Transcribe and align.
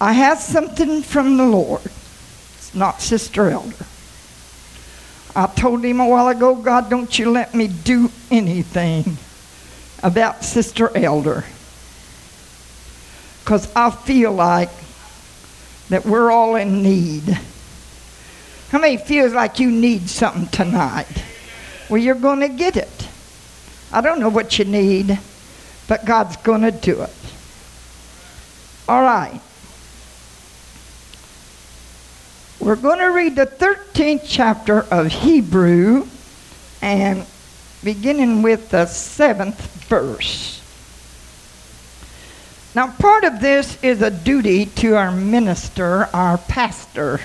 I 0.00 0.12
have 0.12 0.38
something 0.38 1.02
from 1.02 1.36
the 1.36 1.46
Lord. 1.46 1.82
It's 1.84 2.74
not 2.74 3.00
Sister 3.00 3.50
Elder. 3.50 3.86
I 5.34 5.46
told 5.46 5.84
him 5.84 6.00
a 6.00 6.08
while 6.08 6.28
ago, 6.28 6.54
God, 6.54 6.88
don't 6.88 7.18
you 7.18 7.30
let 7.30 7.54
me 7.54 7.68
do 7.68 8.10
anything 8.30 9.16
about 10.02 10.44
Sister 10.44 10.96
Elder. 10.96 11.44
Because 13.44 13.72
I 13.74 13.90
feel 13.90 14.32
like 14.32 14.70
that 15.88 16.04
we're 16.04 16.30
all 16.30 16.56
in 16.56 16.82
need. 16.82 17.38
How 18.70 18.78
many 18.78 18.98
feels 18.98 19.32
like 19.32 19.58
you 19.58 19.70
need 19.70 20.08
something 20.08 20.46
tonight? 20.48 21.24
Well, 21.88 22.00
you're 22.00 22.14
going 22.14 22.40
to 22.40 22.48
get 22.48 22.76
it. 22.76 23.08
I 23.90 24.00
don't 24.00 24.20
know 24.20 24.28
what 24.28 24.58
you 24.58 24.66
need, 24.66 25.18
but 25.88 26.04
God's 26.04 26.36
going 26.38 26.60
to 26.60 26.70
do 26.70 27.02
it. 27.02 27.16
All 28.88 29.02
right. 29.02 29.40
We're 32.68 32.76
going 32.76 32.98
to 32.98 33.06
read 33.06 33.34
the 33.34 33.46
13th 33.46 34.24
chapter 34.26 34.80
of 34.90 35.06
Hebrew 35.06 36.06
and 36.82 37.24
beginning 37.82 38.42
with 38.42 38.68
the 38.68 38.84
seventh 38.84 39.58
verse. 39.86 40.60
Now, 42.74 42.90
part 42.90 43.24
of 43.24 43.40
this 43.40 43.82
is 43.82 44.02
a 44.02 44.10
duty 44.10 44.66
to 44.66 44.96
our 44.96 45.10
minister, 45.10 46.10
our 46.12 46.36
pastor. 46.36 47.20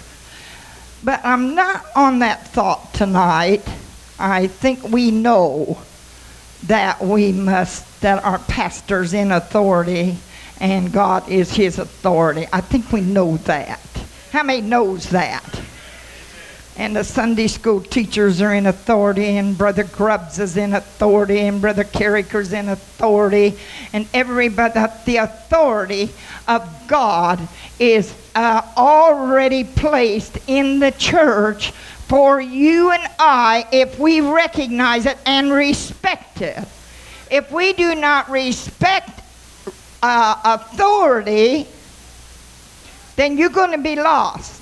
But 1.04 1.20
I'm 1.26 1.56
not 1.56 1.88
on 1.94 2.20
that 2.20 2.48
thought 2.48 2.94
tonight. 2.94 3.68
I 4.18 4.48
think 4.48 4.82
we 4.84 5.12
know 5.12 5.78
that 6.68 7.02
we 7.02 7.34
must, 7.34 8.00
that 8.00 8.24
our 8.24 8.40
pastor's 8.40 9.14
in 9.14 9.34
authority 9.34 10.20
and 10.62 10.94
God 10.94 11.28
is 11.28 11.52
his 11.52 11.80
authority. 11.80 12.48
I 12.54 12.62
think 12.62 12.94
we 12.94 13.02
know 13.02 13.36
that. 13.36 13.82
How 14.34 14.42
many 14.42 14.62
knows 14.62 15.12
that? 15.12 15.62
And 16.76 16.96
the 16.96 17.04
Sunday 17.04 17.46
school 17.46 17.80
teachers 17.80 18.42
are 18.42 18.52
in 18.52 18.66
authority, 18.66 19.38
and 19.38 19.56
Brother 19.56 19.84
Grubbs 19.84 20.40
is 20.40 20.58
in 20.58 20.74
authority, 20.74 21.42
and 21.42 21.62
Brother 21.62 21.84
Carricker's 21.84 22.52
in 22.52 22.70
authority, 22.70 23.56
and 23.94 24.08
everybody, 24.12 24.74
the 25.06 25.18
authority 25.18 26.10
of 26.48 26.68
God 26.88 27.48
is 27.78 28.12
uh, 28.34 28.64
already 28.76 29.66
placed 29.66 30.40
in 30.48 30.80
the 30.80 30.90
church 30.90 31.70
for 31.70 32.42
you 32.42 32.90
and 32.90 33.08
I 33.20 33.68
if 33.72 34.00
we 34.00 34.22
recognize 34.22 35.06
it 35.06 35.20
and 35.28 35.52
respect 35.52 36.42
it. 36.42 36.68
If 37.30 37.52
we 37.52 37.74
do 37.74 37.94
not 37.94 38.32
respect 38.32 39.22
uh, 40.02 40.42
authority, 40.44 41.68
then 43.16 43.38
you're 43.38 43.50
going 43.50 43.72
to 43.72 43.78
be 43.78 43.96
lost. 43.96 44.62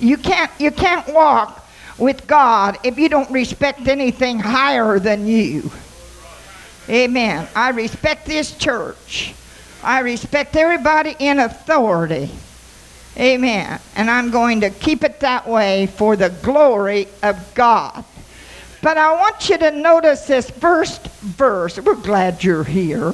You 0.00 0.16
can't, 0.16 0.50
you 0.58 0.70
can't 0.70 1.12
walk 1.12 1.66
with 1.98 2.26
God 2.26 2.78
if 2.84 2.98
you 2.98 3.08
don't 3.08 3.30
respect 3.30 3.88
anything 3.88 4.38
higher 4.38 4.98
than 4.98 5.26
you. 5.26 5.70
Amen. 6.88 7.48
I 7.54 7.70
respect 7.70 8.26
this 8.26 8.56
church. 8.56 9.34
I 9.82 10.00
respect 10.00 10.56
everybody 10.56 11.14
in 11.18 11.38
authority. 11.40 12.30
Amen. 13.16 13.80
And 13.96 14.08
I'm 14.08 14.30
going 14.30 14.60
to 14.60 14.70
keep 14.70 15.02
it 15.02 15.20
that 15.20 15.46
way 15.46 15.86
for 15.86 16.16
the 16.16 16.30
glory 16.42 17.08
of 17.22 17.54
God. 17.54 18.04
But 18.80 18.96
I 18.96 19.12
want 19.16 19.48
you 19.48 19.58
to 19.58 19.72
notice 19.72 20.26
this 20.26 20.48
first 20.48 21.06
verse. 21.08 21.78
We're 21.78 21.96
glad 21.96 22.44
you're 22.44 22.64
here. 22.64 23.12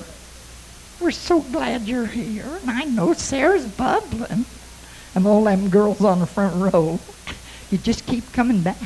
We're 1.04 1.10
so 1.10 1.42
glad 1.42 1.82
you're 1.82 2.06
here. 2.06 2.46
And 2.62 2.70
I 2.70 2.84
know 2.84 3.12
Sarah's 3.12 3.66
bubbling. 3.66 4.46
And 5.14 5.26
all 5.26 5.44
them 5.44 5.68
girls 5.68 6.02
on 6.02 6.20
the 6.20 6.26
front 6.26 6.72
row. 6.72 6.98
You 7.70 7.76
just 7.76 8.06
keep 8.06 8.32
coming 8.32 8.62
back. 8.62 8.78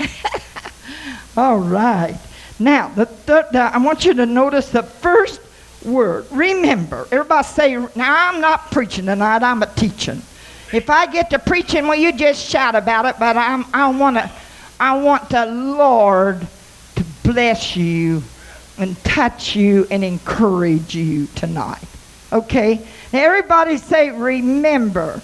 all 1.36 1.58
right. 1.58 2.18
Now, 2.58 2.88
the, 2.88 3.04
the, 3.26 3.46
the, 3.52 3.60
I 3.60 3.78
want 3.78 4.04
you 4.04 4.12
to 4.12 4.26
notice 4.26 4.70
the 4.70 4.82
first 4.82 5.40
word. 5.84 6.26
Remember. 6.32 7.06
Everybody 7.12 7.46
say, 7.46 7.76
now 7.94 8.30
I'm 8.30 8.40
not 8.40 8.72
preaching 8.72 9.06
tonight, 9.06 9.44
I'm 9.44 9.62
a 9.62 9.66
teaching. 9.66 10.20
If 10.72 10.90
I 10.90 11.06
get 11.06 11.30
to 11.30 11.38
preaching, 11.38 11.86
well, 11.86 11.96
you 11.96 12.12
just 12.12 12.44
shout 12.44 12.74
about 12.74 13.06
it, 13.06 13.14
but 13.20 13.36
I'm, 13.36 13.64
I 13.72 13.88
want 13.88 14.16
to, 14.16 14.28
I 14.80 14.98
want 15.00 15.28
the 15.28 15.46
Lord 15.46 16.44
to 16.96 17.04
bless 17.22 17.76
you 17.76 18.24
and 18.82 19.02
touch 19.04 19.54
you 19.54 19.86
and 19.90 20.04
encourage 20.04 20.94
you 20.94 21.26
tonight. 21.36 21.82
Okay? 22.32 22.84
Now, 23.12 23.24
everybody 23.24 23.78
say, 23.78 24.10
remember. 24.10 25.20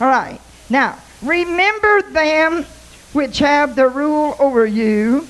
All 0.00 0.08
right. 0.08 0.40
Now, 0.70 0.98
remember 1.22 2.02
them 2.10 2.64
which 3.12 3.38
have 3.40 3.76
the 3.76 3.86
rule 3.86 4.34
over 4.38 4.64
you, 4.64 5.28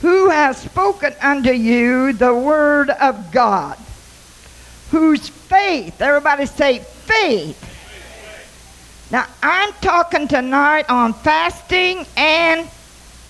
who 0.00 0.30
has 0.30 0.58
spoken 0.58 1.12
unto 1.20 1.50
you 1.50 2.12
the 2.12 2.34
word 2.34 2.90
of 2.90 3.32
God, 3.32 3.76
whose 4.90 5.28
faith, 5.28 6.00
everybody 6.00 6.46
say 6.46 6.78
faith. 6.78 7.66
Now, 9.10 9.26
I'm 9.42 9.72
talking 9.80 10.28
tonight 10.28 10.88
on 10.88 11.12
fasting 11.14 12.06
and 12.16 12.68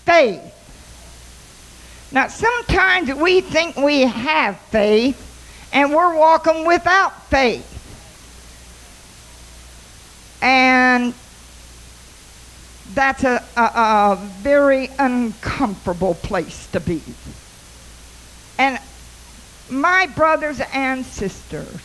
faith. 0.04 0.49
Now, 2.12 2.26
sometimes 2.26 3.14
we 3.14 3.40
think 3.40 3.76
we 3.76 4.00
have 4.00 4.58
faith 4.58 5.26
and 5.72 5.94
we're 5.94 6.16
walking 6.16 6.66
without 6.66 7.22
faith. 7.26 7.66
And 10.42 11.14
that's 12.94 13.22
a, 13.22 13.44
a, 13.56 13.62
a, 13.62 14.18
very 14.38 14.90
uncomfortable 14.98 16.14
place 16.14 16.66
to 16.68 16.80
be. 16.80 17.02
And 18.58 18.80
my 19.70 20.06
brothers 20.08 20.60
and 20.72 21.06
sisters, 21.06 21.80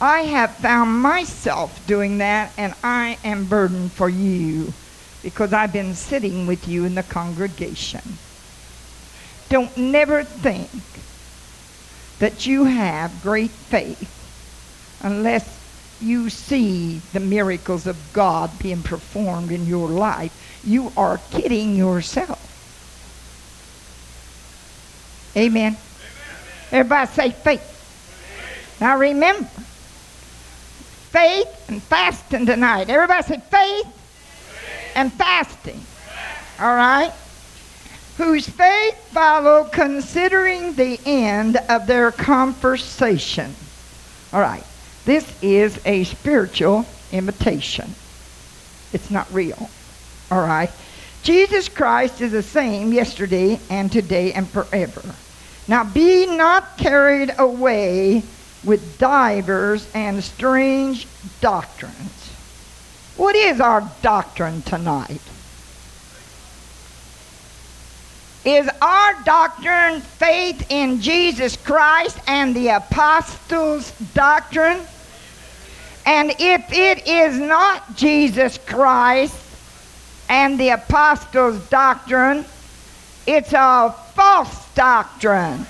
I 0.00 0.20
have 0.20 0.56
found 0.56 0.98
myself 0.98 1.86
doing 1.86 2.18
that, 2.18 2.52
and 2.56 2.74
I 2.82 3.18
am 3.24 3.44
burdened 3.44 3.92
for 3.92 4.08
you 4.08 4.72
because 5.22 5.52
I've 5.52 5.72
been 5.72 5.94
sitting 5.94 6.46
with 6.46 6.66
you 6.66 6.84
in 6.84 6.94
the 6.94 7.02
congregation. 7.02 8.02
Don't 9.48 9.76
never 9.76 10.24
think 10.24 10.70
that 12.18 12.46
you 12.46 12.64
have 12.64 13.22
great 13.22 13.50
faith 13.50 14.10
unless 15.02 15.60
you 16.00 16.28
see 16.28 17.00
the 17.12 17.20
miracles 17.20 17.86
of 17.86 17.96
God 18.12 18.58
being 18.58 18.82
performed 18.82 19.50
in 19.50 19.66
your 19.66 19.88
life. 19.88 20.60
You 20.64 20.92
are 20.96 21.18
kidding 21.30 21.76
yourself. 21.76 22.40
Amen. 25.36 25.76
Amen. 25.76 25.78
Everybody 26.72 27.10
say 27.12 27.30
faith. 27.30 27.60
faith. 27.60 28.80
Now 28.80 28.98
remember, 28.98 29.48
faith 31.10 31.68
and 31.68 31.82
fasting 31.82 32.46
tonight. 32.46 32.88
Everybody 32.90 33.22
say 33.22 33.40
faith, 33.40 33.50
faith. 33.50 34.92
and 34.94 35.12
fasting. 35.12 35.80
All 36.60 36.74
right? 36.74 37.12
Whose 38.16 38.48
faith 38.48 38.96
followed 39.08 39.72
considering 39.72 40.74
the 40.74 40.98
end 41.04 41.56
of 41.68 41.86
their 41.86 42.12
conversation. 42.12 43.54
All 44.32 44.40
right, 44.40 44.64
this 45.04 45.26
is 45.42 45.80
a 45.84 46.04
spiritual 46.04 46.86
imitation. 47.12 47.94
It's 48.92 49.10
not 49.10 49.32
real. 49.32 49.68
All 50.30 50.40
right. 50.46 50.70
Jesus 51.22 51.68
Christ 51.68 52.20
is 52.20 52.32
the 52.32 52.42
same 52.42 52.92
yesterday 52.92 53.58
and 53.70 53.90
today 53.90 54.32
and 54.32 54.48
forever. 54.48 55.02
Now 55.66 55.84
be 55.84 56.26
not 56.26 56.76
carried 56.76 57.34
away 57.38 58.22
with 58.62 58.98
divers 58.98 59.88
and 59.94 60.22
strange 60.22 61.06
doctrines. 61.40 62.30
What 63.16 63.34
is 63.36 63.60
our 63.60 63.90
doctrine 64.02 64.62
tonight? 64.62 65.20
Is 68.44 68.68
our 68.82 69.14
doctrine 69.24 70.02
faith 70.02 70.66
in 70.70 71.00
Jesus 71.00 71.56
Christ 71.56 72.18
and 72.26 72.54
the 72.54 72.68
apostles' 72.68 73.90
doctrine? 74.12 74.80
And 76.04 76.30
if 76.38 76.70
it 76.70 77.08
is 77.08 77.38
not 77.38 77.96
Jesus 77.96 78.58
Christ 78.58 79.34
and 80.28 80.60
the 80.60 80.70
apostles' 80.70 81.66
doctrine, 81.70 82.44
it's 83.26 83.54
a 83.54 83.94
false 84.14 84.74
doctrine. 84.74 85.66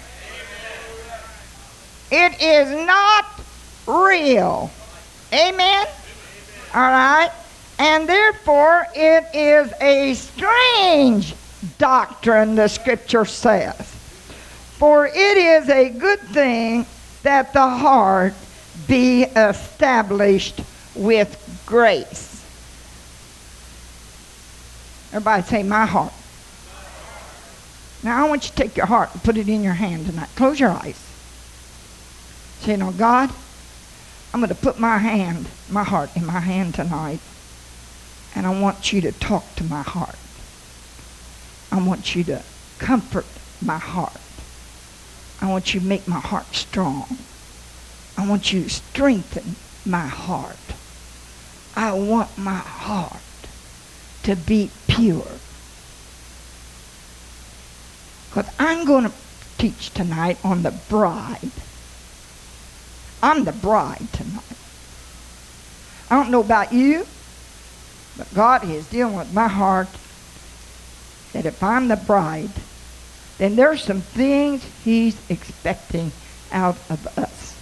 It 2.10 2.42
is 2.42 2.86
not 2.86 3.24
real. 3.86 4.72
Amen? 5.32 5.86
All 6.74 6.80
right? 6.80 7.30
And 7.78 8.08
therefore, 8.08 8.86
it 8.96 9.26
is 9.32 9.72
a 9.80 10.14
strange 10.14 11.34
doctrine, 11.78 12.54
the 12.54 12.68
scripture 12.68 13.24
says. 13.24 13.76
For 14.78 15.06
it 15.06 15.16
is 15.16 15.68
a 15.68 15.88
good 15.90 16.20
thing 16.20 16.86
that 17.22 17.52
the 17.52 17.68
heart 17.68 18.34
be 18.86 19.22
established 19.22 20.60
with 20.94 21.62
grace. 21.66 22.44
Everybody 25.12 25.42
say, 25.42 25.62
My 25.62 25.86
heart. 25.86 26.12
Now 28.04 28.24
I 28.24 28.28
want 28.28 28.44
you 28.44 28.50
to 28.50 28.56
take 28.56 28.76
your 28.76 28.86
heart 28.86 29.10
and 29.14 29.22
put 29.22 29.38
it 29.38 29.48
in 29.48 29.62
your 29.62 29.72
hand 29.72 30.06
tonight. 30.06 30.28
Close 30.36 30.60
your 30.60 30.70
eyes. 30.70 31.00
Say, 32.60 32.76
now 32.76 32.92
God, 32.92 33.30
I'm 34.32 34.40
going 34.40 34.48
to 34.48 34.54
put 34.54 34.78
my 34.78 34.98
hand, 34.98 35.46
my 35.70 35.84
heart 35.84 36.10
in 36.14 36.26
my 36.26 36.40
hand 36.40 36.74
tonight, 36.74 37.20
and 38.34 38.46
I 38.46 38.60
want 38.60 38.92
you 38.92 39.00
to 39.02 39.12
talk 39.12 39.54
to 39.56 39.64
my 39.64 39.82
heart. 39.82 40.16
I 41.74 41.82
want 41.82 42.14
you 42.14 42.22
to 42.24 42.40
comfort 42.78 43.26
my 43.60 43.78
heart. 43.78 44.20
I 45.40 45.50
want 45.50 45.74
you 45.74 45.80
to 45.80 45.86
make 45.86 46.06
my 46.06 46.20
heart 46.20 46.54
strong. 46.54 47.18
I 48.16 48.28
want 48.28 48.52
you 48.52 48.62
to 48.62 48.70
strengthen 48.70 49.56
my 49.84 50.06
heart. 50.06 50.56
I 51.74 51.92
want 51.94 52.38
my 52.38 52.54
heart 52.54 53.18
to 54.22 54.36
be 54.36 54.70
pure. 54.86 55.26
Because 58.30 58.54
I'm 58.60 58.84
going 58.84 59.06
to 59.06 59.12
teach 59.58 59.90
tonight 59.90 60.38
on 60.44 60.62
the 60.62 60.70
bride. 60.88 61.50
I'm 63.20 63.42
the 63.42 63.52
bride 63.52 64.06
tonight. 64.12 64.44
I 66.08 66.22
don't 66.22 66.30
know 66.30 66.40
about 66.40 66.72
you, 66.72 67.04
but 68.16 68.32
God 68.32 68.62
is 68.62 68.86
dealing 68.86 69.16
with 69.16 69.34
my 69.34 69.48
heart 69.48 69.88
that 71.34 71.44
if 71.44 71.62
I'm 71.62 71.88
the 71.88 71.96
bride, 71.96 72.50
then 73.38 73.56
there's 73.56 73.82
some 73.82 74.00
things 74.00 74.64
he's 74.84 75.18
expecting 75.28 76.12
out 76.50 76.76
of 76.88 77.18
us. 77.18 77.54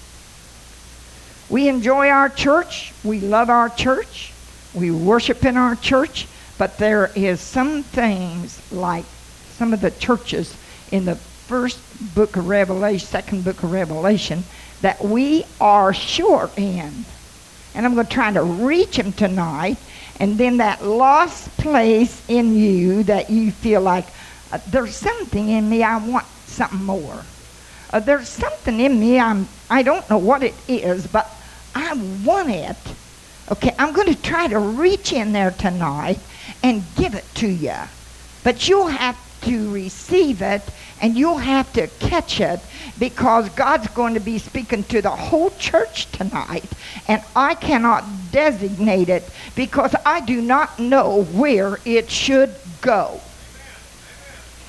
We 1.48 1.68
enjoy 1.68 2.08
our 2.08 2.28
church. 2.28 2.92
We 3.02 3.20
love 3.20 3.50
our 3.50 3.68
church. 3.68 4.32
We 4.74 4.90
worship 4.90 5.44
in 5.44 5.56
our 5.56 5.74
church. 5.76 6.28
But 6.58 6.78
there 6.78 7.10
is 7.16 7.40
some 7.40 7.82
things 7.82 8.60
like 8.70 9.04
some 9.56 9.72
of 9.72 9.80
the 9.80 9.90
churches 9.90 10.56
in 10.90 11.06
the 11.06 11.16
first 11.16 11.80
book 12.14 12.36
of 12.36 12.48
Revelation, 12.48 13.06
second 13.06 13.44
book 13.44 13.62
of 13.62 13.72
Revelation, 13.72 14.44
that 14.82 15.02
we 15.02 15.44
are 15.60 15.92
short 15.92 16.56
in. 16.58 17.04
And 17.74 17.86
I'm 17.86 17.94
going 17.94 18.06
to 18.06 18.12
try 18.12 18.30
to 18.32 18.42
reach 18.42 18.96
them 18.98 19.12
tonight. 19.12 19.78
And 20.22 20.38
then 20.38 20.58
that 20.58 20.84
lost 20.84 21.50
place 21.56 22.22
in 22.28 22.54
you 22.56 23.02
that 23.02 23.28
you 23.28 23.50
feel 23.50 23.80
like 23.80 24.06
uh, 24.52 24.58
there's 24.68 24.94
something 24.94 25.48
in 25.48 25.68
me, 25.68 25.82
I 25.82 25.96
want 25.96 26.26
something 26.46 26.84
more. 26.84 27.24
Uh, 27.92 27.98
there's 27.98 28.28
something 28.28 28.78
in 28.78 29.00
me, 29.00 29.18
I'm, 29.18 29.48
I 29.68 29.82
don't 29.82 30.08
know 30.08 30.18
what 30.18 30.44
it 30.44 30.54
is, 30.68 31.08
but 31.08 31.28
I 31.74 31.94
want 32.24 32.50
it. 32.50 32.76
Okay, 33.50 33.74
I'm 33.80 33.92
going 33.92 34.14
to 34.14 34.22
try 34.22 34.46
to 34.46 34.60
reach 34.60 35.12
in 35.12 35.32
there 35.32 35.50
tonight 35.50 36.20
and 36.62 36.84
give 36.94 37.16
it 37.16 37.24
to 37.34 37.48
you. 37.48 37.74
But 38.44 38.68
you'll 38.68 38.86
have 38.86 39.18
to 39.40 39.72
receive 39.72 40.40
it 40.40 40.62
and 41.00 41.16
you'll 41.16 41.38
have 41.38 41.72
to 41.72 41.88
catch 41.98 42.40
it 42.40 42.60
because 42.98 43.48
God's 43.50 43.88
going 43.88 44.14
to 44.14 44.20
be 44.20 44.38
speaking 44.38 44.84
to 44.84 45.02
the 45.02 45.10
whole 45.10 45.50
church 45.50 46.10
tonight 46.12 46.64
and 47.08 47.22
I 47.34 47.54
cannot 47.54 48.04
designate 48.30 49.08
it 49.08 49.28
because 49.54 49.94
I 50.04 50.20
do 50.20 50.40
not 50.40 50.78
know 50.78 51.24
where 51.24 51.78
it 51.84 52.10
should 52.10 52.54
go. 52.80 53.20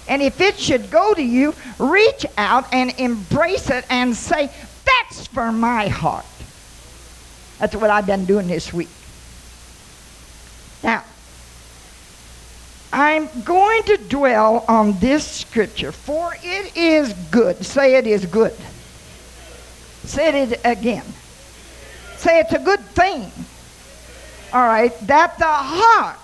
And 0.07 0.21
if 0.21 0.41
it 0.41 0.59
should 0.59 0.91
go 0.91 1.13
to 1.13 1.21
you, 1.21 1.53
reach 1.79 2.25
out 2.37 2.73
and 2.73 2.93
embrace 2.99 3.69
it 3.69 3.85
and 3.89 4.15
say, 4.15 4.49
That's 4.85 5.27
for 5.27 5.51
my 5.51 5.87
heart. 5.87 6.25
That's 7.59 7.75
what 7.75 7.89
I've 7.89 8.05
been 8.05 8.25
doing 8.25 8.47
this 8.47 8.73
week. 8.73 8.89
Now, 10.83 11.03
I'm 12.93 13.27
going 13.43 13.81
to 13.85 13.97
dwell 13.97 14.63
on 14.67 14.99
this 14.99 15.25
scripture, 15.25 15.91
for 15.91 16.35
it 16.43 16.77
is 16.77 17.11
good. 17.31 17.65
Say 17.65 17.95
it 17.95 18.05
is 18.05 18.27
good. 18.27 18.53
Say 20.03 20.43
it 20.43 20.61
again. 20.63 21.03
Say 22.17 22.39
it's 22.39 22.53
a 22.53 22.59
good 22.59 22.81
thing. 22.81 23.31
All 24.53 24.61
right, 24.61 24.91
that 25.07 25.39
the 25.39 25.45
heart. 25.47 26.19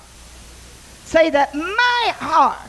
Say 1.05 1.31
that 1.31 1.55
my 1.55 2.13
heart. 2.17 2.59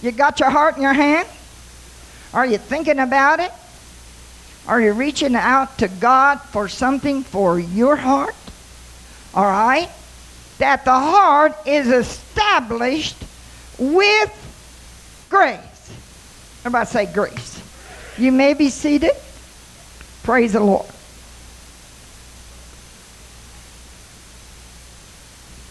You 0.00 0.10
got 0.10 0.40
your 0.40 0.48
heart 0.48 0.76
in 0.76 0.82
your 0.82 0.94
hand? 0.94 1.28
Are 2.32 2.46
you 2.46 2.56
thinking 2.56 3.00
about 3.00 3.40
it? 3.40 3.52
Are 4.66 4.80
you 4.80 4.92
reaching 4.92 5.34
out 5.34 5.76
to 5.78 5.88
God 5.88 6.36
for 6.40 6.68
something 6.68 7.22
for 7.22 7.58
your 7.58 7.96
heart? 7.96 8.34
All 9.34 9.44
right? 9.44 9.90
That 10.58 10.84
the 10.84 10.92
heart 10.92 11.54
is 11.66 11.88
established 11.88 13.16
with 13.78 15.26
grace. 15.28 15.58
Everybody 16.60 16.86
say 16.86 17.06
grace. 17.06 17.62
You 18.16 18.32
may 18.32 18.54
be 18.54 18.70
seated. 18.70 19.12
Praise 20.22 20.52
the 20.52 20.60
Lord. 20.60 20.86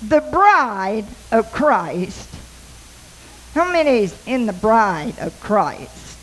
The 0.07 0.21
bride 0.21 1.05
of 1.31 1.51
Christ. 1.53 2.29
How 3.53 3.71
many 3.71 4.03
is 4.03 4.15
in 4.27 4.45
the 4.45 4.53
bride 4.53 5.17
of 5.19 5.39
Christ? 5.39 6.17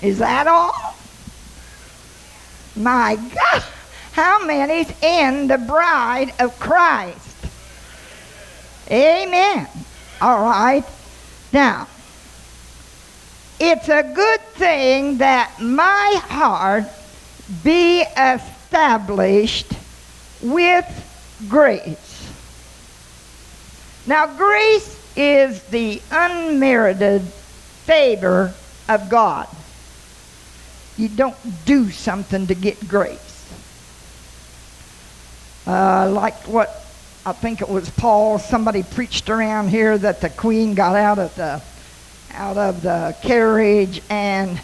Is 0.00 0.18
that 0.18 0.46
all? 0.46 0.96
My 2.74 3.16
God. 3.16 3.62
How 4.12 4.44
many's 4.44 4.92
in 5.02 5.48
the 5.48 5.56
bride 5.56 6.34
of 6.38 6.58
Christ? 6.60 7.46
Amen. 8.90 9.66
All 10.20 10.42
right. 10.42 10.84
Now, 11.50 11.88
it's 13.58 13.88
a 13.88 14.02
good 14.02 14.40
thing 14.52 15.18
that 15.18 15.58
my 15.62 16.20
heart 16.24 16.84
be 17.64 18.02
established 18.02 19.72
with 20.42 20.86
grace. 21.48 22.30
Now, 24.06 24.26
grace 24.36 24.98
is 25.16 25.62
the 25.64 26.02
unmerited 26.10 27.22
favor 27.22 28.52
of 28.90 29.08
God. 29.08 29.48
You 30.98 31.08
don't 31.08 31.36
do 31.64 31.90
something 31.90 32.46
to 32.48 32.54
get 32.54 32.86
grace 32.86 33.31
uh, 35.66 36.10
like 36.10 36.34
what 36.48 36.84
I 37.24 37.32
think 37.32 37.60
it 37.60 37.68
was 37.68 37.88
Paul. 37.90 38.38
Somebody 38.38 38.82
preached 38.82 39.30
around 39.30 39.68
here 39.68 39.96
that 39.96 40.20
the 40.20 40.30
queen 40.30 40.74
got 40.74 40.96
out 40.96 41.18
of 41.18 41.34
the 41.36 41.62
out 42.32 42.56
of 42.56 42.82
the 42.82 43.14
carriage 43.22 44.00
and 44.08 44.60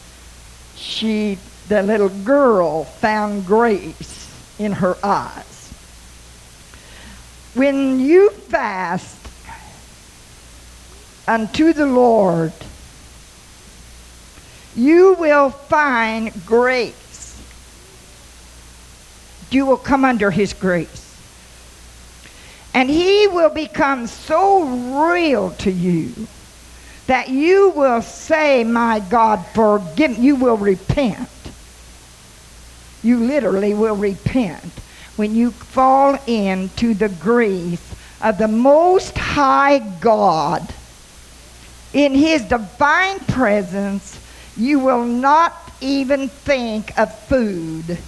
she, 0.74 1.38
the 1.68 1.82
little 1.82 2.08
girl, 2.08 2.84
found 2.84 3.46
grace 3.46 4.32
in 4.58 4.72
her 4.72 4.96
eyes. 5.04 5.72
When 7.54 8.00
you 8.00 8.30
fast 8.30 9.16
unto 11.26 11.72
the 11.72 11.86
Lord, 11.86 12.52
you 14.74 15.14
will 15.14 15.50
find 15.50 16.32
grace 16.46 17.07
you 19.50 19.66
will 19.66 19.76
come 19.76 20.04
under 20.04 20.30
his 20.30 20.52
grace. 20.52 21.04
And 22.74 22.88
he 22.88 23.26
will 23.28 23.50
become 23.50 24.06
so 24.06 24.62
real 25.12 25.50
to 25.52 25.70
you 25.70 26.12
that 27.06 27.28
you 27.30 27.70
will 27.70 28.02
say, 28.02 28.62
My 28.62 29.00
God, 29.00 29.44
forgive 29.54 30.18
me. 30.18 30.26
You 30.26 30.36
will 30.36 30.56
repent. 30.56 31.28
You 33.02 33.18
literally 33.18 33.74
will 33.74 33.96
repent 33.96 34.64
when 35.16 35.34
you 35.34 35.50
fall 35.50 36.18
into 36.26 36.94
the 36.94 37.08
grace 37.08 37.82
of 38.20 38.38
the 38.38 38.48
Most 38.48 39.16
High 39.16 39.78
God. 39.78 40.62
In 41.94 42.12
his 42.14 42.42
divine 42.42 43.18
presence, 43.20 44.20
you 44.56 44.78
will 44.78 45.04
not 45.04 45.72
even 45.80 46.28
think 46.28 46.96
of 46.98 47.16
food 47.20 47.98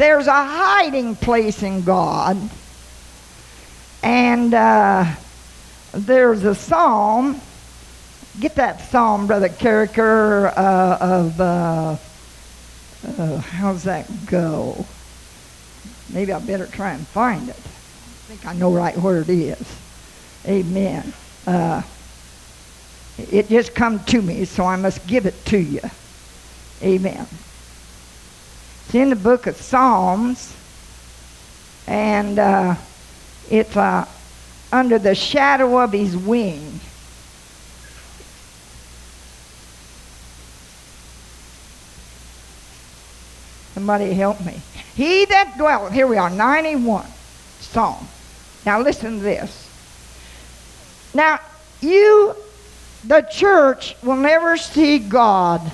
there's 0.00 0.26
a 0.26 0.32
hiding 0.32 1.14
place 1.14 1.62
in 1.62 1.82
God. 1.82 2.38
And 4.02 4.54
uh, 4.54 5.04
there's 5.92 6.42
a 6.44 6.54
psalm. 6.54 7.38
Get 8.40 8.54
that 8.54 8.80
psalm, 8.80 9.26
Brother 9.26 9.50
Carricker, 9.50 10.46
uh, 10.56 10.98
of, 11.00 11.40
uh, 11.40 11.96
uh, 13.06 13.38
how's 13.38 13.84
that 13.84 14.08
go? 14.26 14.86
Maybe 16.12 16.32
I 16.32 16.38
better 16.38 16.66
try 16.66 16.92
and 16.92 17.06
find 17.06 17.50
it. 17.50 17.56
I 17.56 18.32
think 18.32 18.46
I 18.46 18.54
know 18.54 18.72
right 18.72 18.96
where 18.96 19.20
it 19.20 19.28
is. 19.28 19.76
Amen. 20.46 21.12
Uh, 21.46 21.82
It 23.18 23.50
just 23.50 23.74
come 23.74 24.02
to 24.04 24.22
me, 24.22 24.46
so 24.46 24.64
I 24.64 24.76
must 24.76 25.06
give 25.06 25.26
it 25.26 25.44
to 25.46 25.58
you. 25.58 25.82
Amen. 26.82 27.26
It's 28.90 28.96
in 28.96 29.10
the 29.10 29.14
book 29.14 29.46
of 29.46 29.54
Psalms, 29.54 30.52
and 31.86 32.40
uh, 32.40 32.74
it's 33.48 33.76
uh, 33.76 34.04
under 34.72 34.98
the 34.98 35.14
shadow 35.14 35.78
of 35.78 35.92
his 35.92 36.16
wing. 36.16 36.80
Somebody 43.74 44.12
help 44.12 44.44
me. 44.44 44.60
He 44.96 45.24
that 45.26 45.56
dwelleth, 45.56 45.92
here 45.92 46.08
we 46.08 46.16
are, 46.16 46.28
91 46.28 47.06
Psalm. 47.60 48.08
Now 48.66 48.80
listen 48.80 49.18
to 49.18 49.22
this. 49.22 49.70
Now, 51.14 51.38
you, 51.80 52.34
the 53.04 53.20
church, 53.20 53.94
will 54.02 54.16
never 54.16 54.56
see 54.56 54.98
God 54.98 55.70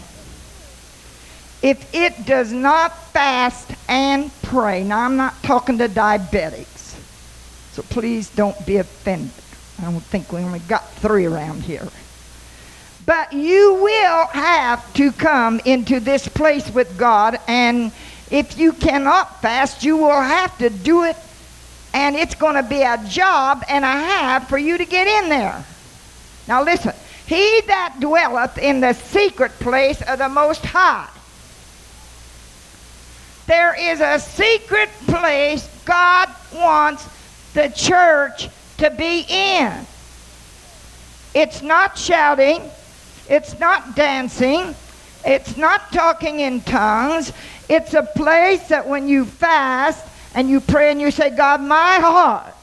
if 1.66 1.92
it 1.92 2.25
does 2.25 2.52
not 2.52 2.96
fast 3.08 3.73
and 3.88 4.30
pray. 4.42 4.85
Now, 4.85 5.00
I'm 5.00 5.16
not 5.16 5.42
talking 5.42 5.78
to 5.78 5.88
diabetics, 5.88 6.94
so 7.73 7.82
please 7.82 8.30
don't 8.30 8.64
be 8.64 8.76
offended. 8.76 9.32
I 9.80 9.90
don't 9.90 10.00
think 10.00 10.32
we 10.32 10.40
only 10.40 10.61
got 10.61 10.88
three 10.92 11.26
around 11.26 11.62
here. 11.62 11.88
But 13.04 13.32
you 13.32 13.75
will 13.75 14.26
have 14.28 14.94
to 14.94 15.11
come 15.11 15.61
into 15.64 15.99
this 15.99 16.28
place 16.28 16.70
with 16.73 16.96
God, 16.96 17.40
and 17.49 17.90
if 18.30 18.56
you 18.56 18.73
cannot 18.73 19.42
fast, 19.42 19.82
you 19.82 19.96
will 19.96 20.20
have 20.20 20.56
to 20.58 20.70
do 20.70 21.02
it, 21.02 21.16
and 21.92 22.14
it's 22.14 22.37
going 22.37 22.54
to 22.54 22.68
be 22.68 22.82
a 22.82 23.02
job 23.08 23.64
and 23.68 23.85
a 23.85 23.88
half 23.88 24.49
for 24.49 24.56
you 24.56 24.78
to 24.78 24.85
get 24.85 25.08
in 25.08 25.30
there. 25.30 25.64
Now, 26.46 26.62
listen. 26.62 26.94
He 27.26 27.61
that 27.62 27.96
dwelleth 27.99 28.56
in 28.56 28.78
the 28.78 28.92
secret 28.92 29.50
place 29.58 30.00
of 30.02 30.20
the 30.20 30.28
Most 30.28 30.64
High. 30.64 31.08
There 33.47 33.75
is 33.79 34.00
a 34.00 34.19
secret 34.19 34.88
place 35.07 35.69
God 35.85 36.29
wants 36.55 37.09
the 37.55 37.69
church 37.69 38.49
to 38.79 38.91
be 38.91 39.25
in. 39.29 39.87
It's 41.35 41.62
not 41.62 41.97
shouting. 41.97 42.62
It's 43.29 43.59
not 43.59 43.95
dancing. 43.95 44.75
It's 45.25 45.57
not 45.57 45.93
talking 45.93 46.41
in 46.41 46.61
tongues. 46.62 47.33
It's 47.69 47.95
a 47.95 48.03
place 48.03 48.69
that 48.69 48.87
when 48.87 49.09
you 49.09 49.25
fast 49.25 50.05
and 50.35 50.49
you 50.49 50.61
pray 50.61 50.91
and 50.91 51.00
you 51.00 51.11
say, 51.11 51.31
God, 51.31 51.61
my 51.61 51.99
heart 52.00 52.55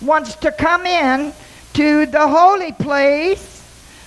wants 0.00 0.34
to 0.36 0.52
come 0.52 0.86
in 0.86 1.32
to 1.74 2.06
the 2.06 2.26
holy 2.26 2.72
place. 2.72 3.62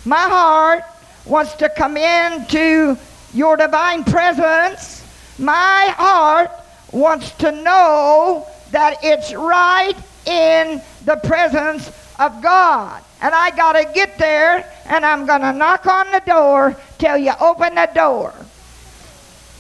My 0.06 0.22
heart 0.22 0.84
wants 1.26 1.54
to 1.56 1.70
come 1.70 1.98
into 1.98 2.98
your 3.34 3.58
divine 3.58 4.04
presence. 4.04 4.99
My 5.40 5.94
heart 5.98 6.52
wants 6.92 7.32
to 7.38 7.52
know 7.52 8.46
that 8.72 8.98
it's 9.02 9.34
right 9.34 9.96
in 10.26 10.82
the 11.06 11.16
presence 11.16 11.90
of 12.20 12.42
God. 12.42 13.02
And 13.22 13.34
I 13.34 13.52
got 13.52 13.74
to 13.74 13.90
get 13.94 14.18
there 14.18 14.70
and 14.86 15.06
I'm 15.06 15.26
going 15.26 15.42
to 15.42 15.54
knock 15.54 15.86
on 15.88 16.12
the 16.12 16.22
door 16.26 16.76
till 16.98 17.18
you 17.18 17.32
open 17.40 17.76
the 17.76 17.90
door. 17.96 18.34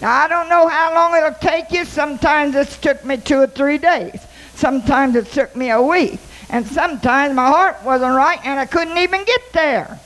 Now, 0.01 0.13
I 0.13 0.27
don't 0.27 0.49
know 0.49 0.67
how 0.67 0.93
long 0.93 1.15
it'll 1.15 1.39
take 1.39 1.71
you. 1.71 1.85
Sometimes 1.85 2.55
it's 2.55 2.77
took 2.77 3.03
me 3.03 3.17
two 3.17 3.39
or 3.39 3.47
three 3.47 3.77
days. 3.77 4.25
Sometimes 4.55 5.15
it 5.15 5.27
took 5.27 5.55
me 5.55 5.71
a 5.71 5.81
week. 5.81 6.19
And 6.49 6.65
sometimes 6.65 7.35
my 7.35 7.47
heart 7.47 7.77
wasn't 7.83 8.15
right 8.15 8.39
and 8.43 8.59
I 8.59 8.65
couldn't 8.65 8.97
even 8.97 9.23
get 9.23 9.53
there. 9.53 9.99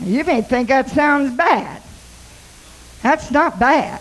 You 0.00 0.24
may 0.24 0.42
think 0.42 0.68
that 0.68 0.88
sounds 0.90 1.36
bad. 1.36 1.82
That's 3.02 3.30
not 3.30 3.58
bad. 3.58 4.00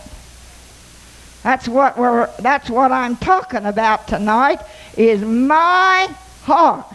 That's 1.44 1.68
what 1.68 1.98
we're 1.98 2.30
that's 2.40 2.70
what 2.70 2.92
I'm 2.92 3.16
talking 3.16 3.66
about 3.66 4.08
tonight 4.08 4.62
is 4.98 5.22
my 5.22 6.14
heart. 6.44 6.86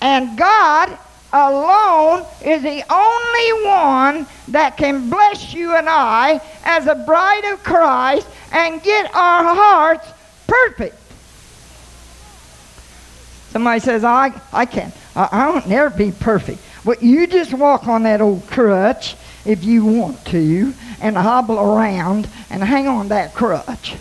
And 0.00 0.36
God 0.36 0.98
alone 1.32 2.26
is 2.44 2.62
the 2.62 2.84
only 2.90 3.66
one 3.66 4.26
that 4.48 4.76
can 4.76 5.08
bless 5.08 5.54
you 5.54 5.74
and 5.74 5.88
I 5.88 6.40
as 6.64 6.86
a 6.86 6.94
bride 6.94 7.52
of 7.52 7.62
Christ 7.62 8.28
and 8.52 8.82
get 8.82 9.06
our 9.14 9.54
hearts 9.54 10.08
perfect. 10.46 10.96
Somebody 13.50 13.80
says, 13.80 14.04
I, 14.04 14.32
I 14.52 14.66
can't. 14.66 14.94
I, 15.14 15.28
I 15.30 15.48
won't 15.50 15.68
never 15.68 15.90
be 15.90 16.12
perfect. 16.12 16.60
But 16.84 17.02
you 17.02 17.26
just 17.26 17.52
walk 17.52 17.86
on 17.86 18.02
that 18.04 18.20
old 18.20 18.46
crutch 18.46 19.14
if 19.44 19.64
you 19.64 19.84
want 19.84 20.24
to 20.26 20.72
and 21.00 21.16
hobble 21.16 21.58
around 21.58 22.28
and 22.50 22.62
hang 22.62 22.86
on 22.86 23.08
that 23.08 23.34
crutch. 23.34 23.96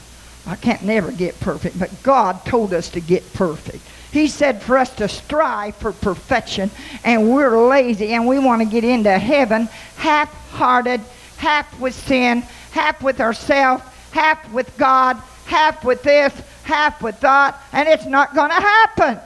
I 0.46 0.56
can't 0.56 0.84
never 0.84 1.12
get 1.12 1.40
perfect, 1.40 1.78
but 1.80 1.92
God 2.04 2.46
told 2.46 2.74
us 2.74 2.90
to 2.90 3.00
get 3.00 3.34
perfect. 3.34 3.84
He 4.12 4.28
said 4.28 4.62
for 4.62 4.78
us 4.78 4.94
to 4.96 5.08
strive 5.08 5.76
for 5.76 5.94
perfection, 5.94 6.70
and 7.04 7.32
we're 7.34 7.68
lazy 7.70 8.14
and 8.14 8.28
we 8.28 8.40
want 8.40 8.62
to 8.62 8.68
get 8.68 8.84
into 8.84 9.18
heaven 9.18 9.70
half 9.96 10.34
hearted, 10.52 11.00
half 11.38 11.80
with 11.80 11.96
sin, 11.96 12.42
half 12.72 13.02
with 13.02 13.22
ourselves, 13.22 13.84
half 14.12 14.52
with 14.52 14.76
God, 14.78 15.18
half 15.46 15.84
with 15.86 16.04
this, 16.04 16.34
half 16.64 17.02
with 17.02 17.20
that, 17.22 17.62
and 17.72 17.88
it's 17.88 18.06
not 18.06 18.36
going 18.36 18.50
to 18.50 18.56
happen. 18.56 19.20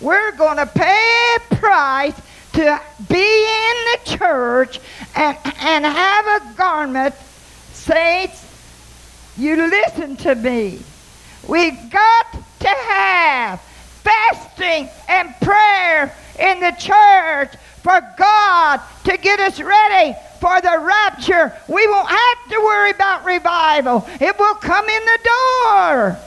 We're 0.00 0.32
going 0.32 0.56
to 0.56 0.66
pay 0.66 1.36
a 1.36 1.54
price 1.56 2.14
to 2.52 2.80
be 3.08 3.16
in 3.16 3.76
the 3.92 4.16
church 4.16 4.80
and, 5.16 5.36
and 5.60 5.84
have 5.84 6.26
a 6.26 6.54
garment. 6.54 7.14
Saints, 7.72 8.46
you 9.36 9.56
listen 9.56 10.16
to 10.16 10.34
me. 10.34 10.80
We've 11.48 11.90
got 11.90 12.32
to 12.60 12.68
have 12.68 13.60
fasting 14.02 14.88
and 15.08 15.34
prayer 15.40 16.14
in 16.38 16.60
the 16.60 16.72
church 16.72 17.54
for 17.82 18.00
God 18.16 18.80
to 19.04 19.16
get 19.16 19.40
us 19.40 19.60
ready 19.60 20.14
for 20.40 20.60
the 20.60 20.78
rapture. 20.78 21.52
We 21.68 21.86
won't 21.88 22.08
have 22.08 22.50
to 22.50 22.58
worry 22.60 22.90
about 22.90 23.24
revival, 23.24 24.06
it 24.20 24.38
will 24.38 24.54
come 24.54 24.88
in 24.88 25.04
the 25.04 25.18
door. 25.24 26.18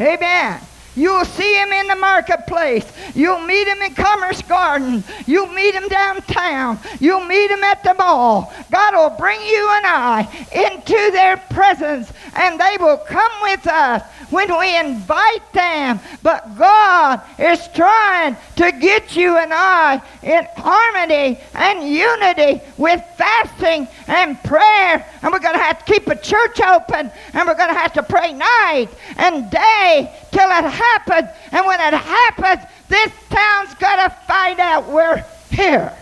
Amen. 0.00 0.60
You'll 1.00 1.24
see 1.24 1.54
him 1.54 1.72
in 1.72 1.88
the 1.88 1.96
marketplace. 1.96 2.84
You'll 3.14 3.40
meet 3.40 3.66
him 3.66 3.80
in 3.80 3.94
Commerce 3.94 4.42
Garden. 4.42 5.02
You'll 5.26 5.46
meet 5.46 5.74
him 5.74 5.88
downtown. 5.88 6.78
You'll 7.00 7.24
meet 7.24 7.50
him 7.50 7.64
at 7.64 7.82
the 7.82 7.94
mall. 7.94 8.52
God 8.70 8.94
will 8.94 9.16
bring 9.16 9.40
you 9.40 9.70
and 9.76 9.86
I 9.86 10.46
into 10.52 11.10
their 11.12 11.38
presence, 11.38 12.12
and 12.34 12.60
they 12.60 12.76
will 12.78 12.96
come 12.96 13.32
with 13.42 13.66
us 13.66 14.02
when 14.30 14.56
we 14.58 14.78
invite 14.78 15.52
them. 15.52 16.00
But 16.22 16.56
God 16.56 17.20
is 17.38 17.66
trying 17.74 18.36
to 18.56 18.72
get 18.72 19.16
you 19.16 19.36
and 19.36 19.52
I 19.52 20.00
in 20.22 20.46
harmony 20.56 21.40
and 21.54 21.88
unity 21.88 22.60
with 22.76 23.02
fasting 23.16 23.88
and 24.06 24.42
prayer. 24.44 25.06
And 25.22 25.32
we're 25.32 25.40
going 25.40 25.56
to 25.56 25.62
have 25.62 25.84
to 25.84 25.92
keep 25.92 26.06
a 26.06 26.16
church 26.16 26.60
open, 26.60 27.10
and 27.32 27.48
we're 27.48 27.56
going 27.56 27.72
to 27.72 27.78
have 27.78 27.92
to 27.94 28.02
pray 28.02 28.32
night 28.32 28.88
and 29.16 29.50
day 29.50 30.12
till 30.30 30.48
it 30.48 30.70
happens. 30.70 31.28
And 31.52 31.66
when 31.66 31.80
it 31.80 31.96
happens, 31.96 32.64
this 32.88 33.12
town's 33.30 33.74
going 33.74 33.98
to 33.98 34.10
find 34.26 34.60
out 34.60 34.88
we're 34.88 35.24
here. 35.50 35.96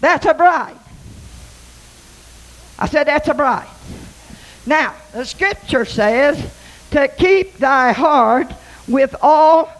That's 0.00 0.26
a 0.26 0.34
bride. 0.34 0.76
I 2.78 2.86
said, 2.88 3.04
That's 3.04 3.28
a 3.28 3.34
bride. 3.34 3.68
Now, 4.66 4.94
the 5.12 5.24
scripture 5.24 5.84
says 5.84 6.52
to 6.90 7.08
keep 7.08 7.58
thy 7.58 7.92
heart 7.92 8.52
with 8.88 9.14
all 9.22 9.70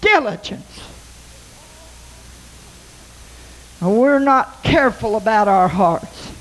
diligence. 0.00 0.82
And 3.80 3.98
we're 3.98 4.18
not 4.18 4.62
careful 4.62 5.16
about 5.16 5.48
our 5.48 5.68
hearts. 5.68 6.32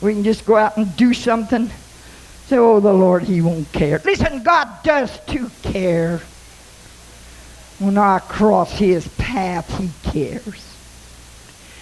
We 0.00 0.12
can 0.12 0.24
just 0.24 0.44
go 0.44 0.56
out 0.56 0.76
and 0.76 0.94
do 0.96 1.14
something. 1.14 1.70
Say, 2.46 2.58
oh, 2.58 2.80
the 2.80 2.92
Lord, 2.92 3.24
He 3.24 3.40
won't 3.40 3.72
care. 3.72 4.00
Listen, 4.04 4.42
God 4.42 4.68
does 4.84 5.18
too 5.26 5.50
care. 5.62 6.20
When 7.78 7.98
I 7.98 8.20
cross 8.20 8.72
His 8.72 9.08
path, 9.16 9.76
He 9.78 9.90
cares. 10.10 10.76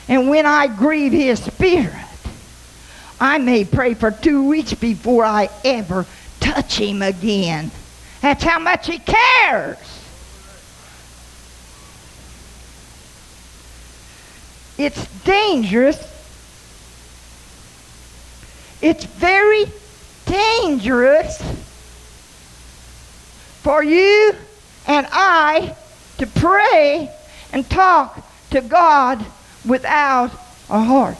And 0.09 0.31
when 0.31 0.47
I 0.47 0.67
grieve 0.67 1.13
His 1.13 1.43
Spirit, 1.43 1.93
I 3.21 3.39
may 3.39 3.65
pray 3.65 3.95
for 3.95 4.11
two 4.11 4.45
weeks 4.45 4.75
before 4.75 5.25
I 5.25 5.49
ever 5.65 6.07
touch 6.41 6.79
Him 6.79 7.03
again. 7.03 7.71
That's 8.21 8.43
how 8.45 8.59
much 8.59 8.87
He 8.87 8.99
cares. 8.99 9.79
It's 14.77 15.07
dangerous. 15.23 15.99
It's 18.83 19.05
very 19.05 19.67
dangerous 20.27 21.41
for 23.63 23.83
you 23.83 24.35
and 24.87 25.07
I 25.11 25.75
to 26.19 26.27
pray 26.27 27.11
and 27.53 27.69
talk 27.71 28.23
to 28.51 28.61
God 28.61 29.25
without 29.65 30.33
a 30.69 30.81
heart. 30.83 31.19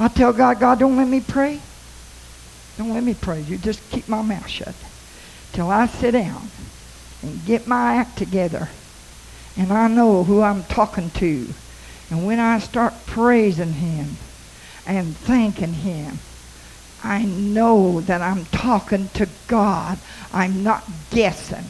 I 0.00 0.08
tell 0.08 0.32
God, 0.32 0.58
God, 0.58 0.78
don't 0.78 0.96
let 0.96 1.06
me 1.06 1.20
pray. 1.20 1.60
Don't 2.78 2.94
let 2.94 3.04
me 3.04 3.14
pray. 3.14 3.42
You 3.42 3.58
just 3.58 3.88
keep 3.90 4.08
my 4.08 4.22
mouth 4.22 4.48
shut 4.48 4.74
till 5.52 5.70
I 5.70 5.86
sit 5.86 6.12
down 6.12 6.48
and 7.22 7.44
get 7.44 7.66
my 7.66 7.96
act 7.96 8.16
together 8.16 8.68
and 9.56 9.70
I 9.72 9.88
know 9.88 10.24
who 10.24 10.40
I'm 10.40 10.64
talking 10.64 11.10
to. 11.10 11.46
And 12.10 12.26
when 12.26 12.40
I 12.40 12.58
start 12.60 12.94
praising 13.04 13.74
him 13.74 14.16
and 14.86 15.14
thanking 15.14 15.74
him, 15.74 16.18
I 17.04 17.24
know 17.24 18.00
that 18.02 18.22
I'm 18.22 18.46
talking 18.46 19.08
to 19.14 19.28
God. 19.48 19.98
I'm 20.32 20.62
not 20.62 20.84
guessing. 21.10 21.64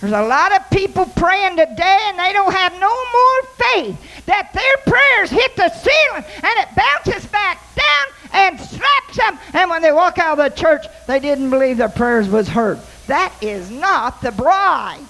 There's 0.00 0.12
a 0.12 0.22
lot 0.22 0.52
of 0.52 0.68
people 0.70 1.06
praying 1.16 1.56
today 1.56 1.98
and 2.04 2.18
they 2.18 2.32
don't 2.32 2.52
have 2.52 2.72
no 2.74 2.88
more 2.88 3.42
faith 3.56 4.26
that 4.26 4.52
their 4.52 4.92
prayers 4.92 5.30
hit 5.30 5.56
the 5.56 5.70
ceiling 5.70 6.24
and 6.36 6.58
it 6.58 6.68
bounces 6.76 7.26
back 7.30 7.62
down 7.74 8.32
and 8.32 8.60
slaps 8.60 9.16
them. 9.16 9.38
And 9.54 9.70
when 9.70 9.80
they 9.80 9.92
walk 9.92 10.18
out 10.18 10.38
of 10.38 10.44
the 10.44 10.60
church, 10.60 10.84
they 11.06 11.18
didn't 11.18 11.48
believe 11.48 11.78
their 11.78 11.88
prayers 11.88 12.28
was 12.28 12.48
heard. 12.48 12.78
That 13.06 13.32
is 13.40 13.70
not 13.70 14.20
the 14.20 14.32
bride. 14.32 15.04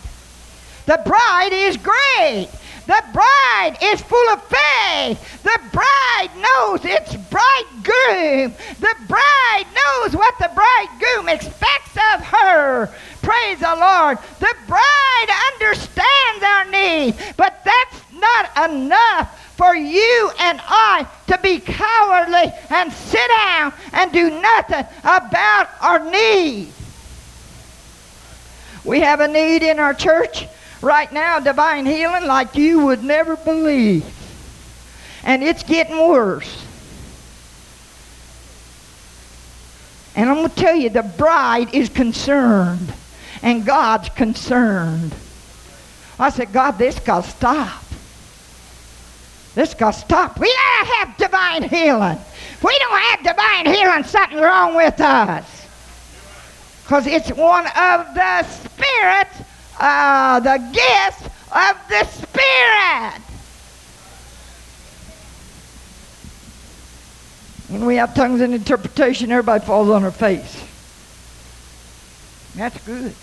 The 0.86 1.02
bride 1.04 1.52
is 1.52 1.76
great. 1.76 2.48
The 2.86 3.02
bride 3.12 3.78
is 3.82 4.00
full 4.00 4.28
of 4.28 4.42
faith. 4.44 5.42
The 5.42 5.60
bride 5.72 6.30
knows 6.36 6.84
its 6.84 7.16
bridegroom. 7.16 8.54
The 8.78 8.94
bride 9.08 9.66
knows 9.74 10.14
what 10.14 10.38
the 10.38 10.50
bridegroom 10.54 11.28
expects 11.28 11.96
of 12.14 12.24
her. 12.26 12.86
Praise 13.22 13.58
the 13.58 13.74
Lord. 13.74 14.18
The 14.38 14.54
bride 14.68 15.26
understands 15.54 16.44
our 16.44 16.70
need, 16.70 17.16
but 17.36 17.64
that's 17.64 18.12
not 18.12 18.70
enough 18.70 19.42
for 19.56 19.74
you 19.74 20.30
and 20.38 20.60
I 20.64 21.06
to 21.26 21.38
be 21.38 21.58
cowardly 21.58 22.52
and 22.70 22.92
sit 22.92 23.28
down 23.28 23.72
and 23.94 24.12
do 24.12 24.30
nothing 24.40 24.86
about 25.00 25.68
our 25.80 26.08
need. 26.08 26.68
We 28.84 29.00
have 29.00 29.18
a 29.18 29.26
need 29.26 29.64
in 29.64 29.80
our 29.80 29.94
church 29.94 30.46
right 30.86 31.12
now, 31.12 31.40
divine 31.40 31.84
healing 31.84 32.26
like 32.26 32.54
you 32.54 32.86
would 32.86 33.02
never 33.02 33.36
believe. 33.36 34.04
And 35.24 35.42
it's 35.42 35.62
getting 35.62 35.98
worse. 36.08 36.64
And 40.14 40.30
I'm 40.30 40.36
going 40.36 40.48
to 40.48 40.56
tell 40.56 40.74
you, 40.74 40.88
the 40.88 41.02
bride 41.02 41.74
is 41.74 41.90
concerned 41.90 42.94
and 43.42 43.66
God's 43.66 44.08
concerned. 44.10 45.14
I 46.18 46.30
said, 46.30 46.52
God, 46.52 46.78
this 46.78 46.98
got 47.00 47.24
to 47.24 47.30
stop. 47.30 47.82
This 49.54 49.74
got 49.74 49.94
to 49.94 50.00
stop. 50.00 50.38
We 50.38 50.52
gotta 50.52 50.90
have 50.96 51.16
divine 51.16 51.62
healing. 51.62 52.18
If 52.18 52.62
we 52.62 52.78
don't 52.78 53.00
have 53.00 53.22
divine 53.22 53.74
healing, 53.74 54.04
something's 54.04 54.40
wrong 54.40 54.74
with 54.74 55.00
us. 55.00 55.66
Because 56.82 57.06
it's 57.06 57.30
one 57.32 57.66
of 57.66 58.14
the 58.14 58.42
spirits, 58.44 59.36
uh, 59.78 60.40
the 60.40 60.58
gifts 60.72 61.26
of 61.52 61.76
the 61.88 62.04
Spirit. 62.04 63.22
When 67.68 67.84
we 67.86 67.96
have 67.96 68.14
tongues 68.14 68.40
and 68.40 68.54
interpretation, 68.54 69.30
everybody 69.32 69.64
falls 69.64 69.88
on 69.88 70.02
their 70.02 70.10
face. 70.10 70.64
That's 72.54 72.84
good. 72.86 73.14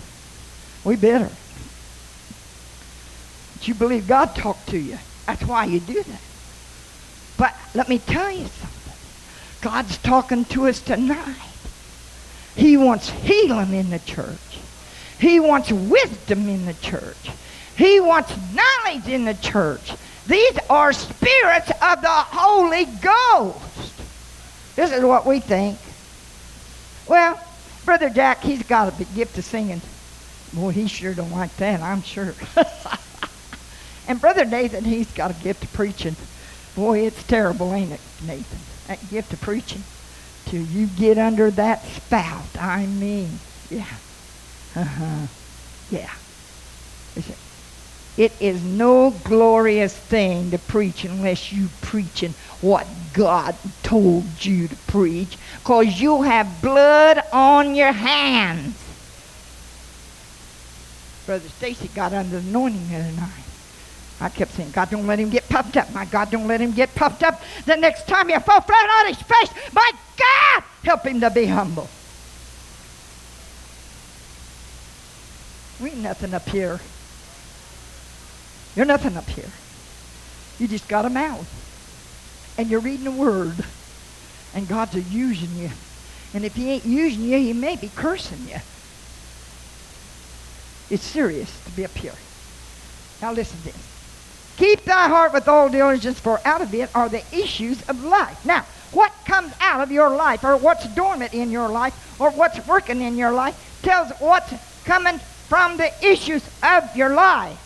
We 0.84 0.96
better. 0.96 1.30
But 3.54 3.68
you 3.68 3.74
believe 3.74 4.06
God 4.06 4.36
talked 4.36 4.68
to 4.68 4.78
you. 4.78 4.98
That's 5.26 5.42
why 5.44 5.64
you 5.64 5.80
do 5.80 6.02
that. 6.02 6.20
But 7.36 7.54
let 7.74 7.88
me 7.88 7.98
tell 7.98 8.30
you 8.30 8.46
something. 8.46 8.92
God's 9.62 9.96
talking 9.98 10.44
to 10.46 10.68
us 10.68 10.80
tonight. 10.80 11.36
He 12.54 12.76
wants 12.76 13.08
healing 13.08 13.72
in 13.72 13.90
the 13.90 13.98
church. 14.00 14.38
He 15.24 15.40
wants 15.40 15.72
wisdom 15.72 16.50
in 16.50 16.66
the 16.66 16.74
church. 16.74 17.30
He 17.78 17.98
wants 17.98 18.30
knowledge 18.52 19.08
in 19.08 19.24
the 19.24 19.32
church. 19.32 19.92
These 20.26 20.58
are 20.68 20.92
spirits 20.92 21.70
of 21.80 22.02
the 22.02 22.08
Holy 22.10 22.84
Ghost. 22.84 23.94
This 24.76 24.92
is 24.92 25.02
what 25.02 25.24
we 25.24 25.40
think. 25.40 25.78
Well, 27.08 27.42
Brother 27.86 28.10
Jack, 28.10 28.42
he's 28.42 28.64
got 28.64 29.00
a 29.00 29.04
gift 29.14 29.38
of 29.38 29.46
singing. 29.46 29.80
Boy, 30.52 30.72
he 30.72 30.88
sure 30.88 31.14
don't 31.14 31.32
like 31.32 31.56
that, 31.56 31.80
I'm 31.80 32.02
sure. 32.02 32.34
and 34.06 34.20
Brother 34.20 34.44
Nathan, 34.44 34.84
he's 34.84 35.10
got 35.12 35.30
a 35.30 35.42
gift 35.42 35.64
of 35.64 35.72
preaching. 35.72 36.16
Boy, 36.76 37.06
it's 37.06 37.22
terrible, 37.22 37.72
ain't 37.72 37.92
it, 37.92 38.00
Nathan? 38.26 38.58
That 38.88 39.08
gift 39.08 39.32
of 39.32 39.40
preaching. 39.40 39.84
Till 40.44 40.64
you 40.64 40.86
get 40.86 41.16
under 41.16 41.50
that 41.52 41.82
spout. 41.86 42.58
I 42.60 42.84
mean, 42.84 43.38
yeah. 43.70 43.86
Uh-huh. 44.76 45.26
Yeah. 45.90 46.10
It 48.16 48.32
is 48.40 48.62
no 48.62 49.10
glorious 49.24 49.96
thing 49.96 50.52
to 50.52 50.58
preach 50.58 51.04
unless 51.04 51.52
you 51.52 51.68
preaching 51.82 52.30
what 52.60 52.86
God 53.12 53.56
told 53.82 54.24
you 54.44 54.68
to 54.68 54.76
preach, 54.86 55.36
because 55.58 56.00
you'll 56.00 56.22
have 56.22 56.62
blood 56.62 57.22
on 57.32 57.74
your 57.74 57.92
hands. 57.92 58.76
Brother 61.26 61.48
Stacy 61.48 61.88
got 61.94 62.12
under 62.12 62.38
the 62.38 62.48
anointing 62.48 62.88
the 62.88 62.96
other 62.96 63.12
night. 63.12 63.44
I 64.20 64.28
kept 64.28 64.52
saying, 64.52 64.70
God, 64.70 64.90
don't 64.90 65.06
let 65.06 65.18
him 65.18 65.30
get 65.30 65.48
puffed 65.48 65.76
up. 65.76 65.92
My 65.92 66.04
God, 66.04 66.30
don't 66.30 66.46
let 66.46 66.60
him 66.60 66.70
get 66.70 66.94
puffed 66.94 67.24
up. 67.24 67.42
The 67.66 67.76
next 67.76 68.06
time 68.06 68.30
you 68.30 68.38
fall 68.40 68.60
flat 68.60 68.90
on 69.00 69.06
his 69.12 69.20
face, 69.22 69.50
my 69.72 69.90
God, 70.16 70.64
help 70.84 71.04
him 71.04 71.20
to 71.20 71.30
be 71.30 71.46
humble. 71.46 71.88
We 75.80 75.90
ain't 75.90 76.02
nothing 76.02 76.34
up 76.34 76.48
here. 76.48 76.80
You're 78.76 78.86
nothing 78.86 79.16
up 79.16 79.28
here. 79.28 79.50
You 80.58 80.68
just 80.68 80.88
got 80.88 81.04
a 81.04 81.10
mouth. 81.10 81.48
And 82.58 82.68
you're 82.68 82.80
reading 82.80 83.04
the 83.04 83.10
word. 83.10 83.64
And 84.54 84.68
God's 84.68 84.94
using 85.12 85.56
you. 85.56 85.70
And 86.32 86.44
if 86.44 86.54
he 86.54 86.70
ain't 86.70 86.84
using 86.84 87.24
you, 87.24 87.38
he 87.38 87.52
may 87.52 87.76
be 87.76 87.90
cursing 87.94 88.48
you. 88.48 88.58
It's 90.90 91.04
serious 91.04 91.64
to 91.64 91.70
be 91.72 91.84
up 91.84 91.96
here. 91.96 92.14
Now 93.22 93.32
listen 93.32 93.58
to 93.58 93.64
this. 93.64 93.94
Keep 94.56 94.84
thy 94.84 95.08
heart 95.08 95.32
with 95.32 95.48
all 95.48 95.68
diligence, 95.68 96.20
for 96.20 96.40
out 96.44 96.60
of 96.60 96.72
it 96.74 96.94
are 96.94 97.08
the 97.08 97.24
issues 97.32 97.82
of 97.88 98.04
life. 98.04 98.44
Now, 98.44 98.64
what 98.92 99.12
comes 99.24 99.52
out 99.60 99.80
of 99.80 99.90
your 99.90 100.10
life, 100.10 100.44
or 100.44 100.56
what's 100.56 100.86
dormant 100.94 101.34
in 101.34 101.50
your 101.50 101.68
life, 101.68 102.20
or 102.20 102.30
what's 102.30 102.64
working 102.68 103.00
in 103.00 103.16
your 103.16 103.32
life, 103.32 103.80
tells 103.82 104.12
what's 104.20 104.52
coming 104.84 105.18
from 105.54 105.76
the 105.76 105.92
issues 106.04 106.42
of 106.64 106.96
your 106.96 107.10
life. 107.10 107.60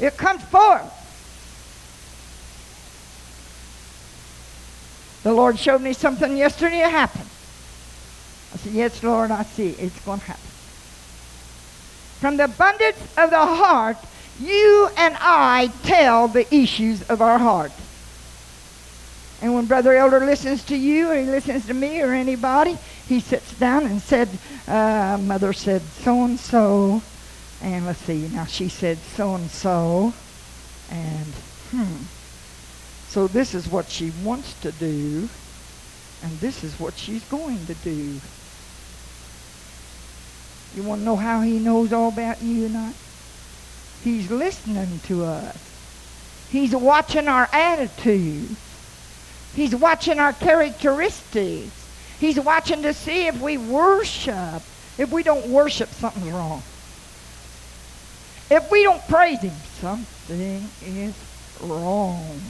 It 0.00 0.16
comes 0.16 0.42
forth. 0.42 0.92
The 5.22 5.32
Lord 5.32 5.60
showed 5.60 5.80
me 5.80 5.92
something 5.92 6.36
yesterday. 6.36 6.80
It 6.80 6.90
happened. 6.90 7.28
I 8.52 8.56
said, 8.56 8.72
Yes, 8.72 9.00
Lord, 9.04 9.30
I 9.30 9.44
see. 9.44 9.68
It's 9.78 10.00
going 10.00 10.18
to 10.18 10.26
happen. 10.26 10.50
From 12.18 12.36
the 12.36 12.46
abundance 12.46 12.98
of 13.16 13.30
the 13.30 13.46
heart, 13.46 13.98
you 14.40 14.88
and 14.96 15.16
I 15.20 15.70
tell 15.84 16.26
the 16.26 16.52
issues 16.52 17.08
of 17.08 17.22
our 17.22 17.38
heart. 17.38 17.70
And 19.40 19.54
when 19.54 19.66
Brother 19.66 19.94
Elder 19.94 20.20
listens 20.20 20.64
to 20.64 20.76
you, 20.76 21.10
or 21.10 21.16
he 21.16 21.24
listens 21.24 21.66
to 21.66 21.74
me, 21.74 22.02
or 22.02 22.12
anybody, 22.12 22.76
he 23.06 23.20
sits 23.20 23.52
down 23.58 23.86
and 23.86 24.02
said, 24.02 24.28
uh, 24.66 25.18
Mother 25.20 25.52
said 25.52 25.82
so 25.82 26.24
and 26.24 26.38
so, 26.38 27.02
and 27.62 27.86
let's 27.86 28.00
see, 28.00 28.28
now 28.28 28.46
she 28.46 28.68
said 28.68 28.98
so 28.98 29.34
and 29.34 29.50
so, 29.50 30.12
and 30.90 31.26
hmm. 31.70 32.04
So 33.08 33.26
this 33.26 33.54
is 33.54 33.68
what 33.68 33.88
she 33.88 34.12
wants 34.22 34.60
to 34.60 34.72
do, 34.72 35.28
and 36.22 36.40
this 36.40 36.62
is 36.62 36.78
what 36.78 36.94
she's 36.94 37.24
going 37.24 37.64
to 37.66 37.74
do. 37.74 38.20
You 40.74 40.82
want 40.82 41.00
to 41.00 41.04
know 41.04 41.16
how 41.16 41.40
he 41.40 41.58
knows 41.58 41.92
all 41.92 42.08
about 42.08 42.42
you 42.42 42.66
and 42.66 42.76
I? 42.76 42.92
He's 44.04 44.30
listening 44.30 45.00
to 45.04 45.24
us. 45.24 45.56
He's 46.50 46.74
watching 46.74 47.28
our 47.28 47.48
attitude. 47.52 48.56
He's 49.54 49.74
watching 49.74 50.18
our 50.18 50.32
characteristics. 50.32 51.70
He's 52.20 52.38
watching 52.38 52.82
to 52.82 52.94
see 52.94 53.26
if 53.26 53.40
we 53.40 53.58
worship. 53.58 54.62
If 54.98 55.10
we 55.12 55.22
don't 55.22 55.46
worship, 55.48 55.88
something's 55.90 56.32
wrong. 56.32 56.62
If 58.50 58.70
we 58.70 58.82
don't 58.82 59.06
praise 59.08 59.40
him, 59.40 59.54
something 59.80 60.68
is 60.84 61.14
wrong. 61.60 62.40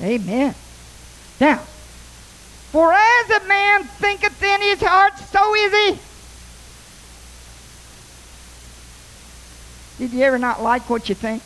Amen. 0.00 0.54
Now, 1.40 1.58
for 2.72 2.92
as 2.92 3.30
a 3.30 3.44
man 3.46 3.84
thinketh 3.84 4.42
in 4.42 4.60
his 4.60 4.80
heart, 4.80 5.18
so 5.18 5.54
is 5.54 5.72
he. 5.72 5.98
Did 9.98 10.12
you 10.12 10.22
ever 10.24 10.38
not 10.38 10.62
like 10.62 10.90
what 10.90 11.08
you 11.08 11.14
think? 11.14 11.42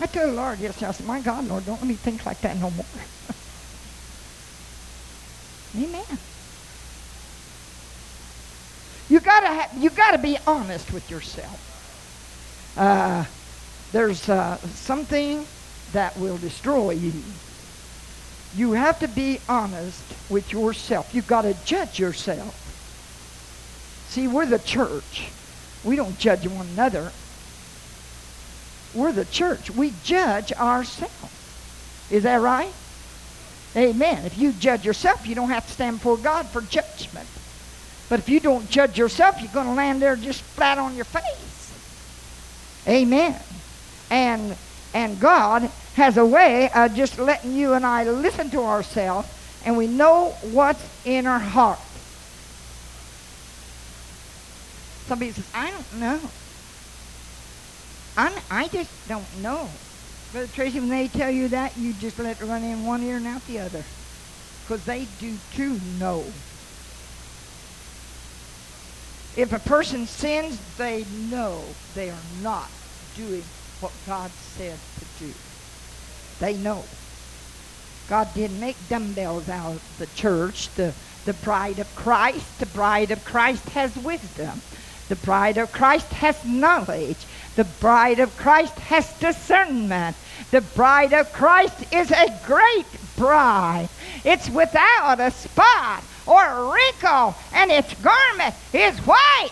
I 0.00 0.06
told 0.06 0.30
the 0.30 0.34
Lord 0.34 0.58
yesterday, 0.58 0.88
I 0.88 0.92
said, 0.92 1.06
My 1.06 1.20
God, 1.20 1.48
Lord, 1.48 1.64
don't 1.64 1.80
let 1.80 1.88
me 1.88 1.94
think 1.94 2.26
like 2.26 2.40
that 2.42 2.56
no 2.56 2.70
more. 2.70 2.86
Amen. 5.84 6.18
You 9.08 9.20
gotta 9.20 9.46
have, 9.46 9.70
you 9.78 9.90
gotta 9.90 10.18
be 10.18 10.36
honest 10.46 10.92
with 10.92 11.10
yourself. 11.10 11.62
Uh, 12.76 13.24
there's 13.92 14.28
uh, 14.28 14.58
something 14.58 15.46
that 15.92 16.16
will 16.18 16.36
destroy 16.36 16.90
you. 16.90 17.12
You 18.54 18.72
have 18.72 18.98
to 19.00 19.08
be 19.08 19.40
honest 19.48 20.02
with 20.28 20.52
yourself. 20.52 21.14
You've 21.14 21.26
got 21.26 21.42
to 21.42 21.54
judge 21.64 21.98
yourself. 21.98 22.54
See, 24.08 24.28
we're 24.28 24.46
the 24.46 24.58
church. 24.58 25.28
We 25.84 25.96
don't 25.96 26.18
judge 26.18 26.46
one 26.46 26.66
another. 26.68 27.12
We're 28.96 29.12
the 29.12 29.26
church. 29.26 29.70
We 29.70 29.92
judge 30.02 30.52
ourselves. 30.52 31.12
Is 32.10 32.22
that 32.22 32.40
right? 32.40 32.72
Amen. 33.76 34.24
If 34.24 34.38
you 34.38 34.52
judge 34.52 34.86
yourself, 34.86 35.26
you 35.26 35.34
don't 35.34 35.50
have 35.50 35.66
to 35.66 35.72
stand 35.72 35.98
before 35.98 36.16
God 36.16 36.46
for 36.46 36.62
judgment. 36.62 37.28
But 38.08 38.20
if 38.20 38.28
you 38.28 38.40
don't 38.40 38.68
judge 38.70 38.96
yourself, 38.98 39.36
you're 39.40 39.52
going 39.52 39.66
to 39.66 39.74
land 39.74 40.00
there 40.00 40.16
just 40.16 40.40
flat 40.40 40.78
on 40.78 40.96
your 40.96 41.04
face. 41.04 41.72
Amen. 42.88 43.38
And 44.10 44.56
and 44.94 45.20
God 45.20 45.70
has 45.94 46.16
a 46.16 46.24
way 46.24 46.70
of 46.70 46.94
just 46.94 47.18
letting 47.18 47.54
you 47.54 47.74
and 47.74 47.84
I 47.84 48.04
listen 48.04 48.48
to 48.50 48.60
ourselves 48.60 49.28
and 49.66 49.76
we 49.76 49.86
know 49.88 50.30
what's 50.52 50.82
in 51.04 51.26
our 51.26 51.38
heart. 51.38 51.78
Somebody 55.06 55.32
says, 55.32 55.44
I 55.52 55.70
don't 55.70 56.00
know. 56.00 56.20
I'm, 58.16 58.32
I 58.50 58.68
just 58.68 58.90
don't 59.08 59.42
know. 59.42 59.68
Brother 60.32 60.48
Tracy, 60.54 60.80
when 60.80 60.88
they 60.88 61.08
tell 61.08 61.30
you 61.30 61.48
that, 61.48 61.76
you 61.76 61.92
just 61.94 62.18
let 62.18 62.40
it 62.40 62.44
run 62.44 62.62
in 62.62 62.84
one 62.84 63.02
ear 63.02 63.16
and 63.16 63.26
out 63.26 63.46
the 63.46 63.58
other. 63.58 63.84
Because 64.64 64.84
they 64.84 65.06
do 65.20 65.34
too 65.54 65.78
know. 65.98 66.24
If 69.36 69.52
a 69.52 69.58
person 69.58 70.06
sins, 70.06 70.58
they 70.78 71.04
know 71.30 71.62
they 71.94 72.10
are 72.10 72.26
not 72.42 72.68
doing 73.16 73.42
what 73.80 73.92
God 74.06 74.30
said 74.30 74.78
to 74.98 75.24
do. 75.24 75.32
They 76.40 76.54
know. 76.54 76.84
God 78.08 78.32
didn't 78.34 78.60
make 78.60 78.76
dumbbells 78.88 79.48
out 79.48 79.72
of 79.72 79.98
the 79.98 80.06
church. 80.06 80.68
The, 80.70 80.94
the 81.24 81.34
bride 81.34 81.78
of 81.78 81.96
Christ, 81.96 82.58
the 82.60 82.66
bride 82.66 83.10
of 83.10 83.24
Christ 83.24 83.68
has 83.70 83.94
wisdom. 83.96 84.62
The 85.08 85.16
bride 85.16 85.58
of 85.58 85.70
Christ 85.72 86.08
has 86.14 86.44
knowledge. 86.44 87.26
The 87.56 87.64
bride 87.64 88.20
of 88.20 88.36
Christ 88.36 88.78
has 88.80 89.10
discernment. 89.18 90.14
The 90.50 90.60
bride 90.60 91.14
of 91.14 91.32
Christ 91.32 91.90
is 91.90 92.10
a 92.10 92.38
great 92.44 92.86
bride. 93.16 93.88
It's 94.24 94.50
without 94.50 95.20
a 95.20 95.30
spot 95.30 96.04
or 96.26 96.44
a 96.44 96.70
wrinkle, 96.70 97.34
and 97.54 97.70
its 97.70 97.94
garment 97.94 98.54
is 98.74 98.98
white. 98.98 99.50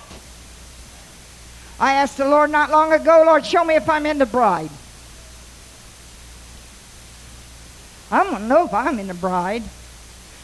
I 1.81 1.95
asked 1.95 2.19
the 2.19 2.29
Lord 2.29 2.51
not 2.51 2.71
long 2.71 2.93
ago, 2.93 3.23
Lord, 3.25 3.47
show 3.47 3.65
me 3.65 3.75
if 3.75 3.89
I'm 3.89 4.05
in 4.05 4.19
the 4.19 4.27
bride. 4.27 4.71
I 8.11 8.23
want 8.31 8.43
to 8.43 8.49
know 8.49 8.67
if 8.67 8.75
I'm 8.75 8.99
in 8.99 9.09
the 9.09 9.15
bride. 9.15 9.63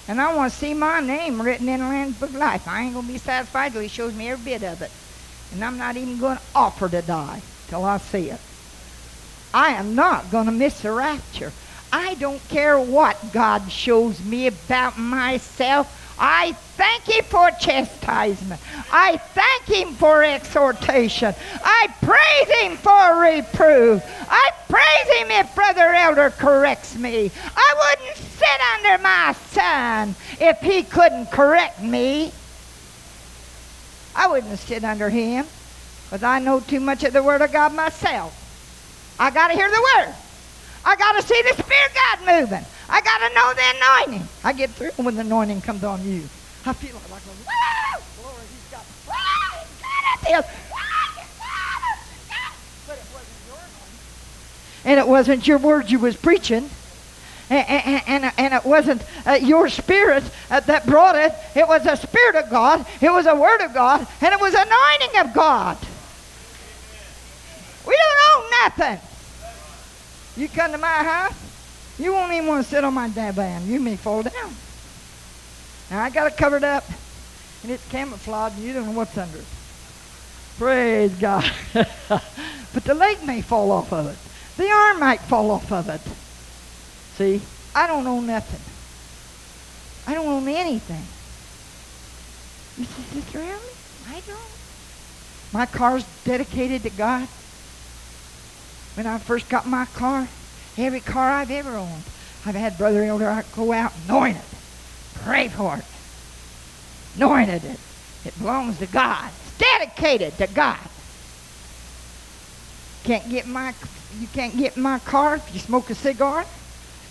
And 0.09 0.21
I 0.21 0.35
want 0.35 0.51
to 0.51 0.59
see 0.59 0.75
my 0.75 1.01
name 1.01 1.41
written 1.41 1.69
in 1.69 1.79
the 1.79 1.87
Lamb's 1.87 2.19
Book 2.19 2.31
of 2.31 2.37
Life. 2.37 2.67
I 2.67 2.83
ain't 2.83 2.95
going 2.95 3.07
to 3.07 3.13
be 3.13 3.19
satisfied 3.19 3.73
till 3.73 3.83
he 3.83 3.87
shows 3.87 4.15
me 4.15 4.31
every 4.31 4.53
bit 4.53 4.65
of 4.65 4.83
it. 4.83 4.91
And 5.53 5.63
I'm 5.63 5.79
not 5.79 5.97
even 5.97 6.19
going 6.19 6.39
to 6.39 6.43
offer 6.55 6.89
to 6.89 7.03
die 7.03 7.43
till 7.71 7.85
I 7.85 7.99
see 7.99 8.31
it. 8.31 8.41
I 9.55 9.71
am 9.71 9.95
not 9.95 10.31
going 10.31 10.47
to 10.47 10.53
miss 10.53 10.81
the 10.81 10.93
rapture. 10.93 11.53
I 11.93 12.15
don't 12.15 12.47
care 12.49 12.79
what 12.79 13.33
God 13.33 13.71
shows 13.71 14.23
me 14.23 14.49
about 14.49 14.99
myself. 14.99 15.97
I 16.19 16.53
thank 16.53 17.05
Him 17.05 17.25
for 17.25 17.51
chastisement. 17.53 18.61
I 18.93 19.17
thank 19.17 19.65
Him 19.65 19.95
for 19.95 20.23
exhortation. 20.23 21.35
I 21.65 21.89
praise 22.03 22.61
Him 22.61 22.77
for 22.77 23.21
reproof. 23.21 24.03
I 24.29 24.51
praise 24.69 25.19
Him 25.19 25.31
if 25.31 25.55
Brother 25.55 25.95
Elder 25.95 26.31
corrects 26.31 26.97
me. 26.97 27.31
I 27.57 27.97
wouldn't 27.99 28.17
sit 28.17 28.61
under 28.75 29.03
my 29.03 29.35
son 29.51 30.15
if 30.41 30.59
he 30.61 30.83
couldn't 30.83 31.31
correct 31.31 31.81
me. 31.81 32.33
I 34.15 34.27
wouldn't 34.27 34.59
sit 34.59 34.85
under 34.85 35.09
him 35.09 35.47
because 36.11 36.25
I 36.25 36.41
know 36.41 36.59
too 36.59 36.81
much 36.81 37.05
of 37.05 37.13
the 37.13 37.23
Word 37.23 37.41
of 37.41 37.53
God 37.53 37.73
myself. 37.73 38.35
I 39.17 39.31
got 39.31 39.49
to 39.49 39.55
hear 39.55 39.71
the 39.71 39.89
Word. 39.97 40.13
I 40.85 40.97
got 40.97 41.13
to 41.13 41.23
see 41.23 41.41
the 41.43 41.51
Spirit 41.51 41.93
God 41.95 42.19
moving. 42.27 42.65
I 42.89 43.01
got 43.01 43.29
to 43.29 43.35
know 43.35 43.55
the 43.55 43.63
anointing. 43.77 44.29
I 44.43 44.53
get 44.53 44.71
through 44.71 44.91
when 45.05 45.15
the 45.15 45.21
anointing 45.21 45.61
comes 45.61 45.85
on 45.85 46.05
you. 46.05 46.25
I 46.67 46.73
feel 46.73 46.97
like, 46.97 47.11
like 47.11 47.23
wow, 47.47 48.03
glory, 48.21 48.43
he's 48.51 48.71
got, 48.73 48.85
wow, 49.07 49.15
he's 49.61 50.41
it 52.91 53.07
wasn't 53.15 53.39
your. 53.47 53.61
And 54.85 54.99
it 54.99 55.07
wasn't 55.07 55.47
your 55.47 55.59
word 55.59 55.93
you 55.93 56.01
was 56.01 56.17
preaching. 56.17 56.71
And, 57.51 58.03
and, 58.09 58.33
and, 58.37 58.55
it 58.55 58.65
wasn't 58.65 59.05
uh, 59.27 59.39
your 59.41 59.69
spirit 59.69 60.25
uh, 60.51 60.61
that 60.61 60.87
brought 60.87 61.15
it. 61.15 61.33
It 61.57 61.67
was 61.67 61.83
the 61.83 61.97
Spirit 61.97 62.37
of 62.37 62.49
God. 62.49 62.87
It 63.01 63.11
was 63.11 63.27
a 63.27 63.35
Word 63.35 63.61
of 63.61 63.75
God. 63.75 64.07
And 64.21 64.33
it 64.33 64.41
was 64.41 64.55
anointing 64.55 65.21
of 65.21 65.35
God. 65.35 65.77
We 67.87 67.97
don't 67.97 68.45
own 68.45 68.51
nothing. 68.51 69.01
You 70.37 70.49
come 70.49 70.73
to 70.73 70.79
my 70.79 70.87
house, 70.87 71.35
you 71.99 72.13
won't 72.13 72.33
even 72.33 72.49
want 72.49 72.65
to 72.65 72.71
sit 72.71 72.85
on 72.85 72.95
my 72.95 73.09
divan. 73.09 73.67
You 73.67 73.81
may 73.81 73.97
fall 73.97 74.23
down. 74.23 74.55
Now, 75.91 76.03
I 76.03 76.11
got 76.11 76.29
it 76.29 76.37
covered 76.37 76.65
up, 76.65 76.85
and 77.63 77.73
it's 77.73 77.87
camouflaged, 77.91 78.57
and 78.57 78.65
you 78.65 78.73
don't 78.73 78.87
know 78.87 78.93
what's 78.93 79.19
under 79.19 79.39
it. 79.39 79.45
Praise 80.57 81.13
God. 81.15 81.51
but 81.73 82.85
the 82.85 82.95
leg 82.95 83.25
may 83.27 83.41
fall 83.41 83.73
off 83.73 83.93
of 83.93 84.07
it. 84.07 84.17
The 84.57 84.71
arm 84.71 85.01
might 85.01 85.21
fall 85.21 85.51
off 85.51 85.73
of 85.73 85.89
it. 85.89 86.01
See, 87.17 87.41
I 87.75 87.87
don't 87.87 88.07
own 88.07 88.27
nothing. 88.27 88.61
I 90.07 90.15
don't 90.15 90.27
own 90.27 90.49
anything. 90.49 91.03
You 92.79 92.85
see, 92.85 93.21
Sister 93.21 93.39
Ellen, 93.39 93.61
I 94.09 94.21
don't. 94.27 94.39
My 95.53 95.67
car's 95.67 96.05
dedicated 96.25 96.83
to 96.85 96.91
God. 96.91 97.29
When 98.95 99.07
I 99.07 99.19
first 99.19 99.49
got 99.49 99.67
my 99.67 99.85
car, 99.87 100.29
every 100.77 101.01
car 101.01 101.31
I've 101.31 101.51
ever 101.51 101.77
owned, 101.77 102.03
I've 102.45 102.55
had 102.55 102.77
Brother 102.79 103.05
Elder 103.05 103.45
go 103.55 103.73
out 103.73 103.93
anoint 104.07 104.37
it, 104.37 104.45
pray 105.23 105.49
for 105.49 105.77
it, 105.77 105.85
anointed 107.17 107.65
it. 107.65 107.79
It 108.25 108.39
belongs 108.39 108.79
to 108.79 108.87
God. 108.87 109.31
It's 109.43 109.59
dedicated 109.59 110.37
to 110.39 110.47
God. 110.49 110.79
Can't 113.05 113.29
get 113.31 113.47
my 113.47 113.75
you 114.19 114.27
can't 114.29 114.57
get 114.57 114.77
my 114.77 114.99
car 115.01 115.37
if 115.37 115.55
you 115.55 115.61
smoke 115.61 115.89
a 115.91 115.95
cigar. 115.95 116.45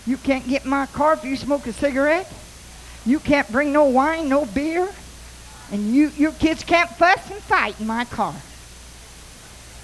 You 0.06 0.16
can't 0.16 0.46
get 0.46 0.64
my 0.64 0.86
car 0.86 1.14
if 1.14 1.24
you 1.24 1.36
smoke 1.36 1.66
a 1.66 1.72
cigarette. 1.72 2.30
You 3.06 3.18
can't 3.18 3.50
bring 3.50 3.72
no 3.72 3.86
wine, 3.86 4.28
no 4.28 4.44
beer. 4.44 4.88
And 5.72 5.94
you 5.94 6.08
your 6.16 6.32
kids 6.32 6.62
can't 6.62 6.90
fuss 6.90 7.30
and 7.30 7.40
fight 7.42 7.80
in 7.80 7.86
my 7.86 8.04
car. 8.04 8.34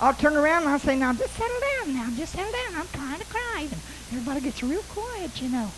I'll 0.00 0.14
turn 0.14 0.36
around 0.36 0.62
and 0.62 0.70
I'll 0.70 0.78
say, 0.78 0.96
now 0.96 1.12
just 1.14 1.34
settle 1.34 1.60
down 1.60 1.94
now, 1.94 2.10
just 2.16 2.32
settle 2.32 2.52
down. 2.52 2.80
I'm 2.80 2.88
trying 2.92 3.18
to 3.18 3.26
cry. 3.26 3.60
And 3.60 3.72
everybody 4.12 4.40
gets 4.40 4.62
real 4.62 4.82
quiet, 4.90 5.40
you 5.40 5.48
know. 5.48 5.70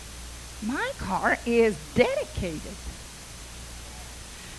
My 0.65 0.91
car 0.97 1.37
is 1.45 1.77
dedicated. 1.95 2.73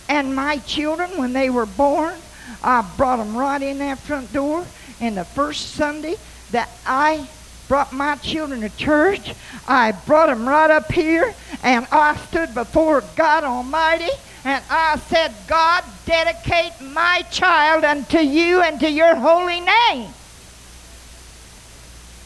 And 0.09 0.35
my 0.35 0.57
children, 0.57 1.17
when 1.17 1.33
they 1.33 1.49
were 1.49 1.67
born, 1.67 2.15
I 2.63 2.81
brought 2.97 3.17
them 3.17 3.37
right 3.37 3.61
in 3.61 3.77
that 3.77 3.99
front 3.99 4.33
door. 4.33 4.65
And 4.99 5.15
the 5.15 5.25
first 5.25 5.71
Sunday 5.71 6.15
that 6.51 6.69
I 6.85 7.27
brought 7.67 7.93
my 7.93 8.15
children 8.17 8.61
to 8.61 8.69
church, 8.75 9.33
I 9.67 9.93
brought 9.93 10.27
them 10.27 10.47
right 10.47 10.69
up 10.69 10.91
here, 10.91 11.33
and 11.63 11.87
I 11.91 12.17
stood 12.17 12.53
before 12.53 13.03
God 13.15 13.43
Almighty 13.43 14.09
and 14.43 14.63
I 14.69 14.97
said, 15.07 15.33
God, 15.47 15.83
dedicate 16.05 16.73
my 16.81 17.23
child 17.31 17.83
unto 17.83 18.17
you 18.17 18.61
and 18.61 18.79
to 18.79 18.89
your 18.89 19.15
holy 19.15 19.59
name. 19.59 20.11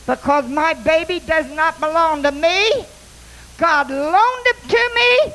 Because 0.05 0.47
my 0.49 0.73
baby 0.75 1.19
does 1.19 1.51
not 1.51 1.79
belong 1.79 2.23
to 2.23 2.31
me. 2.31 2.85
God 3.57 3.89
loaned 3.89 4.45
it 4.45 4.57
to 4.69 4.91
me. 4.95 5.33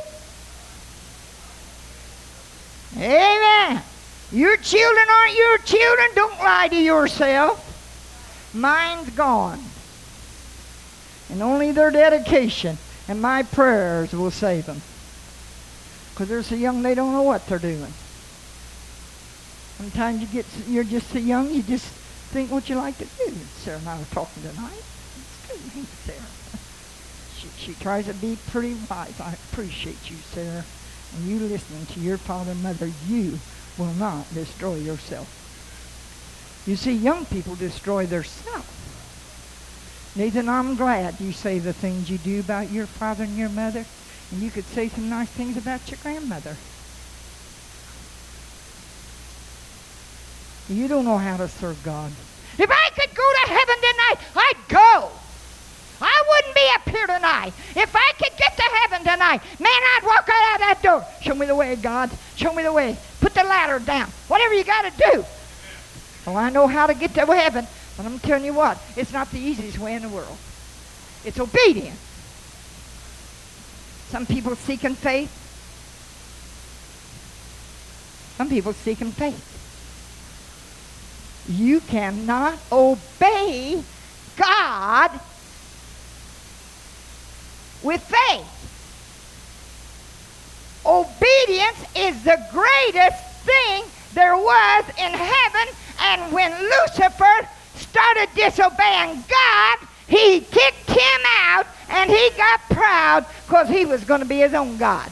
Amen. 3.04 3.82
Your 4.32 4.56
children 4.56 5.06
aren't 5.10 5.36
your 5.36 5.58
children. 5.58 6.08
Don't 6.14 6.38
lie 6.38 6.68
to 6.68 6.76
yourself. 6.76 7.66
Mine's 8.54 9.10
gone. 9.10 9.60
And 11.30 11.42
only 11.42 11.72
their 11.72 11.90
dedication 11.90 12.78
and 13.08 13.20
my 13.20 13.42
prayers 13.42 14.12
will 14.12 14.30
save 14.30 14.66
them. 14.66 14.80
Because 16.12 16.28
they're 16.28 16.42
so 16.42 16.54
young, 16.54 16.82
they 16.82 16.94
don't 16.94 17.12
know 17.12 17.22
what 17.22 17.46
they're 17.46 17.58
doing. 17.58 17.92
Sometimes 19.78 20.20
you 20.20 20.26
get, 20.26 20.46
you're 20.68 20.84
just 20.84 21.08
so 21.10 21.18
young, 21.18 21.50
you 21.50 21.62
just 21.62 21.86
think 22.32 22.50
what 22.50 22.68
you 22.68 22.76
like 22.76 22.98
to 22.98 23.06
do. 23.06 23.32
Sarah 23.56 23.78
and 23.78 23.88
I 23.88 23.98
were 23.98 24.04
talking 24.06 24.42
tonight. 24.42 24.82
It's 25.16 25.46
good, 25.46 25.86
Sarah? 26.04 26.18
She, 27.40 27.48
she 27.56 27.74
tries 27.74 28.04
to 28.04 28.12
be 28.12 28.36
pretty 28.36 28.74
wise. 28.90 29.18
I 29.18 29.32
appreciate 29.32 30.10
you, 30.10 30.16
Sarah. 30.34 30.62
And 31.16 31.26
you 31.26 31.38
listening 31.38 31.86
to 31.86 32.00
your 32.00 32.18
father 32.18 32.50
and 32.50 32.62
mother, 32.62 32.90
you 33.08 33.38
will 33.78 33.94
not 33.94 34.32
destroy 34.34 34.74
yourself. 34.74 35.26
You 36.66 36.76
see, 36.76 36.92
young 36.92 37.24
people 37.24 37.56
destroy 37.56 38.04
themselves. 38.04 38.66
Nathan, 40.14 40.48
I'm 40.48 40.76
glad 40.76 41.18
you 41.20 41.32
say 41.32 41.58
the 41.58 41.72
things 41.72 42.10
you 42.10 42.18
do 42.18 42.40
about 42.40 42.70
your 42.70 42.86
father 42.86 43.24
and 43.24 43.38
your 43.38 43.48
mother. 43.48 43.86
And 44.30 44.40
you 44.40 44.50
could 44.50 44.64
say 44.64 44.88
some 44.88 45.08
nice 45.08 45.28
things 45.28 45.56
about 45.56 45.90
your 45.90 45.98
grandmother. 46.02 46.56
You 50.68 50.86
don't 50.86 51.04
know 51.04 51.18
how 51.18 51.36
to 51.36 51.48
serve 51.48 51.82
God. 51.82 52.12
If 52.58 52.70
I 52.70 52.90
could 52.94 53.14
go 53.14 53.32
to 53.44 53.50
heaven 53.50 53.76
tonight, 53.76 54.16
I'd 54.36 54.68
go. 54.68 55.10
I 56.00 56.22
wouldn't 56.28 56.54
be 56.54 56.66
up 56.74 56.88
here 56.88 57.06
tonight. 57.06 57.52
If 57.74 57.94
I 57.94 58.12
could 58.18 58.36
get 58.38 58.56
to 58.56 58.62
heaven 58.62 59.00
tonight, 59.00 59.42
man, 59.58 59.68
I'd 59.68 60.02
walk 60.04 60.28
right 60.28 60.50
out 60.54 60.60
that 60.60 60.82
door. 60.82 61.04
Show 61.22 61.34
me 61.34 61.46
the 61.46 61.54
way, 61.54 61.74
God. 61.76 62.10
Show 62.36 62.52
me 62.52 62.62
the 62.62 62.72
way. 62.72 62.96
Put 63.20 63.34
the 63.34 63.42
ladder 63.42 63.84
down. 63.84 64.08
Whatever 64.28 64.54
you 64.54 64.64
got 64.64 64.82
to 64.82 65.10
do. 65.12 65.24
Well, 66.24 66.36
I 66.36 66.50
know 66.50 66.66
how 66.66 66.86
to 66.86 66.94
get 66.94 67.14
to 67.14 67.26
heaven, 67.26 67.66
but 67.96 68.06
I'm 68.06 68.18
telling 68.20 68.44
you 68.44 68.54
what, 68.54 68.78
it's 68.96 69.12
not 69.12 69.30
the 69.30 69.38
easiest 69.38 69.78
way 69.78 69.94
in 69.94 70.02
the 70.02 70.08
world. 70.08 70.36
It's 71.24 71.38
obedience. 71.38 71.98
Some 74.10 74.26
people 74.26 74.56
seeking 74.56 74.96
faith. 74.96 75.30
Some 78.36 78.48
people 78.48 78.72
seeking 78.72 79.12
faith. 79.12 79.46
You 81.48 81.80
cannot 81.80 82.58
obey 82.72 83.82
God 84.36 85.12
with 87.82 88.02
faith. 88.02 88.56
Obedience 90.84 91.84
is 91.94 92.24
the 92.24 92.44
greatest 92.50 93.22
thing 93.44 93.84
there 94.14 94.36
was 94.36 94.84
in 94.98 95.12
heaven, 95.12 95.74
and 96.00 96.32
when 96.32 96.50
Lucifer 96.52 97.48
started 97.76 98.28
disobeying 98.34 99.22
God, 99.28 99.78
he 100.10 100.40
kicked 100.40 100.90
him 100.90 101.20
out 101.38 101.66
and 101.88 102.10
he 102.10 102.30
got 102.36 102.60
proud 102.68 103.26
because 103.46 103.68
he 103.68 103.86
was 103.86 104.02
going 104.02 104.20
to 104.20 104.26
be 104.26 104.38
his 104.38 104.52
own 104.54 104.76
God. 104.76 105.08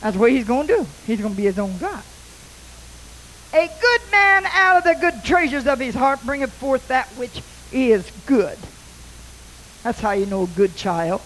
That's 0.00 0.16
what 0.16 0.32
he's 0.32 0.44
going 0.44 0.66
to 0.66 0.76
do. 0.78 0.86
He's 1.06 1.20
going 1.20 1.32
to 1.32 1.36
be 1.36 1.44
his 1.44 1.60
own 1.60 1.78
God. 1.78 2.02
A 3.54 3.70
good 3.80 4.00
man 4.10 4.46
out 4.46 4.78
of 4.78 4.84
the 4.84 4.94
good 5.00 5.24
treasures 5.24 5.68
of 5.68 5.78
his 5.78 5.94
heart 5.94 6.24
bringeth 6.26 6.52
forth 6.52 6.88
that 6.88 7.06
which 7.10 7.40
is 7.72 8.10
good. 8.26 8.58
That's 9.84 10.00
how 10.00 10.10
you 10.10 10.26
know 10.26 10.42
a 10.42 10.48
good 10.48 10.74
child. 10.74 11.20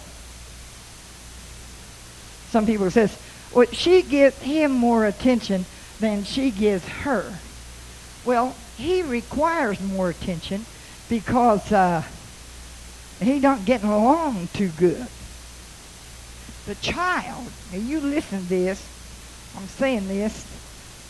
Some 2.50 2.66
people 2.66 2.90
says, 2.90 3.18
well, 3.54 3.66
she 3.72 4.02
gives 4.02 4.38
him 4.42 4.72
more 4.72 5.06
attention 5.06 5.64
than 6.00 6.24
she 6.24 6.50
gives 6.50 6.86
her. 6.86 7.38
Well, 8.26 8.54
he 8.76 9.00
requires 9.02 9.80
more 9.80 10.10
attention 10.10 10.66
because 11.08 11.72
uh, 11.72 12.02
not 13.20 13.64
getting 13.64 13.88
along 13.88 14.48
too 14.52 14.70
good. 14.78 15.06
The 16.66 16.74
child, 16.76 17.46
now 17.72 17.78
you 17.78 18.00
listen 18.00 18.42
to 18.42 18.48
this, 18.48 18.86
I'm 19.56 19.66
saying 19.66 20.08
this, 20.08 20.46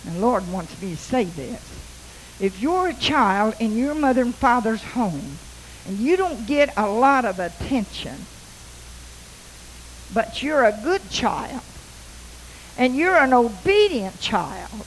and 0.06 0.16
the 0.16 0.20
Lord 0.20 0.50
wants 0.52 0.80
me 0.80 0.90
to 0.90 0.96
say 0.96 1.24
this. 1.24 1.60
If 2.40 2.62
you're 2.62 2.88
a 2.88 2.94
child 2.94 3.54
in 3.58 3.76
your 3.76 3.94
mother 3.94 4.22
and 4.22 4.34
father's 4.34 4.82
home, 4.82 5.38
and 5.86 5.98
you 5.98 6.16
don't 6.16 6.46
get 6.46 6.72
a 6.76 6.88
lot 6.88 7.24
of 7.24 7.40
attention, 7.40 8.14
but 10.14 10.42
you're 10.42 10.64
a 10.64 10.78
good 10.84 11.10
child, 11.10 11.62
and 12.76 12.94
you're 12.94 13.16
an 13.16 13.32
obedient 13.32 14.20
child, 14.20 14.86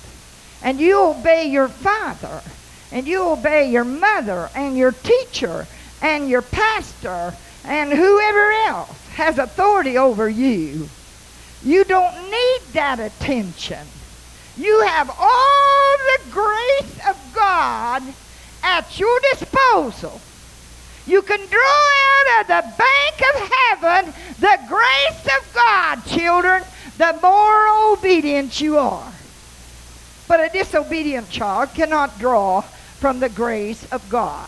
and 0.64 0.80
you 0.80 1.04
obey 1.04 1.48
your 1.48 1.68
father, 1.68 2.42
and 2.92 3.08
you 3.08 3.24
obey 3.24 3.70
your 3.70 3.86
mother, 3.86 4.50
and 4.56 4.78
your 4.78 4.92
teacher, 4.92 5.68
and 6.02 6.30
your 6.30 6.42
pastor, 6.42 7.34
and 7.64 7.92
whoever 7.92 8.52
else 8.68 9.08
has 9.10 9.38
authority 9.38 9.98
over 9.98 10.28
you, 10.28 10.90
you 11.64 11.84
don't 11.84 12.16
need 12.30 12.60
that 12.74 13.00
attention. 13.00 13.86
You 14.58 14.82
have 14.82 15.10
all 15.18 15.98
the 15.98 16.32
grace 16.32 17.08
of 17.08 17.32
God 17.34 18.04
at 18.64 19.00
your 19.00 19.20
disposal. 19.32 20.20
You 21.08 21.22
can 21.22 21.40
draw 21.48 21.92
out 22.18 22.42
of 22.42 22.48
the 22.48 22.84
bank 22.84 23.36
of 23.36 23.52
heaven 23.52 24.14
the 24.40 24.60
grace 24.68 25.38
of 25.38 25.54
God, 25.54 26.06
children, 26.06 26.64
the 26.98 27.18
more 27.22 27.94
obedient 27.94 28.60
you 28.60 28.78
are. 28.78 29.12
But 30.28 30.40
a 30.40 30.50
disobedient 30.50 31.30
child 31.30 31.74
cannot 31.74 32.18
draw 32.20 32.64
from 33.02 33.20
the 33.20 33.30
grace 33.30 33.84
of 33.92 34.08
God. 34.10 34.48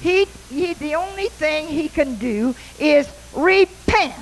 He, 0.00 0.26
he, 0.48 0.74
the 0.74 0.94
only 0.94 1.28
thing 1.28 1.66
he 1.66 1.88
can 1.88 2.14
do 2.14 2.54
is 2.78 3.08
repent. 3.34 4.14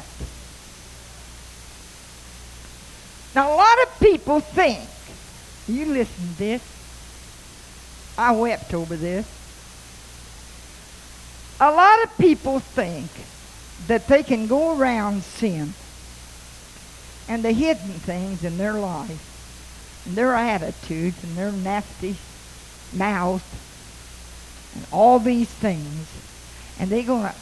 Now, 3.35 3.53
a 3.53 3.57
lot 3.57 3.83
of 3.83 4.01
people 4.01 4.41
think, 4.41 4.81
you 5.69 5.85
listen 5.93 6.29
to 6.33 6.39
this, 6.39 6.63
I 8.17 8.33
wept 8.33 8.73
over 8.73 8.97
this. 8.97 9.27
A 11.61 11.71
lot 11.71 12.03
of 12.05 12.17
people 12.17 12.59
think 12.59 13.11
that 13.87 14.09
they 14.09 14.23
can 14.23 14.47
go 14.47 14.79
around 14.79 15.23
sin 15.23 15.75
and 17.29 17.45
the 17.45 17.53
hidden 17.53 17.91
things 18.01 18.45
in 18.45 18.57
their 18.57 18.75
life 18.75 20.03
and 20.07 20.17
their 20.17 20.35
attitudes 20.35 21.23
and 21.23 21.37
their 21.37 21.53
nasty 21.53 22.17
mouth 22.95 23.45
and 24.75 24.87
all 24.93 25.19
these 25.19 25.49
things 25.49 26.09
and 26.79 26.91
they're 26.91 27.03
going 27.03 27.23
to 27.23 27.35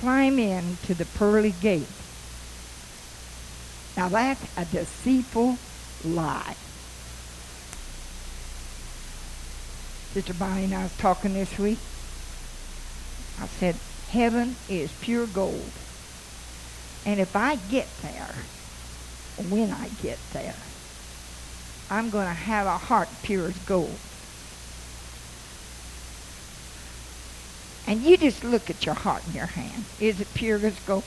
climb 0.00 0.38
in 0.38 0.78
to 0.84 0.94
the 0.94 1.04
pearly 1.04 1.54
gate. 1.60 1.86
Now 3.96 4.08
that's 4.08 4.44
a 4.56 4.64
deceitful 4.64 5.58
lie. 6.04 6.56
Sister 10.12 10.34
Bonnie 10.34 10.64
and 10.64 10.74
I 10.74 10.84
was 10.84 10.96
talking 10.96 11.34
this 11.34 11.58
week. 11.58 11.78
I 13.38 13.46
said, 13.46 13.76
heaven 14.10 14.56
is 14.68 14.90
pure 15.00 15.26
gold. 15.26 15.70
And 17.04 17.20
if 17.20 17.36
I 17.36 17.56
get 17.56 17.88
there, 18.00 18.34
when 19.50 19.70
I 19.70 19.88
get 20.02 20.18
there, 20.32 20.56
I'm 21.90 22.08
going 22.08 22.26
to 22.26 22.32
have 22.32 22.66
a 22.66 22.78
heart 22.78 23.08
pure 23.22 23.48
as 23.48 23.58
gold. 23.58 23.98
And 27.86 28.02
you 28.02 28.16
just 28.16 28.42
look 28.42 28.68
at 28.68 28.84
your 28.84 28.96
heart 28.96 29.22
in 29.28 29.34
your 29.34 29.46
hand. 29.46 29.84
Is 30.00 30.20
it 30.20 30.28
pure 30.34 30.58
as 30.58 30.78
gold? 30.80 31.04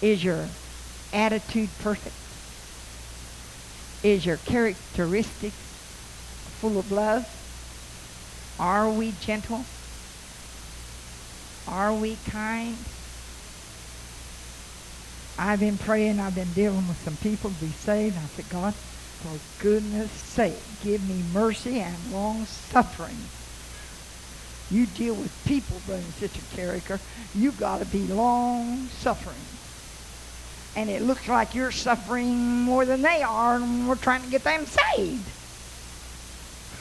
Is 0.00 0.22
your 0.22 0.46
attitude 1.12 1.70
perfect? 1.80 2.14
Is 4.04 4.24
your 4.24 4.36
characteristic 4.36 5.52
full 6.60 6.78
of 6.78 6.92
love? 6.92 7.26
Are 8.60 8.88
we 8.88 9.12
gentle? 9.20 9.64
Are 11.66 11.92
we 11.92 12.16
kind? 12.28 12.76
I've 15.38 15.60
been 15.60 15.76
praying, 15.76 16.20
I've 16.20 16.34
been 16.34 16.52
dealing 16.52 16.86
with 16.88 17.02
some 17.02 17.16
people 17.16 17.50
to 17.50 17.60
be 17.60 17.68
saved. 17.68 18.16
I 18.16 18.26
said, 18.26 18.48
God, 18.48 18.74
for 18.74 19.38
goodness 19.62 20.10
sake, 20.10 20.54
give 20.82 21.06
me 21.08 21.22
mercy 21.34 21.80
and 21.80 22.12
long 22.12 22.46
suffering. 22.46 23.18
You 24.70 24.86
deal 24.86 25.14
with 25.14 25.32
people, 25.46 25.80
brother 25.86 26.02
and 26.02 26.14
sister 26.14 26.40
Carricker. 26.56 26.98
You 27.34 27.52
got 27.52 27.78
to 27.78 27.86
be 27.86 28.06
long 28.08 28.88
suffering. 28.88 29.36
And 30.74 30.90
it 30.90 31.02
looks 31.02 31.28
like 31.28 31.54
you're 31.54 31.70
suffering 31.70 32.62
more 32.62 32.84
than 32.84 33.02
they 33.02 33.22
are, 33.22 33.56
and 33.56 33.88
we're 33.88 33.94
trying 33.96 34.22
to 34.22 34.28
get 34.28 34.44
them 34.44 34.66
saved. 34.66 35.24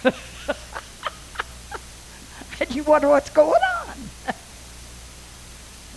and 2.60 2.76
you 2.76 2.84
wonder 2.84 3.08
what's 3.08 3.30
going 3.30 3.62
on. 3.88 3.96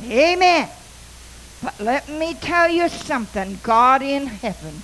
Amen. 0.11 0.68
But 1.62 1.81
let 1.81 2.09
me 2.09 2.35
tell 2.35 2.68
you 2.68 2.88
something. 2.88 3.59
God 3.62 4.03
in 4.03 4.27
heaven 4.27 4.83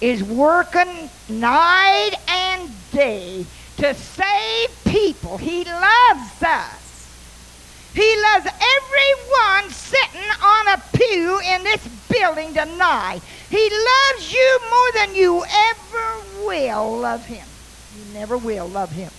is 0.00 0.22
working 0.22 1.10
night 1.28 2.12
and 2.28 2.70
day 2.90 3.46
to 3.78 3.94
save 3.94 4.84
people. 4.84 5.38
He 5.38 5.64
loves 5.64 6.42
us. 6.42 6.82
He 7.94 8.16
loves 8.22 8.46
everyone 8.46 9.70
sitting 9.70 10.30
on 10.42 10.68
a 10.68 10.82
pew 10.94 11.40
in 11.40 11.62
this 11.62 11.86
building 12.08 12.54
tonight. 12.54 13.20
He 13.50 13.68
loves 13.70 14.32
you 14.32 14.58
more 14.70 14.92
than 14.94 15.14
you 15.14 15.44
ever 15.44 16.46
will 16.46 16.98
love 16.98 17.26
him. 17.26 17.46
You 17.96 18.14
never 18.14 18.38
will 18.38 18.66
love 18.68 18.90
him. 18.90 19.10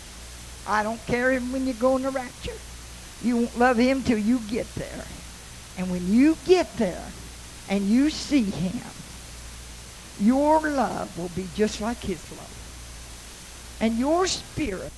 I 0.67 0.81
don't 0.81 1.03
care 1.05 1.39
when 1.39 1.67
you 1.67 1.73
go 1.73 1.97
in 1.97 2.03
the 2.03 2.09
rapture. 2.09 2.57
You 3.21 3.37
won't 3.37 3.59
love 3.59 3.77
him 3.77 4.01
till 4.01 4.17
you 4.17 4.39
get 4.49 4.73
there. 4.75 5.05
And 5.77 5.91
when 5.91 6.11
you 6.11 6.37
get 6.45 6.75
there 6.77 7.05
and 7.69 7.83
you 7.83 8.09
see 8.09 8.43
him, 8.43 8.81
your 10.19 10.61
love 10.61 11.17
will 11.17 11.29
be 11.35 11.47
just 11.55 11.81
like 11.81 11.97
his 11.97 12.21
love. 12.31 12.52
And 13.79 13.97
your 13.97 14.27
spirit 14.27 14.91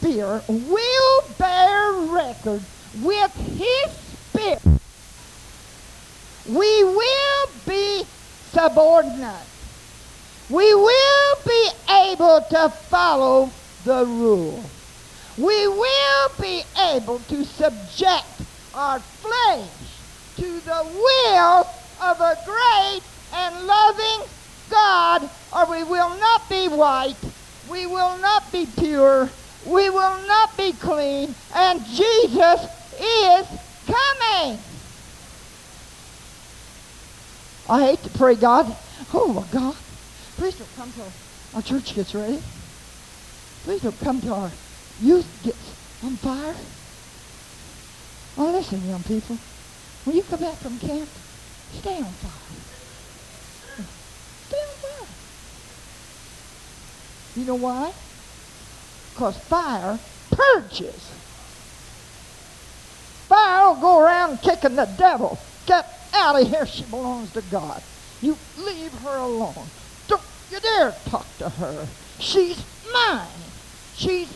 spirit 0.00 0.42
will 0.48 1.24
bear 1.38 1.92
record 1.92 2.62
with 3.02 3.32
his 3.34 3.92
spirit. 4.30 4.62
We 6.48 6.84
will 6.84 7.48
be 7.66 8.04
subordinate. 8.50 9.46
We 10.48 10.74
will 10.74 11.36
be 11.46 11.70
able 11.90 12.40
to 12.50 12.70
follow 12.88 13.50
the 13.84 14.06
rule. 14.06 14.64
We 15.36 15.68
will 15.68 16.28
be 16.40 16.62
able 16.92 17.18
to 17.20 17.44
subject 17.44 18.26
our 18.74 19.00
flesh 19.00 19.68
to 20.36 20.60
the 20.60 20.84
will 20.92 21.66
of 22.00 22.20
a 22.20 22.36
great 22.44 23.02
and 23.32 23.66
loving 23.66 24.28
God, 24.70 25.30
or 25.52 25.70
we 25.70 25.84
will 25.84 26.10
not 26.18 26.48
be 26.48 26.68
white, 26.68 27.16
we 27.70 27.86
will 27.86 28.18
not 28.18 28.50
be 28.52 28.66
pure, 28.78 29.28
we 29.66 29.90
will 29.90 30.26
not 30.26 30.56
be 30.56 30.72
clean, 30.72 31.34
and 31.54 31.84
Jesus 31.86 32.66
is 33.00 33.46
coming. 33.86 34.58
I 37.68 37.82
hate 37.82 38.02
to 38.02 38.10
pray, 38.10 38.34
God. 38.34 38.76
Oh, 39.14 39.32
my 39.32 39.44
God. 39.52 39.76
Please 40.36 40.56
don't 40.56 40.74
come 40.76 40.90
till 40.92 41.12
our 41.54 41.62
church 41.62 41.94
gets 41.94 42.14
ready. 42.14 42.42
Please 43.64 43.82
don't 43.82 43.98
come 44.00 44.20
till 44.20 44.34
our 44.34 44.50
youth 45.00 45.26
gets 45.44 45.74
on 46.02 46.16
fire. 46.16 46.54
Oh, 48.38 48.50
listen, 48.52 48.88
young 48.88 49.02
people. 49.02 49.36
When 50.04 50.16
you 50.16 50.22
come 50.22 50.40
back 50.40 50.56
from 50.56 50.78
camp, 50.78 51.08
stay 51.74 51.98
on 51.98 52.04
fire. 52.04 52.32
Stay 54.48 54.56
on 54.56 54.74
fire. 54.82 55.08
You 57.36 57.44
know 57.44 57.54
why? 57.54 57.92
Because 59.12 59.36
fire 59.38 59.98
purges. 60.30 61.12
Fire 63.28 63.68
will 63.68 63.80
go 63.80 64.00
around 64.00 64.42
kicking 64.42 64.76
the 64.76 64.86
devil. 64.98 65.38
Get 65.66 65.86
out 66.14 66.40
of 66.40 66.48
here. 66.48 66.66
She 66.66 66.82
belongs 66.84 67.32
to 67.32 67.42
God. 67.42 67.82
You 68.20 68.36
leave 68.58 68.92
her 69.00 69.16
alone. 69.16 69.66
Don't 70.08 70.22
you 70.50 70.58
dare 70.60 70.94
talk 71.06 71.26
to 71.38 71.48
her. 71.48 71.86
She's 72.18 72.64
mine. 72.92 73.26
She's 73.94 74.28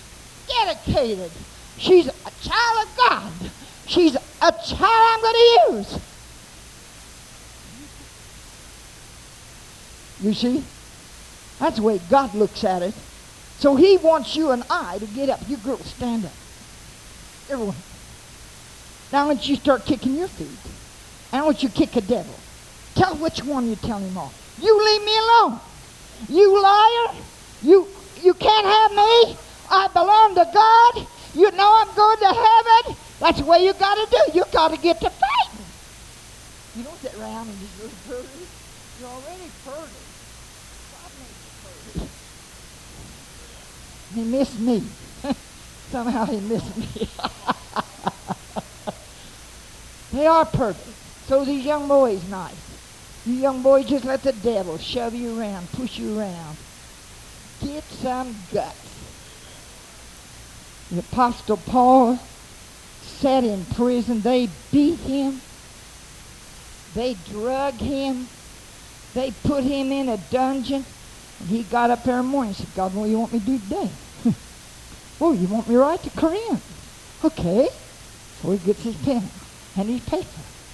dedicated. 0.46 1.32
She's 1.76 2.06
a 2.06 2.48
child 2.48 2.86
of 2.86 2.96
God. 3.08 3.32
She's 3.86 4.14
a 4.14 4.52
child 4.52 4.78
I'm 4.80 5.20
going 5.20 5.34
to 5.34 5.72
use. 5.72 5.98
You 10.22 10.32
see? 10.32 10.64
That's 11.58 11.76
the 11.76 11.82
way 11.82 12.00
God 12.10 12.34
looks 12.34 12.64
at 12.64 12.82
it. 12.82 12.94
So 13.58 13.76
he 13.76 13.96
wants 13.98 14.34
you 14.36 14.50
and 14.50 14.64
I 14.68 14.98
to 14.98 15.06
get 15.06 15.28
up. 15.28 15.40
You 15.48 15.56
girls, 15.58 15.84
stand 15.86 16.24
up. 16.24 16.32
Everyone. 17.48 17.76
Now 19.12 19.24
I 19.24 19.26
want 19.28 19.48
you 19.48 19.56
to 19.56 19.62
start 19.62 19.84
kicking 19.86 20.16
your 20.16 20.28
feet. 20.28 20.48
I 21.32 21.42
want 21.42 21.62
you 21.62 21.68
to 21.68 21.74
kick 21.74 21.96
a 21.96 22.00
devil. 22.00 22.34
Tell 22.94 23.14
which 23.16 23.44
one 23.44 23.68
you 23.68 23.76
tell 23.76 23.98
him 23.98 24.16
off. 24.16 24.34
You 24.60 24.84
leave 24.84 25.04
me 25.04 25.16
alone. 25.18 25.60
You 26.28 26.62
liar. 26.62 27.14
You 27.62 27.88
you 28.22 28.34
can't 28.34 28.66
have 28.66 28.90
me. 28.92 29.36
I 29.70 29.88
belong 29.92 30.34
to 30.34 30.48
God. 30.52 31.06
You 31.34 31.50
know 31.52 31.74
I'm 31.76 31.94
going 31.94 32.18
to 32.18 32.26
heaven. 32.26 32.96
That's 33.20 33.40
the 33.40 33.46
way 33.46 33.64
you 33.64 33.72
got 33.74 33.94
to 33.94 34.06
do. 34.10 34.38
You 34.38 34.44
got 34.52 34.72
to 34.72 34.78
get 34.78 35.00
to 35.00 35.10
fighting. 35.10 35.66
You 36.76 36.84
don't 36.84 36.98
sit 37.00 37.14
around 37.18 37.48
and 37.48 37.58
just 37.58 37.80
really 37.80 37.94
purdy. 38.08 38.46
You're 39.00 39.10
already 39.10 39.50
purdy. 39.64 40.04
He 44.14 44.22
missed 44.22 44.60
me. 44.60 44.82
Somehow 45.90 46.24
he 46.26 46.38
missed 46.40 46.76
me. 46.76 47.08
they 50.12 50.26
are 50.26 50.46
perfect. 50.46 50.96
So 51.26 51.44
these 51.44 51.64
young 51.64 51.88
boys 51.88 52.26
nice. 52.28 52.54
You 53.26 53.34
young 53.34 53.62
boys 53.62 53.86
just 53.86 54.04
let 54.04 54.22
the 54.22 54.32
devil 54.32 54.78
shove 54.78 55.14
you 55.14 55.38
around, 55.38 55.70
push 55.72 55.98
you 55.98 56.18
around. 56.18 56.56
Get 57.60 57.82
some 57.84 58.36
guts. 58.52 58.76
The 60.90 61.00
Apostle 61.00 61.56
Paul 61.56 62.18
sat 63.02 63.42
in 63.42 63.64
prison. 63.64 64.20
They 64.20 64.48
beat 64.70 64.98
him. 65.00 65.40
They 66.94 67.14
drug 67.30 67.74
him. 67.74 68.28
They 69.14 69.32
put 69.42 69.64
him 69.64 69.90
in 69.90 70.10
a 70.10 70.18
dungeon. 70.30 70.84
And 71.40 71.48
he 71.48 71.62
got 71.64 71.90
up 71.90 72.04
the 72.04 72.22
morning 72.22 72.50
and 72.50 72.56
said, 72.56 72.74
God, 72.76 72.94
what 72.94 73.04
do 73.04 73.10
you 73.10 73.18
want 73.18 73.32
me 73.32 73.40
to 73.40 73.46
do 73.46 73.58
today? 73.58 73.90
Oh, 75.26 75.32
you 75.32 75.48
want 75.48 75.66
me 75.66 75.76
write 75.76 76.02
to 76.02 76.10
Corinth? 76.10 76.60
Okay. 77.24 77.66
So 78.42 78.50
he 78.50 78.58
gets 78.58 78.82
his 78.82 78.94
pen 78.96 79.22
and 79.74 79.88
his 79.88 80.02
paper. 80.02 80.28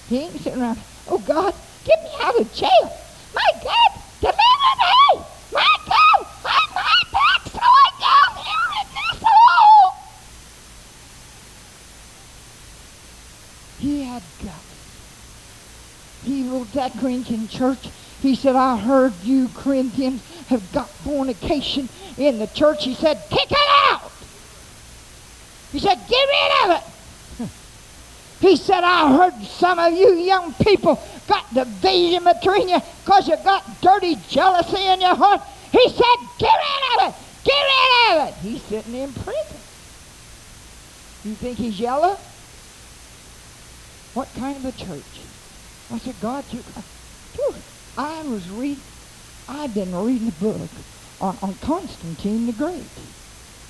He 0.09 0.19
ain't 0.19 0.37
sitting 0.41 0.61
around, 0.61 0.77
oh 1.07 1.19
God, 1.19 1.53
get 1.85 2.03
me 2.03 2.09
out 2.19 2.37
of 2.37 2.53
jail. 2.53 2.91
My 3.33 3.47
God, 3.63 4.01
deliver 4.19 4.73
me! 4.81 5.23
My 5.53 5.75
God, 5.87 6.27
I'm 6.43 6.69
my 6.75 7.03
back 7.13 7.45
down 7.97 8.43
here 8.43 8.67
in 8.81 8.87
this 8.91 9.23
hole. 9.23 9.93
He 13.79 14.03
had 14.03 14.21
guts. 14.43 14.59
He 16.25 16.43
wrote 16.49 16.73
that 16.73 16.91
Corinthian 16.99 17.47
church. 17.47 17.87
He 18.21 18.35
said, 18.35 18.57
I 18.57 18.75
heard 18.75 19.13
you 19.23 19.47
Corinthians 19.55 20.21
have 20.47 20.73
got 20.73 20.89
fornication 21.05 21.87
in 22.17 22.37
the 22.37 22.47
church. 22.47 22.83
He 22.83 22.95
said, 22.95 23.23
kick 23.29 23.49
it 23.49 23.93
out. 23.93 24.11
He 25.71 25.79
said, 25.79 25.99
get 26.07 26.27
rid 26.27 26.71
of 26.71 26.77
it. 26.77 27.49
He 28.41 28.55
said, 28.55 28.83
I 28.83 29.15
heard 29.15 29.45
some 29.45 29.77
of 29.77 29.93
you 29.93 30.15
young 30.15 30.51
people 30.55 30.99
got 31.27 31.53
division 31.53 32.23
between 32.23 32.69
you 32.69 32.79
because 33.05 33.27
you 33.27 33.35
got 33.43 33.63
dirty 33.81 34.17
jealousy 34.29 34.83
in 34.83 34.99
your 34.99 35.15
heart. 35.15 35.41
He 35.71 35.87
said, 35.89 36.17
get 36.39 36.51
rid 36.51 37.07
of 37.07 37.09
it. 37.09 37.15
Get 37.43 37.53
rid 37.53 38.17
of 38.17 38.27
it. 38.27 38.33
He's 38.41 38.63
sitting 38.63 38.95
in 38.95 39.13
prison. 39.13 39.57
You 41.23 41.35
think 41.35 41.59
he's 41.59 41.79
yellow? 41.79 42.17
What 44.15 44.27
kind 44.35 44.57
of 44.57 44.65
a 44.65 44.71
church? 44.71 45.21
I 45.91 45.99
said, 45.99 46.15
God, 46.19 46.43
you... 46.51 46.63
I 47.97 48.23
was 48.23 48.49
reading, 48.49 48.81
I've 49.49 49.73
been 49.73 49.93
reading 49.93 50.29
a 50.29 50.31
book 50.31 50.69
on, 51.19 51.37
on 51.41 51.53
Constantine 51.55 52.45
the 52.45 52.53
Great. 52.53 52.83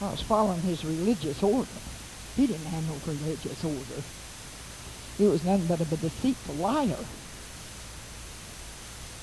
I 0.01 0.11
was 0.11 0.21
following 0.21 0.61
his 0.61 0.85
religious 0.85 1.41
order. 1.41 1.67
He 2.41 2.47
didn't 2.47 2.65
have 2.65 2.83
no 2.85 2.99
religious 3.05 3.63
order. 3.63 4.03
He 5.15 5.27
was 5.27 5.43
nothing 5.43 5.67
but 5.67 5.79
a 5.79 5.85
deceitful 5.85 6.55
liar. 6.55 7.05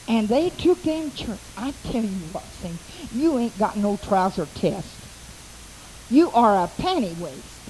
And 0.07 0.28
they 0.28 0.50
took 0.50 0.85
them 0.85 1.11
church. 1.11 1.40
I 1.57 1.73
tell 1.83 2.04
you 2.04 2.21
what, 2.21 2.54
thing, 2.54 2.79
you 3.10 3.37
ain't 3.40 3.58
got 3.58 3.77
no 3.77 3.96
trouser 3.96 4.46
test. 4.46 5.08
You 6.08 6.31
are 6.31 6.62
a 6.62 6.69
panty 6.69 7.16
waist. 7.16 7.62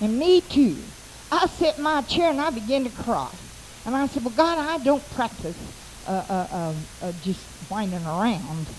And 0.00 0.18
me 0.18 0.40
too. 0.40 0.90
I 1.30 1.46
sit 1.46 1.76
in 1.76 1.84
my 1.84 2.02
chair 2.02 2.30
and 2.30 2.40
I 2.40 2.50
begin 2.50 2.82
to 2.82 2.90
cry. 2.90 3.38
And 3.84 3.94
I 3.94 4.08
said, 4.08 4.24
well, 4.24 4.34
God, 4.34 4.58
I 4.58 4.78
don't 4.78 5.08
practice 5.08 5.58
uh, 6.04 6.10
uh, 6.10 6.48
uh, 6.50 6.74
uh 7.00 7.12
just 7.12 7.46
whining 7.68 8.06
around. 8.06 8.74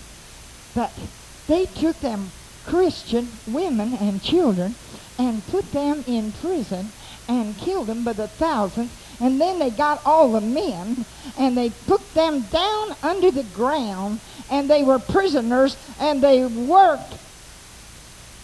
But 0.74 0.98
they 1.46 1.64
took 1.64 2.02
them 2.02 2.34
Christian 2.64 3.38
women 3.46 3.94
and 3.94 4.22
children 4.22 4.76
and 5.18 5.46
put 5.46 5.70
them 5.70 6.02
in 6.06 6.32
prison 6.32 6.92
and 7.28 7.56
killed 7.58 7.88
them 7.88 8.04
by 8.04 8.14
the 8.14 8.28
thousands. 8.28 8.92
And 9.20 9.40
then 9.40 9.58
they 9.58 9.70
got 9.70 10.00
all 10.04 10.32
the 10.32 10.40
men 10.40 11.06
and 11.36 11.56
they 11.56 11.70
put 11.70 12.14
them 12.14 12.48
down 12.50 12.96
under 13.02 13.30
the 13.30 13.44
ground 13.44 14.20
and 14.48 14.68
they 14.68 14.82
were 14.82 14.98
prisoners 14.98 15.76
and 15.98 16.22
they 16.22 16.44
worked 16.44 17.18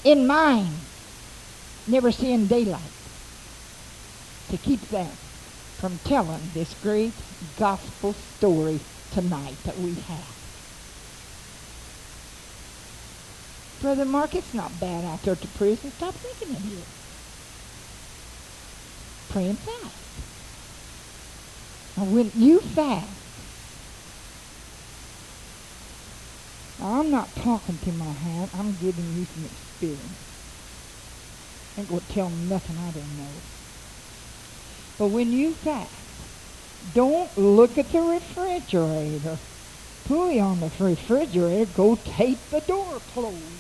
in 0.05 0.27
mine, 0.27 0.81
never 1.87 2.13
seeing 2.13 2.47
daylight, 2.47 2.93
to 4.49 4.59
keep 4.59 4.89
them 4.89 5.17
from 5.79 5.99
telling 6.01 6.51
this 6.53 6.75
great 6.75 7.15
gospel 7.57 8.13
story 8.13 8.81
tonight 9.11 9.57
that 9.65 9.79
we 9.79 9.95
have. 9.95 10.40
Brother 13.81 14.07
Mark, 14.07 14.35
it's 14.37 14.55
not 14.55 14.81
bad 14.81 15.05
out 15.05 15.25
there 15.25 15.37
to 15.37 15.49
prison. 15.49 15.93
Stop 15.93 16.17
thinking 16.19 16.57
of 16.57 16.67
it. 16.73 16.89
Pray 19.29 19.49
and 19.49 19.59
fast. 19.61 20.23
When 21.97 22.33
you 22.35 22.61
fast, 22.61 23.09
I'm 26.81 27.11
not 27.11 27.37
talking 27.37 27.79
to 27.81 27.93
my 27.93 28.13
hand. 28.13 28.51
I'm 28.55 28.77
giving 28.77 29.13
you 29.13 29.27
some 29.27 29.45
experience. 29.45 30.19
I 31.77 31.81
ain't 31.81 31.89
going 31.91 32.07
to 32.07 32.15
tell 32.15 32.31
nothing 32.31 32.79
I 32.79 32.93
don't 32.93 33.17
know. 33.17 33.45
But 34.99 35.09
when 35.09 35.33
you 35.33 35.55
fast, 35.55 35.91
don't 36.93 37.37
look 37.39 37.79
at 37.79 37.91
the 37.93 38.01
refrigerator. 38.03 39.41
Pulley 40.05 40.41
on 40.41 40.61
the 40.61 40.71
refrigerator, 40.81 41.67
go 41.67 41.97
tape 41.97 42.51
the 42.51 42.61
door 42.63 43.01
closed. 43.01 43.60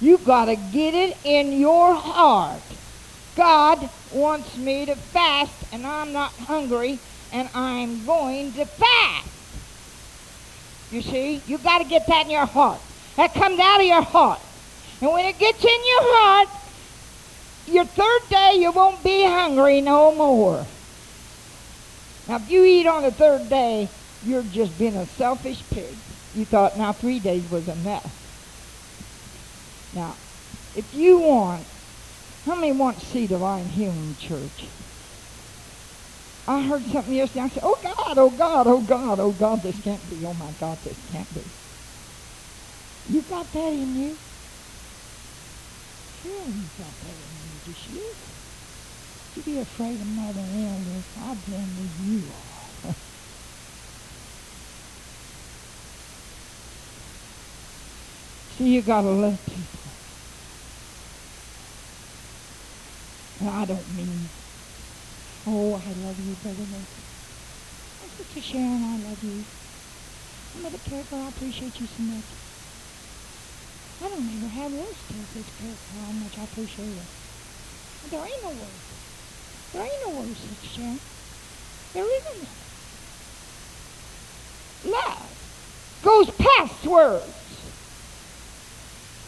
You've 0.00 0.24
got 0.24 0.46
to 0.46 0.56
get 0.56 0.94
it 0.94 1.16
in 1.24 1.58
your 1.58 1.94
heart. 1.94 2.62
God 3.34 3.88
wants 4.12 4.56
me 4.56 4.86
to 4.86 4.94
fast, 4.94 5.52
and 5.72 5.86
I'm 5.86 6.12
not 6.12 6.32
hungry, 6.32 6.98
and 7.32 7.48
I'm 7.54 8.04
going 8.06 8.52
to 8.52 8.64
fast. 8.66 9.28
You 10.92 11.02
see, 11.02 11.42
you've 11.46 11.62
got 11.62 11.78
to 11.78 11.84
get 11.84 12.06
that 12.06 12.24
in 12.26 12.30
your 12.30 12.46
heart. 12.46 12.80
That 13.16 13.34
comes 13.34 13.58
out 13.60 13.80
of 13.80 13.86
your 13.86 14.02
heart. 14.02 14.40
And 15.00 15.12
when 15.12 15.26
it 15.26 15.38
gets 15.38 15.62
in 15.62 15.68
your 15.68 16.02
heart, 16.02 16.48
your 17.66 17.84
third 17.84 18.30
day 18.30 18.54
you 18.58 18.72
won't 18.72 19.02
be 19.04 19.24
hungry 19.24 19.80
no 19.80 20.14
more. 20.14 20.64
Now, 22.28 22.36
if 22.36 22.50
you 22.50 22.64
eat 22.64 22.86
on 22.86 23.02
the 23.02 23.10
third 23.10 23.48
day, 23.48 23.88
you're 24.24 24.42
just 24.42 24.78
being 24.78 24.96
a 24.96 25.06
selfish 25.06 25.62
pig. 25.70 25.94
You 26.34 26.44
thought 26.44 26.76
now 26.78 26.92
three 26.92 27.18
days 27.18 27.48
was 27.50 27.68
enough. 27.68 28.17
Now, 29.92 30.20
if 30.74 30.94
you 30.94 31.20
want, 31.20 31.68
how 32.46 32.56
many 32.56 32.72
want 32.72 33.00
to 33.00 33.06
see 33.06 33.26
divine 33.28 33.68
healing 33.68 34.16
church? 34.16 34.70
I 36.46 36.62
heard 36.62 36.86
something 36.88 37.14
yesterday. 37.14 37.42
I 37.42 37.48
said, 37.48 37.62
oh 37.64 37.78
God, 37.82 38.18
oh 38.18 38.30
God, 38.30 38.68
oh 38.68 38.82
God, 38.82 39.20
oh 39.20 39.32
God, 39.32 39.62
this 39.62 39.80
can't 39.80 40.08
be. 40.10 40.24
Oh 40.26 40.34
my 40.34 40.52
God, 40.52 40.82
this 40.84 41.00
can't 41.10 41.32
be. 41.34 41.52
You 43.06 43.22
got 43.22 43.52
that 43.52 43.72
in 43.72 43.94
you? 43.96 44.20
Sure 46.22 46.48
you 46.48 46.70
got 46.78 47.00
that 47.00 47.08
in 47.08 47.42
you, 47.44 47.60
just 47.60 47.86
you. 47.88 48.16
You 49.34 49.42
be 49.44 49.58
afraid 49.58 50.00
of 50.00 50.08
Mother 50.08 50.42
Elder. 50.42 51.04
I 51.16 51.34
blame 51.34 51.92
you 51.98 52.34
are. 52.34 52.96
See, 58.50 58.70
you 58.70 58.82
gotta 58.82 59.10
love 59.10 59.46
people. 59.46 59.77
And 63.40 63.50
I 63.50 63.64
don't 63.64 63.94
mean, 63.94 64.28
oh, 65.46 65.74
I 65.74 65.92
love 66.06 66.18
you, 66.18 66.34
Brother 66.42 66.58
Nathan. 66.58 67.08
Said 68.16 68.30
to 68.34 68.40
Sharon, 68.40 68.82
I 68.82 68.96
love 69.08 69.22
you. 69.22 69.44
Mother 70.60 70.78
Carol, 70.78 71.24
I 71.24 71.28
appreciate 71.28 71.78
you 71.80 71.86
so 71.86 72.02
much. 72.02 72.24
I 74.02 74.08
don't 74.08 74.28
ever 74.38 74.48
have 74.48 74.72
words 74.72 74.98
to 75.06 75.14
to 75.14 75.50
Carol 75.58 75.76
how 76.04 76.12
much 76.12 76.38
I 76.38 76.44
appreciate 76.44 76.98
her. 76.98 77.06
There 78.10 78.20
ain't 78.20 78.42
no 78.42 78.48
words. 78.48 78.88
There 79.72 79.82
ain't 79.82 80.06
no 80.06 80.20
words, 80.20 80.40
Sister 80.40 80.66
Sharon. 80.66 81.00
There 81.94 82.04
isn't 82.04 82.42
none. 84.84 84.92
Love 84.92 85.28
goes 86.02 86.30
past 86.30 86.86
words. 86.86 87.72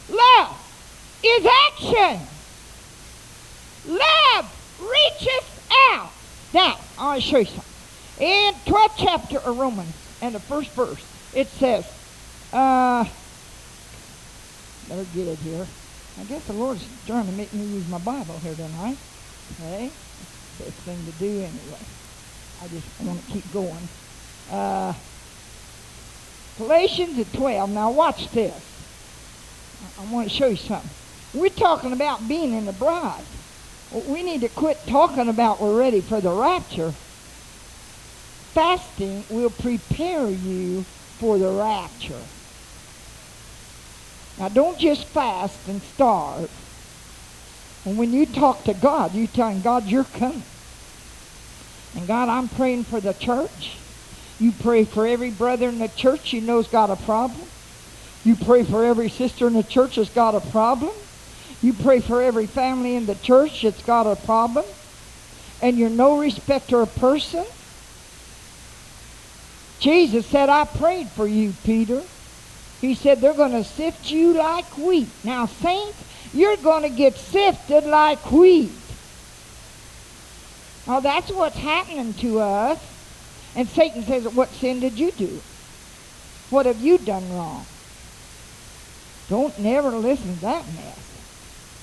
Love 0.08 0.56
is 1.22 1.46
action. 1.70 2.39
Love 3.86 4.78
reaches 4.80 5.60
out. 5.90 6.10
Now, 6.52 6.78
I 6.98 7.04
want 7.04 7.22
to 7.22 7.28
show 7.28 7.38
you 7.38 7.46
something. 7.46 7.64
In 8.20 8.54
12th 8.66 8.94
chapter 8.98 9.38
of 9.38 9.58
Romans, 9.58 9.94
and 10.20 10.34
the 10.34 10.40
first 10.40 10.70
verse, 10.72 11.02
it 11.34 11.46
says, 11.48 11.86
uh, 12.52 13.04
better 14.88 15.06
get 15.14 15.28
it 15.28 15.38
here. 15.38 15.66
I 16.20 16.24
guess 16.24 16.44
the 16.46 16.52
Lord's 16.52 16.86
trying 17.06 17.26
to 17.26 17.32
make 17.32 17.52
me 17.54 17.64
use 17.64 17.88
my 17.88 17.98
Bible 17.98 18.36
here 18.38 18.54
tonight. 18.54 18.98
Okay? 19.52 19.90
Best 20.58 20.76
thing 20.84 20.98
to 21.06 21.12
do 21.18 21.30
anyway. 21.30 21.80
I 22.62 22.68
just 22.68 23.00
want 23.00 23.24
to 23.24 23.32
keep 23.32 23.50
going. 23.52 23.88
Uh, 24.50 24.92
Galatians 26.58 27.18
at 27.18 27.32
12. 27.32 27.70
Now 27.70 27.90
watch 27.90 28.28
this. 28.32 28.54
I, 29.98 30.02
I 30.02 30.12
want 30.12 30.28
to 30.28 30.34
show 30.34 30.48
you 30.48 30.56
something. 30.56 30.90
We're 31.32 31.48
talking 31.48 31.92
about 31.92 32.28
being 32.28 32.52
in 32.52 32.66
the 32.66 32.72
bride. 32.72 33.24
We 33.92 34.22
need 34.22 34.42
to 34.42 34.48
quit 34.48 34.78
talking 34.86 35.28
about 35.28 35.60
we're 35.60 35.76
ready 35.76 36.00
for 36.00 36.20
the 36.20 36.30
rapture. 36.30 36.92
Fasting 38.54 39.24
will 39.30 39.50
prepare 39.50 40.28
you 40.30 40.84
for 41.18 41.38
the 41.38 41.48
rapture. 41.48 42.20
Now, 44.38 44.48
don't 44.48 44.78
just 44.78 45.04
fast 45.08 45.58
and 45.68 45.82
starve. 45.82 46.50
And 47.84 47.98
when 47.98 48.12
you 48.12 48.26
talk 48.26 48.64
to 48.64 48.74
God, 48.74 49.14
you 49.14 49.26
tell 49.26 49.48
him, 49.48 49.60
God, 49.60 49.86
you're 49.86 50.04
coming. 50.04 50.42
And 51.96 52.06
God, 52.06 52.28
I'm 52.28 52.48
praying 52.48 52.84
for 52.84 53.00
the 53.00 53.12
church. 53.12 53.76
You 54.38 54.52
pray 54.52 54.84
for 54.84 55.06
every 55.06 55.30
brother 55.30 55.68
in 55.68 55.78
the 55.78 55.88
church 55.88 56.32
you 56.32 56.40
know's 56.40 56.68
got 56.68 56.90
a 56.90 56.96
problem. 56.96 57.42
You 58.24 58.36
pray 58.36 58.64
for 58.64 58.84
every 58.84 59.10
sister 59.10 59.46
in 59.46 59.54
the 59.54 59.62
church 59.62 59.96
that's 59.96 60.10
got 60.10 60.34
a 60.34 60.40
problem. 60.40 60.92
You 61.62 61.72
pray 61.74 62.00
for 62.00 62.22
every 62.22 62.46
family 62.46 62.96
in 62.96 63.06
the 63.06 63.14
church 63.16 63.62
that's 63.62 63.82
got 63.82 64.06
a 64.06 64.16
problem. 64.16 64.64
And 65.62 65.76
you're 65.76 65.90
no 65.90 66.18
respecter 66.18 66.80
of 66.80 66.94
person. 66.96 67.44
Jesus 69.78 70.26
said, 70.26 70.48
I 70.48 70.64
prayed 70.64 71.08
for 71.08 71.26
you, 71.26 71.52
Peter. 71.64 72.02
He 72.80 72.94
said, 72.94 73.20
they're 73.20 73.34
going 73.34 73.52
to 73.52 73.64
sift 73.64 74.10
you 74.10 74.32
like 74.34 74.64
wheat. 74.78 75.08
Now, 75.22 75.46
saints, 75.46 76.02
you're 76.32 76.56
going 76.56 76.82
to 76.82 76.88
get 76.88 77.16
sifted 77.16 77.84
like 77.84 78.30
wheat. 78.32 78.70
Now, 80.86 81.00
that's 81.00 81.30
what's 81.30 81.56
happening 81.56 82.14
to 82.14 82.40
us. 82.40 82.78
And 83.54 83.68
Satan 83.68 84.02
says, 84.04 84.28
what 84.28 84.48
sin 84.50 84.80
did 84.80 84.98
you 84.98 85.10
do? 85.12 85.40
What 86.48 86.66
have 86.66 86.80
you 86.80 86.98
done 86.98 87.28
wrong? 87.34 87.66
Don't 89.28 89.58
never 89.58 89.90
listen 89.90 90.34
to 90.36 90.40
that 90.42 90.64
mess. 90.74 91.09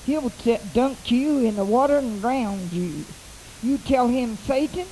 He'll 0.08 0.30
t- 0.30 0.56
dunk 0.72 1.10
you 1.10 1.40
in 1.40 1.56
the 1.56 1.66
water 1.66 1.98
and 1.98 2.22
drown 2.22 2.70
you. 2.70 3.14
You 3.60 3.76
tell 3.76 4.08
him, 4.08 4.38
Satan, 4.38 4.88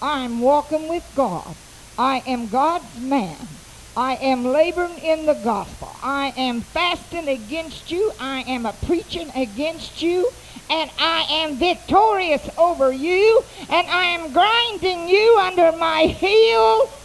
I'm 0.00 0.38
walking 0.38 0.88
with 0.88 1.02
God. 1.16 1.56
I 1.98 2.22
am 2.28 2.46
God's 2.46 3.00
man. 3.00 3.60
I 3.96 4.14
am 4.14 4.44
laboring 4.44 4.98
in 5.00 5.26
the 5.26 5.34
gospel. 5.34 5.96
I 6.00 6.32
am 6.36 6.62
fasting 6.62 7.26
against 7.26 7.90
you. 7.90 8.12
I 8.20 8.42
am 8.42 8.64
a 8.64 8.72
preaching 8.72 9.32
against 9.34 10.00
you. 10.00 10.30
And 10.70 10.92
I 10.96 11.26
am 11.28 11.58
victorious 11.58 12.48
over 12.56 12.92
you. 12.92 13.44
And 13.68 13.88
I 13.88 14.04
am 14.14 14.32
grinding 14.32 15.08
you 15.08 15.38
under 15.40 15.72
my 15.76 16.02
heel. 16.02 17.00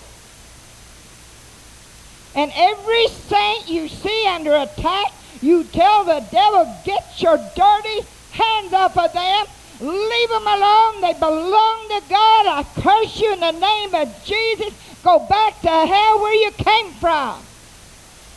And 2.36 2.52
every 2.56 3.08
saint 3.08 3.68
you 3.68 3.88
see 3.88 4.28
under 4.30 4.54
attack, 4.54 5.08
you 5.42 5.64
tell 5.66 6.06
the 6.06 6.20
devil, 6.32 6.82
get 6.86 7.22
your 7.22 7.38
dirty 7.56 8.08
hands 8.32 8.74
off 8.74 8.98
of 8.98 9.14
them. 9.14 9.46
Leave 9.80 10.30
them 10.30 10.48
alone. 10.48 11.02
They 11.02 11.14
belong 11.14 11.88
to 11.90 12.02
God. 12.10 12.48
I 12.48 12.66
curse 12.78 13.20
you 13.20 13.34
in 13.34 13.40
the 13.40 13.52
name 13.52 13.94
of 13.94 14.26
Jesus. 14.26 14.74
Go 15.04 15.28
back 15.28 15.62
to 15.62 15.70
hell 15.70 16.20
where 16.20 16.34
you 16.34 16.52
came 16.52 16.94
from. 16.94 17.44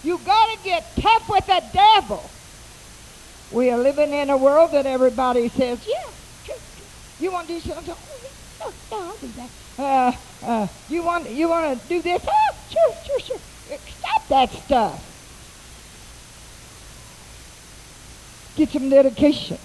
You 0.04 0.18
got 0.18 0.46
to 0.46 0.58
get 0.64 0.96
tough 1.00 1.28
with 1.28 1.46
the 1.46 1.62
devil. 1.72 2.30
We 3.52 3.70
are 3.70 3.78
living 3.78 4.12
in 4.12 4.30
a 4.30 4.36
world 4.36 4.72
that 4.72 4.86
everybody 4.86 5.48
says, 5.48 5.78
yeah, 5.86 6.10
you 7.20 7.30
want 7.30 7.48
to 7.48 7.54
do 7.54 7.60
something? 7.60 7.94
Oh, 7.94 8.72
no, 8.90 8.98
no, 8.98 9.04
I'll 9.10 9.16
do 9.18 9.28
that. 9.36 9.50
Uh, 9.78 10.12
uh, 10.42 10.66
you 10.88 11.02
want 11.02 11.28
you 11.28 11.48
want 11.48 11.82
to 11.82 11.88
do 11.88 12.00
this? 12.00 12.22
Oh, 12.26 12.56
sure, 12.70 12.94
sure, 13.04 13.20
sure. 13.20 13.78
Stop 13.98 14.28
that 14.28 14.52
stuff. 14.52 15.09
Get 18.60 18.68
some 18.72 18.90
dedication. 18.90 19.56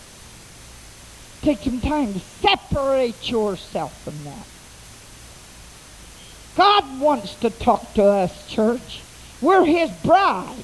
Take 1.42 1.60
some 1.60 1.82
time 1.82 2.14
to 2.14 2.20
separate 2.20 3.30
yourself 3.30 3.92
from 4.06 4.14
that. 4.24 4.48
God 6.56 7.02
wants 7.02 7.36
to 7.42 7.50
talk 7.50 7.94
to 7.96 8.06
us, 8.06 8.48
church. 8.48 9.02
We're 9.42 9.66
his 9.66 9.92
bride. 10.06 10.64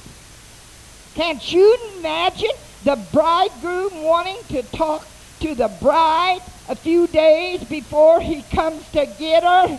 Can't 1.14 1.52
you 1.52 1.76
imagine 1.98 2.56
the 2.84 2.96
bridegroom 3.12 4.02
wanting 4.02 4.42
to 4.48 4.62
talk 4.62 5.06
to 5.40 5.54
the 5.54 5.68
bride 5.68 6.40
a 6.70 6.74
few 6.74 7.08
days 7.08 7.62
before 7.64 8.22
he 8.22 8.40
comes 8.44 8.90
to 8.92 9.04
get 9.18 9.42
her? 9.42 9.78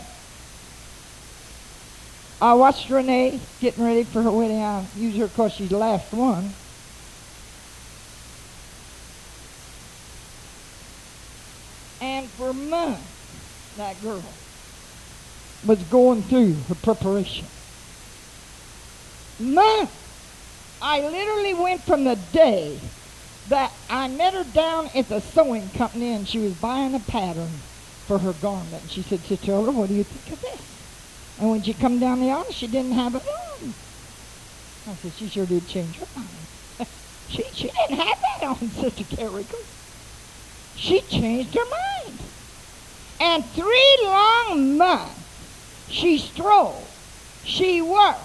I 2.40 2.54
watched 2.54 2.88
Renee 2.92 3.40
getting 3.60 3.84
ready 3.84 4.04
for 4.04 4.22
her 4.22 4.32
wedding. 4.32 4.62
I 4.62 4.86
use 4.96 5.16
her 5.16 5.28
because 5.28 5.54
she's 5.54 5.70
the 5.70 5.80
last 5.80 6.14
one. 6.14 6.54
And 12.04 12.30
for 12.36 12.52
months, 12.52 13.08
that 13.78 14.02
girl 14.02 14.38
was 15.64 15.82
going 15.86 16.28
through 16.28 16.56
her 16.68 16.76
preparation. 16.76 17.48
Months. 19.40 19.94
I 20.82 21.00
literally 21.00 21.54
went 21.54 21.86
from 21.86 22.04
the 22.04 22.16
day 22.16 22.92
that 23.48 23.72
I 23.90 24.10
met 24.10 24.34
her 24.34 24.44
down 24.44 24.90
at 24.94 25.08
the 25.08 25.22
sewing 25.22 25.70
company 25.70 26.12
and 26.12 26.28
she 26.28 26.40
was 26.40 26.54
buying 26.56 26.94
a 26.94 27.00
pattern 27.00 27.64
for 28.06 28.20
her 28.20 28.34
garment. 28.34 28.82
And 28.82 28.92
she 28.92 29.04
said, 29.04 29.26
Sister 29.26 29.58
what 29.62 29.88
do 29.88 29.96
you 29.96 30.04
think 30.04 30.30
of 30.30 30.42
this? 30.42 30.62
And 31.38 31.52
when 31.52 31.64
she 31.64 31.74
come 31.74 32.02
down 32.02 32.20
the 32.20 32.32
aisle, 32.32 32.52
she 32.52 32.68
didn't 32.68 32.92
have 32.92 33.16
it 33.16 33.24
on. 33.62 33.76
I 34.86 34.98
said, 34.98 35.14
she 35.16 35.30
sure 35.30 35.46
did 35.46 35.70
change 35.70 35.96
her 35.96 36.08
mind. 36.14 36.48
she, 37.30 37.46
she 37.54 37.72
didn't 37.88 38.06
have 38.06 38.18
that 38.42 38.48
on, 38.48 38.72
Sister 38.72 39.06
Carrico. 39.06 39.56
She 40.84 41.00
changed 41.00 41.56
her 41.56 41.66
mind. 41.66 42.20
And 43.22 43.46
three 43.52 43.98
long 44.04 44.78
months, 44.78 45.16
she 45.88 46.18
strove. 46.18 46.86
She 47.46 47.82
worked. 47.82 48.20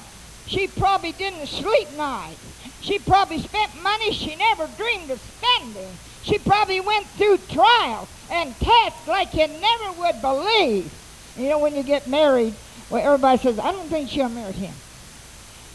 She 0.48 0.66
probably 0.66 1.12
didn't 1.12 1.46
sleep 1.46 1.88
nights. 1.96 2.40
She 2.80 2.98
probably 2.98 3.38
spent 3.38 3.80
money 3.80 4.10
she 4.10 4.34
never 4.34 4.68
dreamed 4.76 5.08
of 5.12 5.20
spending. 5.20 5.86
She 6.24 6.38
probably 6.38 6.80
went 6.80 7.06
through 7.10 7.38
trials 7.48 8.08
and 8.28 8.52
tests 8.56 9.06
like 9.06 9.32
you 9.34 9.46
never 9.46 9.92
would 10.00 10.20
believe. 10.20 10.90
You 11.36 11.50
know, 11.50 11.60
when 11.60 11.76
you 11.76 11.84
get 11.84 12.08
married, 12.08 12.54
well, 12.90 13.06
everybody 13.06 13.38
says, 13.38 13.60
I 13.60 13.70
don't 13.70 13.88
think 13.88 14.10
she'll 14.10 14.28
marry 14.28 14.52
him. 14.52 14.74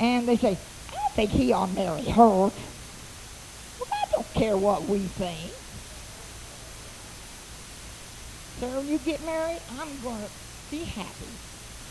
And 0.01 0.27
they 0.27 0.35
say, 0.35 0.57
I 0.89 0.95
don't 0.95 1.13
think 1.15 1.31
he'll 1.31 1.67
marry 1.67 2.03
her. 2.03 2.27
Well, 2.27 2.51
I 3.89 4.11
don't 4.11 4.33
care 4.33 4.57
what 4.57 4.83
we 4.83 4.99
think. 4.99 5.53
When 8.63 8.87
you 8.87 8.97
get 8.99 9.23
married, 9.25 9.59
I'm 9.77 9.89
going 10.01 10.23
to 10.23 10.29
be 10.71 10.85
happy. 10.85 11.27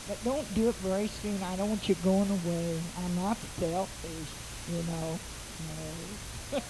But 0.08 0.24
don't 0.24 0.54
do 0.54 0.70
it 0.70 0.74
very 0.76 1.06
soon. 1.06 1.42
I 1.42 1.56
don't 1.56 1.68
want 1.68 1.86
you 1.86 1.94
going 1.96 2.30
away. 2.30 2.80
I'm 3.04 3.16
not 3.16 3.36
selfish, 3.36 4.28
you 4.72 4.82
know. 4.90 5.18
No. 5.68 6.60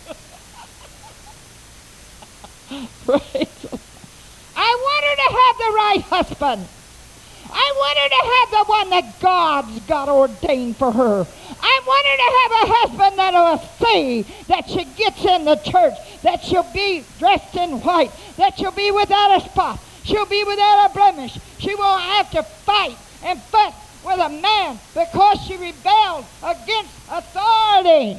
Praise 3.05 3.67
I 4.57 4.71
want 4.83 5.05
her 5.05 5.17
to 5.17 5.29
have 5.39 5.57
the 5.59 5.73
right 5.77 6.03
husband. 6.09 6.69
I 7.53 7.73
want 7.77 7.99
her 7.99 8.09
to 8.09 8.23
have 8.33 8.51
the 8.51 8.65
one 8.71 8.91
that 8.91 9.21
God's 9.21 9.81
got 9.87 10.09
ordained 10.09 10.77
for 10.77 10.91
her. 10.91 11.27
I 11.61 11.81
want 11.87 12.07
her 12.07 12.17
to 12.17 12.31
have 12.39 12.53
a 12.53 12.67
husband 12.75 13.19
that 13.19 13.35
will 13.35 13.63
see 13.87 14.27
that 14.49 14.69
she 14.69 14.85
gets 14.85 15.25
in 15.25 15.45
the 15.45 15.57
church, 15.57 15.95
that 16.23 16.43
she'll 16.43 16.71
be 16.73 17.05
dressed 17.19 17.55
in 17.57 17.81
white, 17.83 18.11
that 18.37 18.59
she'll 18.59 18.73
be 18.73 18.91
without 18.91 19.37
a 19.37 19.45
spot, 19.49 19.79
she'll 20.05 20.27
be 20.27 20.45
without 20.45 20.91
a 20.91 20.95
blemish. 20.95 21.39
She 21.59 21.75
won't 21.75 22.03
have 22.03 22.31
to 22.33 22.43
fight 22.65 22.99
and 23.23 23.41
fuss 23.45 23.75
with 24.05 24.19
a 24.19 24.29
man 24.29 24.81
because 24.95 25.41
she 25.47 25.57
rebelled 25.57 26.25
against 26.43 26.95
authority. 27.11 28.19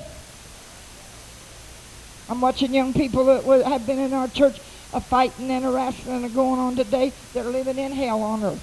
I'm 2.29 2.41
watching 2.41 2.73
young 2.73 2.93
people 2.93 3.25
that 3.25 3.65
have 3.65 3.85
been 3.85 3.99
in 3.99 4.13
our 4.13 4.27
church 4.29 4.59
a 4.93 5.01
fighting 5.01 5.49
and 5.49 5.65
a 5.65 5.69
wrestling 5.69 6.23
and 6.23 6.33
going 6.33 6.59
on 6.59 6.75
today. 6.75 7.11
They're 7.33 7.43
living 7.43 7.77
in 7.77 7.91
hell 7.91 8.21
on 8.21 8.43
earth. 8.43 8.61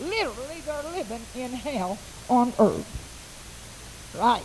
Literally, 0.00 0.60
they're 0.64 0.92
living 0.92 1.22
in 1.34 1.52
hell 1.52 1.98
on 2.28 2.52
earth. 2.58 2.86
Right. 4.18 4.42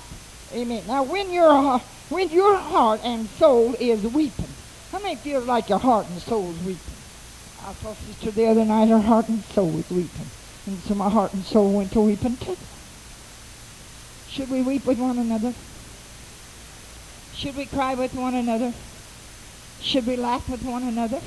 Amen. 0.54 0.84
Now, 0.88 1.04
when 1.04 1.32
your 1.32 1.80
when 2.10 2.30
your 2.30 2.58
heart 2.58 3.02
and 3.04 3.30
soul 3.30 3.76
is 3.80 4.02
weeping, 4.02 4.54
how 4.92 5.00
many 5.00 5.16
feel 5.18 5.42
like 5.42 5.70
your 5.70 5.80
heart 5.80 6.08
and 6.08 6.22
soul 6.22 6.52
is 6.52 6.60
weeping? 6.64 7.01
I 7.64 7.74
saw 7.74 7.94
sister 7.94 8.32
the 8.32 8.48
other 8.48 8.66
night. 8.66 8.90
Her 8.90 9.00
heart 9.00 9.28
and 9.30 9.44
soul 9.54 9.70
was 9.70 9.90
weeping, 9.90 10.30
and 10.66 10.80
so 10.80 10.96
my 10.96 11.10
heart 11.10 11.34
and 11.34 11.44
soul 11.46 11.72
went 11.72 11.92
to 11.94 12.02
weeping 12.02 12.38
too. 12.38 12.58
Should 14.30 14.50
we 14.50 14.62
weep 14.62 14.86
with 14.86 14.98
one 14.98 15.20
another? 15.20 15.54
Should 17.36 17.56
we 17.56 17.66
cry 17.66 17.94
with 17.96 18.14
one 18.14 18.34
another? 18.36 18.74
Should 19.82 20.08
we 20.08 20.16
laugh 20.16 20.48
with 20.50 20.64
one 20.64 20.84
another? 20.84 21.20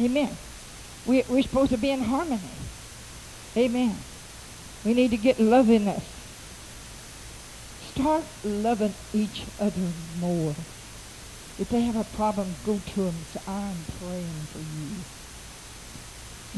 Amen. 0.00 0.36
We, 1.06 1.24
we're 1.28 1.42
supposed 1.42 1.70
to 1.70 1.78
be 1.78 1.90
in 1.90 2.00
harmony. 2.00 2.40
Amen. 3.56 3.96
We 4.84 4.94
need 4.94 5.10
to 5.10 5.16
get 5.16 5.38
love 5.38 5.70
in 5.70 5.88
us. 5.88 6.04
Start 7.94 8.24
loving 8.44 8.94
each 9.12 9.42
other 9.60 9.92
more. 10.18 10.54
If 11.58 11.68
they 11.68 11.82
have 11.82 11.96
a 11.96 12.04
problem, 12.16 12.54
go 12.64 12.80
to 12.94 12.96
them 12.96 13.14
and 13.14 13.26
say, 13.32 13.40
I'm 13.46 13.76
praying 14.00 14.46
for 14.52 14.58
you. 14.58 15.21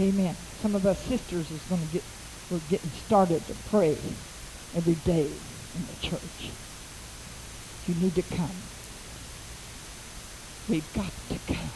Amen. 0.00 0.36
Some 0.62 0.74
of 0.74 0.86
us 0.86 0.98
sisters 1.04 1.50
is 1.50 1.62
going 1.64 1.82
to 1.86 1.92
get, 1.92 2.04
we're 2.50 2.60
getting 2.70 2.90
started 2.90 3.46
to 3.48 3.54
pray 3.70 3.98
every 4.74 4.94
day 4.96 5.26
in 5.74 5.86
the 5.86 5.96
church. 6.08 6.50
You 7.86 7.94
need 7.96 8.14
to 8.16 8.22
come. 8.22 8.50
We've 10.68 10.92
got 10.94 11.12
to 11.30 11.38
come. 11.46 11.70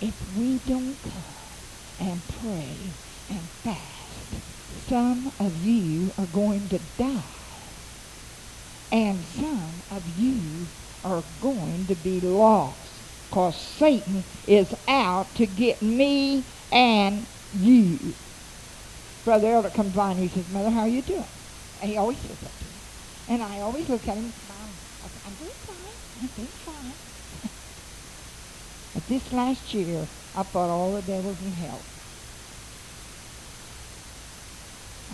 If 0.00 0.14
we 0.36 0.58
don't 0.60 0.96
come 1.02 1.24
and 2.00 2.22
pray 2.40 2.94
and 3.30 3.40
fast, 3.40 4.40
some 4.88 5.32
of 5.40 5.64
you 5.66 6.12
are 6.18 6.26
going 6.26 6.68
to 6.70 6.80
die. 6.98 7.22
And 8.92 9.24
some 9.24 9.82
of 9.90 10.04
you 10.18 10.68
are 11.04 11.24
going 11.40 11.86
to 11.86 11.94
be 11.96 12.20
lost. 12.20 12.78
Because 13.28 13.56
Satan 13.60 14.24
is 14.46 14.74
out 14.88 15.34
to 15.36 15.46
get 15.46 15.82
me 15.82 16.44
and 16.72 17.26
you. 17.58 18.14
Brother 19.24 19.48
Elder 19.48 19.70
comes 19.70 19.94
by 19.94 20.12
and 20.12 20.20
he 20.20 20.28
says, 20.28 20.48
Mother, 20.52 20.70
how 20.70 20.80
are 20.80 20.88
you 20.88 21.02
doing? 21.02 21.24
And 21.80 21.90
he 21.90 21.96
always 21.96 22.18
says 22.18 22.38
that 22.40 22.58
to 22.58 22.64
me. 22.64 22.70
And 23.28 23.42
I 23.42 23.60
always 23.60 23.88
look 23.88 24.06
at 24.08 24.16
him 24.16 24.24
and 24.24 24.32
smile. 24.34 24.68
I 25.04 25.08
say, 25.08 25.20
I'm 25.26 25.34
doing 25.34 25.50
fine. 25.66 26.20
I'm 26.22 26.28
doing 26.36 26.48
fine. 26.64 27.50
but 28.94 29.06
this 29.08 29.32
last 29.32 29.74
year, 29.74 30.06
I 30.34 30.42
fought 30.44 30.70
all 30.70 30.94
the 30.94 31.02
devils 31.02 31.40
in 31.42 31.52
hell. 31.52 31.80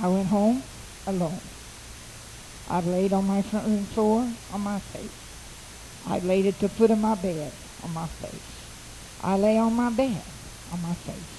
I 0.03 0.09
went 0.09 0.27
home 0.27 0.63
alone. 1.07 1.41
I 2.69 2.81
laid 2.81 3.13
on 3.13 3.27
my 3.27 3.43
front 3.43 3.67
room 3.67 3.85
floor 3.87 4.29
on 4.53 4.61
my 4.61 4.79
face. 4.79 5.11
I 6.07 6.19
laid 6.21 6.47
at 6.47 6.59
the 6.61 6.69
foot 6.69 6.91
of 6.91 6.99
my 6.99 7.15
bed 7.15 7.53
on 7.83 7.93
my 7.95 8.07
face. 8.07 8.41
I 9.23 9.37
lay 9.37 9.59
on 9.59 9.73
my 9.75 9.91
bed 9.91 10.23
on 10.73 10.83
my 10.83 10.95
face. 10.95 11.34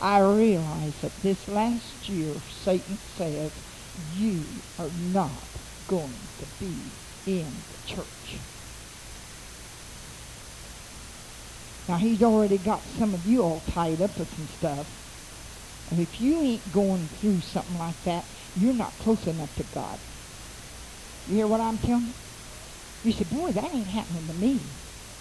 I 0.00 0.18
realize 0.18 0.94
that 1.02 1.22
this 1.22 1.48
last 1.48 2.08
year 2.08 2.42
Satan 2.50 3.00
says 3.16 3.52
you 3.94 4.64
are 4.78 4.90
not 4.90 5.60
going 5.86 6.28
to 6.38 6.46
be 6.46 7.00
in 7.26 7.64
the 7.70 7.78
church. 7.94 8.40
Now 11.88 11.98
he's 11.98 12.22
already 12.22 12.58
got 12.58 12.88
some 12.98 13.14
of 13.14 13.26
you 13.26 13.42
all 13.42 13.60
tied 13.62 14.02
up 14.02 14.18
with 14.18 14.30
some 14.34 14.48
stuff. 14.48 14.88
And 15.88 16.00
if 16.00 16.20
you 16.20 16.42
ain't 16.42 16.72
going 16.72 17.08
through 17.20 17.42
something 17.42 17.76
like 17.78 18.02
that, 18.04 18.30
you're 18.54 18.74
not 18.74 18.98
close 18.98 19.26
enough 19.26 19.54
to 19.56 19.64
God. 19.64 20.00
You 21.26 21.36
hear 21.36 21.48
what 21.48 21.60
I'm 21.60 21.78
telling 21.78 22.06
you? 22.08 22.14
You 23.02 23.12
say, 23.12 23.24
boy, 23.24 23.52
that 23.52 23.72
ain't 23.74 23.88
happening 23.88 24.26
to 24.28 24.34
me. 24.34 24.72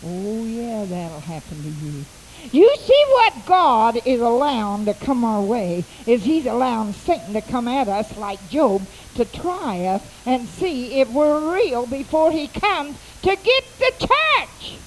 Oh, 0.04 0.46
yeah, 0.46 0.86
that'll 0.86 1.22
happen 1.22 1.64
to 1.64 1.70
you. 1.70 2.08
You 2.52 2.76
see 2.78 3.04
what 3.10 3.46
God 3.46 4.00
is 4.06 4.22
allowing 4.22 4.86
to 4.86 4.94
come 4.94 5.26
our 5.26 5.42
way 5.42 5.84
is 6.06 6.24
he's 6.24 6.46
allowing 6.46 6.94
Satan 6.94 7.34
to 7.34 7.42
come 7.42 7.68
at 7.68 7.88
us 7.88 8.16
like 8.18 8.50
Job 8.50 8.86
to 9.16 9.26
try 9.26 9.86
us 9.86 10.04
and 10.26 10.48
see 10.48 11.00
if 11.02 11.10
we're 11.10 11.54
real 11.56 11.86
before 11.86 12.32
he 12.32 12.48
comes 12.48 12.98
to 13.24 13.36
get 13.36 13.64
the 13.80 13.92
church. 14.00 14.80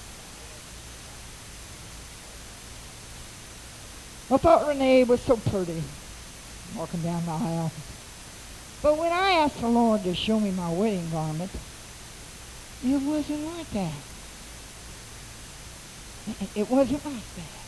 I 4.32 4.36
thought 4.36 4.68
Renee 4.68 5.04
was 5.04 5.20
so 5.20 5.36
pretty 5.36 5.82
walking 6.76 7.02
down 7.02 7.24
the 7.26 7.32
aisle. 7.32 7.72
But 8.80 8.96
when 8.96 9.12
I 9.12 9.32
asked 9.32 9.60
the 9.60 9.68
Lord 9.68 10.04
to 10.04 10.14
show 10.14 10.38
me 10.38 10.52
my 10.52 10.72
wedding 10.72 11.10
garment, 11.10 11.50
it 12.84 13.02
wasn't 13.02 13.44
like 13.44 13.68
that. 13.72 13.92
It 16.54 16.70
wasn't 16.70 17.04
like 17.04 17.34
that. 17.36 17.60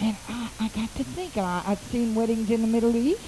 And 0.00 0.16
I, 0.28 0.50
I 0.60 0.68
got 0.68 0.94
to 0.96 1.04
thinking. 1.04 1.42
I, 1.42 1.62
I'd 1.66 1.78
seen 1.78 2.14
weddings 2.14 2.50
in 2.50 2.62
the 2.62 2.66
Middle 2.66 2.96
East, 2.96 3.20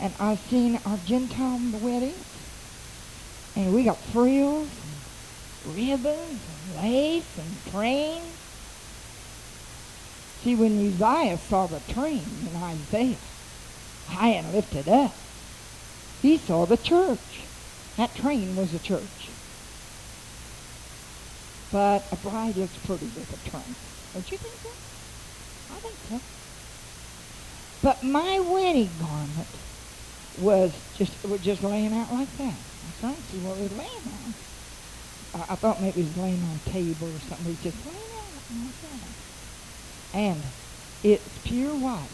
and 0.00 0.12
I've 0.18 0.40
seen 0.40 0.80
our 0.86 0.98
Gentile 1.04 1.60
weddings, 1.80 2.24
and 3.56 3.74
we 3.74 3.84
got 3.84 3.98
frills, 3.98 4.68
and 5.64 5.76
ribbons, 5.76 6.40
and 6.76 6.82
lace, 6.82 7.38
and 7.38 7.72
trains. 7.72 8.24
See, 10.42 10.54
when 10.56 10.78
Uzziah 10.78 11.38
saw 11.38 11.66
the 11.66 11.80
train 11.92 12.24
in 12.50 12.56
Isaiah, 12.62 13.16
high 14.08 14.30
and 14.30 14.52
lifted 14.52 14.88
up. 14.88 15.14
He 16.20 16.36
saw 16.38 16.66
the 16.66 16.76
church. 16.76 17.44
That 17.96 18.14
train 18.14 18.56
was 18.56 18.74
a 18.74 18.78
church. 18.78 19.21
But 21.72 22.04
a 22.12 22.16
bride 22.16 22.56
looks 22.56 22.76
pretty 22.84 23.06
with 23.06 23.32
a 23.32 23.50
train. 23.50 23.74
Don't 24.12 24.30
you 24.30 24.36
think 24.36 24.54
so? 24.62 24.68
I 25.74 25.78
think 25.80 25.94
so. 26.10 26.20
But 27.82 28.04
my 28.04 28.38
wedding 28.40 28.90
garment 29.00 29.48
was 30.38 30.70
just 30.98 31.12
was 31.24 31.40
just 31.40 31.62
laying 31.62 31.94
out 31.94 32.12
like 32.12 32.30
that. 32.36 32.54
I 33.02 33.14
to 33.14 33.22
see 33.32 33.38
what 33.38 33.56
it 33.56 33.62
was 33.62 33.72
laying 33.72 33.90
on. 34.04 34.34
I, 35.34 35.52
I 35.52 35.56
thought 35.56 35.80
maybe 35.80 36.02
it 36.02 36.06
was 36.08 36.16
laying 36.18 36.42
on 36.42 36.60
a 36.64 36.70
table 36.70 37.08
or 37.08 37.20
something. 37.20 37.46
It 37.46 37.56
was 37.56 37.72
just 37.72 37.86
laying 37.86 38.12
out 38.20 38.32
like 38.66 38.80
that. 38.82 40.18
And 40.18 40.42
it's 41.02 41.38
pure 41.44 41.74
white. 41.74 42.08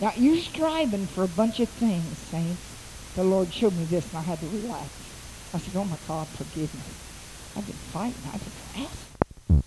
Now 0.00 0.12
you're 0.16 0.38
striving 0.38 1.06
for 1.08 1.24
a 1.24 1.28
bunch 1.28 1.60
of 1.60 1.68
things, 1.68 2.18
saints. 2.18 2.62
The 3.16 3.24
Lord 3.24 3.52
showed 3.52 3.76
me 3.76 3.84
this 3.84 4.08
and 4.08 4.18
I 4.18 4.22
had 4.22 4.40
to 4.40 4.46
relax. 4.46 4.88
I 5.52 5.58
said, 5.58 5.76
Oh 5.76 5.84
my 5.84 5.98
God, 6.08 6.26
forgive 6.28 6.72
me. 6.72 7.01
I've 7.56 7.66
been 7.66 7.76
fighting. 7.92 8.22
I've 8.32 8.40
been 8.40 8.86
asking. 8.86 9.62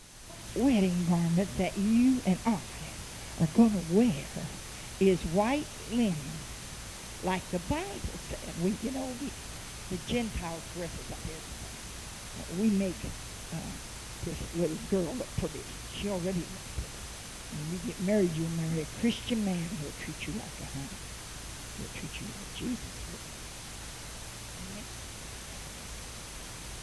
Wedding 0.56 1.06
garment 1.10 1.50
that 1.58 1.78
you 1.78 2.20
and 2.26 2.40
I 2.46 2.58
are 3.42 3.48
going 3.56 3.72
to 3.72 3.94
wear 3.94 4.26
is 5.00 5.20
white 5.36 5.68
linen, 5.92 6.16
like 7.24 7.44
the 7.52 7.60
Bible 7.60 7.84
said. 8.30 8.40
We, 8.64 8.74
you 8.82 8.92
know, 8.92 9.08
we, 9.22 9.32
the 9.92 9.98
Gentiles 10.08 10.64
dress 10.74 10.90
up 11.12 11.20
here. 11.28 11.36
We 12.60 12.70
make 12.70 12.96
uh, 13.54 13.58
this 14.24 14.40
little 14.56 14.78
girl 14.90 15.14
look 15.16 15.28
pretty. 15.38 15.60
She 15.94 16.10
already 16.10 16.40
looks 16.40 16.72
pretty. 16.80 16.96
When 17.52 17.72
you 17.72 17.80
get 17.86 18.00
married, 18.02 18.32
you'll 18.36 18.50
marry 18.50 18.82
a 18.82 19.00
Christian 19.02 19.46
man 19.46 19.70
who'll 19.82 19.92
treat 20.04 20.28
you 20.28 20.34
like 20.34 20.56
a 20.62 20.66
honey. 20.74 21.00
He'll 21.78 21.92
treat 22.00 22.16
you 22.22 22.28
like 22.28 22.56
Jesus 22.56 22.96
would. 23.12 23.20
Amen. 24.72 24.86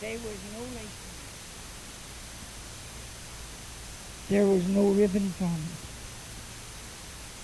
There 0.02 0.18
was 0.18 0.40
no 0.52 0.58
lace. 0.58 0.98
There 4.28 4.46
was 4.46 4.68
no 4.68 4.88
ribbons 4.90 5.40
on 5.40 5.54
it. 5.54 5.78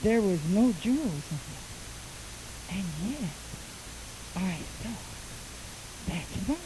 There 0.03 0.21
was 0.21 0.45
no 0.49 0.73
jewels 0.81 1.23
on 1.31 1.39
it. 1.39 2.75
And 2.75 2.85
yet, 3.13 3.31
I 4.35 4.59
thought, 4.83 5.07
that's 6.09 6.49
mine. 6.49 6.59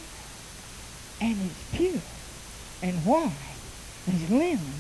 And 1.21 1.51
it's 1.51 1.77
pure 1.77 2.01
and 2.83 3.05
white 3.05 3.33
as 4.09 4.31
linen, 4.31 4.75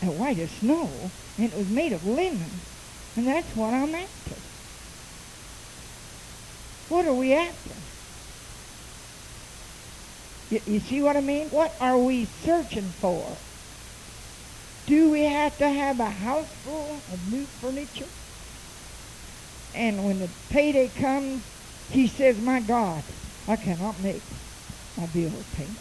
and 0.00 0.16
white 0.16 0.38
as 0.38 0.50
snow, 0.52 0.88
and 1.38 1.52
it 1.52 1.58
was 1.58 1.68
made 1.70 1.92
of 1.92 2.06
linen. 2.06 2.50
And 3.16 3.26
that's 3.26 3.56
what 3.56 3.74
I'm 3.74 3.96
after. 3.96 4.36
What 6.88 7.04
are 7.04 7.14
we 7.14 7.32
after? 7.32 7.85
You, 10.50 10.60
you 10.66 10.80
see 10.80 11.02
what 11.02 11.16
I 11.16 11.20
mean? 11.20 11.48
What 11.48 11.74
are 11.80 11.98
we 11.98 12.24
searching 12.24 12.88
for? 13.00 13.36
Do 14.86 15.10
we 15.10 15.22
have 15.22 15.58
to 15.58 15.68
have 15.68 15.98
a 15.98 16.10
house 16.10 16.46
full 16.62 17.00
of 17.12 17.32
new 17.32 17.44
furniture? 17.60 18.06
And 19.74 20.04
when 20.04 20.20
the 20.20 20.28
payday 20.50 20.88
comes, 20.88 21.42
he 21.90 22.06
says, 22.06 22.40
My 22.40 22.60
God, 22.60 23.02
I 23.48 23.56
cannot 23.56 24.00
make 24.00 24.22
my 24.96 25.06
bill 25.06 25.32
payment. 25.56 25.78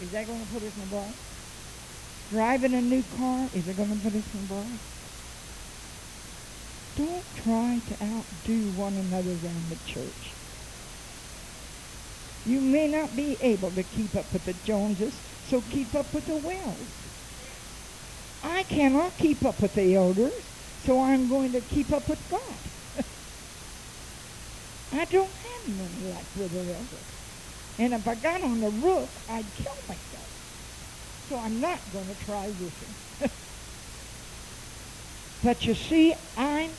Is 0.00 0.10
that 0.10 0.26
going 0.26 0.44
to 0.44 0.52
put 0.52 0.62
us 0.62 0.76
in 0.76 0.82
a 0.82 0.86
bar? 0.86 1.08
Driving 2.30 2.74
a 2.74 2.80
new 2.80 3.04
car, 3.18 3.48
is 3.54 3.68
it 3.68 3.76
going 3.76 3.94
to 3.94 4.02
put 4.02 4.14
us 4.14 4.34
in 4.34 4.40
a 4.40 4.48
bar? 4.48 4.64
Don't 6.96 7.24
try 7.44 7.80
to 7.88 8.04
outdo 8.04 8.70
one 8.80 8.94
another 8.94 9.30
around 9.30 9.68
the 9.68 9.76
church. 9.86 10.41
You 12.44 12.60
may 12.60 12.88
not 12.88 13.16
be 13.16 13.36
able 13.40 13.72
to 13.72 13.84
keep 13.84 14.16
up 14.16 14.32
with 14.32 14.44
the 14.44 14.54
Joneses, 14.54 15.22
so 15.42 15.62
keep 15.62 15.94
up 15.94 16.14
with 16.14 16.26
the 16.26 16.36
Wells. 16.36 17.08
I 18.42 18.64
cannot 18.64 19.18
keep 19.18 19.44
up 19.44 19.62
with 19.62 19.74
the 19.74 19.94
elders, 19.94 20.52
so 20.78 21.00
I'm 21.02 21.28
going 21.28 21.52
to 21.52 21.62
keep 21.62 21.92
up 21.92 22.08
with 22.08 22.28
God. 22.28 22.70
I 24.92 25.04
don't 25.06 25.34
have 25.34 25.68
money 25.68 26.06
like 26.06 26.32
Brother 26.34 26.72
Elder. 26.72 27.06
And 27.78 27.94
if 27.94 28.06
I 28.08 28.14
got 28.16 28.42
on 28.42 28.60
the 28.60 28.70
roof, 28.70 29.10
I'd 29.28 29.54
kill 29.54 29.76
myself. 29.88 30.30
So 31.20 31.38
I'm 31.38 31.60
not 31.60 31.90
going 31.92 32.08
to 32.08 32.14
try 32.14 32.46
roofing. 32.48 32.96
but 35.42 35.64
you 35.66 35.74
see, 35.74 36.14
I'm, 36.36 36.78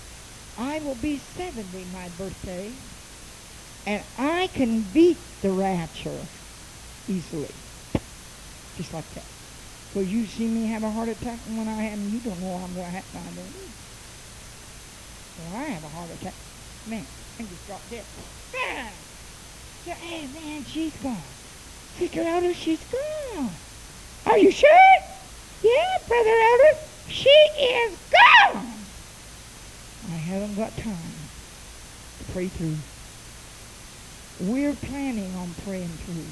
I 0.57 0.80
will 0.82 0.95
be 0.95 1.20
70 1.20 1.86
my 1.86 2.09
birthday, 2.09 2.80
and 3.86 4.04
I 4.18 4.48
can 4.48 4.82
beat 4.94 5.18
the 5.42 5.52
rapture 5.52 6.26
easily. 7.08 7.50
Just 8.78 8.94
like 8.94 9.10
that. 9.14 9.26
Because 9.90 10.12
you 10.12 10.26
see 10.26 10.48
me 10.48 10.66
have 10.68 10.84
a 10.84 10.90
heart 10.90 11.10
attack, 11.10 11.38
and 11.48 11.58
when 11.58 11.68
I 11.68 11.84
have, 11.84 12.00
you 12.00 12.20
don't 12.20 12.40
know 12.42 12.56
I'm 12.56 12.74
going 12.74 12.86
to 12.86 12.92
have. 12.92 13.06
Don't 13.14 13.22
either. 13.22 13.42
When 15.38 15.62
I 15.62 15.66
have 15.66 15.84
a 15.84 15.90
heart 15.90 16.10
attack, 16.10 16.34
man, 16.88 17.06
I 17.38 17.44
just 17.44 17.68
drop 17.68 17.82
dead. 17.90 18.06
Bam! 18.52 18.92
So, 19.86 19.92
hey, 19.92 20.28
man, 20.34 20.64
she's 20.66 20.96
gone. 21.04 21.18
Sister 22.00 22.22
Elder, 22.22 22.54
she's 22.54 22.84
gone. 22.86 23.50
Are 24.26 24.38
you 24.38 24.50
sure? 24.50 24.70
Yeah, 25.62 25.98
Brother 26.08 26.30
Elder, 26.30 26.80
she 27.08 27.30
is 27.30 27.98
gone. 28.10 28.74
I 30.10 30.16
haven't 30.16 30.56
got 30.56 30.76
time 30.78 31.14
to 32.18 32.32
pray 32.32 32.48
through. 32.48 32.78
We're 34.40 34.74
planning 34.74 35.36
on 35.36 35.54
praying 35.66 35.90
through. 35.90 36.26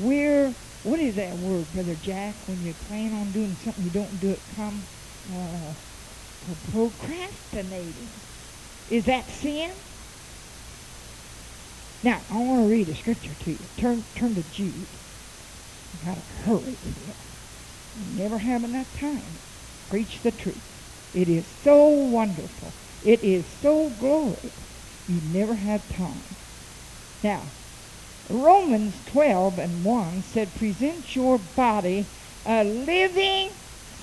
We're, 0.00 0.54
what 0.82 1.00
is 1.00 1.16
that 1.16 1.36
word, 1.36 1.66
Brother 1.74 1.96
Jack, 2.02 2.34
when 2.46 2.64
you 2.64 2.72
plan 2.74 3.12
on 3.12 3.30
doing 3.32 3.54
something 3.62 3.84
you 3.84 3.90
don't 3.90 4.20
do 4.20 4.30
it 4.30 4.40
come? 4.56 4.82
Uh, 5.32 5.74
procrastinating. 6.72 8.08
Is 8.90 9.04
that 9.04 9.28
sin? 9.28 9.70
Now, 12.02 12.20
I 12.30 12.38
want 12.38 12.62
to 12.62 12.70
read 12.70 12.88
a 12.88 12.94
scripture 12.96 13.34
to 13.44 13.50
you. 13.50 13.58
Turn, 13.76 14.04
turn 14.16 14.34
to 14.34 14.42
Jude. 14.42 14.86
I've 15.94 16.04
got 16.06 16.16
to 16.16 16.32
hurry 16.44 16.76
here. 16.82 17.14
Never 18.16 18.38
have 18.38 18.64
enough 18.64 18.98
time. 18.98 19.22
Preach 19.90 20.20
the 20.22 20.32
truth. 20.32 20.58
It 21.14 21.28
is 21.28 21.46
so 21.62 21.86
wonderful. 21.86 22.72
It 23.04 23.22
is 23.22 23.44
so 23.60 23.90
glorious. 23.90 24.71
You 25.08 25.20
never 25.32 25.54
have 25.54 25.96
time. 25.96 26.22
Now, 27.22 27.42
Romans 28.30 28.94
12 29.06 29.58
and 29.58 29.84
1 29.84 30.22
said, 30.22 30.54
present 30.54 31.14
your 31.14 31.38
body 31.56 32.06
a 32.46 32.64
living 32.64 33.50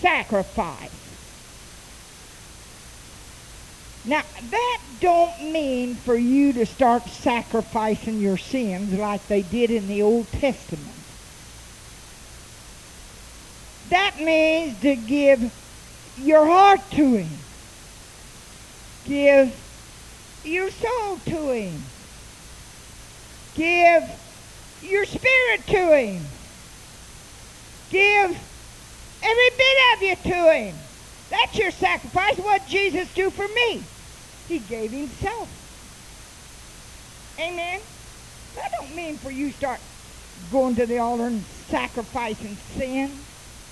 sacrifice. 0.02 0.90
Now, 4.06 4.24
that 4.50 4.80
don't 5.02 5.52
mean 5.52 5.96
for 5.96 6.16
you 6.16 6.54
to 6.54 6.66
start 6.66 7.08
sacrificing 7.10 8.20
your 8.20 8.38
sins 8.38 8.94
like 8.94 9.28
they 9.28 9.42
did 9.42 9.72
in 9.72 9.88
the 9.88 10.02
Old 10.02 10.28
Testament. 10.28 10.86
That 13.90 14.20
means 14.20 14.80
to 14.82 14.96
give 14.96 15.52
your 16.18 16.46
heart 16.46 16.80
to 16.92 17.16
Him. 17.16 17.30
Give 19.06 19.69
your 20.44 20.70
soul 20.72 21.18
to 21.26 21.50
Him. 21.52 21.84
Give 23.56 24.04
your 24.82 25.06
spirit 25.06 25.68
to 25.68 25.98
Him. 25.98 26.26
Give 27.90 28.38
every 29.22 29.50
bit 29.58 29.78
of 29.94 30.02
you 30.02 30.16
to 30.32 30.54
Him. 30.54 30.76
That's 31.30 31.58
your 31.58 31.72
sacrifice. 31.72 32.38
What 32.38 32.68
Jesus 32.68 33.14
do 33.14 33.30
for 33.30 33.48
me? 33.48 33.84
He 34.48 34.60
gave 34.60 34.92
himself. 34.92 35.48
Amen. 37.40 37.80
That 38.56 38.72
don't 38.80 38.96
mean 38.96 39.18
for 39.18 39.30
you 39.30 39.52
start 39.52 39.80
going 40.52 40.76
to 40.76 40.88
the 40.88 40.98
altar 40.98 41.28
and 41.28 41.44
sacrificing 41.70 42.58
sin. 42.76 43.12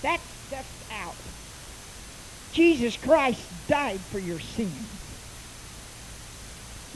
That's 0.04 0.24
that's 0.52 0.68
out. 0.92 1.16
Jesus 2.52 2.96
Christ 2.96 3.42
died 3.68 4.00
for 4.12 4.20
your 4.20 4.40
sins. 4.40 4.97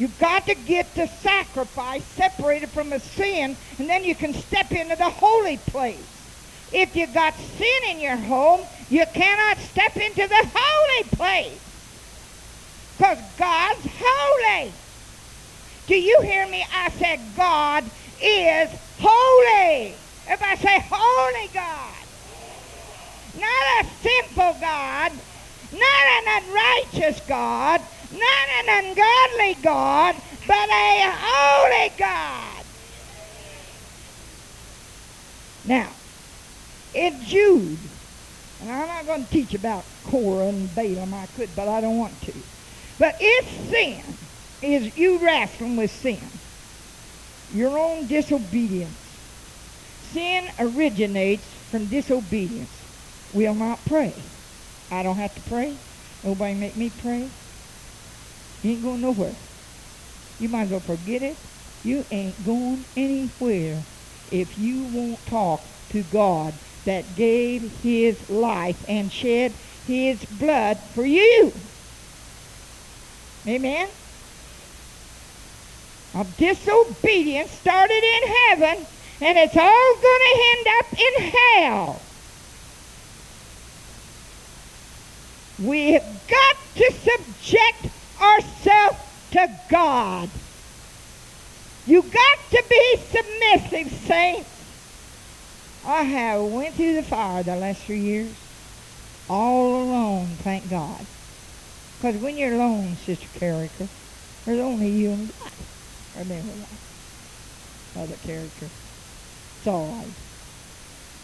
You've 0.01 0.17
got 0.17 0.47
to 0.47 0.55
get 0.55 0.95
the 0.95 1.05
sacrifice 1.05 2.03
separated 2.07 2.73
from 2.73 2.89
the 2.89 2.99
sin, 2.99 3.55
and 3.77 3.87
then 3.87 4.03
you 4.03 4.15
can 4.15 4.33
step 4.33 4.71
into 4.71 4.95
the 4.95 5.11
holy 5.11 5.57
place. 5.57 6.27
If 6.71 6.95
you 6.95 7.05
got 7.13 7.37
sin 7.37 7.81
in 7.91 7.99
your 7.99 8.15
home, 8.17 8.65
you 8.89 9.05
cannot 9.13 9.59
step 9.59 9.95
into 9.97 10.27
the 10.27 10.51
holy 10.55 11.09
place. 11.09 11.61
Because 12.97 13.19
God's 13.37 13.87
holy. 13.93 14.73
Do 15.85 15.95
you 15.95 16.19
hear 16.23 16.49
me? 16.49 16.65
I 16.73 16.89
said 16.89 17.35
God 17.35 17.91
is 18.19 18.71
holy. 18.97 19.99
If 20.25 20.41
I 20.41 20.55
say 20.55 20.83
holy 20.91 21.49
God. 21.53 22.07
not 23.35 23.85
a 23.85 23.89
sinful 24.01 24.57
God, 24.61 25.21
not 25.71 26.05
an 26.27 26.43
unrighteous 26.43 27.21
God, 27.27 27.81
not 28.11 28.49
an 28.59 28.85
ungodly 28.85 29.63
God, 29.63 30.15
but 30.47 30.69
a 30.69 31.11
holy 31.17 31.91
God. 31.97 32.65
Now, 35.63 35.97
in 36.93 37.21
Jude, 37.21 37.91
and 38.59 38.71
I'm 38.71 38.87
not 38.87 39.05
going 39.05 39.25
to 39.25 39.31
teach 39.31 39.53
about 39.53 40.03
Korah 40.03 40.49
and 40.49 40.73
Balaam, 40.75 41.13
I 41.13 41.27
could, 41.27 41.55
but 41.55 41.67
I 41.67 41.81
don't 41.81 41.97
want 41.97 42.21
to. 42.23 42.43
But 42.99 43.15
if 43.19 43.69
sin 43.69 44.17
is 44.61 44.91
you 44.95 45.19
wrestling 45.23 45.77
with 45.77 45.91
sin, 45.91 46.41
your 47.49 47.79
own 47.79 48.07
disobedience, 48.07 49.19
sin 49.99 50.49
originates 50.59 51.47
from 51.69 51.87
disobedience. 51.89 52.85
Will 53.31 53.55
not 53.55 53.85
pray. 53.85 54.31
I 54.91 55.03
don't 55.03 55.17
have 55.17 55.35
to 55.35 55.41
pray. 55.41 55.81
Nobody 56.23 56.53
make 56.53 56.75
me 56.77 56.89
pray. 56.89 57.33
You 58.63 58.71
ain't 58.71 58.83
going 58.83 59.01
nowhere. 59.01 59.35
You 60.39 60.49
might 60.49 60.63
as 60.63 60.69
well 60.69 60.79
forget 60.81 61.23
it. 61.23 61.37
You 61.83 62.05
ain't 62.11 62.45
going 62.45 62.85
anywhere 62.95 63.83
if 64.31 64.57
you 64.57 64.83
won't 64.83 65.25
talk 65.25 65.61
to 65.89 66.03
God 66.03 66.53
that 66.85 67.15
gave 67.15 67.63
his 67.81 68.29
life 68.29 68.77
and 68.87 69.11
shed 69.11 69.51
his 69.87 70.23
blood 70.25 70.77
for 70.93 71.05
you. 71.05 71.51
Amen? 73.47 73.87
A 76.13 76.25
disobedience 76.37 77.51
started 77.51 78.03
in 78.03 78.33
heaven, 78.49 78.85
and 79.21 79.37
it's 79.37 79.57
all 79.57 79.95
going 79.95 80.21
to 80.21 80.43
end 80.51 80.67
up 80.79 80.99
in 80.99 81.31
hell. 81.31 82.01
We've 85.63 86.01
got 86.27 86.55
to 86.75 86.91
subject 86.91 88.00
ourselves 88.21 88.97
to 89.31 89.49
God. 89.69 90.29
You 91.87 92.03
got 92.03 92.37
to 92.51 92.63
be 92.69 92.95
submissive, 92.97 93.91
saints. 94.05 94.49
I 95.85 96.03
have 96.03 96.43
went 96.43 96.75
through 96.75 96.93
the 96.93 97.03
fire 97.03 97.41
the 97.41 97.55
last 97.55 97.81
three 97.83 97.99
years, 97.99 98.31
all 99.27 99.83
alone, 99.83 100.27
thank 100.43 100.69
God. 100.69 101.05
Because 101.97 102.21
when 102.21 102.37
you're 102.37 102.53
alone, 102.53 102.95
Sister 102.97 103.27
Carricker, 103.39 103.87
there's 104.45 104.59
only 104.59 104.89
you 104.89 105.11
and 105.11 105.39
God. 105.39 105.51
Remember 106.19 106.53
that. 106.53 107.99
Other 108.01 108.15
character. 108.23 108.67
It's 109.57 109.67
all 109.67 109.87
right. 109.87 110.07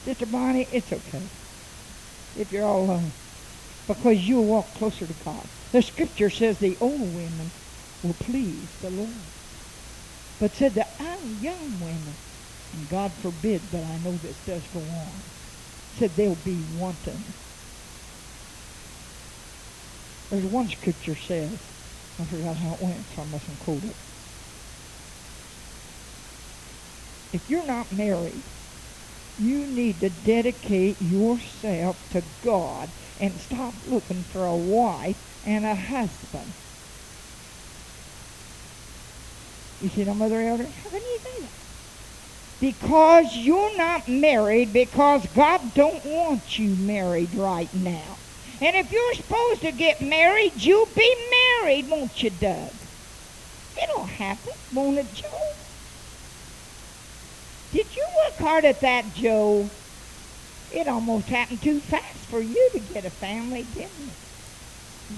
Sister 0.05 0.25
Bonnie, 0.25 0.67
it's 0.71 0.91
okay. 0.91 1.23
If 2.37 2.51
you're 2.51 2.65
all 2.65 2.85
alone. 2.85 3.11
Because 3.87 4.17
you'll 4.19 4.45
walk 4.45 4.75
closer 4.75 5.07
to 5.07 5.13
God. 5.13 5.49
The 5.71 5.81
scripture 5.81 6.29
says 6.29 6.59
the 6.59 6.77
old 6.81 7.13
women 7.13 7.51
will 8.03 8.15
please 8.15 8.77
the 8.81 8.89
Lord. 8.91 9.31
But 10.39 10.55
said 10.55 10.75
the 10.75 10.87
young 11.41 11.79
women, 11.79 12.17
and 12.73 12.89
God 12.89 13.13
forbid 13.21 13.71
that 13.71 13.85
I 13.85 13.97
know 13.97 14.17
this 14.17 14.39
does 14.39 14.67
go 14.67 14.81
on, 14.81 15.23
said 15.93 16.15
they'll 16.15 16.35
be 16.35 16.63
wanton. 16.63 17.35
There's 20.29 20.45
one 20.45 20.69
scripture 20.69 21.15
says, 21.15 21.59
I 22.19 22.25
forgot 22.25 22.57
how 22.57 22.73
it 22.75 22.81
went, 22.81 23.11
so 23.15 23.21
I 23.23 23.25
mustn't 23.25 23.59
quote 23.59 23.85
it. 23.85 23.97
If 27.33 27.49
you're 27.49 27.65
not 27.65 27.91
married, 27.91 28.45
you 29.37 29.67
need 29.67 30.01
to 30.01 30.09
dedicate 30.09 31.01
yourself 31.01 32.09
to 32.11 32.23
God 32.43 32.91
and 33.19 33.39
stop 33.41 33.73
looking 33.87 34.23
for 34.23 34.45
a 34.45 34.55
wife 34.55 35.17
and 35.45 35.65
a 35.65 35.75
husband. 35.75 36.53
You 39.81 39.89
see, 39.89 40.03
no, 40.03 40.13
Mother 40.13 40.41
Elder? 40.41 40.63
How 40.63 40.89
can 40.89 41.01
you 41.01 41.19
say 41.23 41.41
that? 41.41 41.51
Because 42.59 43.35
you're 43.35 43.77
not 43.77 44.09
married 44.09 44.73
because 44.73 45.25
God 45.35 45.73
don't 45.75 46.03
want 46.03 46.57
you 46.57 46.75
married 46.75 47.35
right 47.35 47.71
now. 47.73 48.17
And 48.59 48.75
if 48.75 48.91
you're 48.91 49.13
supposed 49.13 49.61
to 49.61 49.71
get 49.71 50.01
married, 50.01 50.53
you'll 50.55 50.87
be 50.87 51.15
married, 51.61 51.89
won't 51.89 52.23
you, 52.23 52.31
Doug? 52.31 52.73
It'll 53.83 54.05
happen, 54.05 54.53
won't 54.73 54.97
it, 54.97 55.13
Joe? 55.13 55.53
Did 57.71 57.95
you 57.95 58.05
work 58.25 58.39
hard 58.39 58.65
at 58.65 58.81
that, 58.81 59.13
Joe? 59.13 59.69
It 60.73 60.87
almost 60.87 61.27
happened 61.27 61.61
too 61.61 61.79
fast 61.79 62.17
for 62.29 62.41
you 62.41 62.69
to 62.73 62.79
get 62.79 63.05
a 63.05 63.09
family, 63.09 63.65
didn't 63.73 63.89
it? 63.89 64.27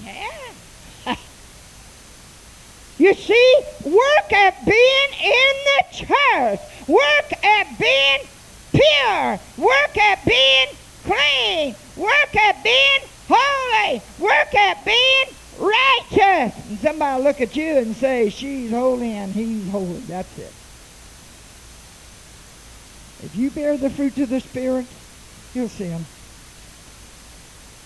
Yeah. 0.04 1.14
you 2.98 3.14
see, 3.14 3.54
work 3.84 4.32
at 4.32 4.64
being 4.64 5.12
in 5.22 5.54
the 5.64 5.84
church. 5.92 6.60
Work 6.86 7.44
at 7.44 7.78
being 7.78 8.20
pure. 8.70 9.40
Work 9.58 9.98
at 9.98 10.24
being 10.24 10.68
clean. 11.04 11.74
Work 11.96 12.36
at 12.36 12.62
being 12.62 13.00
holy. 13.28 14.02
Work 14.20 14.54
at 14.54 14.84
being 14.84 15.26
righteous. 15.58 16.68
And 16.68 16.78
somebody 16.78 17.22
look 17.22 17.40
at 17.40 17.56
you 17.56 17.78
and 17.78 17.96
say, 17.96 18.30
she's 18.30 18.70
holy 18.70 19.12
and 19.12 19.32
he's 19.32 19.68
holy. 19.70 20.00
That's 20.00 20.38
it. 20.38 20.52
If 23.22 23.36
you 23.36 23.50
bear 23.50 23.76
the 23.76 23.90
fruits 23.90 24.18
of 24.18 24.30
the 24.30 24.40
Spirit, 24.40 24.86
you'll 25.54 25.68
see 25.68 25.84
him. 25.84 26.04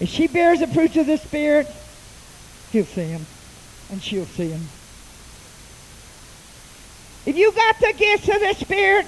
If 0.00 0.08
she 0.08 0.26
bears 0.26 0.60
the 0.60 0.66
fruits 0.66 0.96
of 0.96 1.06
the 1.06 1.16
Spirit, 1.16 1.68
he'll 2.72 2.84
see 2.84 3.04
him. 3.04 3.26
And 3.90 4.02
she'll 4.02 4.26
see 4.26 4.50
him. 4.50 4.62
If 7.26 7.36
you 7.36 7.52
got 7.52 7.78
the 7.80 7.94
gifts 7.96 8.28
of 8.28 8.40
the 8.40 8.54
Spirit, 8.54 9.06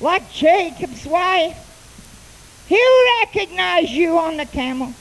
like 0.00 0.32
Jacob's 0.32 1.04
wife, 1.06 1.58
he'll 2.68 3.20
recognize 3.20 3.90
you 3.90 4.18
on 4.18 4.36
the 4.36 4.46
camel. 4.46 4.94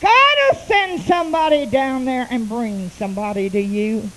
God 0.00 0.36
will 0.36 0.60
send 0.60 1.00
somebody 1.02 1.66
down 1.66 2.04
there 2.04 2.28
and 2.30 2.48
bring 2.48 2.90
somebody 2.90 3.48
to 3.48 3.60
you. 3.60 4.10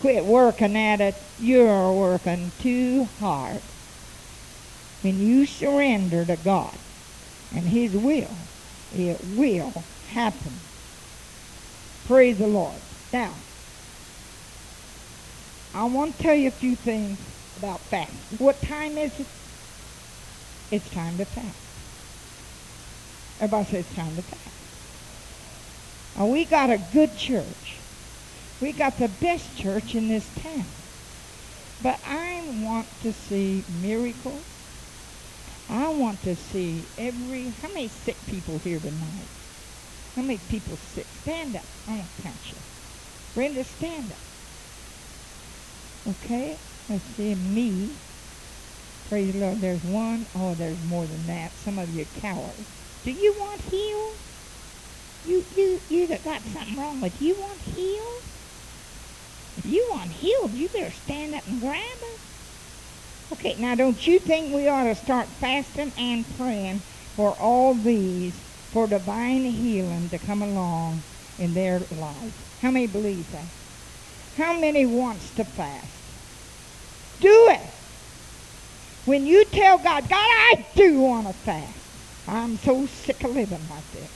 Quit 0.00 0.24
working 0.24 0.76
at 0.76 1.00
it. 1.00 1.14
You're 1.38 1.92
working 1.92 2.50
too 2.60 3.04
hard 3.20 3.62
when 5.06 5.24
you 5.24 5.46
surrender 5.46 6.24
to 6.24 6.34
God 6.34 6.76
and 7.54 7.64
His 7.64 7.92
will, 7.92 8.36
it 8.92 9.16
will 9.36 9.72
happen. 10.08 10.50
Praise 12.08 12.38
the 12.38 12.48
Lord. 12.48 12.74
Now, 13.12 13.32
I 15.72 15.84
want 15.84 16.16
to 16.16 16.22
tell 16.24 16.34
you 16.34 16.48
a 16.48 16.50
few 16.50 16.74
things 16.74 17.20
about 17.56 17.78
fasting. 17.82 18.38
What 18.38 18.60
time 18.62 18.98
is 18.98 19.12
it? 19.20 19.26
It's 20.72 20.90
time 20.90 21.18
to 21.18 21.24
fast. 21.24 21.54
Everybody 23.38 23.64
says 23.70 23.86
it's 23.86 23.94
time 23.94 24.16
to 24.16 24.22
fast. 24.22 24.40
Now, 26.16 26.26
we 26.26 26.44
got 26.46 26.70
a 26.70 26.78
good 26.92 27.16
church. 27.16 27.76
We 28.60 28.72
got 28.72 28.98
the 28.98 29.06
best 29.06 29.56
church 29.56 29.94
in 29.94 30.08
this 30.08 30.28
town. 30.42 30.66
But 31.80 32.00
I 32.04 32.42
want 32.64 32.88
to 33.02 33.12
see 33.12 33.62
miracles 33.80 34.42
I 35.68 35.88
want 35.88 36.22
to 36.22 36.36
see 36.36 36.84
every, 36.98 37.50
how 37.50 37.68
many 37.68 37.88
sick 37.88 38.16
people 38.26 38.58
here 38.58 38.78
tonight? 38.80 39.28
How 40.14 40.22
many 40.22 40.38
people 40.38 40.76
sick? 40.76 41.06
Stand 41.22 41.56
up. 41.56 41.64
I 41.88 41.96
want 41.96 42.16
to 42.16 42.22
count 42.22 42.52
you. 42.52 42.58
Brenda, 43.34 43.64
stand 43.64 44.12
up. 44.12 44.18
Okay, 46.08 46.58
let's 46.88 47.04
see, 47.16 47.34
me. 47.34 47.90
Praise 49.08 49.32
the 49.32 49.40
Lord, 49.40 49.60
there's 49.60 49.82
one. 49.82 50.26
Oh, 50.34 50.54
there's 50.54 50.82
more 50.84 51.06
than 51.06 51.26
that. 51.26 51.52
Some 51.58 51.78
of 51.78 51.90
you 51.90 52.02
are 52.02 52.20
cowards. 52.20 52.70
Do 53.04 53.10
you 53.12 53.34
want 53.38 53.62
healed? 53.62 54.18
You, 55.24 55.44
you, 55.56 55.80
you 55.88 56.06
that 56.08 56.24
got 56.24 56.42
something 56.42 56.76
wrong 56.76 57.00
with 57.00 57.20
you 57.20 57.34
want 57.40 57.60
healed? 57.60 58.22
If 59.56 59.66
you 59.66 59.86
want 59.90 60.12
healed, 60.12 60.52
you 60.52 60.68
better 60.68 60.92
stand 60.92 61.34
up 61.34 61.46
and 61.46 61.60
grab 61.60 61.80
it. 61.82 62.20
Okay, 63.32 63.56
now 63.58 63.74
don't 63.74 64.06
you 64.06 64.20
think 64.20 64.54
we 64.54 64.68
ought 64.68 64.84
to 64.84 64.94
start 64.94 65.26
fasting 65.26 65.92
and 65.98 66.24
praying 66.36 66.78
for 67.16 67.30
all 67.40 67.74
these 67.74 68.32
for 68.70 68.86
divine 68.86 69.44
healing 69.44 70.08
to 70.10 70.18
come 70.18 70.42
along 70.42 71.02
in 71.40 71.52
their 71.52 71.80
life? 71.98 72.58
How 72.62 72.70
many 72.70 72.86
believe 72.86 73.30
that? 73.32 73.44
How 74.36 74.58
many 74.58 74.86
wants 74.86 75.28
to 75.36 75.44
fast? 75.44 75.86
Do 77.20 77.48
it. 77.50 77.60
When 79.06 79.26
you 79.26 79.44
tell 79.46 79.78
God, 79.78 80.08
God, 80.08 80.18
I 80.18 80.66
do 80.74 81.00
want 81.00 81.26
to 81.26 81.32
fast. 81.32 81.72
I'm 82.28 82.56
so 82.58 82.86
sick 82.86 83.24
of 83.24 83.34
living 83.34 83.60
like 83.70 83.92
this. 83.92 84.10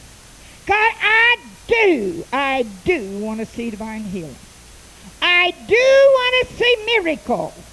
God, 0.67 0.93
I 1.01 1.37
do, 1.67 2.25
I 2.33 2.63
do 2.85 3.19
want 3.19 3.41
to 3.41 3.47
see 3.47 3.71
divine 3.71 4.03
healing. 4.03 4.37
I 5.23 5.51
do 5.67 5.75
want 5.75 6.49
to 6.49 6.57
see 6.57 6.77
miracles. 6.87 7.70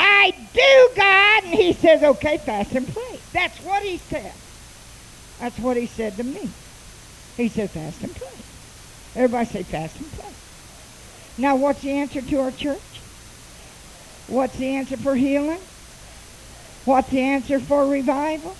I 0.00 0.30
do, 0.54 0.90
God. 0.96 1.44
And 1.44 1.54
he 1.54 1.72
says, 1.72 2.02
okay, 2.02 2.38
fast 2.38 2.72
and 2.72 2.86
pray. 2.86 3.20
That's 3.32 3.58
what 3.58 3.82
he 3.82 3.98
said. 3.98 4.32
That's 5.40 5.58
what 5.58 5.76
he 5.76 5.86
said 5.86 6.16
to 6.16 6.24
me. 6.24 6.48
He 7.36 7.48
said, 7.48 7.70
fast 7.70 8.02
and 8.02 8.14
pray. 8.14 8.28
Everybody 9.16 9.46
say 9.46 9.62
fast 9.64 9.96
and 9.96 10.12
pray. 10.12 10.30
Now, 11.36 11.56
what's 11.56 11.82
the 11.82 11.90
answer 11.90 12.22
to 12.22 12.40
our 12.40 12.52
church? 12.52 12.78
What's 14.28 14.56
the 14.56 14.66
answer 14.76 14.96
for 14.96 15.16
healing? 15.16 15.60
What's 16.84 17.10
the 17.10 17.20
answer 17.20 17.58
for 17.58 17.86
revival? 17.86 18.56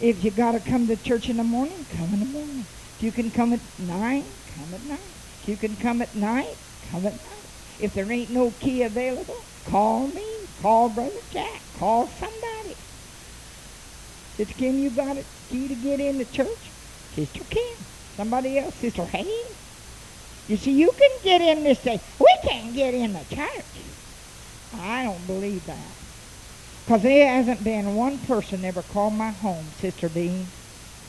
If 0.00 0.24
you 0.24 0.30
got 0.30 0.52
to 0.52 0.60
come 0.60 0.86
to 0.88 0.96
church 0.96 1.28
in 1.28 1.36
the 1.36 1.44
morning, 1.44 1.86
come 1.96 2.12
in 2.12 2.20
the 2.20 2.26
morning. 2.26 2.66
If 2.96 3.02
you 3.02 3.12
can 3.12 3.30
come 3.30 3.52
at 3.52 3.60
9, 3.78 4.24
come 4.54 4.74
at 4.74 4.84
9. 4.84 4.98
If 5.42 5.48
you 5.48 5.56
can 5.56 5.76
come 5.76 6.02
at 6.02 6.14
night, 6.14 6.56
come 6.90 7.06
at 7.06 7.12
night. 7.12 7.45
If 7.78 7.94
there 7.94 8.10
ain't 8.10 8.30
no 8.30 8.52
key 8.52 8.82
available, 8.82 9.46
call 9.64 10.08
me, 10.08 10.48
call 10.56 10.90
Brother 10.90 11.20
Jack, 11.30 11.62
call 11.74 12.08
somebody. 12.08 12.76
Sister 14.36 14.54
Kim, 14.54 14.78
you 14.78 14.90
got 14.90 15.18
a 15.18 15.26
key 15.48 15.68
to 15.68 15.76
get 15.76 16.00
in 16.00 16.18
the 16.18 16.26
church? 16.26 16.72
Sister 17.14 17.44
Kim. 17.44 17.86
Somebody 18.16 18.58
else, 18.58 18.76
Sister 18.76 19.06
Hayes. 19.06 19.56
You 20.46 20.56
see, 20.56 20.72
you 20.72 20.92
can 20.92 21.10
get 21.22 21.40
in 21.42 21.64
this 21.64 21.78
day. 21.80 22.00
We 22.18 22.50
can't 22.50 22.74
get 22.74 22.94
in 22.94 23.14
the 23.14 23.24
church. 23.24 23.84
I 24.72 25.02
don't 25.04 25.26
believe 25.26 25.66
that. 25.66 25.96
Because 26.84 27.02
there 27.02 27.28
hasn't 27.28 27.64
been 27.64 27.94
one 27.96 28.20
person 28.20 28.64
ever 28.64 28.82
called 28.82 29.14
my 29.14 29.30
home, 29.32 29.72
Sister 29.80 30.08
Dean. 30.08 30.52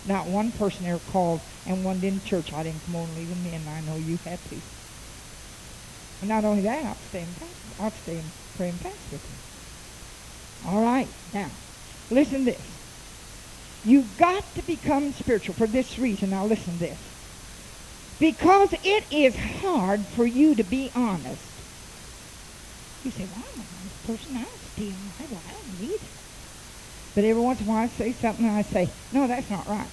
Not 0.05 0.27
one 0.27 0.51
person 0.53 0.85
ever 0.85 0.99
called 0.99 1.41
and 1.65 1.85
one 1.85 1.99
didn't 2.01 2.25
church. 2.25 2.53
I 2.53 2.63
didn't 2.63 2.83
come 2.85 2.95
on 2.95 3.09
and 3.09 3.17
leave 3.17 3.29
them 3.29 3.45
in. 3.45 3.67
I 3.67 3.81
know 3.81 3.97
you 3.97 4.19
had 4.25 4.43
to. 4.45 4.61
And 6.21 6.29
not 6.29 6.45
only 6.45 6.63
that, 6.63 6.85
I'll 6.85 7.01
stay 7.09 7.21
in, 7.21 7.35
I'll 7.79 7.91
stay 7.91 8.17
in 8.17 8.31
praying 8.55 8.79
fast 8.79 9.11
with 9.11 9.21
you. 9.23 9.35
All 10.65 10.81
right. 10.81 11.09
Now, 11.33 11.51
listen 12.09 12.45
to 12.45 12.51
this. 12.51 12.65
You've 13.83 14.17
got 14.17 14.55
to 14.55 14.63
become 14.63 15.13
spiritual 15.13 15.55
for 15.55 15.67
this 15.67 15.99
reason. 15.99 16.31
Now 16.31 16.45
listen 16.45 16.73
to 16.73 16.79
this. 16.79 16.99
Because 18.19 18.73
it 18.83 19.05
is 19.11 19.35
hard 19.35 20.07
for 20.07 20.25
you 20.25 20.55
to 20.55 20.63
be 20.63 20.91
honest. 20.95 21.61
You 23.03 23.11
say, 23.11 23.25
well, 23.25 23.43
I'm 23.53 23.61
an 23.61 23.67
honest 23.79 24.03
person. 24.03 24.35
I 24.35 24.43
don't 24.43 24.61
steal 24.61 24.97
Bible. 25.19 25.41
I 25.47 25.51
don't 25.51 25.79
need 25.79 26.01
it. 26.01 26.17
But 27.15 27.23
every 27.23 27.41
once 27.41 27.61
in 27.61 27.67
a 27.67 27.69
while 27.69 27.83
I 27.83 27.87
say 27.87 28.11
something 28.13 28.45
and 28.45 28.57
I 28.57 28.63
say, 28.63 28.91
no, 29.11 29.27
that's 29.27 29.49
not 29.49 29.67
right. 29.67 29.87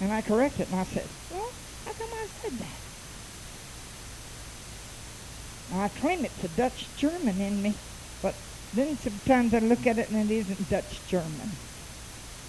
And 0.00 0.12
I 0.12 0.22
correct 0.22 0.60
it 0.60 0.68
and 0.68 0.78
I 0.80 0.84
say, 0.84 1.06
well, 1.28 1.52
how 1.84 1.92
come 1.92 2.08
I 2.12 2.26
said 2.42 2.58
that? 2.60 2.85
I 5.72 5.88
claim 5.88 6.24
it's 6.24 6.44
a 6.44 6.48
Dutch 6.48 6.94
German 6.94 7.40
in 7.40 7.62
me, 7.62 7.80
but 8.22 8.40
then 8.72 8.98
sometimes 8.98 9.54
I 9.54 9.58
look 9.60 9.86
at 9.86 9.98
it 9.98 10.10
and 10.10 10.30
it 10.30 10.34
isn't 10.34 10.68
Dutch 10.68 11.04
German. 11.06 11.58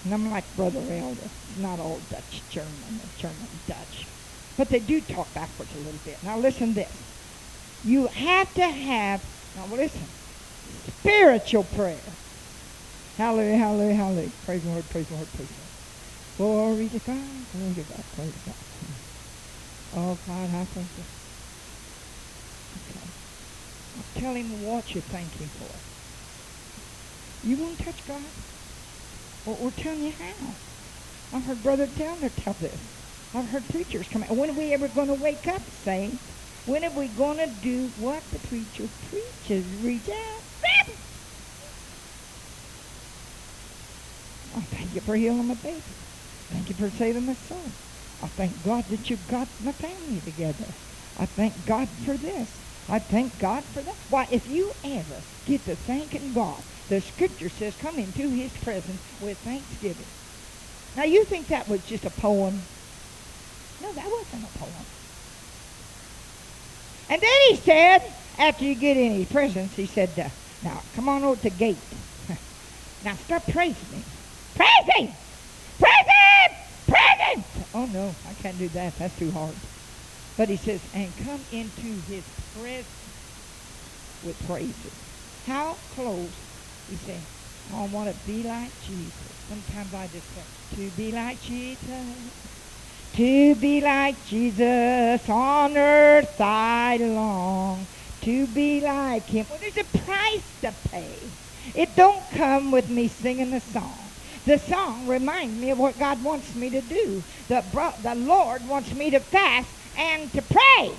And 0.03 0.13
I'm 0.13 0.30
like 0.30 0.55
Brother 0.55 0.91
Elder. 0.91 1.32
It's 1.49 1.57
not 1.57 1.80
all 1.80 2.01
Dutch 2.09 2.43
German, 2.47 3.11
German 3.15 3.61
Dutch. 3.68 4.07
But 4.57 4.70
they 4.70 4.80
do 4.80 5.01
talk 5.01 5.34
backwards 5.34 5.74
a 5.76 5.78
little 5.78 5.99
bit. 5.99 6.24
Now 6.24 6.39
listen 6.39 6.74
this. 6.74 6.97
You 7.84 8.07
have 8.07 8.53
to 8.55 8.63
have, 8.70 9.22
now 9.55 9.68
listen, 9.68 10.13
spiritual 10.88 11.63
prayer. 11.63 12.18
Hallelujah, 13.18 13.57
hallelujah, 13.57 13.95
hallelujah. 13.95 14.32
Praise 14.43 14.63
the 14.63 14.70
Lord, 14.70 14.89
praise 14.89 15.07
the 15.07 15.15
Lord, 15.15 15.34
praise 15.34 15.49
the 15.49 15.55
Lord. 15.57 15.70
Glory 16.38 16.89
to 16.89 16.99
God, 16.99 17.49
glory 17.51 17.76
to 17.76 17.84
God, 17.84 18.03
glory 18.15 18.34
to 18.34 18.39
God. 18.39 18.55
Oh, 19.93 20.15
God, 20.28 20.53
I 20.53 20.65
thank 20.65 20.97
you. 20.97 21.05
Tell 24.15 24.33
him 24.33 24.63
what 24.63 24.93
you 24.93 25.01
thank 25.01 25.33
him 25.33 25.49
for. 25.59 25.69
You 27.47 27.57
won't 27.57 27.79
touch 27.79 28.05
God? 28.07 28.23
Well, 29.45 29.57
we're 29.61 29.71
telling 29.71 30.03
you 30.03 30.11
how. 30.11 30.55
I've 31.33 31.43
heard 31.43 31.63
Brother 31.63 31.87
Downer 31.87 32.29
tell 32.29 32.53
this. 32.53 32.79
I've 33.33 33.47
heard 33.47 33.67
preachers 33.69 34.07
come 34.07 34.23
out. 34.23 34.35
When 34.35 34.49
are 34.49 34.53
we 34.53 34.73
ever 34.73 34.87
going 34.87 35.07
to 35.07 35.13
wake 35.13 35.47
up, 35.47 35.61
saints? 35.83 36.23
When 36.65 36.83
are 36.83 36.91
we 36.91 37.07
going 37.07 37.37
to 37.37 37.47
do 37.47 37.91
what 37.95 38.23
the 38.31 38.39
preacher 38.39 38.89
preaches? 39.09 39.65
Reach 39.83 40.09
out. 40.09 40.43
I 44.55 44.61
thank 44.61 44.95
you 44.95 45.01
for 45.01 45.15
healing 45.15 45.47
my 45.47 45.53
baby. 45.53 45.83
Thank 46.51 46.69
you 46.69 46.75
for 46.75 46.89
saving 46.89 47.25
my 47.25 47.35
son. 47.35 47.73
I 48.21 48.27
thank 48.27 48.63
God 48.63 48.89
that 48.89 49.09
you 49.09 49.17
got 49.17 49.47
my 49.61 49.71
family 49.73 50.21
together. 50.21 50.73
I 51.17 51.25
thank 51.25 51.65
God 51.65 51.89
for 52.05 52.17
this. 52.17 52.66
I 52.89 52.99
thank 52.99 53.39
God 53.39 53.65
for 53.73 53.81
that. 53.83 53.95
Why, 54.09 54.27
if 54.31 54.47
you 54.47 54.73
ever 54.83 55.23
get 55.45 55.65
to 55.65 55.75
thanking 55.75 56.33
God 56.33 56.63
the 56.89 57.01
scripture 57.01 57.49
says, 57.49 57.75
come 57.77 57.99
into 57.99 58.31
his 58.31 58.53
presence 58.57 59.01
with 59.19 59.39
thanksgiving. 59.39 60.07
Now, 60.95 61.03
you 61.03 61.25
think 61.25 61.49
that 61.49 61.67
was 61.67 61.81
just 61.81 62.05
a 62.05 62.11
poem? 62.11 62.67
No, 63.81 63.93
that 63.93 64.09
wasn't 64.09 64.45
a 64.45 64.59
poem. 64.59 64.85
And 67.09 67.21
then 67.21 67.41
he 67.49 67.57
said, 67.57 68.15
after 68.38 68.65
you 68.65 68.75
get 68.75 68.97
in 68.97 69.13
his 69.13 69.27
presence, 69.27 69.75
he 69.75 69.85
said, 69.88 70.19
uh, 70.19 70.29
now, 70.63 70.83
come 70.93 71.09
on 71.09 71.23
over 71.23 71.38
to 71.38 71.43
the 71.43 71.49
gate. 71.51 71.93
now, 73.03 73.15
start 73.15 73.43
praising 73.47 73.91
him. 73.93 74.05
Praise 74.55 74.69
him! 74.97 75.13
Praise 75.79 75.93
him! 76.07 76.57
Praise 76.88 77.35
him! 77.35 77.45
Oh, 77.73 77.85
no, 77.85 78.17
I 78.25 78.33
can't 78.33 78.57
do 78.57 78.69
that. 78.69 78.97
That's 78.99 79.15
too 79.15 79.31
hard. 79.31 79.59
But 80.38 80.49
he 80.49 80.57
says, 80.57 80.88
and 80.93 81.17
come 81.17 81.45
into 81.51 82.01
his 82.01 82.31
presence 82.53 83.15
with 84.21 84.39
praises. 84.39 84.93
How 85.41 85.79
close 85.89 86.35
he 86.85 86.95
said, 86.95 87.27
I 87.73 87.83
want 87.85 88.09
to 88.09 88.13
be 88.13 88.43
like 88.43 88.79
Jesus. 88.79 89.35
Sometimes 89.47 89.93
I 89.93 90.07
just 90.07 90.33
say, 90.33 90.47
to 90.71 90.91
be 90.91 91.11
like 91.11 91.41
Jesus. 91.41 92.31
To 93.13 93.55
be 93.55 93.81
like 93.81 94.23
Jesus 94.23 95.27
on 95.29 95.77
earth 95.77 96.39
I 96.39 96.97
long. 96.97 97.88
To 98.21 98.47
be 98.47 98.81
like 98.81 99.29
him. 99.29 99.47
Well, 99.49 99.59
there's 99.59 99.77
a 99.77 99.97
price 99.97 100.57
to 100.61 100.71
pay. 100.71 101.39
It 101.73 101.95
don't 101.95 102.29
come 102.29 102.71
with 102.71 102.89
me 102.89 103.07
singing 103.07 103.49
the 103.49 103.59
song. 103.59 104.13
The 104.45 104.57
song 104.57 105.07
reminds 105.07 105.57
me 105.57 105.71
of 105.71 105.77
what 105.77 105.97
God 105.97 106.23
wants 106.23 106.53
me 106.53 106.69
to 106.69 106.81
do. 106.81 107.25
The, 107.47 107.63
the 108.03 108.15
Lord 108.15 108.65
wants 108.67 108.93
me 108.93 109.09
to 109.11 109.19
fast 109.19 109.76
and 109.97 110.31
to 110.33 110.41
pray. 110.41 110.91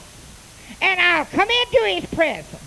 And 0.80 1.00
I'll 1.00 1.24
come 1.24 1.48
into 1.48 2.00
his 2.00 2.06
presence. 2.06 2.62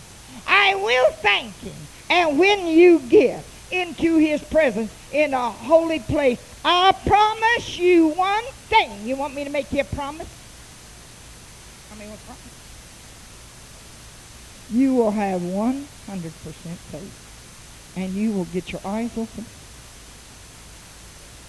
I 0.47 0.75
will 0.75 1.11
thank 1.21 1.53
him. 1.55 1.75
And 2.09 2.39
when 2.39 2.67
you 2.67 2.99
get 2.99 3.45
into 3.71 4.17
his 4.17 4.41
presence 4.43 4.91
in 5.11 5.33
a 5.33 5.51
holy 5.51 5.99
place, 5.99 6.39
I 6.63 6.91
promise 7.05 7.77
you 7.77 8.07
one 8.07 8.43
thing. 8.69 9.07
You 9.07 9.15
want 9.15 9.35
me 9.35 9.43
to 9.43 9.49
make 9.49 9.71
you 9.71 9.81
a 9.81 9.83
promise? 9.85 10.27
I 11.91 11.95
mean, 11.95 12.09
what 12.09 12.25
promise? 12.25 12.41
You 14.71 14.95
will 14.95 15.11
have 15.11 15.41
100% 15.41 15.83
faith. 16.91 17.13
And 17.95 18.13
you 18.13 18.31
will 18.31 18.45
get 18.45 18.71
your 18.71 18.81
eyes 18.85 19.11
open. 19.17 19.45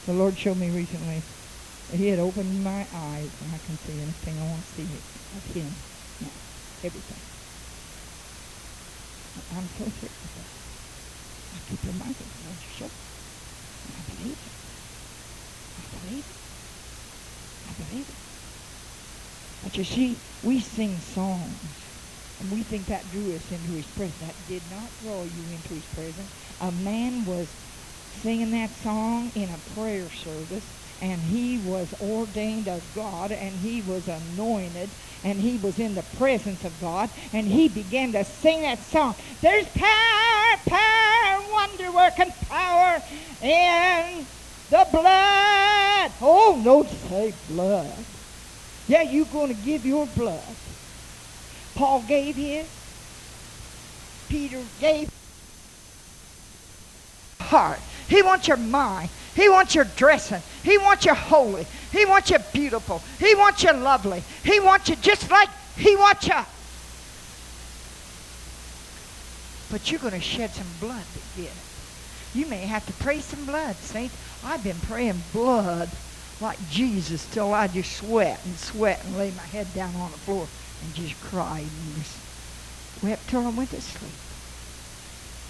The 0.07 0.13
Lord 0.13 0.37
showed 0.37 0.57
me 0.57 0.71
recently 0.71 1.23
he 1.99 2.09
had 2.09 2.19
opened 2.21 2.63
my 2.65 2.89
eyes 2.93 3.41
and 3.41 3.55
I 3.55 3.59
can 3.59 3.79
see 3.79 4.01
anything 4.01 4.39
I 4.41 4.45
want 4.45 4.67
to 4.67 4.73
see 4.73 5.05
of 5.33 5.45
him. 5.47 5.83
Now, 6.21 6.33
everything. 6.83 7.23
I'm 9.51 9.69
so 9.71 9.91
certain 9.91 10.25
of 10.25 10.35
that. 10.35 10.51
I 11.55 11.61
keep 11.61 11.85
reminding 11.85 12.33
you, 12.35 12.45
Lord, 12.45 12.63
you 12.63 12.71
show. 12.71 12.93
I 13.97 14.03
believe 14.03 14.39
it. 14.47 14.53
I 15.79 15.85
believe 15.91 16.27
it. 16.29 16.37
I 17.69 17.73
believe 17.75 18.09
it. 18.11 18.17
But 19.63 19.77
you 19.77 19.85
see, 19.85 20.23
we 20.43 20.61
sing 20.61 21.01
songs, 21.01 21.91
and 22.39 22.51
we 22.51 22.65
think 22.65 22.89
that 22.89 23.11
drew 23.11 23.35
us 23.35 23.51
into 23.51 23.73
his 23.73 23.89
presence. 23.89 24.21
That 24.21 24.47
did 24.47 24.69
not 24.71 24.97
draw 24.99 25.25
you 25.25 25.51
into 25.51 25.75
his 25.75 25.87
presence. 25.87 26.33
A 26.61 26.73
man 26.73 27.25
was 27.25 27.57
singing 28.11 28.53
that 28.53 28.77
song 28.77 29.33
in 29.35 29.51
a 29.51 29.59
prayer 29.59 30.11
service, 30.11 30.75
and 31.03 31.21
he 31.21 31.59
was 31.59 31.93
ordained 32.01 32.69
of 32.69 32.81
God, 32.95 33.33
and 33.33 33.59
he 33.59 33.83
was 33.83 34.07
anointed, 34.07 34.89
and 35.25 35.41
he 35.41 35.59
was 35.59 35.81
in 35.81 35.97
the 35.97 36.03
presence 36.17 36.65
of 36.65 36.81
God, 36.81 37.11
and 37.33 37.49
he 37.49 37.69
began 37.69 38.13
to 38.13 38.25
sing 38.25 38.63
that 38.63 38.79
song. 38.85 39.17
There's 39.41 39.67
power, 39.67 40.57
power, 40.65 41.43
wonder 41.53 41.91
working 41.91 42.33
power 42.49 43.03
in 43.43 44.25
the 44.71 44.87
blood. 44.93 46.13
Oh, 46.21 46.63
no, 46.65 46.85
say 47.09 47.35
blood. 47.49 47.93
Yeah, 48.87 49.03
you're 49.03 49.27
going 49.27 49.55
to 49.55 49.61
give 49.63 49.85
your 49.85 50.07
blood. 50.07 50.41
Paul 51.75 52.03
gave 52.07 52.37
his. 52.37 52.69
Peter 54.29 54.61
gave 54.81 55.11
heart. 57.41 57.81
He 58.09 58.23
wants 58.23 58.47
your 58.47 58.57
mind. 58.57 59.11
He 59.35 59.49
wants 59.49 59.75
your 59.75 59.85
dressing. 59.85 60.43
He 60.63 60.77
wants 60.79 61.07
you 61.07 61.15
holy. 61.15 61.67
He 61.91 62.05
wants 62.05 62.31
you 62.31 62.39
beautiful. 62.53 63.03
He 63.19 63.35
wants 63.35 63.63
you 63.63 63.73
lovely. 63.73 64.23
He 64.45 64.61
wants 64.61 64.89
you 64.89 64.97
just 64.97 65.31
like 65.31 65.49
he 65.77 65.97
wants 65.97 66.27
you. 66.27 66.41
But 69.71 69.91
you're 69.91 70.01
going 70.01 70.13
to 70.13 70.21
shed 70.21 70.51
some 70.51 70.67
blood 70.81 71.05
to 71.15 71.41
get 71.41 71.51
it. 71.51 71.73
You 72.35 72.47
may 72.47 72.67
have 72.67 72.85
to 72.87 72.93
pray 72.95 73.21
some 73.21 73.47
blood, 73.47 73.77
saints. 73.77 74.15
I've 74.45 74.63
been 74.63 74.81
praying 74.81 75.23
blood 75.33 75.89
like 76.41 76.59
Jesus 76.71 77.25
till 77.27 77.55
I 77.55 77.69
just 77.69 77.97
sweat 77.97 78.41
and 78.45 78.59
sweat 78.59 79.03
and 79.05 79.17
lay 79.17 79.31
my 79.31 79.43
head 79.43 79.73
down 79.75 79.95
on 79.97 80.11
the 80.11 80.19
floor 80.19 80.47
and 80.83 80.95
just 80.95 81.19
cried 81.23 81.63
and 81.63 81.97
just 81.97 82.19
wept 83.03 83.29
till 83.29 83.47
I 83.47 83.51
went 83.51 83.71
to 83.71 83.81
sleep. 83.81 84.13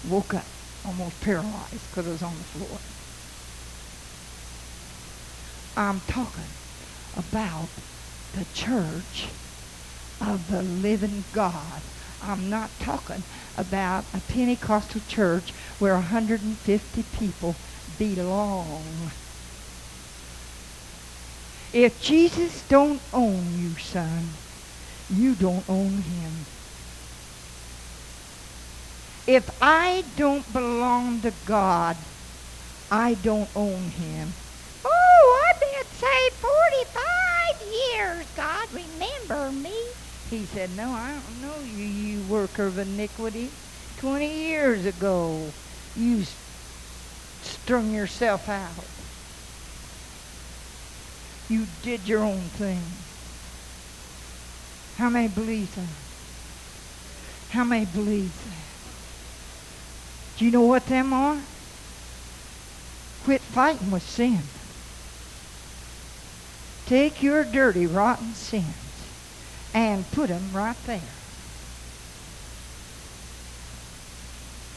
Woke 0.09 0.35
up 0.35 0.45
almost 0.85 1.19
paralyzed 1.21 1.89
because 1.89 2.07
I 2.07 2.11
was 2.11 2.23
on 2.23 2.37
the 2.37 2.43
floor. 2.43 2.79
I'm 5.75 6.01
talking 6.01 6.49
about 7.15 7.69
the 8.33 8.45
church 8.53 9.27
of 10.21 10.47
the 10.47 10.61
living 10.63 11.25
God. 11.31 11.81
I'm 12.21 12.49
not 12.49 12.79
talking 12.79 13.23
about 13.57 14.05
a 14.13 14.21
Pentecostal 14.21 15.01
church 15.07 15.53
where 15.79 15.95
150 15.95 17.03
people 17.03 17.55
belong. 17.97 19.11
If 21.73 21.99
Jesus 21.99 22.63
don't 22.63 23.01
own 23.11 23.55
you, 23.57 23.75
son, 23.77 24.37
you 25.09 25.35
don't 25.35 25.65
own 25.67 25.99
him. 25.99 26.45
If 29.27 29.49
I 29.61 30.05
don't 30.15 30.51
belong 30.53 31.21
to 31.21 31.31
God, 31.31 31.97
I 32.91 33.15
don't 33.15 33.49
own 33.55 33.89
him. 33.89 34.35
Oh, 34.85 35.49
I've 35.49 35.59
been 35.59 35.97
saved 35.97 36.35
45 36.35 37.03
years. 37.95 38.25
God, 38.35 38.67
remember 38.71 39.51
me. 39.51 39.75
He 40.29 40.45
said, 40.45 40.75
No, 40.75 40.89
I 40.89 41.13
don't 41.13 41.41
know 41.41 41.59
you, 41.59 41.85
you 41.85 42.21
worker 42.23 42.65
of 42.65 42.77
iniquity. 42.77 43.49
20 43.99 44.27
years 44.27 44.85
ago, 44.85 45.39
you 45.95 46.23
strung 47.41 47.93
yourself 47.93 48.49
out. 48.49 48.85
You 51.49 51.65
did 51.83 52.07
your 52.07 52.23
own 52.23 52.39
thing. 52.57 52.81
How 54.97 55.09
many 55.09 55.27
believe 55.27 55.73
that? 55.75 55.87
How 57.51 57.63
many 57.63 57.85
believe 57.85 58.31
that? 58.45 58.63
Do 60.39 60.45
you 60.45 60.51
know 60.51 60.61
what 60.61 60.85
them 60.87 61.13
are? 61.13 61.37
Quit 63.23 63.41
fighting 63.41 63.91
with 63.91 64.03
sin. 64.03 64.39
Take 66.85 67.23
your 67.23 67.43
dirty, 67.43 67.87
rotten 67.87 68.33
sins 68.33 68.65
and 69.73 70.09
put 70.11 70.29
them 70.29 70.43
right 70.53 70.75
there. 70.85 71.01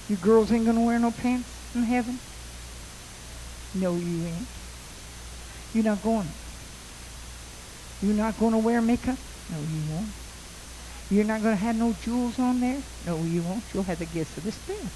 You 0.09 0.17
girls 0.17 0.53
ain't 0.53 0.65
going 0.65 0.77
to 0.77 0.85
wear 0.85 0.99
no 0.99 1.11
pants 1.11 1.75
in 1.75 1.83
heaven? 1.83 2.19
No, 3.75 3.97
you 3.97 4.27
ain't. 4.27 4.47
You're 5.75 5.85
not 5.85 6.03
going. 6.03 6.29
You're 8.03 8.15
not 8.15 8.39
going 8.39 8.53
to 8.53 8.59
wear 8.59 8.81
makeup? 8.81 9.19
No, 9.51 9.59
you 9.59 9.93
won't. 9.93 10.09
You're 11.11 11.25
not 11.25 11.43
going 11.43 11.57
to 11.57 11.61
have 11.61 11.77
no 11.77 11.95
jewels 12.03 12.39
on 12.39 12.61
there? 12.61 12.83
No, 13.05 13.17
you 13.25 13.43
won't. 13.43 13.65
You'll 13.75 13.83
have 13.85 13.99
the 13.99 14.07
gifts 14.07 14.37
of 14.37 14.45
the 14.45 14.53
Spirit. 14.53 14.87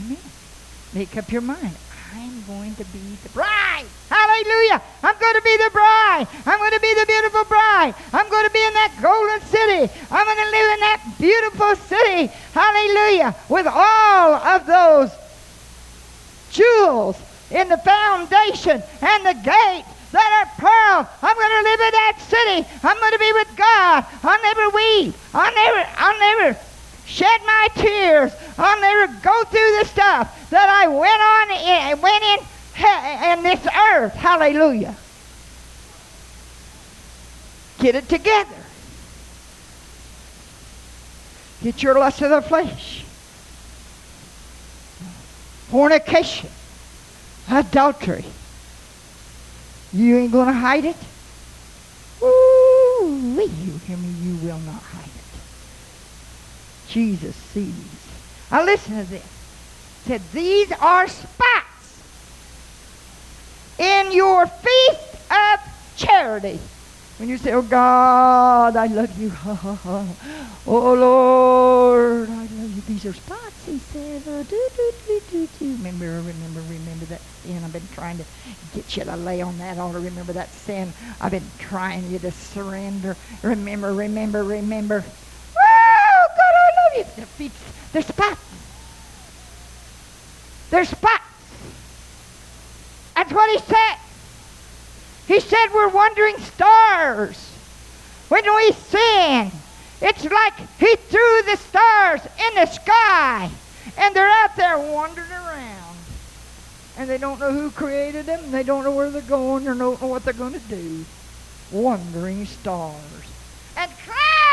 Amen. 0.00 0.18
Make 0.94 1.16
up 1.16 1.30
your 1.30 1.42
mind. 1.42 1.76
I'm 2.14 2.44
going 2.46 2.74
to 2.76 2.84
be 2.86 3.16
the 3.24 3.28
bride. 3.30 3.86
Hallelujah. 4.08 4.80
I'm 5.02 5.18
going 5.18 5.34
to 5.34 5.42
be 5.42 5.56
the 5.56 5.70
bride. 5.72 6.26
I'm 6.46 6.58
going 6.58 6.70
to 6.70 6.80
be 6.80 6.94
the 6.94 7.06
beautiful 7.06 7.44
bride. 7.44 7.94
I'm 8.12 8.30
going 8.30 8.46
to 8.46 8.52
be 8.52 8.62
in 8.62 8.74
that 8.74 8.94
golden 9.02 9.40
city. 9.50 9.92
I'm 10.10 10.24
going 10.24 10.38
to 10.38 10.50
live 10.54 10.68
in 10.74 10.80
that 10.86 11.00
beautiful 11.18 11.74
city. 11.74 12.30
Hallelujah. 12.54 13.34
With 13.48 13.66
all 13.66 14.34
of 14.34 14.64
those 14.66 15.10
jewels 16.50 17.18
in 17.50 17.68
the 17.68 17.78
foundation 17.78 18.78
and 19.02 19.20
the 19.26 19.34
gate 19.42 19.84
that 20.14 20.30
are 20.38 20.48
pearl. 20.54 21.10
I'm 21.20 21.34
going 21.34 21.54
to 21.58 21.64
live 21.66 21.80
in 21.82 21.94
that 21.98 22.16
city. 22.22 22.68
I'm 22.84 22.96
going 22.96 23.12
to 23.12 23.18
be 23.18 23.32
with 23.34 23.50
God. 23.56 24.06
I'll 24.22 24.42
never 24.42 24.70
weep. 24.70 25.14
I'll 25.34 25.54
never, 25.54 25.82
I'll 25.98 26.20
never 26.20 26.58
shed 27.06 27.40
my 27.44 27.68
tears. 27.74 28.32
I'll 28.56 28.80
never 28.80 29.12
go 29.20 29.44
through 29.44 29.78
the 29.80 29.84
stuff 29.86 30.50
that 30.50 30.68
I 30.68 30.86
went 30.86 31.22
on 31.22 31.50
in, 31.50 32.00
went 32.00 32.24
in 32.24 32.38
in 33.30 33.42
this 33.42 33.66
earth. 33.92 34.14
Hallelujah. 34.14 34.94
Get 37.78 37.94
it 37.96 38.08
together. 38.08 38.54
Get 41.62 41.82
your 41.82 41.98
lust 41.98 42.22
of 42.22 42.30
the 42.30 42.42
flesh. 42.42 43.04
Fornication. 45.70 46.50
Adultery. 47.50 48.24
You 49.92 50.18
ain't 50.18 50.32
going 50.32 50.48
to 50.48 50.52
hide 50.52 50.84
it? 50.84 50.96
Ooh, 52.22 53.34
you 53.36 53.78
hear 53.86 53.96
me? 53.96 54.08
You 54.22 54.36
will 54.46 54.58
not 54.60 54.80
hide 54.82 55.04
it. 55.04 55.10
Jesus 56.88 57.34
sees. 57.36 57.93
Now 58.50 58.64
listen 58.64 58.98
to 58.98 59.04
this. 59.04 59.24
Said, 60.06 60.22
these 60.32 60.70
are 60.80 61.08
spots 61.08 62.02
in 63.78 64.12
your 64.12 64.46
feast 64.46 65.16
of 65.30 65.58
charity. 65.96 66.60
When 67.18 67.28
you 67.28 67.38
say, 67.38 67.52
oh 67.52 67.62
God, 67.62 68.76
I 68.76 68.86
love 68.86 69.18
you. 69.18 69.32
oh 69.46 70.16
Lord, 70.66 72.30
I 72.30 72.46
love 72.46 72.72
you. 72.72 72.82
These 72.82 73.06
are 73.06 73.12
spots, 73.14 73.66
he 73.66 73.78
said. 73.78 74.24
Oh, 74.26 74.42
do, 74.42 74.68
do, 74.74 74.92
do, 75.06 75.20
do, 75.28 75.46
do. 75.48 75.72
Remember, 75.72 76.22
remember, 76.22 76.62
remember 76.62 77.06
that 77.06 77.22
sin. 77.42 77.64
I've 77.64 77.72
been 77.72 77.88
trying 77.88 78.18
to 78.18 78.26
get 78.72 78.96
you 78.96 79.04
to 79.04 79.16
lay 79.16 79.42
on 79.42 79.58
that 79.58 79.78
altar. 79.78 80.00
Remember 80.00 80.32
that 80.34 80.54
sin. 80.54 80.94
I've 81.20 81.32
been 81.32 81.50
trying 81.58 82.10
you 82.10 82.18
to 82.20 82.32
surrender. 82.32 83.16
Remember, 83.42 83.94
remember, 83.94 84.44
remember. 84.44 85.04
Oh, 85.06 86.26
God, 86.36 86.54
I 86.56 86.98
love 87.00 87.26
you. 87.40 87.50
There's 87.94 88.06
spots. 88.06 88.40
There's 90.70 90.88
spots. 90.88 91.22
That's 93.14 93.32
what 93.32 93.48
he 93.50 93.58
said. 93.72 93.96
He 95.28 95.38
said 95.38 95.68
we're 95.72 95.90
wandering 95.90 96.36
stars. 96.38 97.52
When 98.30 98.42
we 98.52 98.72
sin, 98.72 99.52
it's 100.02 100.24
like 100.24 100.54
he 100.80 100.96
threw 100.96 101.42
the 101.42 101.56
stars 101.56 102.20
in 102.24 102.54
the 102.56 102.66
sky 102.66 103.48
and 103.96 104.16
they're 104.16 104.28
out 104.28 104.56
there 104.56 104.76
wandering 104.76 105.30
around. 105.30 105.96
And 106.98 107.08
they 107.08 107.18
don't 107.18 107.38
know 107.38 107.52
who 107.52 107.70
created 107.70 108.26
them. 108.26 108.50
They 108.50 108.64
don't 108.64 108.82
know 108.82 108.90
where 108.90 109.08
they're 109.08 109.22
going 109.22 109.68
or 109.68 109.74
don't 109.76 110.02
know 110.02 110.08
what 110.08 110.24
they're 110.24 110.34
going 110.34 110.54
to 110.54 110.58
do. 110.58 111.04
Wandering 111.70 112.44
stars. 112.46 112.98
And 113.76 113.88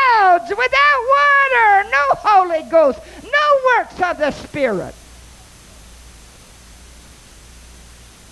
clouds 0.01 0.49
without 0.49 1.01
water. 1.09 1.89
No 1.89 2.03
Holy 2.15 2.63
Ghost. 2.69 2.99
No 3.23 3.77
works 3.77 4.01
of 4.01 4.17
the 4.17 4.31
Spirit. 4.31 4.95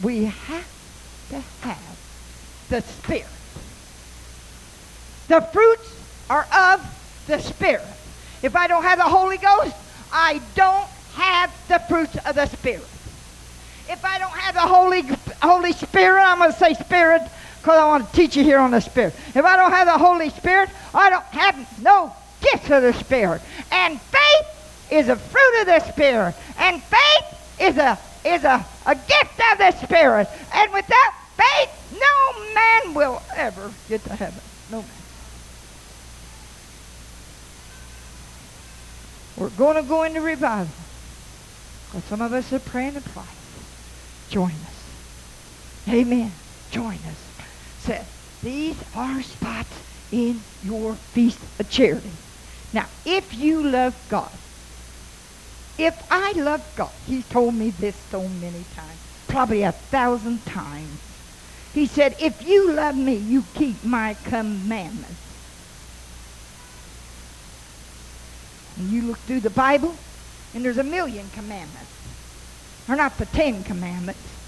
We 0.01 0.25
have 0.25 0.67
to 1.29 1.39
have 1.61 1.99
the 2.69 2.81
Spirit. 2.81 3.25
The 5.27 5.41
fruits 5.41 5.95
are 6.29 6.47
of 6.53 7.23
the 7.27 7.39
Spirit. 7.39 7.85
If 8.41 8.55
I 8.55 8.67
don't 8.67 8.83
have 8.83 8.97
the 8.97 9.03
Holy 9.03 9.37
Ghost, 9.37 9.75
I 10.11 10.41
don't 10.55 10.87
have 11.15 11.53
the 11.67 11.79
fruits 11.79 12.15
of 12.25 12.35
the 12.35 12.45
Spirit. 12.47 12.87
If 13.89 14.05
I 14.05 14.19
don't 14.19 14.31
have 14.31 14.55
the 14.55 14.61
Holy, 14.61 15.01
Holy 15.41 15.73
Spirit, 15.73 16.21
I'm 16.21 16.37
going 16.37 16.51
to 16.51 16.57
say 16.57 16.73
Spirit 16.75 17.23
because 17.61 17.77
I 17.77 17.87
want 17.87 18.07
to 18.07 18.15
teach 18.15 18.35
you 18.37 18.43
here 18.43 18.59
on 18.59 18.71
the 18.71 18.79
Spirit. 18.79 19.13
If 19.35 19.43
I 19.43 19.57
don't 19.57 19.71
have 19.71 19.87
the 19.87 19.97
Holy 19.97 20.29
Spirit, 20.29 20.69
I 20.93 21.09
don't 21.09 21.25
have 21.25 21.83
no 21.83 22.15
gifts 22.41 22.69
of 22.69 22.83
the 22.83 22.93
Spirit. 22.93 23.41
And 23.71 23.99
faith 23.99 24.89
is 24.91 25.09
a 25.09 25.15
fruit 25.17 25.61
of 25.61 25.67
the 25.67 25.79
Spirit. 25.91 26.35
And 26.57 26.81
faith 26.83 27.59
is 27.59 27.77
a 27.77 27.99
is 28.25 28.43
a, 28.43 28.65
a 28.85 28.95
gift 28.95 29.41
of 29.51 29.57
the 29.57 29.71
Spirit. 29.83 30.27
And 30.53 30.73
without 30.73 31.13
faith, 31.35 31.69
no 31.91 32.53
man 32.53 32.93
will 32.93 33.21
ever 33.35 33.71
get 33.87 34.03
to 34.05 34.15
heaven. 34.15 34.41
No 34.71 34.81
man. 34.81 34.89
We're 39.37 39.49
going 39.49 39.75
to 39.75 39.83
go 39.83 40.03
into 40.03 40.21
revival. 40.21 40.73
Because 41.87 42.03
some 42.05 42.21
of 42.21 42.33
us 42.33 42.51
are 42.53 42.59
praying 42.59 42.93
to 42.93 43.01
Christ. 43.01 43.29
Join 44.29 44.51
us. 44.51 44.83
Amen. 45.87 46.31
Join 46.71 46.95
us. 46.95 47.28
Said, 47.79 48.05
these 48.41 48.75
are 48.93 49.21
spots 49.21 49.75
in 50.11 50.41
your 50.63 50.95
feast 51.13 51.39
of 51.59 51.69
charity. 51.69 52.11
Now, 52.73 52.87
if 53.05 53.33
you 53.33 53.63
love 53.63 53.95
God, 54.09 54.31
if 55.77 55.95
I 56.11 56.33
love 56.33 56.61
God, 56.75 56.91
he 57.07 57.23
told 57.23 57.53
me 57.53 57.71
this 57.71 57.95
so 58.11 58.21
many 58.27 58.65
times, 58.75 58.99
probably 59.27 59.63
a 59.63 59.71
thousand 59.71 60.45
times. 60.45 60.99
He 61.73 61.85
said, 61.85 62.15
if 62.19 62.45
you 62.45 62.73
love 62.73 62.95
me, 62.95 63.15
you 63.15 63.43
keep 63.53 63.83
my 63.83 64.13
commandments. 64.25 65.21
And 68.77 68.91
you 68.91 69.03
look 69.03 69.17
through 69.19 69.41
the 69.41 69.49
Bible, 69.49 69.95
and 70.53 70.65
there's 70.65 70.77
a 70.77 70.83
million 70.83 71.29
commandments. 71.29 71.91
are 72.87 72.95
not 72.95 73.17
the 73.17 73.25
Ten 73.25 73.63
Commandments. 73.63 74.38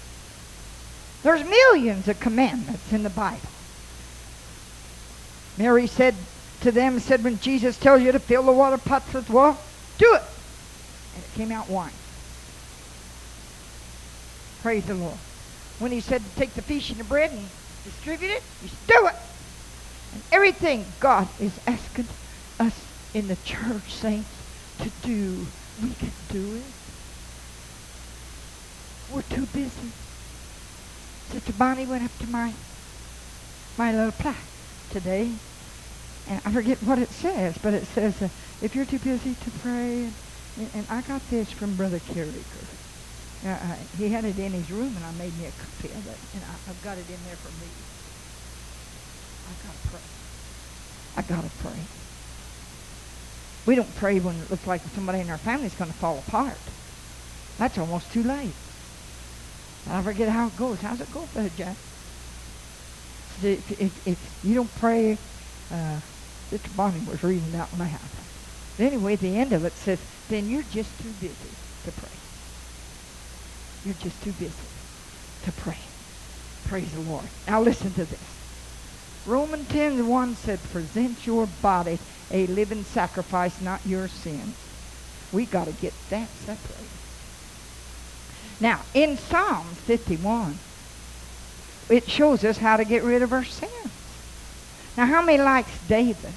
There's 1.22 1.44
millions 1.44 2.08
of 2.08 2.18
commandments 2.18 2.92
in 2.92 3.02
the 3.02 3.10
Bible. 3.10 3.38
Mary 5.56 5.86
said 5.86 6.14
to 6.62 6.72
them, 6.72 6.98
said, 6.98 7.22
when 7.22 7.38
Jesus 7.38 7.76
tells 7.78 8.02
you 8.02 8.12
to 8.12 8.18
fill 8.18 8.42
the 8.42 8.52
water 8.52 8.78
pots 8.78 9.12
with 9.12 9.30
water, 9.30 9.56
do 9.98 10.14
it. 10.14 10.22
And 11.14 11.24
it 11.24 11.34
came 11.34 11.52
out 11.52 11.68
wine. 11.68 11.92
Praise 14.62 14.84
the 14.84 14.94
Lord. 14.94 15.18
When 15.78 15.92
he 15.92 16.00
said 16.00 16.22
to 16.22 16.40
take 16.40 16.54
the 16.54 16.62
fish 16.62 16.90
and 16.90 16.98
the 16.98 17.04
bread 17.04 17.30
and 17.32 17.44
distribute 17.84 18.30
it, 18.30 18.42
you 18.62 18.68
do 18.86 19.06
it. 19.06 19.16
And 20.12 20.22
everything 20.30 20.84
God 21.00 21.28
is 21.40 21.52
asking 21.66 22.06
us 22.60 22.74
in 23.14 23.28
the 23.28 23.36
church, 23.44 23.92
saints, 23.92 24.28
to 24.78 24.90
do, 25.06 25.46
we 25.82 25.90
can 25.94 26.12
do 26.30 26.56
it. 26.56 26.62
We're 29.12 29.22
too 29.22 29.46
busy. 29.46 29.90
Sister 31.32 31.52
Bonnie 31.54 31.86
went 31.86 32.04
up 32.04 32.18
to 32.18 32.26
my 32.26 32.52
my 33.78 33.90
little 33.90 34.12
plaque 34.12 34.36
today, 34.90 35.30
and 36.28 36.42
I 36.44 36.52
forget 36.52 36.76
what 36.82 36.98
it 36.98 37.08
says, 37.08 37.56
but 37.62 37.72
it 37.72 37.86
says, 37.86 38.20
uh, 38.20 38.28
if 38.60 38.76
you're 38.76 38.84
too 38.84 38.98
busy 38.98 39.34
to 39.34 39.50
pray, 39.62 40.12
and, 40.58 40.70
and 40.74 40.86
I 40.90 41.00
got 41.00 41.22
this 41.30 41.50
from 41.50 41.74
Brother 41.74 42.00
Carricker. 42.00 42.66
Uh, 43.46 43.76
he 43.96 44.10
had 44.10 44.26
it 44.26 44.38
in 44.38 44.52
his 44.52 44.70
room, 44.70 44.94
and 44.94 45.04
I 45.04 45.10
made 45.12 45.32
me 45.38 45.46
a 45.46 45.52
copy 45.52 45.88
of 45.88 46.06
it, 46.06 46.18
and 46.34 46.42
I, 46.44 46.70
I've 46.70 46.82
got 46.84 46.98
it 46.98 47.08
in 47.08 47.16
there 47.24 47.36
for 47.36 47.50
me. 47.64 47.70
I 49.48 49.54
gotta 49.66 49.88
pray. 49.88 50.00
I 51.16 51.22
gotta 51.22 51.50
pray. 51.62 51.80
We 53.64 53.74
don't 53.74 53.94
pray 53.96 54.20
when 54.20 54.36
it 54.36 54.50
looks 54.50 54.66
like 54.66 54.82
somebody 54.94 55.20
in 55.20 55.30
our 55.30 55.38
family 55.38 55.66
is 55.66 55.74
going 55.74 55.90
to 55.90 55.96
fall 55.96 56.18
apart. 56.18 56.58
That's 57.58 57.78
almost 57.78 58.12
too 58.12 58.22
late. 58.22 58.52
I 59.86 60.02
forget 60.02 60.28
how 60.28 60.48
it 60.48 60.56
goes. 60.56 60.80
How's 60.80 61.00
it 61.00 61.10
go, 61.10 61.26
Brother 61.26 61.50
Jack? 61.50 61.78
If, 63.42 63.70
if, 63.72 64.06
if 64.06 64.30
you 64.42 64.54
don't 64.54 64.74
pray, 64.74 65.18
uh, 65.70 66.00
Sister 66.50 66.70
Bonnie 66.70 67.00
was 67.00 67.22
reading 67.22 67.54
out 67.56 67.76
loud. 67.76 68.10
Anyway, 68.78 69.16
the 69.16 69.36
end 69.38 69.52
of 69.52 69.64
it 69.64 69.76
says, 69.78 70.04
then 70.28 70.48
you're 70.48 70.62
just 70.62 70.98
too 70.98 71.14
busy 71.14 71.58
to 71.84 71.92
pray. 71.92 72.20
You're 73.82 73.94
just 73.94 74.22
too 74.22 74.32
busy 74.32 74.68
to 75.42 75.52
pray. 75.52 75.78
Praise 76.64 76.92
the 76.92 77.00
Lord. 77.00 77.30
Now 77.46 77.62
listen 77.62 77.92
to 77.94 78.06
this. 78.06 78.40
Romans 79.24 79.68
10 79.68 80.06
1 80.06 80.36
said, 80.36 80.70
present 80.70 81.26
your 81.26 81.46
body 81.46 82.00
a 82.30 82.46
living 82.48 82.84
sacrifice, 82.84 83.60
not 83.60 83.86
your 83.86 84.08
sins. 84.08 84.56
We 85.32 85.46
got 85.46 85.66
to 85.66 85.72
get 85.72 85.94
that 86.10 86.36
separated. 86.36 86.91
Now, 88.62 88.82
in 88.94 89.18
Psalm 89.18 89.64
51, 89.86 90.56
it 91.90 92.08
shows 92.08 92.44
us 92.44 92.58
how 92.58 92.76
to 92.76 92.84
get 92.84 93.02
rid 93.02 93.20
of 93.22 93.32
our 93.32 93.42
sins. 93.42 93.90
Now, 94.96 95.06
how 95.06 95.20
many 95.20 95.42
likes 95.42 95.72
David? 95.88 96.32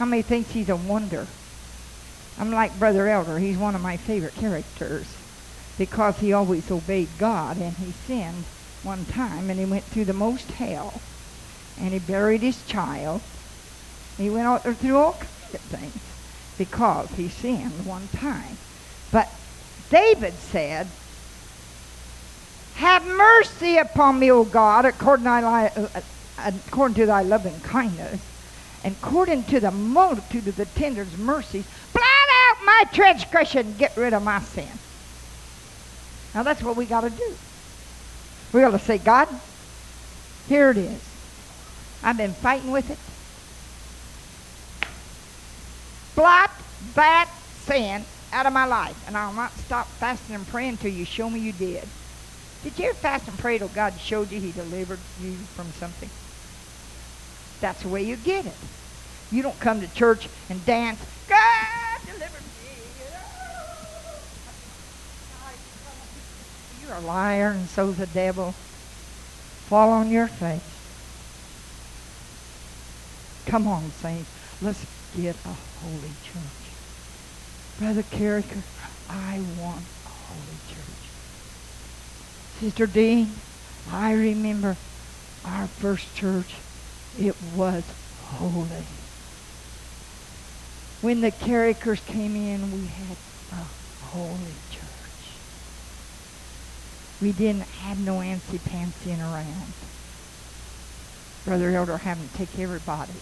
How 0.00 0.06
many 0.06 0.22
thinks 0.22 0.50
he's 0.50 0.68
a 0.68 0.74
wonder? 0.74 1.28
I'm 2.36 2.50
like 2.50 2.76
Brother 2.80 3.06
Elder. 3.06 3.38
He's 3.38 3.56
one 3.56 3.76
of 3.76 3.80
my 3.80 3.96
favorite 3.96 4.34
characters 4.34 5.06
because 5.78 6.18
he 6.18 6.32
always 6.32 6.68
obeyed 6.68 7.10
God 7.16 7.58
and 7.58 7.74
he 7.74 7.92
sinned 7.92 8.42
one 8.82 9.04
time 9.04 9.50
and 9.50 9.60
he 9.60 9.66
went 9.66 9.84
through 9.84 10.06
the 10.06 10.12
most 10.12 10.50
hell 10.50 11.00
and 11.78 11.92
he 11.92 12.00
buried 12.00 12.40
his 12.40 12.60
child. 12.66 13.20
He 14.16 14.28
went 14.28 14.48
out 14.48 14.64
there 14.64 14.74
through 14.74 14.96
all 14.96 15.12
kinds 15.12 15.54
of 15.54 15.60
things 15.60 16.02
because 16.58 17.08
he 17.10 17.28
sinned 17.28 17.86
one 17.86 18.08
time. 18.08 18.56
But 19.12 19.32
David 19.92 20.32
said, 20.32 20.86
Have 22.76 23.06
mercy 23.06 23.76
upon 23.76 24.18
me, 24.18 24.32
O 24.32 24.42
God, 24.42 24.86
according 24.86 25.26
to 25.26 25.30
thy, 25.30 25.66
uh, 25.66 26.00
according 26.66 26.94
to 26.94 27.04
thy 27.04 27.20
loving 27.20 27.60
kindness, 27.60 28.18
and 28.84 28.96
according 29.02 29.44
to 29.44 29.60
the 29.60 29.70
multitude 29.70 30.48
of 30.48 30.56
the 30.56 30.64
tender 30.64 31.06
mercies, 31.18 31.66
blot 31.92 32.06
out 32.06 32.64
my 32.64 32.84
transgression, 32.94 33.74
get 33.76 33.94
rid 33.98 34.14
of 34.14 34.22
my 34.22 34.40
sin. 34.40 34.66
Now 36.34 36.42
that's 36.42 36.62
what 36.62 36.74
we 36.74 36.86
got 36.86 37.02
to 37.02 37.10
do. 37.10 37.34
We 38.54 38.62
got 38.62 38.70
to 38.70 38.78
say, 38.78 38.96
God, 38.96 39.28
here 40.48 40.70
it 40.70 40.78
is. 40.78 41.00
I've 42.02 42.16
been 42.16 42.32
fighting 42.32 42.70
with 42.70 42.90
it. 42.90 42.98
Blot 46.16 46.50
that 46.94 47.28
sin 47.66 48.06
out 48.32 48.46
of 48.46 48.52
my 48.52 48.64
life, 48.64 48.96
and 49.06 49.16
I'll 49.16 49.32
not 49.32 49.58
stop 49.58 49.88
fasting 49.98 50.34
and 50.34 50.46
praying 50.46 50.70
until 50.70 50.90
you 50.90 51.04
show 51.04 51.28
me 51.28 51.40
you 51.40 51.52
did. 51.52 51.86
Did 52.62 52.78
you 52.78 52.86
ever 52.86 52.94
fast 52.94 53.28
and 53.28 53.38
pray 53.38 53.58
till 53.58 53.68
God 53.68 54.00
showed 54.00 54.30
you 54.32 54.40
He 54.40 54.52
delivered 54.52 54.98
you 55.20 55.32
from 55.54 55.70
something? 55.72 56.10
That's 57.60 57.82
the 57.82 57.88
way 57.88 58.02
you 58.02 58.16
get 58.16 58.46
it. 58.46 58.54
You 59.30 59.42
don't 59.42 59.58
come 59.60 59.80
to 59.80 59.88
church 59.88 60.28
and 60.50 60.64
dance, 60.64 61.00
God 61.28 62.00
delivered 62.06 62.42
me. 62.42 62.76
You're 66.82 66.96
a 66.96 67.00
liar, 67.00 67.50
and 67.50 67.68
so's 67.68 67.96
the 67.96 68.06
devil. 68.06 68.54
Fall 69.68 69.90
on 69.90 70.10
your 70.10 70.26
face. 70.28 70.60
Come 73.46 73.66
on, 73.66 73.90
saints. 73.92 74.30
Let's 74.60 74.84
get 75.16 75.36
a 75.44 75.54
holy 75.80 76.10
church. 76.22 76.61
Brother 77.78 78.02
Carricker, 78.02 78.62
I 79.08 79.40
want 79.58 79.84
a 80.06 80.08
holy 80.08 80.58
church. 80.68 81.10
Sister 82.60 82.86
Dean, 82.86 83.32
I 83.90 84.12
remember 84.12 84.76
our 85.44 85.66
first 85.66 86.14
church. 86.14 86.54
It 87.18 87.34
was 87.56 87.84
holy. 88.24 88.84
When 91.00 91.20
the 91.20 91.32
Carrickers 91.32 92.00
came 92.00 92.36
in, 92.36 92.72
we 92.72 92.86
had 92.86 93.16
a 93.52 93.64
holy 94.04 94.54
church. 94.70 94.82
We 97.20 97.32
didn't 97.32 97.62
have 97.62 97.98
no 97.98 98.18
antsy-pantsing 98.18 99.18
around. 99.18 99.72
Brother 101.44 101.74
Elder 101.74 101.98
having 101.98 102.28
to 102.28 102.34
take 102.36 102.56
everybody. 102.58 103.12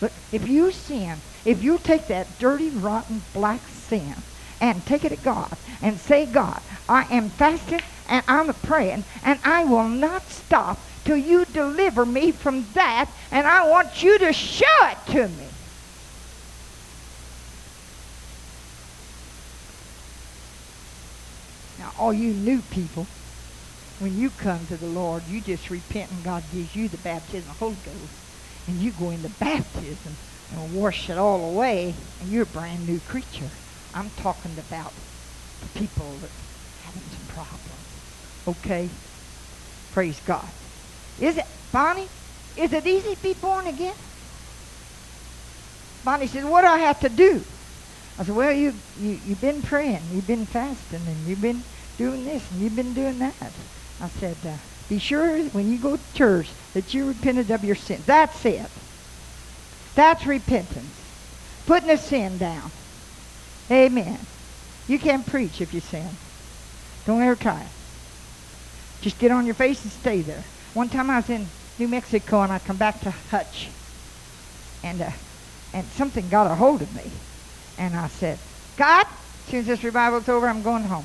But 0.00 0.12
if 0.30 0.48
you 0.48 0.70
sin, 0.70 1.22
if 1.44 1.62
you 1.62 1.78
take 1.78 2.08
that 2.08 2.38
dirty, 2.38 2.70
rotten, 2.70 3.24
black 3.32 3.68
sin 3.68 4.22
and 4.60 4.86
take 4.86 5.04
it 5.04 5.10
to 5.10 5.16
God 5.16 5.56
and 5.82 5.98
say, 5.98 6.26
God, 6.26 6.60
I 6.88 7.06
am 7.14 7.30
fasting 7.30 7.80
and 8.06 8.24
I'm 8.28 8.52
praying 8.54 9.04
and 9.22 9.40
I 9.42 9.64
will 9.64 9.88
not 9.88 10.30
stop 10.30 10.86
till 11.04 11.16
you 11.16 11.44
deliver 11.46 12.06
me 12.06 12.32
from 12.32 12.72
that 12.74 13.12
and 13.30 13.46
I 13.46 13.68
want 13.68 14.02
you 14.02 14.18
to 14.18 14.32
show 14.32 14.64
it 14.82 14.98
to 15.12 15.28
me. 15.28 15.50
Now, 21.78 21.92
all 21.96 22.12
you 22.12 22.34
new 22.34 22.62
people, 22.62 23.08
when 23.98 24.16
you 24.16 24.30
come 24.30 24.66
to 24.66 24.76
the 24.76 24.86
Lord, 24.86 25.28
you 25.28 25.40
just 25.40 25.70
repent 25.70 26.10
and 26.10 26.24
God 26.24 26.50
gives 26.50 26.74
you 26.74 26.88
the 26.88 26.98
baptism 26.98 27.50
of 27.50 27.58
the 27.58 27.64
Holy 27.64 27.76
Ghost. 27.76 28.27
And 28.68 28.76
you 28.82 28.92
go 28.92 29.10
into 29.10 29.30
baptism 29.30 30.14
and 30.52 30.76
wash 30.76 31.10
it 31.10 31.18
all 31.18 31.52
away, 31.52 31.94
and 32.20 32.30
you're 32.30 32.42
a 32.42 32.46
brand 32.46 32.86
new 32.86 33.00
creature. 33.00 33.50
I'm 33.94 34.10
talking 34.10 34.52
about 34.58 34.92
the 35.60 35.80
people 35.80 36.04
that 36.20 36.30
having 36.84 37.02
some 37.02 37.34
problems. 37.34 37.66
Okay? 38.46 38.88
Praise 39.92 40.20
God. 40.26 40.48
Is 41.20 41.38
it, 41.38 41.46
Bonnie, 41.72 42.08
is 42.56 42.72
it 42.72 42.86
easy 42.86 43.14
to 43.14 43.22
be 43.22 43.34
born 43.34 43.66
again? 43.66 43.94
Bonnie 46.04 46.26
said, 46.26 46.44
what 46.44 46.62
do 46.62 46.68
I 46.68 46.78
have 46.78 47.00
to 47.00 47.08
do? 47.08 47.42
I 48.18 48.24
said, 48.24 48.34
well, 48.34 48.52
you, 48.52 48.74
you, 49.00 49.18
you've 49.26 49.40
been 49.40 49.62
praying, 49.62 50.00
you've 50.12 50.26
been 50.26 50.46
fasting, 50.46 51.02
and 51.06 51.26
you've 51.26 51.40
been 51.40 51.62
doing 51.96 52.24
this, 52.24 52.42
and 52.50 52.60
you've 52.60 52.76
been 52.76 52.94
doing 52.94 53.18
that. 53.18 53.34
I 54.00 54.08
said, 54.20 54.36
uh, 54.44 54.56
be 54.88 54.98
sure 54.98 55.38
when 55.50 55.70
you 55.70 55.78
go 55.78 55.96
to 55.96 56.14
church 56.14 56.48
that 56.74 56.94
you 56.94 57.06
repented 57.06 57.50
of 57.50 57.64
your 57.64 57.74
sin. 57.74 58.02
That's 58.06 58.44
it. 58.46 58.70
That's 59.94 60.26
repentance. 60.26 60.94
Putting 61.66 61.90
a 61.90 61.98
sin 61.98 62.38
down. 62.38 62.70
Amen. 63.70 64.18
You 64.86 64.98
can't 64.98 65.26
preach 65.26 65.60
if 65.60 65.74
you 65.74 65.80
sin. 65.80 66.08
Don't 67.04 67.20
ever 67.20 67.34
try. 67.34 67.66
Just 69.02 69.18
get 69.18 69.30
on 69.30 69.44
your 69.44 69.54
face 69.54 69.82
and 69.82 69.92
stay 69.92 70.22
there. 70.22 70.42
One 70.72 70.88
time 70.88 71.10
I 71.10 71.16
was 71.16 71.28
in 71.28 71.46
New 71.78 71.88
Mexico 71.88 72.42
and 72.42 72.52
I 72.52 72.58
come 72.58 72.76
back 72.76 73.00
to 73.02 73.10
Hutch. 73.10 73.68
And, 74.82 75.02
uh, 75.02 75.10
and 75.74 75.84
something 75.88 76.28
got 76.30 76.50
a 76.50 76.54
hold 76.54 76.80
of 76.80 76.94
me. 76.96 77.10
And 77.76 77.94
I 77.94 78.08
said, 78.08 78.38
God, 78.76 79.06
as 79.06 79.50
soon 79.50 79.60
as 79.60 79.66
this 79.66 79.84
revival's 79.84 80.28
over, 80.28 80.48
I'm 80.48 80.62
going 80.62 80.84
home. 80.84 81.04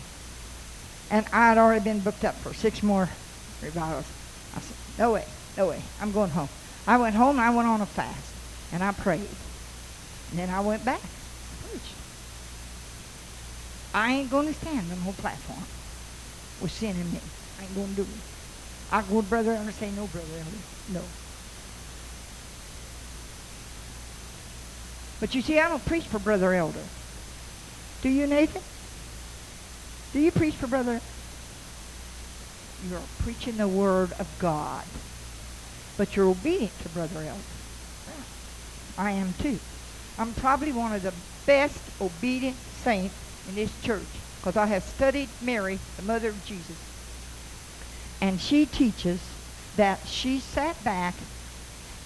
And 1.12 1.26
I 1.34 1.50
had 1.50 1.58
already 1.58 1.84
been 1.84 2.00
booked 2.00 2.24
up 2.24 2.36
for 2.36 2.54
six 2.54 2.82
more 2.82 3.10
revivals. 3.64 4.06
I 4.56 4.60
said, 4.60 4.76
no 4.98 5.12
way, 5.12 5.26
no 5.58 5.68
way. 5.68 5.82
I'm 6.00 6.12
going 6.12 6.30
home. 6.30 6.50
I 6.86 6.98
went 6.98 7.16
home 7.16 7.38
and 7.38 7.46
I 7.46 7.50
went 7.50 7.68
on 7.68 7.82
a 7.82 7.86
fast. 7.86 8.34
And 8.72 8.84
I 8.84 8.92
prayed. 8.92 9.28
And 10.32 10.40
then 10.40 10.50
I 10.50 10.60
went 10.60 10.84
back. 10.84 11.02
I 11.04 11.68
preached. 11.68 11.96
I 13.94 14.14
ain't 14.14 14.32
going 14.32 14.48
to 14.48 14.54
stand 14.54 14.92
on 14.92 15.06
no 15.06 15.14
platform 15.14 15.64
with 16.60 16.72
sin 16.72 16.96
in 16.96 17.12
me. 17.12 17.22
I 17.60 17.64
ain't 17.64 17.76
going 17.76 17.96
to 17.96 17.96
do 17.96 18.02
it. 18.02 18.08
I 18.92 19.02
go 19.02 19.22
to 19.22 19.28
Brother 19.28 19.54
Elder 19.54 19.72
say, 19.72 19.92
no, 19.92 20.08
Brother 20.08 20.28
Elder, 20.40 20.58
no. 20.90 21.02
But 25.20 25.36
you 25.36 25.42
see, 25.42 25.60
I 25.60 25.70
don't 25.70 25.86
preach 25.86 26.06
for 26.06 26.20
Brother 26.20 26.54
Elder. 26.54 26.84
Do 28.02 28.10
you, 28.10 28.28
Nathan? 28.28 28.62
Do 30.12 30.20
you 30.20 30.32
preach 30.32 30.56
for 30.56 30.68
Brother? 30.68 31.02
You're 32.90 33.02
preaching 33.24 33.58
the 33.58 33.68
Word 33.68 34.12
of 34.20 34.28
God. 34.40 34.84
But 35.98 36.16
you're 36.16 36.28
obedient 36.28 36.78
to 36.82 36.90
Brother 36.90 37.20
Elder. 37.20 37.42
I 38.98 39.12
am 39.12 39.34
too. 39.34 39.60
I'm 40.20 40.34
probably 40.34 40.72
one 40.72 40.94
of 40.94 41.02
the 41.02 41.14
best 41.46 41.82
obedient 42.00 42.58
saints 42.84 43.16
in 43.48 43.56
this 43.56 43.72
church 43.84 44.06
because 44.40 44.58
I 44.58 44.66
have 44.68 44.84
studied 44.84 45.30
Mary, 45.42 45.80
the 45.98 46.04
mother 46.04 46.30
of 46.30 46.46
Jesus. 46.46 46.78
And 48.22 48.40
she 48.40 48.66
teaches 48.66 49.20
that 49.78 50.08
she 50.08 50.40
sat 50.40 50.82
back 50.84 51.16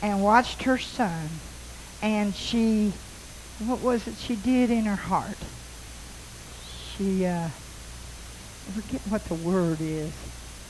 and 0.01 0.23
watched 0.23 0.63
her 0.63 0.77
son 0.77 1.29
and 2.01 2.33
she, 2.33 2.93
what 3.59 3.79
was 3.79 4.07
it 4.07 4.15
she 4.17 4.35
did 4.35 4.71
in 4.71 4.85
her 4.85 4.95
heart? 4.95 5.37
She, 6.95 7.25
uh, 7.25 7.49
I 7.49 8.71
forget 8.71 9.01
what 9.09 9.25
the 9.25 9.35
word 9.35 9.77
is. 9.81 10.11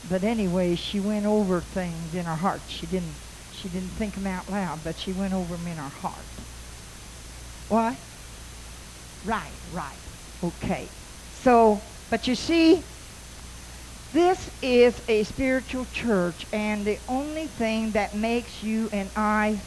But 0.08 0.24
anyway, 0.24 0.74
she 0.76 1.00
went 1.00 1.26
over 1.26 1.60
things 1.60 2.14
in 2.14 2.26
her 2.26 2.36
heart. 2.36 2.62
She 2.66 2.86
didn't, 2.86 3.18
she 3.50 3.68
didn't 3.68 3.96
think 3.96 4.14
them 4.14 4.26
out 4.26 4.48
loud, 4.50 4.82
but 4.84 4.98
she 4.98 5.12
went 5.12 5.34
over 5.34 5.56
them 5.56 5.66
in 5.68 5.78
her 5.78 5.90
heart. 5.90 6.26
What? 7.68 7.98
Right, 9.22 9.58
right. 9.70 10.00
Okay. 10.42 10.92
So, 11.30 11.84
but 12.10 12.26
you 12.26 12.34
see, 12.34 12.86
this 14.12 14.50
is 14.62 15.02
a 15.08 15.24
spiritual 15.24 15.86
church, 15.86 16.46
and 16.52 16.86
the 16.86 17.00
only 17.08 17.48
thing 17.48 17.92
that 17.92 18.14
makes 18.14 18.62
you 18.62 18.88
and 18.92 19.10
I 19.16 19.62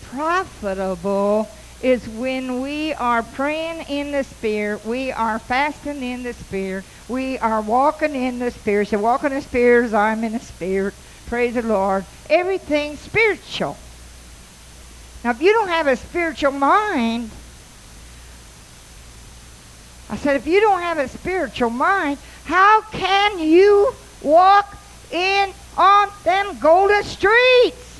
profitable 0.00 1.56
is 1.82 2.06
when 2.08 2.62
we 2.62 2.94
are 2.94 3.22
praying 3.22 3.82
in 3.88 4.12
the 4.12 4.22
Spirit, 4.22 4.86
we 4.86 5.10
are 5.10 5.38
fasting 5.40 6.02
in 6.02 6.22
the 6.22 6.32
Spirit, 6.32 6.84
we 7.08 7.38
are 7.38 7.60
walking 7.60 8.14
in 8.14 8.38
the 8.38 8.50
Spirit. 8.50 8.88
So, 8.88 8.98
walking 8.98 9.32
in 9.32 9.38
the 9.38 9.42
Spirit 9.42 9.86
as 9.86 9.94
I'm 9.94 10.22
in 10.24 10.32
the 10.32 10.40
Spirit. 10.40 10.94
Praise 11.26 11.54
the 11.54 11.62
Lord. 11.62 12.04
Everything 12.30 12.96
spiritual. 12.96 13.76
Now, 15.24 15.30
if 15.30 15.42
you 15.42 15.52
don't 15.52 15.68
have 15.68 15.86
a 15.86 15.96
spiritual 15.96 16.52
mind, 16.52 17.30
I 20.10 20.16
said, 20.16 20.36
if 20.36 20.46
you 20.46 20.60
don't 20.60 20.80
have 20.80 20.98
a 20.98 21.08
spiritual 21.08 21.70
mind, 21.70 22.18
how 22.44 22.82
can 22.82 23.38
you 23.38 23.94
walk 24.22 24.76
in 25.10 25.52
on 25.76 26.08
them 26.24 26.58
golden 26.60 27.02
streets? 27.02 27.91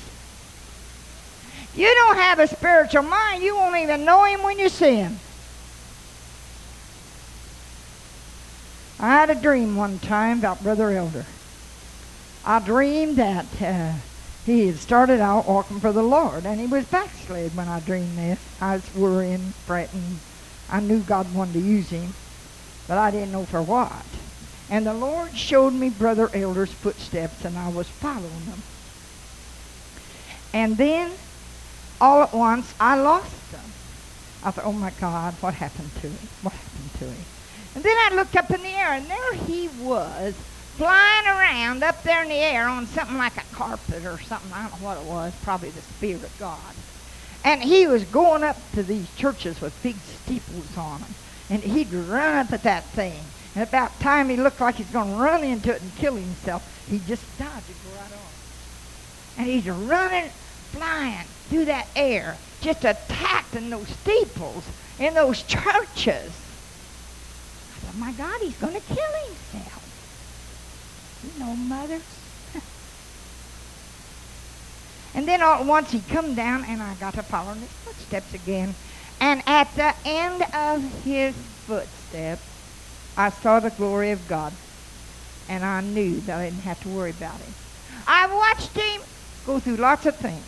You 1.75 1.93
don't 1.93 2.17
have 2.17 2.39
a 2.39 2.47
spiritual 2.47 3.03
mind. 3.03 3.43
You 3.43 3.55
won't 3.55 3.77
even 3.77 4.05
know 4.05 4.23
him 4.25 4.43
when 4.43 4.59
you 4.59 4.69
see 4.69 4.95
him. 4.95 5.19
I 8.99 9.09
had 9.09 9.29
a 9.29 9.35
dream 9.35 9.75
one 9.75 9.99
time 9.99 10.39
about 10.39 10.63
Brother 10.63 10.91
Elder. 10.91 11.25
I 12.45 12.59
dreamed 12.59 13.17
that 13.17 13.45
uh, 13.61 13.93
he 14.45 14.67
had 14.67 14.77
started 14.77 15.19
out 15.19 15.47
walking 15.47 15.79
for 15.79 15.91
the 15.91 16.03
Lord, 16.03 16.45
and 16.45 16.59
he 16.59 16.67
was 16.67 16.85
backslid 16.85 17.55
when 17.55 17.67
I 17.67 17.79
dreamed 17.79 18.17
this. 18.17 18.39
I 18.61 18.75
was 18.75 18.95
worrying, 18.95 19.53
fretting. 19.65 20.19
I 20.69 20.79
knew 20.79 20.99
God 20.99 21.33
wanted 21.33 21.53
to 21.53 21.59
use 21.59 21.89
him, 21.89 22.13
but 22.87 22.97
I 22.97 23.11
didn't 23.11 23.31
know 23.31 23.45
for 23.45 23.61
what. 23.61 24.05
And 24.69 24.85
the 24.85 24.93
Lord 24.93 25.35
showed 25.35 25.73
me 25.73 25.89
Brother 25.89 26.29
Elder's 26.33 26.71
footsteps, 26.71 27.45
and 27.45 27.57
I 27.57 27.69
was 27.69 27.87
following 27.87 28.45
them. 28.45 28.61
And 30.53 30.77
then, 30.77 31.11
all 32.03 32.21
at 32.21 32.33
once, 32.33 32.73
I 32.81 32.99
lost 32.99 33.51
them. 33.53 33.63
I 34.43 34.51
thought, 34.51 34.65
oh 34.65 34.73
my 34.73 34.91
God, 34.99 35.33
what 35.39 35.53
happened 35.53 35.89
to 36.01 36.09
him? 36.09 36.27
What 36.41 36.53
happened 36.53 36.93
to 36.99 37.05
him? 37.05 37.25
And 37.75 37.83
then 37.83 37.95
I 37.97 38.13
looked 38.13 38.35
up 38.35 38.51
in 38.51 38.61
the 38.61 38.67
air, 38.67 38.91
and 38.91 39.05
there 39.05 39.33
he 39.33 39.69
was, 39.79 40.35
flying 40.75 41.27
around 41.27 41.81
up 41.81 42.03
there 42.03 42.21
in 42.21 42.27
the 42.27 42.35
air 42.35 42.67
on 42.67 42.87
something 42.87 43.17
like 43.17 43.37
a 43.37 43.55
carpet 43.55 44.05
or 44.05 44.19
something. 44.19 44.51
I 44.51 44.67
don't 44.67 44.81
know 44.81 44.85
what 44.85 44.97
it 44.97 45.05
was, 45.05 45.33
probably 45.43 45.69
the 45.69 45.79
Spirit 45.79 46.23
of 46.23 46.37
God. 46.39 46.75
And 47.45 47.63
he 47.63 47.87
was 47.87 48.03
going 48.03 48.43
up 48.43 48.57
to 48.73 48.83
these 48.83 49.07
churches 49.15 49.61
with 49.61 49.81
big 49.81 49.95
steeples 49.95 50.77
on 50.77 50.99
them. 50.99 51.15
And 51.49 51.63
he'd 51.63 51.93
run 51.93 52.45
up 52.45 52.51
at 52.51 52.63
that 52.63 52.83
thing. 52.83 53.19
And 53.55 53.63
about 53.63 53.97
time 54.01 54.27
he 54.27 54.35
looked 54.35 54.59
like 54.59 54.75
he's 54.75 54.91
going 54.91 55.09
to 55.09 55.15
run 55.15 55.41
into 55.41 55.73
it 55.73 55.81
and 55.81 55.95
kill 55.95 56.15
himself, 56.15 56.85
he 56.89 56.99
just 56.99 57.23
dodged 57.39 57.69
it 57.69 57.75
right 57.95 58.11
on. 58.11 59.37
And 59.37 59.47
he's 59.47 59.69
running, 59.69 60.29
flying 60.71 61.27
through 61.49 61.65
that 61.65 61.87
air, 61.95 62.37
just 62.61 62.85
attacking 62.85 63.69
those 63.69 63.87
steeples 63.87 64.63
in 64.99 65.13
those 65.13 65.43
churches. 65.43 66.31
I 67.71 67.79
thought, 67.79 67.97
my 67.97 68.11
God, 68.13 68.39
he's 68.41 68.57
going 68.57 68.73
to 68.73 68.81
kill 68.81 69.13
himself. 69.27 69.83
You 71.23 71.39
know, 71.39 71.55
mothers. 71.55 72.01
and 75.15 75.27
then 75.27 75.41
all 75.41 75.61
at 75.61 75.65
once 75.65 75.91
he 75.91 75.99
come 76.01 76.35
down, 76.35 76.65
and 76.65 76.81
I 76.81 76.93
got 76.95 77.13
to 77.15 77.23
follow 77.23 77.51
in 77.51 77.59
his 77.59 77.69
footsteps 77.69 78.33
again. 78.33 78.75
And 79.19 79.41
at 79.47 79.73
the 79.75 79.93
end 80.05 80.43
of 80.53 80.83
his 81.03 81.35
footsteps, 81.65 82.41
I 83.15 83.29
saw 83.29 83.59
the 83.59 83.69
glory 83.69 84.11
of 84.11 84.27
God, 84.27 84.51
and 85.47 85.63
I 85.63 85.81
knew 85.81 86.19
that 86.21 86.39
I 86.39 86.45
didn't 86.45 86.63
have 86.63 86.81
to 86.81 86.89
worry 86.89 87.11
about 87.11 87.39
him. 87.39 87.53
I 88.07 88.27
watched 88.33 88.75
him 88.75 89.01
go 89.45 89.59
through 89.59 89.77
lots 89.77 90.05
of 90.05 90.17
things, 90.17 90.43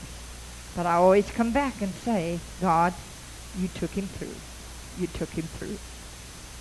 but 0.75 0.85
I 0.85 0.95
always 0.95 1.31
come 1.31 1.51
back 1.51 1.81
and 1.81 1.95
say, 1.95 2.39
God, 2.61 2.93
you 3.55 3.67
took 3.69 3.93
him 3.95 4.07
through. 4.09 4.35
You 4.97 5.07
took 5.07 5.33
him 5.33 5.47
through. 5.57 5.79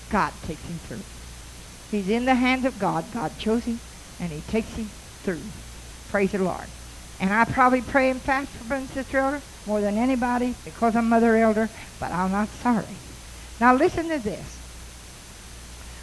God 0.09 0.33
takes 0.43 0.63
him 0.63 0.79
through. 0.79 1.03
He's 1.91 2.09
in 2.09 2.25
the 2.25 2.35
hands 2.35 2.65
of 2.65 2.79
God. 2.79 3.13
God 3.13 3.39
chose 3.39 3.65
him, 3.65 3.81
and 4.21 4.33
he 4.33 4.41
takes 4.43 4.71
him 4.75 4.91
through. 5.25 5.43
Praise 6.09 6.33
the 6.33 6.39
Lord. 6.39 6.69
And 7.19 7.33
I 7.33 7.45
probably 7.45 7.83
pray 7.83 8.11
and 8.11 8.23
fast 8.23 8.51
for 8.53 8.65
Brother 8.65 8.87
Sister 8.93 9.19
Elder 9.19 9.43
more 9.67 9.81
than 9.81 9.99
anybody 9.99 10.55
because 10.65 10.95
I'm 10.95 11.09
Mother 11.09 11.37
Elder, 11.37 11.71
but 11.99 12.13
I'm 12.13 12.31
not 12.31 12.49
sorry. 12.63 12.99
Now 13.61 13.75
listen 13.75 14.09
to 14.11 14.19
this. 14.19 14.61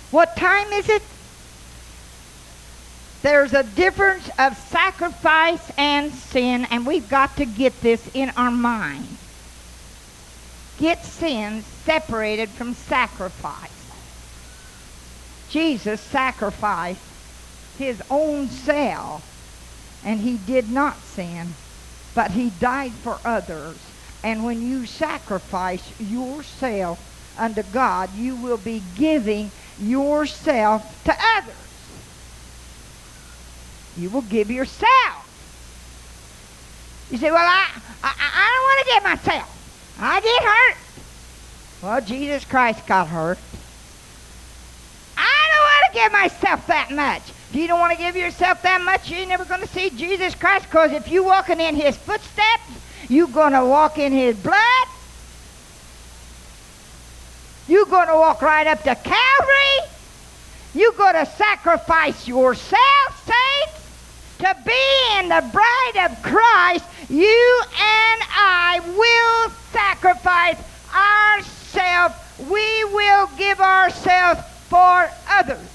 What 0.10 0.36
time 0.36 0.68
is 0.74 0.90
it? 0.90 1.04
There's 3.22 3.54
a 3.54 3.64
difference 3.64 4.30
of 4.40 4.58
sacrifice 4.58 5.72
and 5.78 6.12
sin, 6.12 6.66
and 6.72 6.88
we've 6.88 7.08
got 7.08 7.38
to 7.38 7.46
get 7.46 7.80
this 7.82 8.10
in 8.16 8.32
our 8.32 8.50
mind. 8.50 9.08
Get 10.80 11.06
sin 11.06 11.64
separated 11.86 12.50
from 12.50 12.74
sacrifice. 12.74 13.70
Jesus 15.52 16.02
sacrificed 16.02 17.02
his 17.78 18.02
own 18.10 18.48
self, 18.48 19.24
and 20.04 20.20
he 20.20 20.38
did 20.38 20.72
not 20.72 20.98
sin, 21.04 21.54
but 22.16 22.32
he 22.32 22.50
died 22.50 22.94
for 23.04 23.20
others. 23.24 23.78
And 24.24 24.44
when 24.44 24.68
you 24.68 24.88
sacrifice 24.88 25.84
yourself 26.00 27.00
unto 27.38 27.62
God, 27.64 28.16
you 28.16 28.36
will 28.36 28.58
be 28.58 28.82
giving 28.96 29.52
yourself 29.80 31.04
to 31.04 31.16
others. 31.38 31.71
You 33.98 34.10
will 34.10 34.22
give 34.24 34.50
yourself. 34.50 35.28
You 37.12 37.18
say, 37.18 37.30
well, 37.30 37.46
I, 37.46 37.68
I, 38.04 38.14
I 38.18 38.52
don't 38.54 38.64
want 38.64 38.80
to 38.80 38.94
give 38.94 39.34
myself. 39.34 39.96
I 40.00 40.22
get 40.22 40.44
hurt. 40.44 40.78
Well, 41.84 42.02
Jesus 42.02 42.46
Christ 42.46 42.88
got 42.88 43.08
hurt. 43.08 43.38
I 45.18 45.50
don't 45.52 45.64
want 45.64 45.94
to 45.94 46.00
give 46.00 46.12
myself 46.12 46.68
that 46.68 46.92
much. 46.92 47.22
If 47.50 47.56
you 47.56 47.68
don't 47.68 47.80
want 47.80 47.92
to 47.92 47.98
give 47.98 48.16
yourself 48.16 48.62
that 48.62 48.82
much, 48.82 49.12
you're 49.12 49.28
never 49.28 49.44
going 49.44 49.62
to 49.62 49.68
see 49.68 49.90
Jesus 49.90 50.36
Christ 50.36 50.66
because 50.66 50.94
if 50.94 51.10
you're 51.10 51.24
walking 51.24 51.60
in 51.60 51.76
his 51.76 51.98
footsteps, 51.98 52.64
you're 53.10 53.28
going 53.28 53.52
to 53.54 53.66
walk 53.66 53.98
in 53.98 54.14
his 54.14 54.38
blood. 54.38 54.88
You're 57.68 57.86
going 57.86 58.08
to 58.08 58.16
walk 58.16 58.42
right 58.42 58.68
up 58.68 58.84
to 58.84 58.96
Calvary. 58.96 59.90
You're 60.74 60.94
going 60.94 61.16
to 61.16 61.26
sacrifice 61.26 62.28
yourself, 62.28 63.26
saints, 63.26 63.81
to 64.42 64.58
be 64.66 65.20
in 65.20 65.30
the 65.30 65.48
bride 65.54 66.10
of 66.10 66.24
Christ. 66.24 66.86
You 67.10 67.62
and 67.70 68.22
I 68.32 68.82
will 68.98 69.54
sacrifice 69.72 70.58
ourselves. 70.94 72.16
We 72.50 72.84
will 72.86 73.30
give 73.38 73.60
ourselves 73.62 74.42
for 74.68 75.10
others. 75.30 75.68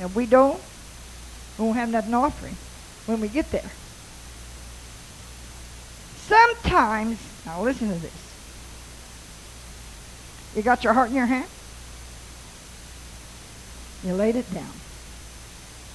And 0.00 0.12
we 0.14 0.26
don't, 0.26 0.60
we 1.56 1.64
won't 1.64 1.76
have 1.76 1.90
nothing 1.90 2.14
offering 2.14 2.56
when 3.06 3.20
we 3.20 3.28
get 3.28 3.48
there. 3.52 3.70
Sometimes, 6.16 7.18
now 7.46 7.62
listen 7.62 7.88
to 7.88 7.94
this. 7.94 8.24
You 10.56 10.62
got 10.62 10.82
your 10.82 10.94
heart 10.94 11.10
in 11.10 11.16
your 11.16 11.26
hand? 11.26 11.48
You 14.02 14.14
laid 14.14 14.34
it 14.34 14.52
down. 14.52 14.83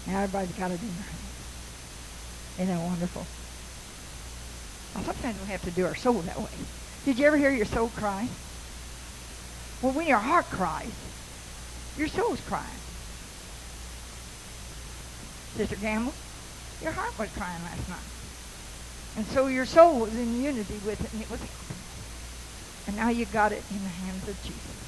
Now 0.07 0.21
everybody's 0.21 0.55
got 0.55 0.71
it 0.71 0.81
in 0.81 0.87
their 0.87 1.05
hands. 1.05 1.19
Isn't 2.59 2.75
that 2.75 2.83
wonderful? 2.83 3.25
Well, 4.95 5.03
sometimes 5.03 5.39
we 5.41 5.47
have 5.47 5.63
to 5.63 5.71
do 5.71 5.85
our 5.85 5.95
soul 5.95 6.21
that 6.21 6.39
way. 6.39 6.49
Did 7.05 7.19
you 7.19 7.25
ever 7.25 7.37
hear 7.37 7.51
your 7.51 7.65
soul 7.65 7.89
cry? 7.95 8.27
Well, 9.81 9.93
when 9.93 10.07
your 10.07 10.17
heart 10.17 10.45
cries, 10.45 10.91
your 11.97 12.07
soul's 12.07 12.41
crying. 12.41 12.65
Sister 15.55 15.75
Gamble, 15.77 16.13
your 16.81 16.91
heart 16.91 17.17
was 17.17 17.29
crying 17.31 17.61
last 17.63 17.87
night. 17.89 17.99
And 19.17 19.25
so 19.27 19.47
your 19.47 19.65
soul 19.65 19.99
was 20.01 20.15
in 20.15 20.41
unity 20.41 20.79
with 20.85 21.01
it, 21.01 21.13
and 21.13 21.21
it 21.21 21.29
was 21.29 21.39
helping. 21.39 21.75
And 22.87 22.95
now 22.95 23.09
you 23.09 23.25
got 23.25 23.51
it 23.51 23.63
in 23.69 23.83
the 23.83 23.89
hands 23.89 24.27
of 24.27 24.41
Jesus. 24.43 24.79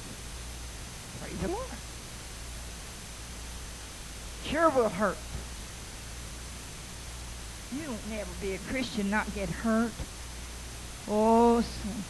Praise 1.20 1.38
the 1.40 1.48
Lord. 1.48 1.91
Sure 4.44 4.68
will 4.70 4.88
hurt. 4.88 5.16
You 7.74 7.84
don't 7.84 8.10
never 8.10 8.30
be 8.40 8.52
a 8.54 8.58
Christian 8.58 9.10
not 9.10 9.32
get 9.34 9.48
hurt. 9.48 9.92
Oh, 11.08 11.60
son. 11.60 12.04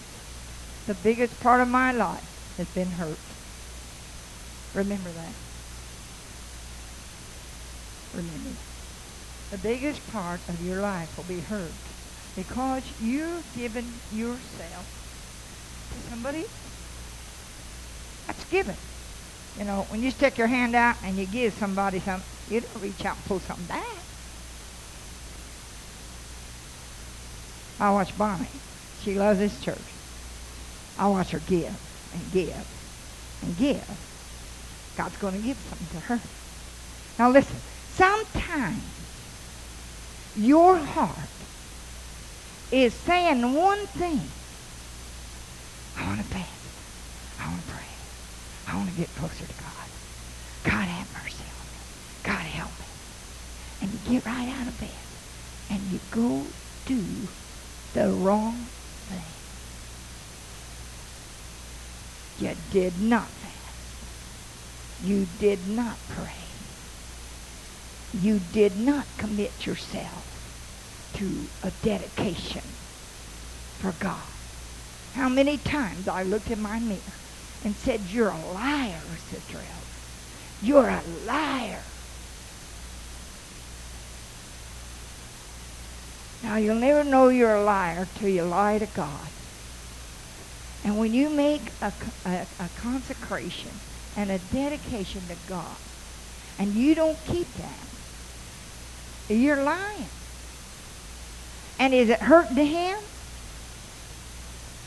The 0.86 0.94
biggest 0.94 1.40
part 1.40 1.60
of 1.60 1.68
my 1.68 1.92
life 1.92 2.54
has 2.56 2.66
been 2.68 2.88
hurt. 2.88 3.18
Remember 4.74 5.10
that. 5.10 5.32
Remember. 8.16 8.50
The 9.50 9.58
biggest 9.58 10.12
part 10.12 10.40
of 10.48 10.66
your 10.66 10.80
life 10.80 11.16
will 11.16 11.24
be 11.24 11.40
hurt 11.40 11.72
because 12.34 12.82
you've 13.00 13.44
given 13.56 13.84
yourself 14.12 14.86
to 15.92 16.10
somebody. 16.10 16.44
That's 18.26 18.44
given. 18.50 18.76
You 19.58 19.64
know, 19.64 19.86
when 19.88 20.02
you 20.02 20.10
stick 20.10 20.38
your 20.38 20.46
hand 20.46 20.74
out 20.74 20.96
and 21.02 21.18
you 21.18 21.26
give 21.26 21.54
somebody 21.54 22.00
something, 22.00 22.28
you 22.48 22.60
don't 22.62 22.80
reach 22.80 23.04
out 23.04 23.16
and 23.16 23.24
pull 23.26 23.40
something 23.40 23.66
back. 23.66 23.84
I 27.78 27.90
watch 27.90 28.16
Bonnie. 28.16 28.48
She 29.02 29.14
loves 29.14 29.38
this 29.38 29.58
church. 29.60 29.76
I 30.96 31.08
watch 31.08 31.30
her 31.30 31.40
give 31.40 31.74
and 32.12 32.32
give 32.32 32.66
and 33.42 33.56
give. 33.56 33.84
God's 34.96 35.16
going 35.16 35.34
to 35.34 35.40
give 35.40 35.58
something 35.68 35.88
to 35.88 36.00
her. 36.00 36.20
Now 37.18 37.30
listen, 37.30 37.56
sometimes 37.88 38.82
your 40.36 40.76
heart 40.78 41.28
is 42.70 42.94
saying 42.94 43.54
one 43.54 43.86
thing. 43.88 44.20
I 45.96 46.06
want 46.06 46.20
to 46.20 46.26
fast. 46.26 46.48
I 47.38 47.48
want 47.48 47.66
to 47.66 47.72
pray. 47.72 47.91
I 48.66 48.76
want 48.76 48.88
to 48.90 48.94
get 48.94 49.14
closer 49.14 49.46
to 49.46 49.54
God. 49.54 49.90
God 50.64 50.86
have 50.88 51.12
mercy 51.12 51.44
on 51.58 51.70
me. 51.72 51.80
God 52.24 52.46
help 52.46 52.78
me. 52.80 52.86
And 53.80 53.92
you 53.92 54.00
get 54.00 54.26
right 54.26 54.48
out 54.48 54.68
of 54.68 54.78
bed 54.78 55.18
and 55.70 55.88
you 55.88 56.00
go 56.10 56.54
do 56.86 57.30
the 57.92 58.12
wrong 58.12 58.70
thing. 59.08 59.36
You 62.36 62.54
did 62.54 62.98
not 62.98 63.38
fast. 63.38 64.06
You 64.98 65.26
did 65.26 65.66
not 65.66 66.08
pray. 66.08 66.56
You 68.12 68.40
did 68.40 68.76
not 68.76 69.16
commit 69.18 69.66
yourself 69.66 70.26
to 71.14 71.52
a 71.62 71.72
dedication 71.72 72.78
for 73.78 73.92
God. 73.92 74.28
How 75.12 75.28
many 75.28 75.58
times 75.58 76.08
I 76.08 76.22
looked 76.24 76.50
in 76.50 76.60
my 76.60 76.80
mirror 76.80 77.21
and 77.64 77.74
said, 77.74 78.00
You're 78.10 78.30
a 78.30 78.52
liar, 78.52 79.00
Sister 79.30 79.58
Elder. 79.58 79.68
You're 80.62 80.88
a 80.88 81.02
liar. 81.26 81.82
Now, 86.42 86.56
you'll 86.56 86.76
never 86.76 87.04
know 87.04 87.28
you're 87.28 87.54
a 87.54 87.64
liar 87.64 88.08
till 88.16 88.28
you 88.28 88.42
lie 88.42 88.78
to 88.78 88.86
God. 88.86 89.28
And 90.84 90.98
when 90.98 91.14
you 91.14 91.30
make 91.30 91.62
a, 91.80 91.92
a, 92.26 92.46
a 92.58 92.68
consecration 92.78 93.70
and 94.16 94.30
a 94.30 94.38
dedication 94.38 95.22
to 95.28 95.36
God, 95.48 95.76
and 96.58 96.74
you 96.74 96.94
don't 96.94 97.18
keep 97.26 97.52
that, 97.54 97.86
you're 99.28 99.62
lying. 99.62 100.08
And 101.78 101.94
is 101.94 102.08
it 102.08 102.20
hurting 102.20 102.56
to 102.56 102.64
him? 102.64 102.98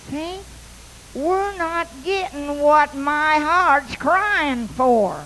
See? 0.09 0.39
We're 1.15 1.57
not 1.57 1.87
getting 2.03 2.59
what 2.59 2.93
my 2.93 3.39
heart's 3.39 3.95
crying 3.95 4.67
for. 4.67 5.23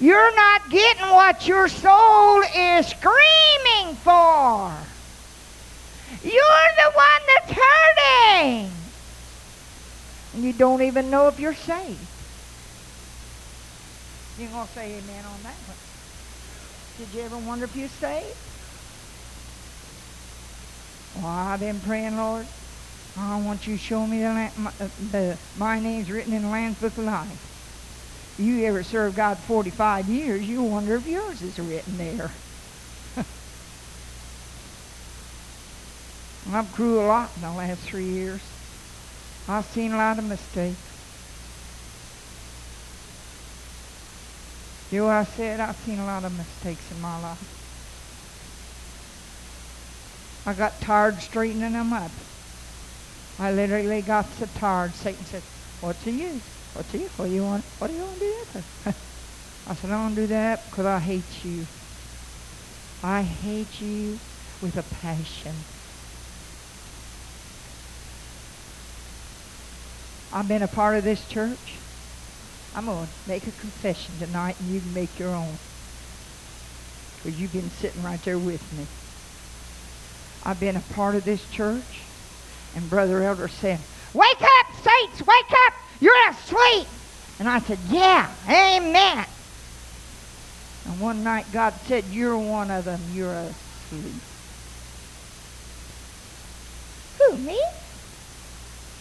You're 0.00 0.34
not 0.34 0.68
getting 0.70 1.08
what 1.10 1.46
your 1.46 1.68
soul 1.68 2.42
is 2.42 2.88
screaming 2.88 3.94
for. 4.02 4.72
You're 6.24 6.70
the 6.76 6.90
one 6.94 7.22
that's 7.28 7.52
hurting. 7.52 8.70
And 10.34 10.42
you 10.42 10.52
don't 10.52 10.82
even 10.82 11.10
know 11.10 11.28
if 11.28 11.38
you're 11.38 11.54
saved. 11.54 11.98
You're 14.36 14.50
going 14.50 14.66
to 14.66 14.72
say 14.72 14.86
amen 14.86 15.24
on 15.26 15.42
that 15.44 15.54
one. 15.68 15.76
Did 16.98 17.14
you 17.14 17.22
ever 17.22 17.38
wonder 17.38 17.66
if 17.66 17.76
you're 17.76 17.88
saved? 17.88 18.49
Well, 21.16 21.26
I've 21.26 21.60
been 21.60 21.80
praying, 21.80 22.16
Lord. 22.16 22.46
I 23.16 23.40
want 23.40 23.66
you 23.66 23.76
to 23.76 23.82
show 23.82 24.06
me 24.06 24.20
the, 24.20 24.28
land, 24.28 24.56
my, 24.56 24.70
uh, 24.80 24.88
the 25.10 25.36
my 25.58 25.80
name's 25.80 26.10
written 26.10 26.32
in 26.32 26.42
the 26.42 26.48
Lamb's 26.48 26.78
Book 26.78 26.96
of 26.96 27.04
Life. 27.04 28.36
You 28.38 28.64
ever 28.66 28.82
served 28.82 29.16
God 29.16 29.36
45 29.38 30.08
years, 30.08 30.48
you 30.48 30.62
wonder 30.62 30.94
if 30.96 31.06
yours 31.06 31.42
is 31.42 31.58
written 31.58 31.98
there. 31.98 32.30
I've 36.52 36.74
grew 36.74 37.00
a 37.00 37.06
lot 37.06 37.30
in 37.36 37.42
the 37.42 37.52
last 37.52 37.80
three 37.80 38.08
years. 38.08 38.40
I've 39.48 39.66
seen 39.66 39.92
a 39.92 39.96
lot 39.96 40.18
of 40.18 40.24
mistakes. 40.24 40.78
You 44.90 45.02
know 45.02 45.08
I 45.08 45.24
said? 45.24 45.60
I've 45.60 45.76
seen 45.76 45.98
a 45.98 46.06
lot 46.06 46.24
of 46.24 46.36
mistakes 46.36 46.90
in 46.90 47.00
my 47.00 47.20
life. 47.20 47.59
I 50.50 50.52
got 50.52 50.80
tired 50.80 51.22
straightening 51.22 51.74
them 51.74 51.92
up. 51.92 52.10
I 53.38 53.52
literally 53.52 54.02
got 54.02 54.34
so 54.34 54.46
tired. 54.46 54.96
Satan 54.96 55.24
said, 55.24 55.44
"What's 55.78 56.02
the 56.02 56.10
use? 56.10 56.42
What's 56.72 56.90
the 56.90 56.98
use? 56.98 57.10
What 57.14 57.26
do 57.28 57.34
you 57.34 57.44
want? 57.44 57.64
What 57.78 57.86
do 57.86 57.94
you 57.94 58.02
want 58.02 58.18
to 58.18 58.26
do 58.26 58.34
that 58.34 58.64
for?" 58.82 58.94
I 59.68 59.74
said, 59.76 59.90
"I 59.90 60.02
don't 60.02 60.16
do 60.16 60.26
that 60.26 60.68
because 60.68 60.86
I 60.86 60.98
hate 60.98 61.44
you. 61.44 61.68
I 63.00 63.22
hate 63.22 63.80
you 63.80 64.18
with 64.60 64.76
a 64.76 64.82
passion." 64.82 65.54
I've 70.32 70.48
been 70.48 70.62
a 70.62 70.68
part 70.68 70.96
of 70.96 71.04
this 71.04 71.24
church. 71.26 71.78
I'm 72.74 72.86
going 72.86 73.06
to 73.06 73.12
make 73.24 73.46
a 73.46 73.52
confession 73.52 74.18
tonight, 74.18 74.58
and 74.58 74.68
you 74.68 74.80
can 74.80 74.92
make 74.92 75.16
your 75.16 75.36
own. 75.36 75.60
Because 77.14 77.38
you've 77.38 77.52
been 77.52 77.70
sitting 77.70 78.02
right 78.02 78.20
there 78.24 78.38
with 78.38 78.72
me. 78.72 78.88
I've 80.44 80.58
been 80.58 80.76
a 80.76 80.80
part 80.94 81.14
of 81.14 81.24
this 81.24 81.44
church, 81.50 82.02
and 82.74 82.88
Brother 82.88 83.22
Elder 83.22 83.48
said, 83.48 83.78
Wake 84.14 84.42
up, 84.42 84.66
saints, 84.82 85.20
wake 85.26 85.52
up! 85.66 85.74
You're 86.00 86.30
asleep! 86.30 86.88
And 87.38 87.48
I 87.48 87.60
said, 87.60 87.78
Yeah, 87.88 88.30
amen. 88.48 89.26
And 90.86 91.00
one 91.00 91.22
night 91.22 91.46
God 91.52 91.74
said, 91.86 92.04
You're 92.10 92.38
one 92.38 92.70
of 92.70 92.84
them, 92.84 93.00
you're 93.12 93.32
asleep. 93.32 94.14
Who, 97.18 97.36
me? 97.36 97.60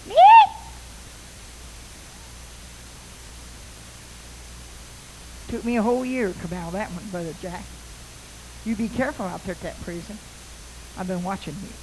Me? 0.08 0.16
Took 5.48 5.66
me 5.66 5.78
a 5.78 5.82
whole 5.82 6.06
year 6.06 6.32
to 6.32 6.44
of 6.44 6.50
that 6.74 6.92
one, 6.92 7.10
Brother 7.10 7.34
Jack. 7.42 7.64
You 8.66 8.76
be 8.76 8.88
careful 8.88 9.26
out 9.26 9.44
there 9.46 9.56
at 9.56 9.62
that 9.62 9.82
prison. 9.82 10.20
I've 11.00 11.08
been 11.08 11.24
watching 11.24 11.56
you. 11.64 11.74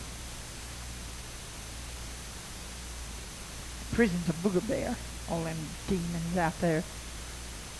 Prison's 3.91 4.29
a 4.29 4.33
booger 4.35 4.67
bear, 4.69 4.99
all 5.27 5.43
them 5.45 5.57
demons 5.89 6.37
out 6.37 6.61
there. 6.61 6.85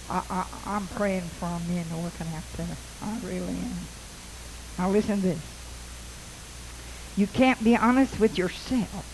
I, 0.09 0.23
I, 0.31 0.45
I'm 0.65 0.89
praying 0.89 1.29
for 1.39 1.45
our 1.45 1.61
men 1.61 1.91
working 2.03 2.29
out 2.35 2.45
there. 2.57 2.79
I 3.03 3.19
really 3.19 3.53
am. 3.59 3.87
Now 4.79 4.91
listen 4.91 5.21
to 5.21 5.29
this. 5.29 5.45
You 7.17 7.27
can't 7.27 7.63
be 7.63 7.77
honest 7.77 8.19
with 8.19 8.39
yourself 8.39 9.05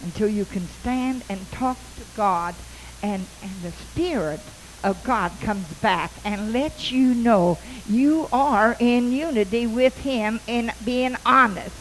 until 0.00 0.28
you 0.28 0.44
can 0.44 0.68
stand 0.68 1.24
and 1.28 1.50
talk 1.50 1.96
to 1.96 2.04
God 2.14 2.54
and, 3.02 3.26
and 3.42 3.60
the 3.62 3.72
Spirit 3.72 4.52
of 4.84 5.02
God 5.04 5.32
comes 5.40 5.66
back 5.74 6.10
and 6.24 6.52
lets 6.52 6.90
you 6.90 7.14
know 7.14 7.58
you 7.88 8.28
are 8.32 8.76
in 8.78 9.12
unity 9.12 9.66
with 9.66 9.96
Him 9.98 10.40
in 10.46 10.72
being 10.84 11.16
honest. 11.24 11.76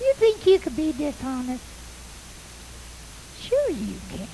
You 0.00 0.14
think 0.16 0.46
you 0.46 0.58
could 0.58 0.76
be 0.76 0.92
dishonest? 0.92 1.64
Sure 3.40 3.70
you 3.70 3.96
can. 4.10 4.28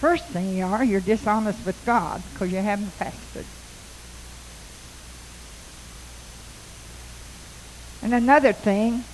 First 0.00 0.24
thing 0.26 0.56
you 0.56 0.64
are, 0.64 0.82
you're 0.82 1.00
dishonest 1.00 1.64
with 1.66 1.84
God 1.84 2.22
because 2.32 2.50
you 2.50 2.58
haven't 2.58 2.90
fasted. 2.92 3.44
And 8.02 8.14
another 8.14 8.52
thing, 8.54 9.04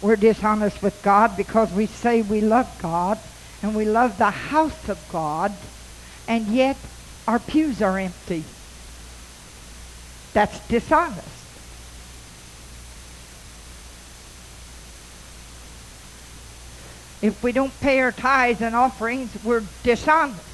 we're 0.00 0.16
dishonest 0.16 0.82
with 0.82 1.02
God 1.02 1.36
because 1.36 1.72
we 1.72 1.86
say 1.86 2.22
we 2.22 2.40
love 2.40 2.78
God 2.78 3.18
and 3.62 3.74
we 3.74 3.84
love 3.84 4.18
the 4.18 4.30
house 4.30 4.88
of 4.88 5.08
God, 5.08 5.52
and 6.28 6.48
yet 6.48 6.76
our 7.26 7.40
pews 7.40 7.82
are 7.82 7.98
empty. 7.98 8.44
That's 10.32 10.60
dishonest. 10.68 11.46
If 17.20 17.42
we 17.42 17.50
don't 17.50 17.78
pay 17.80 17.98
our 18.00 18.12
tithes 18.12 18.60
and 18.62 18.76
offerings, 18.76 19.36
we're 19.42 19.68
dishonest. 19.82 20.44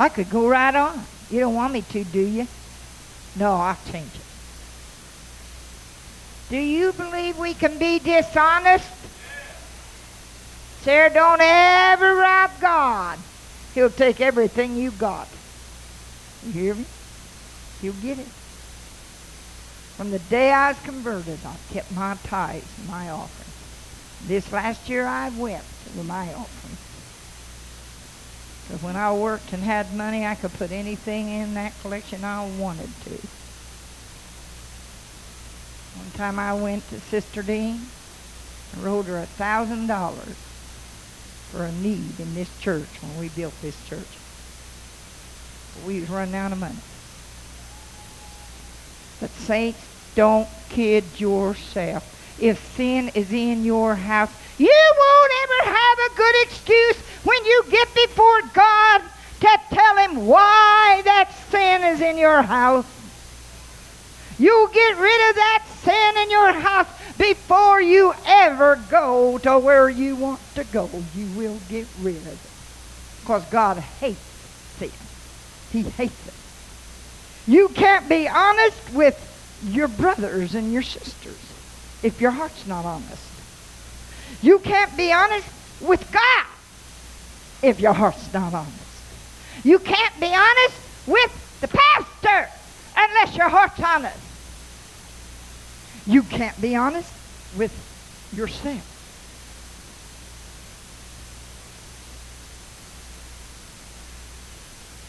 I 0.00 0.08
could 0.08 0.28
go 0.28 0.48
right 0.48 0.74
on. 0.74 1.06
You 1.30 1.40
don't 1.40 1.54
want 1.54 1.72
me 1.72 1.82
to, 1.82 2.04
do 2.04 2.20
you? 2.20 2.48
No, 3.36 3.52
I'll 3.52 3.78
change 3.92 4.16
it. 4.16 4.23
Do 6.54 6.60
you 6.60 6.92
believe 6.92 7.36
we 7.36 7.52
can 7.52 7.78
be 7.78 7.98
dishonest? 7.98 8.88
Sarah, 10.82 11.12
don't 11.12 11.40
ever 11.42 12.14
rob 12.14 12.50
God. 12.60 13.18
He'll 13.74 13.90
take 13.90 14.20
everything 14.20 14.76
you 14.76 14.92
got. 14.92 15.26
You 16.46 16.52
hear 16.52 16.74
me? 16.76 16.84
He'll 17.82 17.92
get 17.94 18.20
it. 18.20 18.28
From 19.96 20.12
the 20.12 20.20
day 20.20 20.52
I 20.52 20.68
was 20.68 20.80
converted, 20.84 21.40
I've 21.44 21.70
kept 21.72 21.90
my 21.90 22.16
tithes, 22.22 22.88
my 22.88 23.10
offering. 23.10 24.28
This 24.28 24.52
last 24.52 24.88
year 24.88 25.06
I 25.06 25.30
wept 25.30 25.66
with 25.96 26.06
my 26.06 26.32
offering. 26.34 26.76
Because 28.68 28.80
when 28.84 28.94
I 28.94 29.12
worked 29.12 29.52
and 29.52 29.60
had 29.64 29.92
money, 29.96 30.24
I 30.24 30.36
could 30.36 30.52
put 30.52 30.70
anything 30.70 31.30
in 31.30 31.54
that 31.54 31.72
collection 31.82 32.22
I 32.22 32.48
wanted 32.60 32.90
to. 33.06 33.43
One 35.96 36.10
time 36.16 36.38
I 36.38 36.54
went 36.54 36.88
to 36.90 37.00
Sister 37.00 37.42
Dean 37.42 37.80
and 38.72 38.84
wrote 38.84 39.06
her 39.06 39.18
a 39.18 39.26
thousand 39.26 39.86
dollars 39.86 40.36
for 41.50 41.64
a 41.64 41.72
need 41.72 42.18
in 42.18 42.34
this 42.34 42.50
church 42.60 42.88
when 43.00 43.18
we 43.20 43.28
built 43.28 43.54
this 43.62 43.76
church. 43.88 44.06
We 45.86 46.00
was 46.00 46.10
running 46.10 46.34
out 46.34 46.52
of 46.52 46.58
money. 46.58 46.74
But 49.20 49.30
saints, 49.30 49.78
don't 50.14 50.48
kid 50.68 51.04
yourself. 51.18 52.10
If 52.40 52.76
sin 52.76 53.10
is 53.14 53.32
in 53.32 53.64
your 53.64 53.94
house, 53.94 54.30
you 54.58 54.66
won't 54.98 55.32
ever 55.42 55.76
have 55.76 55.98
a 55.98 56.16
good 56.16 56.34
excuse 56.42 56.96
when 57.22 57.44
you 57.44 57.64
get 57.70 57.88
before 57.94 58.42
God 58.52 59.02
to 59.40 59.60
tell 59.70 59.96
him 59.98 60.26
why 60.26 61.02
that 61.04 61.32
sin 61.50 61.82
is 61.82 62.00
in 62.00 62.18
your 62.18 62.42
house. 62.42 62.86
You 64.38 64.70
get 64.72 64.98
rid 64.98 65.30
of 65.30 65.36
that 65.36 65.64
sin 65.82 66.22
in 66.22 66.30
your 66.30 66.52
house 66.52 66.88
before 67.16 67.80
you 67.80 68.14
ever 68.26 68.80
go 68.90 69.38
to 69.38 69.58
where 69.58 69.88
you 69.88 70.16
want 70.16 70.40
to 70.56 70.64
go. 70.64 70.90
You 71.14 71.26
will 71.38 71.58
get 71.68 71.86
rid 72.00 72.16
of 72.16 72.26
it. 72.26 73.20
Because 73.20 73.44
God 73.46 73.78
hates 73.78 74.18
sin. 74.78 74.90
He 75.70 75.82
hates 75.82 76.26
it. 76.26 76.34
You 77.46 77.68
can't 77.68 78.08
be 78.08 78.28
honest 78.28 78.92
with 78.92 79.16
your 79.64 79.88
brothers 79.88 80.54
and 80.54 80.72
your 80.72 80.82
sisters 80.82 81.38
if 82.02 82.20
your 82.20 82.30
heart's 82.32 82.66
not 82.66 82.84
honest. 82.84 83.30
You 84.42 84.58
can't 84.58 84.94
be 84.96 85.12
honest 85.12 85.48
with 85.80 86.10
God 86.12 86.46
if 87.62 87.80
your 87.80 87.92
heart's 87.92 88.32
not 88.32 88.52
honest. 88.52 88.74
You 89.62 89.78
can't 89.78 90.20
be 90.20 90.26
honest 90.26 90.80
with 91.06 91.60
the 91.60 91.68
pastor 91.68 92.48
unless 92.96 93.36
your 93.36 93.48
heart's 93.48 93.80
honest. 93.80 94.18
You 96.06 96.22
can't 96.22 96.60
be 96.60 96.76
honest 96.76 97.12
with 97.56 97.72
yourself. 98.36 98.90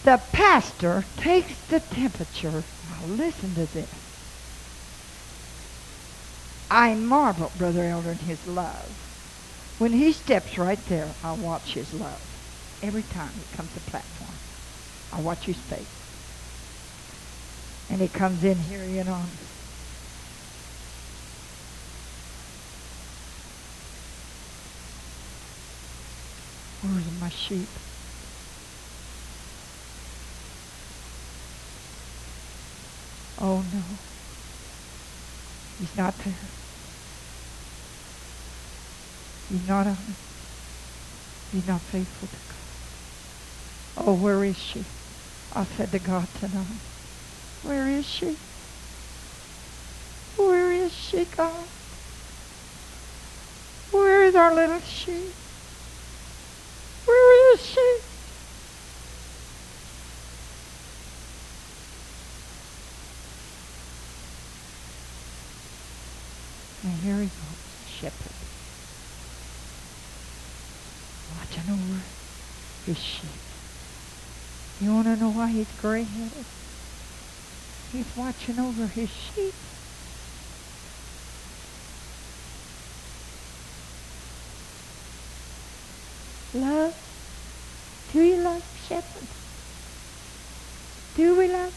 The 0.05 0.21
pastor 0.31 1.03
takes 1.17 1.59
the 1.67 1.79
temperature. 1.79 2.63
Now 2.91 3.05
listen 3.07 3.55
to 3.55 3.65
this. 3.73 3.89
I 6.69 6.93
marvel, 6.93 7.51
Brother 7.57 7.83
Elder, 7.85 8.11
in 8.11 8.17
his 8.19 8.45
love. 8.47 9.75
When 9.79 9.93
he 9.93 10.11
steps 10.11 10.57
right 10.57 10.83
there, 10.87 11.09
I 11.23 11.33
watch 11.33 11.73
his 11.73 11.93
love. 11.93 12.21
Every 12.83 13.03
time 13.03 13.31
he 13.33 13.57
comes 13.57 13.73
to 13.73 13.79
platform, 13.81 14.29
I 15.11 15.21
watch 15.21 15.45
his 15.45 15.57
face. 15.57 15.94
And 17.89 18.01
he 18.01 18.07
comes 18.09 18.43
in 18.43 18.57
here, 18.57 18.85
you 18.85 19.03
know, 19.03 19.21
Where's 26.81 27.05
my 27.21 27.29
sheep? 27.29 27.67
Oh 33.39 33.57
no. 33.73 33.83
He's 35.79 35.95
not 35.97 36.17
there. 36.19 36.35
He's 39.49 39.67
not. 39.67 39.87
He's 41.51 41.67
not 41.67 41.81
faithful 41.81 42.27
to 42.27 42.35
God. 42.35 44.07
Oh, 44.07 44.13
where 44.15 44.43
is 44.43 44.57
she? 44.57 44.85
I 45.53 45.65
said 45.65 45.91
to 45.93 45.99
God 45.99 46.27
tonight, 46.39 46.65
where 47.65 47.87
is 47.87 48.05
she? 48.05 48.37
Where 50.37 50.71
is 50.71 50.93
she, 50.93 51.25
God? 51.25 51.67
Where 53.91 54.23
is 54.25 54.35
our 54.35 54.53
little 54.53 54.79
sheep? 54.81 55.33
Where 57.05 57.53
is 57.53 57.65
she? 57.65 57.97
And 66.83 66.93
here 66.99 67.15
he 67.15 67.25
goes, 67.25 67.31
shepherd, 67.99 68.31
watching 71.39 71.73
over 71.73 72.01
his 72.85 72.99
sheep. 72.99 73.29
You 74.81 74.93
want 74.93 75.07
to 75.07 75.15
know 75.15 75.31
why 75.31 75.47
he's 75.49 75.71
gray-headed? 75.81 76.45
He's 77.95 78.17
watching 78.17 78.59
over 78.59 78.87
his 78.87 79.09
sheep. 79.09 79.53
Love? 86.53 86.93
Do 88.11 88.21
you 88.21 88.35
love 88.35 88.63
shepherds? 88.89 89.31
Do 91.15 91.37
we 91.37 91.47
love? 91.47 91.71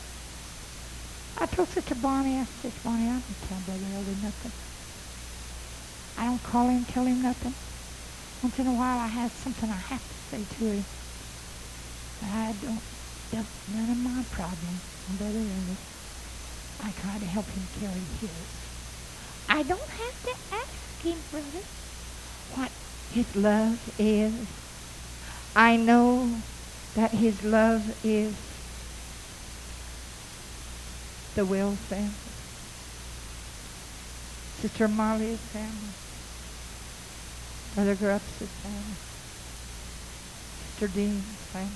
I 1.41 1.47
told 1.47 1.69
Sister 1.69 1.95
Bonnie, 1.95 2.39
I 2.39 2.47
said, 2.63 2.73
Bonnie, 2.83 3.07
I 3.07 3.23
don't 3.23 3.23
tell 3.47 3.59
Brother 3.65 3.87
Elder 3.95 4.19
nothing. 4.21 4.53
I 6.19 6.27
don't 6.27 6.43
call 6.43 6.67
him, 6.67 6.85
tell 6.87 7.05
him 7.05 7.23
nothing. 7.23 7.55
Once 8.43 8.59
in 8.59 8.67
a 8.67 8.75
while 8.75 8.99
I 8.99 9.07
have 9.07 9.31
something 9.31 9.71
I 9.71 9.75
have 9.95 10.03
to 10.03 10.37
say 10.37 10.43
to 10.43 10.65
him. 10.65 10.85
But 12.19 12.31
I 12.31 12.55
don't 12.61 12.83
dump 13.31 13.47
none 13.73 13.91
of 13.91 13.99
my 13.99 14.25
problems 14.35 14.83
on 15.09 15.17
Brother 15.17 15.39
Elder. 15.39 15.79
I 16.83 16.91
try 16.93 17.19
to 17.19 17.27
help 17.27 17.47
him 17.47 17.67
carry 17.81 18.01
his. 18.21 18.31
I 19.49 19.63
don't 19.63 19.91
have 19.91 20.23
to 20.23 20.35
ask 20.53 21.03
him, 21.03 21.19
brother, 21.31 21.65
what 22.55 22.71
his 23.13 23.35
love 23.35 23.79
is. 23.99 24.33
I 25.57 25.77
know 25.77 26.43
that 26.95 27.13
his 27.13 27.43
love 27.43 27.83
is 28.05 28.35
the 31.35 31.45
Will 31.45 31.77
family, 31.89 32.11
Sister 34.61 34.89
Molly's 34.89 35.39
family, 35.53 35.95
Brother 37.75 37.95
Grubbs' 37.95 38.25
family, 38.63 38.97
Sister 40.67 40.89
Dean's 40.89 41.23
family, 41.53 41.71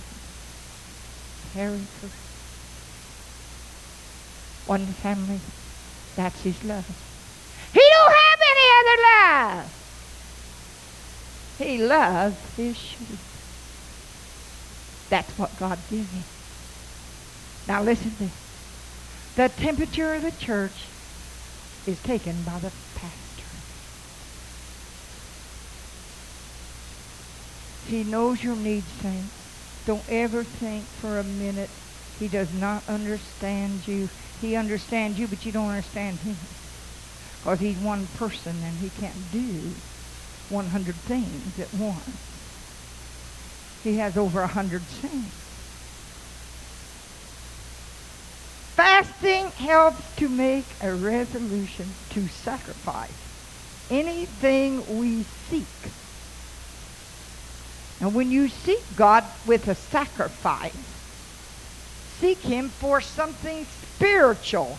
Harry 1.54 1.86
one 4.66 4.86
family. 4.86 5.40
That's 6.16 6.40
his 6.42 6.62
love. 6.64 6.86
He 7.72 7.80
don't 7.80 8.12
have 8.12 8.40
any 8.50 8.66
other 8.78 8.96
love. 9.08 9.82
He 11.58 11.78
loves 11.78 12.36
his 12.56 12.76
sheep. 12.76 13.18
That's 15.10 15.38
what 15.38 15.56
God 15.58 15.78
gives 15.90 16.10
him. 16.10 16.24
Now 17.68 17.82
listen 17.82 18.10
to 18.12 18.18
this. 18.18 18.32
The 19.36 19.48
temperature 19.48 20.14
of 20.14 20.22
the 20.22 20.32
church 20.32 20.72
is 21.86 22.00
taken 22.02 22.42
by 22.42 22.58
the 22.58 22.70
pastor. 22.94 23.12
He 27.88 28.04
knows 28.04 28.42
your 28.42 28.56
needs, 28.56 28.86
saints. 29.00 29.34
Don't 29.86 30.02
ever 30.08 30.44
think 30.44 30.84
for 30.84 31.18
a 31.18 31.24
minute 31.24 31.70
he 32.18 32.28
does 32.28 32.52
not 32.54 32.82
understand 32.88 33.86
you. 33.86 34.08
He 34.42 34.56
understands 34.56 35.20
you, 35.20 35.28
but 35.28 35.46
you 35.46 35.52
don't 35.52 35.68
understand 35.68 36.18
him. 36.18 36.36
Because 37.38 37.60
he's 37.60 37.78
one 37.78 38.08
person 38.18 38.56
and 38.62 38.76
he 38.78 38.90
can't 39.00 39.32
do 39.32 39.70
100 40.50 40.94
things 40.96 41.60
at 41.60 41.72
once. 41.74 42.04
He 43.84 43.98
has 43.98 44.16
over 44.16 44.40
a 44.40 44.46
100 44.46 44.82
saints. 44.82 45.42
Fasting 48.74 49.46
helps 49.64 50.16
to 50.16 50.28
make 50.28 50.64
a 50.82 50.92
resolution 50.92 51.86
to 52.10 52.26
sacrifice 52.26 53.10
anything 53.90 54.98
we 54.98 55.22
seek. 55.50 55.66
And 58.00 58.12
when 58.12 58.32
you 58.32 58.48
seek 58.48 58.82
God 58.96 59.24
with 59.46 59.68
a 59.68 59.76
sacrifice, 59.76 60.74
seek 62.18 62.38
Him 62.38 62.70
for 62.70 63.00
something 63.00 63.66
spiritual. 64.02 64.76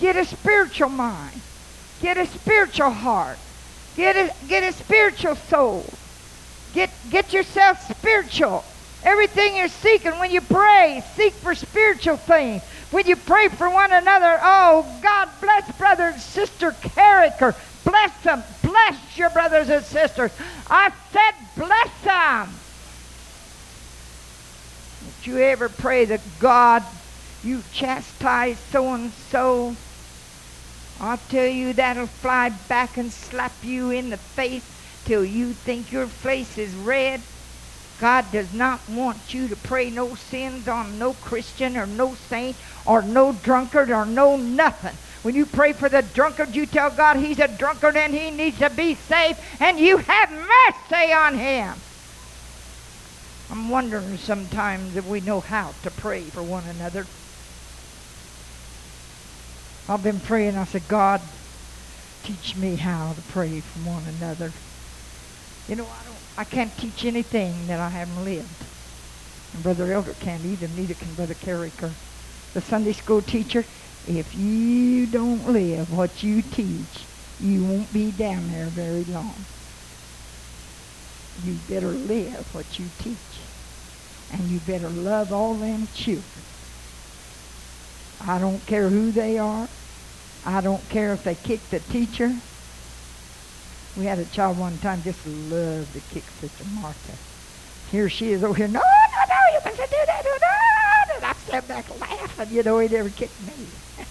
Get 0.00 0.16
a 0.16 0.26
spiritual 0.26 0.90
mind. 0.90 1.40
Get 2.02 2.18
a 2.18 2.26
spiritual 2.26 2.90
heart. 2.90 3.38
Get 3.96 4.16
a, 4.16 4.34
get 4.48 4.64
a 4.64 4.72
spiritual 4.72 5.36
soul. 5.36 5.86
Get, 6.74 6.90
get 7.10 7.32
yourself 7.32 7.80
spiritual. 7.90 8.62
Everything 9.02 9.56
you're 9.56 9.68
seeking 9.68 10.12
when 10.18 10.30
you 10.30 10.42
pray, 10.42 11.02
seek 11.14 11.32
for 11.32 11.54
spiritual 11.54 12.18
things. 12.18 12.62
When 12.90 13.06
you 13.06 13.16
pray 13.16 13.48
for 13.48 13.70
one 13.70 13.92
another, 13.92 14.38
oh, 14.42 14.86
God 15.02 15.30
bless 15.40 15.74
brother 15.78 16.08
and 16.08 16.20
sister 16.20 16.72
Carricker. 16.82 17.54
Bless 17.84 18.22
them. 18.22 18.42
Bless 18.62 19.16
your 19.16 19.30
brothers 19.30 19.70
and 19.70 19.84
sisters. 19.84 20.32
I 20.68 20.92
said 21.12 21.34
bless 21.56 22.02
them. 22.02 22.54
You 25.26 25.38
ever 25.38 25.68
pray 25.70 26.04
that 26.04 26.20
God, 26.38 26.82
you 27.42 27.62
chastise 27.72 28.58
so 28.70 28.92
and 28.92 29.10
so. 29.30 29.74
I'll 31.00 31.18
tell 31.28 31.46
you 31.46 31.72
that'll 31.72 32.06
fly 32.06 32.50
back 32.50 32.98
and 32.98 33.10
slap 33.10 33.64
you 33.64 33.90
in 33.90 34.10
the 34.10 34.18
face 34.18 34.62
till 35.04 35.24
you 35.24 35.52
think 35.52 35.90
your 35.90 36.06
face 36.06 36.58
is 36.58 36.74
red. 36.74 37.22
God 38.00 38.32
does 38.32 38.52
not 38.52 38.86
want 38.88 39.32
you 39.32 39.48
to 39.48 39.56
pray 39.56 39.88
no 39.88 40.14
sins 40.14 40.68
on 40.68 40.98
no 40.98 41.14
Christian 41.14 41.76
or 41.76 41.86
no 41.86 42.14
saint 42.28 42.56
or 42.86 43.02
no 43.02 43.32
drunkard 43.32 43.90
or 43.90 44.04
no 44.04 44.36
nothing. 44.36 44.96
When 45.22 45.34
you 45.34 45.46
pray 45.46 45.72
for 45.72 45.88
the 45.88 46.02
drunkard, 46.02 46.54
you 46.54 46.66
tell 46.66 46.90
God 46.90 47.16
he's 47.16 47.38
a 47.38 47.48
drunkard 47.48 47.96
and 47.96 48.12
he 48.12 48.30
needs 48.30 48.58
to 48.58 48.68
be 48.68 48.94
saved, 48.94 49.38
and 49.60 49.78
you 49.78 49.98
have 49.98 50.30
mercy 50.30 51.12
on 51.12 51.38
him. 51.38 51.80
I'm 53.54 53.68
wondering 53.68 54.18
sometimes 54.18 54.96
if 54.96 55.06
we 55.06 55.20
know 55.20 55.38
how 55.38 55.72
to 55.84 55.90
pray 55.92 56.22
for 56.22 56.42
one 56.42 56.64
another. 56.64 57.06
I've 59.88 60.02
been 60.02 60.18
praying. 60.18 60.56
I 60.56 60.64
said, 60.64 60.82
God, 60.88 61.20
teach 62.24 62.56
me 62.56 62.74
how 62.74 63.12
to 63.12 63.20
pray 63.32 63.60
for 63.60 63.88
one 63.88 64.02
another. 64.18 64.50
You 65.68 65.76
know, 65.76 65.84
I 65.84 66.04
don't. 66.04 66.16
I 66.36 66.42
can't 66.42 66.76
teach 66.78 67.04
anything 67.04 67.68
that 67.68 67.78
I 67.78 67.90
haven't 67.90 68.24
lived. 68.24 68.48
And 69.54 69.62
Brother 69.62 69.92
Elder 69.92 70.14
can't 70.14 70.44
either. 70.44 70.66
Neither 70.76 70.94
can 70.94 71.14
Brother 71.14 71.34
Carricker. 71.34 71.92
The 72.54 72.60
Sunday 72.60 72.92
school 72.92 73.22
teacher. 73.22 73.64
If 74.08 74.36
you 74.36 75.06
don't 75.06 75.52
live 75.52 75.96
what 75.96 76.24
you 76.24 76.42
teach, 76.42 77.06
you 77.40 77.62
won't 77.62 77.92
be 77.92 78.10
down 78.10 78.50
there 78.50 78.66
very 78.66 79.04
long. 79.04 79.32
You 81.44 81.54
better 81.68 81.88
live 81.88 82.52
what 82.54 82.78
you 82.78 82.86
teach. 82.98 83.33
And 84.34 84.48
you 84.48 84.58
better 84.60 84.88
love 84.88 85.32
all 85.32 85.54
them 85.54 85.86
children. 85.94 86.24
I 88.26 88.40
don't 88.40 88.64
care 88.66 88.88
who 88.88 89.12
they 89.12 89.38
are. 89.38 89.68
I 90.44 90.60
don't 90.60 90.86
care 90.88 91.12
if 91.12 91.22
they 91.22 91.36
kick 91.36 91.60
the 91.70 91.78
teacher. 91.78 92.34
We 93.96 94.06
had 94.06 94.18
a 94.18 94.24
child 94.24 94.58
one 94.58 94.76
time 94.78 95.02
just 95.02 95.24
loved 95.24 95.92
to 95.92 96.00
kick 96.12 96.24
Sister 96.40 96.64
Martha. 96.74 97.16
Here 97.92 98.08
she 98.08 98.32
is 98.32 98.42
over 98.42 98.54
here. 98.54 98.66
No, 98.66 98.80
no, 98.80 99.24
no, 99.28 99.36
you 99.52 99.60
mustn't 99.64 99.88
do 99.88 99.96
that. 100.06 100.22
No, 100.24 100.32
no. 100.32 101.16
And 101.16 101.24
I 101.24 101.32
sat 101.34 101.68
back 101.68 102.00
laughing. 102.00 102.48
You 102.50 102.64
know, 102.64 102.80
he 102.80 102.88
never 102.88 103.10
kicked 103.10 103.40
me. 103.46 103.52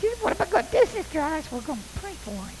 she 0.00 0.08
said, 0.08 0.24
what 0.24 0.40
am 0.40 0.46
I 0.46 0.50
going 0.50 0.64
to 0.64 0.72
do, 0.72 0.86
Sister 0.86 1.20
Iris? 1.20 1.52
We're 1.52 1.60
going 1.60 1.78
to 1.78 1.98
pray 2.00 2.14
for 2.14 2.30
him. 2.30 2.56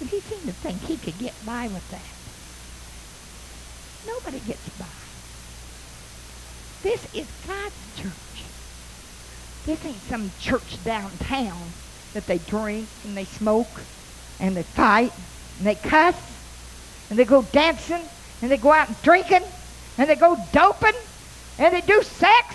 but 0.00 0.08
he 0.10 0.18
seemed 0.18 0.46
to 0.46 0.52
think 0.52 0.80
he 0.80 0.96
could 0.96 1.18
get 1.18 1.34
by 1.46 1.68
with 1.68 1.88
that. 1.92 2.15
Nobody 4.06 4.40
gets 4.40 4.68
by. 4.78 4.86
This 6.82 7.06
is 7.14 7.26
God's 7.46 7.74
church. 7.96 8.44
This 9.66 9.84
ain't 9.84 10.02
some 10.08 10.30
church 10.40 10.82
downtown 10.84 11.72
that 12.14 12.26
they 12.26 12.38
drink 12.38 12.88
and 13.04 13.16
they 13.16 13.24
smoke 13.24 13.80
and 14.38 14.56
they 14.56 14.62
fight 14.62 15.12
and 15.58 15.66
they 15.66 15.74
cuss 15.74 16.14
and 17.10 17.18
they 17.18 17.24
go 17.24 17.42
dancing 17.42 18.02
and 18.42 18.50
they 18.50 18.56
go 18.56 18.72
out 18.72 18.88
and 18.88 19.02
drinking 19.02 19.42
and 19.98 20.08
they 20.08 20.14
go 20.14 20.36
doping 20.52 20.94
and 21.58 21.74
they 21.74 21.80
do 21.80 22.02
sex 22.02 22.54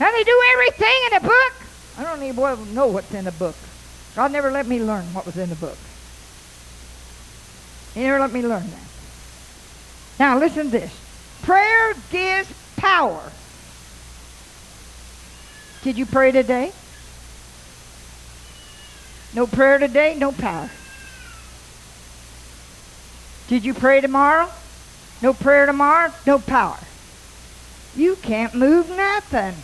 and 0.00 0.14
they 0.14 0.24
do 0.24 0.42
everything 0.54 1.00
in 1.06 1.22
the 1.22 1.28
book. 1.28 1.52
I 1.98 2.02
don't 2.02 2.22
even 2.22 2.74
know 2.74 2.88
what's 2.88 3.12
in 3.14 3.24
the 3.24 3.32
book. 3.32 3.54
God 4.16 4.32
never 4.32 4.50
let 4.50 4.66
me 4.66 4.82
learn 4.82 5.04
what 5.14 5.26
was 5.26 5.36
in 5.36 5.50
the 5.50 5.56
book. 5.56 5.78
He 7.94 8.00
never 8.00 8.18
let 8.18 8.32
me 8.32 8.42
learn 8.42 8.68
that. 8.68 8.89
Now 10.20 10.38
listen 10.38 10.66
to 10.66 10.70
this. 10.70 10.94
Prayer 11.40 11.94
gives 12.10 12.52
power. 12.76 13.32
Did 15.82 15.96
you 15.96 16.04
pray 16.04 16.30
today? 16.30 16.72
No 19.34 19.46
prayer 19.46 19.78
today, 19.78 20.14
no 20.18 20.30
power. 20.30 20.68
Did 23.48 23.64
you 23.64 23.72
pray 23.72 24.02
tomorrow? 24.02 24.50
No 25.22 25.32
prayer 25.32 25.64
tomorrow, 25.64 26.12
no 26.26 26.38
power. 26.38 26.78
You 27.96 28.16
can't 28.16 28.54
move 28.54 28.90
nothing. 28.90 29.54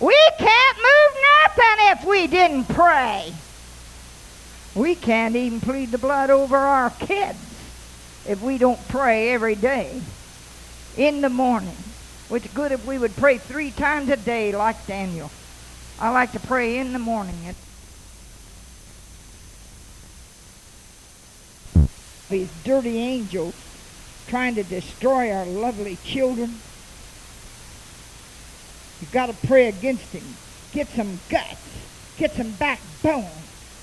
We 0.00 0.16
can't 0.38 0.76
move 0.76 1.22
nothing 1.42 1.86
if 1.88 2.04
we 2.04 2.28
didn't 2.28 2.68
pray. 2.68 3.34
We 4.76 4.94
can't 4.94 5.34
even 5.34 5.62
plead 5.62 5.90
the 5.90 5.98
blood 5.98 6.28
over 6.28 6.54
our 6.54 6.90
kids 6.90 7.38
if 8.28 8.42
we 8.42 8.58
don't 8.58 8.86
pray 8.88 9.30
every 9.30 9.54
day 9.54 10.02
in 10.98 11.22
the 11.22 11.30
morning. 11.30 11.76
It's 12.30 12.46
good 12.48 12.72
if 12.72 12.84
we 12.84 12.98
would 12.98 13.16
pray 13.16 13.38
three 13.38 13.70
times 13.70 14.10
a 14.10 14.18
day 14.18 14.54
like 14.54 14.86
Daniel. 14.86 15.30
I 15.98 16.10
like 16.10 16.32
to 16.32 16.40
pray 16.40 16.76
in 16.76 16.92
the 16.92 16.98
morning. 16.98 17.54
These 22.28 22.50
dirty 22.62 22.98
angels 22.98 23.54
trying 24.26 24.56
to 24.56 24.62
destroy 24.62 25.32
our 25.32 25.46
lovely 25.46 25.96
children. 26.04 26.60
You've 29.00 29.12
got 29.12 29.26
to 29.26 29.46
pray 29.46 29.68
against 29.68 30.12
him. 30.12 30.24
Get 30.72 30.88
some 30.88 31.18
guts. 31.30 31.62
Get 32.18 32.34
some 32.34 32.50
backbone. 32.52 33.30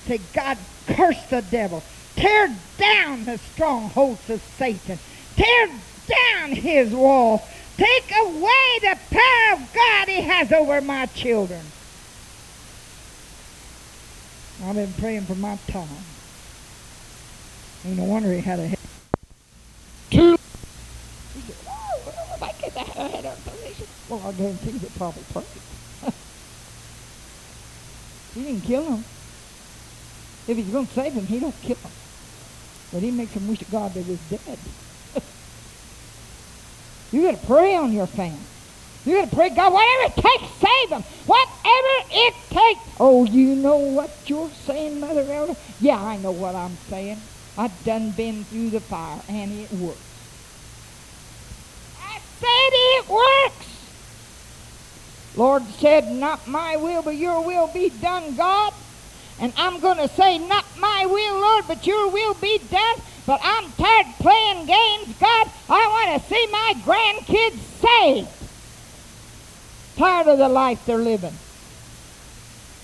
Say, 0.06 0.20
God, 0.34 0.57
curse 0.88 1.22
the 1.30 1.41
devil. 1.41 1.84
Tear 2.15 2.55
down 2.77 3.26
the 3.26 3.38
strongholds 3.38 4.30
of 4.30 4.41
Satan. 4.57 4.99
Tear 5.35 5.68
down 6.07 6.51
his 6.51 6.93
wall. 6.93 7.47
Take 7.77 8.11
away 8.15 8.80
the 8.81 8.97
power 9.10 9.53
of 9.53 9.73
God 9.73 10.07
he 10.07 10.22
has 10.22 10.51
over 10.51 10.80
my 10.81 11.07
children. 11.07 11.61
I've 14.64 14.76
been 14.76 14.93
praying 14.93 15.23
for 15.23 15.35
my 15.35 15.57
tongue. 15.68 15.89
Ain't 17.85 17.97
no 17.97 18.03
wonder 18.05 18.31
he 18.31 18.39
had 18.39 18.60
a 18.60 18.68
head. 18.68 18.80
Two. 20.10 20.38
He 21.34 21.41
said, 21.41 21.55
oh, 21.68 22.14
if 22.35 22.43
I 22.43 22.51
get 22.61 22.73
that 22.76 22.88
head 22.88 23.26
up 23.26 23.43
position. 23.43 23.88
Well, 24.07 24.22
I 24.26 24.31
guarantee 24.31 24.72
you 24.72 24.89
probably 24.95 25.23
prayed. 25.34 25.45
he 28.35 28.43
didn't 28.43 28.61
kill 28.61 28.84
him. 28.84 29.03
If 30.48 30.57
he's 30.57 30.68
going 30.68 30.88
to 30.88 30.94
save 30.94 31.14
him, 31.14 31.26
he 31.26 31.40
don't 31.40 31.60
kill 31.61 31.78
him. 31.78 31.91
But 32.91 33.02
he 33.02 33.11
makes 33.11 33.32
him 33.34 33.48
wish 33.48 33.60
to 33.60 33.65
God 33.65 33.94
that 33.94 34.03
he's 34.03 34.20
dead. 34.30 34.60
you 37.11 37.24
got 37.24 37.40
to 37.40 37.48
pray 37.48 37.76
on 37.76 37.94
your 37.94 38.07
family. 38.07 38.40
You 39.06 39.15
got 39.15 39.30
to 39.30 39.36
pray, 39.36 39.49
God, 39.49 39.74
whatever 39.74 40.14
it 40.14 40.15
takes, 40.15 40.53
save 40.56 40.90
them. 40.90 41.03
Whatever 41.26 42.10
it 42.11 42.34
takes. 42.49 42.95
Oh, 42.99 43.26
you 43.26 43.56
know 43.56 43.78
what 43.78 44.11
you're 44.28 44.49
saying, 44.65 44.99
Mother 44.99 45.30
Elder? 45.32 45.56
Yeah, 45.80 46.02
I 46.02 46.18
know 46.18 46.32
what 46.32 46.56
I'm 46.56 46.78
saying. 46.90 47.20
I've 47.57 47.84
done 47.84 48.11
been 48.11 48.44
through 48.45 48.70
the 48.72 48.80
fire, 48.80 49.22
and 49.28 49.52
it 49.52 49.72
works. 49.74 49.99
I 52.02 52.20
said 52.40 52.70
it 52.72 53.10
works. 53.10 53.68
Lord 55.36 55.68
said, 55.80 56.11
Not 56.11 56.48
my 56.48 56.78
will, 56.78 57.02
but 57.02 57.15
your 57.15 57.41
will 57.45 57.68
be 57.68 57.90
done, 57.90 58.36
God. 58.36 58.74
And 59.44 59.52
I'm 59.57 59.82
going 59.82 59.98
to 59.98 60.07
say, 60.07 60.38
Not 60.38 60.64
my 60.80 61.06
will, 61.06 61.41
Lord, 61.41 61.65
but 61.68 61.86
your 61.86 62.10
will 62.10 62.34
be 62.36 62.60
done. 62.72 62.95
But 63.26 63.41
I'm 63.44 63.70
tired 63.74 64.06
playing 64.20 64.68
games, 64.68 65.18
God. 65.20 65.49
I 65.68 65.86
want 65.86 66.22
to 66.22 66.30
see 66.30 66.48
my 66.49 66.74
grandkids 66.78 67.60
saved. 67.82 68.30
Tired 69.98 70.28
of 70.28 70.38
the 70.38 70.48
life 70.48 70.86
they're 70.86 70.98
living. 70.98 71.34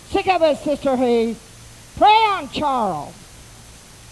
Sick 0.10 0.28
of 0.28 0.42
it, 0.42 0.58
Sister 0.58 0.98
Hayes. 0.98 1.40
Pray 1.96 2.08
on 2.08 2.50
Charles. 2.50 3.16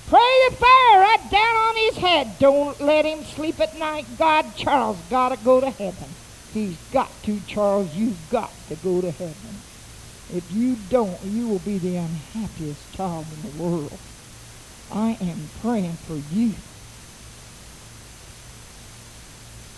Pray 0.07 0.47
the 0.49 0.55
fire 0.55 1.01
right 1.01 1.27
down 1.29 1.55
on 1.57 1.75
his 1.75 1.97
head. 1.97 2.39
Don't 2.39 2.79
let 2.79 3.03
him 3.03 3.25
sleep 3.25 3.59
at 3.59 3.77
night. 3.77 4.05
God, 4.17 4.55
Charles 4.55 4.97
got 5.09 5.37
to 5.37 5.43
go 5.43 5.59
to 5.59 5.69
heaven. 5.69 6.07
He's 6.53 6.77
got 6.93 7.11
to, 7.23 7.41
Charles. 7.45 7.93
You've 7.93 8.29
got 8.29 8.53
to 8.69 8.75
go 8.75 9.01
to 9.01 9.11
heaven. 9.11 9.56
If 10.33 10.51
you 10.51 10.75
don't, 10.89 11.21
you 11.23 11.47
will 11.47 11.59
be 11.59 11.77
the 11.77 11.95
unhappiest 11.95 12.91
child 12.93 13.25
in 13.33 13.41
the 13.41 13.63
world. 13.63 13.97
I 14.91 15.17
am 15.21 15.49
praying 15.61 15.97
for 16.05 16.15
you. 16.35 16.53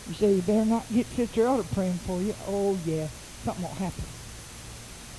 You 0.07 0.15
say 0.15 0.33
you 0.33 0.41
better 0.41 0.65
not 0.65 0.91
get 0.91 1.05
Sister 1.15 1.45
Elder 1.45 1.63
praying 1.63 1.99
for 1.99 2.19
you. 2.21 2.33
Oh, 2.47 2.79
yeah, 2.83 3.07
something 3.45 3.63
will 3.63 3.73
happen. 3.75 4.05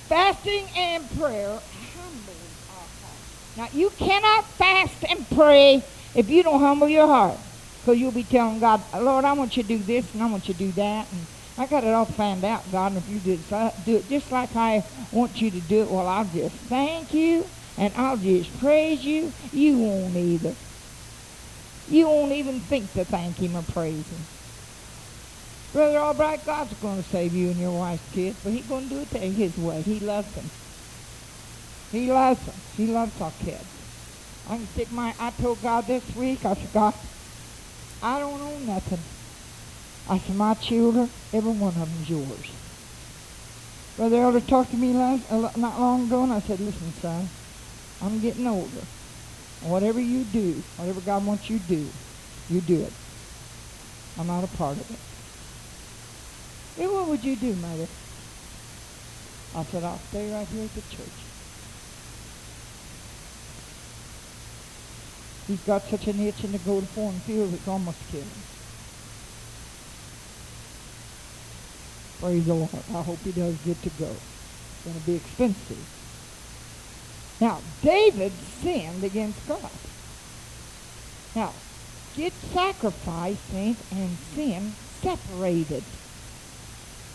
Fasting 0.09 0.67
and 0.75 1.09
prayer 1.17 1.61
humbles 1.95 2.35
our 2.69 2.87
heart. 3.01 3.21
Now, 3.55 3.69
you 3.71 3.89
cannot 3.91 4.45
fast 4.57 4.97
and 5.09 5.29
pray 5.29 5.85
if 6.13 6.29
you 6.29 6.43
don't 6.43 6.59
humble 6.59 6.89
your 6.89 7.07
heart. 7.07 7.37
Because 7.81 7.97
you'll 7.97 8.11
be 8.11 8.23
telling 8.25 8.59
God, 8.59 8.83
Lord, 8.93 9.25
I 9.25 9.33
want 9.33 9.55
you 9.55 9.63
to 9.63 9.69
do 9.69 9.79
this 9.79 10.11
and 10.13 10.21
I 10.21 10.25
want 10.27 10.47
you 10.47 10.53
to 10.53 10.59
do 10.59 10.71
that. 10.73 11.11
And 11.11 11.25
I 11.57 11.65
got 11.65 11.83
it 11.83 11.93
all 11.93 12.05
planned 12.05 12.43
out, 12.43 12.69
God. 12.71 12.95
If 12.95 13.09
you 13.09 13.19
do 13.19 13.33
it, 13.33 13.85
do 13.85 13.97
it 13.97 14.09
just 14.09 14.31
like 14.31 14.55
I 14.55 14.83
want 15.11 15.41
you 15.41 15.51
to 15.51 15.59
do 15.59 15.81
it, 15.81 15.91
well, 15.91 16.07
I'll 16.07 16.25
just 16.25 16.55
thank 16.55 17.13
you 17.13 17.45
and 17.77 17.93
I'll 17.95 18.17
just 18.17 18.57
praise 18.59 19.03
you. 19.03 19.31
You 19.51 19.77
won't 19.77 20.15
either. 20.15 20.55
You 21.89 22.07
won't 22.07 22.31
even 22.31 22.59
think 22.61 22.91
to 22.93 23.03
thank 23.03 23.37
him 23.37 23.55
or 23.55 23.63
praise 23.63 24.07
him. 24.07 24.21
Brother 25.73 25.99
Albright, 25.99 26.45
God's 26.45 26.73
going 26.75 27.01
to 27.01 27.09
save 27.09 27.33
you 27.33 27.49
and 27.49 27.57
your 27.57 27.77
wife's 27.77 28.13
kids, 28.13 28.37
but 28.43 28.53
he's 28.53 28.65
going 28.65 28.89
to 28.89 28.95
do 28.95 29.01
it 29.01 29.07
his 29.07 29.57
way. 29.57 29.81
He 29.81 29.99
loves 29.99 30.33
them. 30.33 30.49
He 31.91 32.11
loves 32.11 32.45
them. 32.45 32.55
He 32.77 32.87
loves 32.87 33.19
our 33.21 33.31
kids. 33.43 33.65
I 34.49 34.57
can 34.57 34.67
stick 34.67 34.91
my, 34.91 35.13
I 35.19 35.31
told 35.31 35.61
God 35.61 35.87
this 35.87 36.03
week, 36.15 36.45
I 36.45 36.55
said, 36.55 36.73
God, 36.73 36.93
I 38.01 38.19
don't 38.19 38.41
own 38.41 38.65
nothing. 38.65 38.99
I 40.09 40.19
said, 40.19 40.35
my 40.35 40.53
children, 40.55 41.09
every 41.33 41.51
one 41.51 41.69
of 41.69 41.79
them 41.79 41.89
is 42.01 42.09
yours. 42.09 42.51
Brother 43.97 44.21
Elder 44.21 44.41
talked 44.41 44.71
to 44.71 44.77
me 44.77 44.93
last, 44.93 45.23
uh, 45.31 45.51
not 45.57 45.79
long 45.79 46.07
ago, 46.07 46.23
and 46.23 46.33
I 46.33 46.39
said, 46.41 46.59
listen, 46.59 46.91
son, 47.01 47.29
I'm 48.01 48.19
getting 48.19 48.47
older. 48.47 48.81
Whatever 49.61 49.99
you 49.99 50.23
do, 50.23 50.63
whatever 50.77 51.01
God 51.01 51.25
wants 51.25 51.49
you 51.49 51.59
to 51.59 51.65
do, 51.65 51.87
you 52.49 52.61
do 52.61 52.81
it. 52.81 52.93
I'm 54.17 54.27
not 54.27 54.43
a 54.43 54.47
part 54.57 54.77
of 54.77 54.89
it. 54.89 54.99
Hey, 56.75 56.87
what 56.87 57.07
would 57.07 57.23
you 57.23 57.35
do, 57.35 57.53
Mother? 57.53 57.87
I 59.55 59.63
said, 59.65 59.83
I'll 59.83 59.99
stay 60.09 60.33
right 60.33 60.47
here 60.47 60.63
at 60.63 60.73
the 60.73 60.81
church. 60.95 61.07
He's 65.47 65.61
got 65.61 65.87
such 65.89 66.07
an 66.07 66.19
itch 66.25 66.43
in 66.43 66.53
the 66.53 66.59
go 66.59 66.79
to 66.79 66.87
foreign 66.87 67.19
field, 67.21 67.53
it's 67.53 67.67
almost 67.67 67.99
killing 68.09 68.25
him. 68.25 68.60
Praise 72.21 72.45
the 72.45 72.53
Lord. 72.53 72.69
I 72.93 73.01
hope 73.01 73.17
he 73.19 73.31
does 73.31 73.55
get 73.65 73.81
to 73.81 73.89
go. 73.99 74.05
It's 74.05 74.85
going 74.85 74.99
to 74.99 75.05
be 75.07 75.15
expensive. 75.15 75.87
Now, 77.41 77.59
David 77.81 78.31
sinned 78.61 79.03
against 79.03 79.47
God. 79.47 79.71
Now, 81.35 81.51
get 82.15 82.31
sacrifice, 82.53 83.39
saints, 83.51 83.81
and 83.91 84.15
sin 84.35 84.71
separated. 85.01 85.83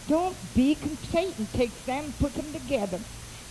Don't 0.09 0.37
be, 0.57 0.77
Satan 1.13 1.47
takes 1.53 1.81
them, 1.83 2.13
puts 2.19 2.35
them 2.35 2.53
together, 2.53 2.99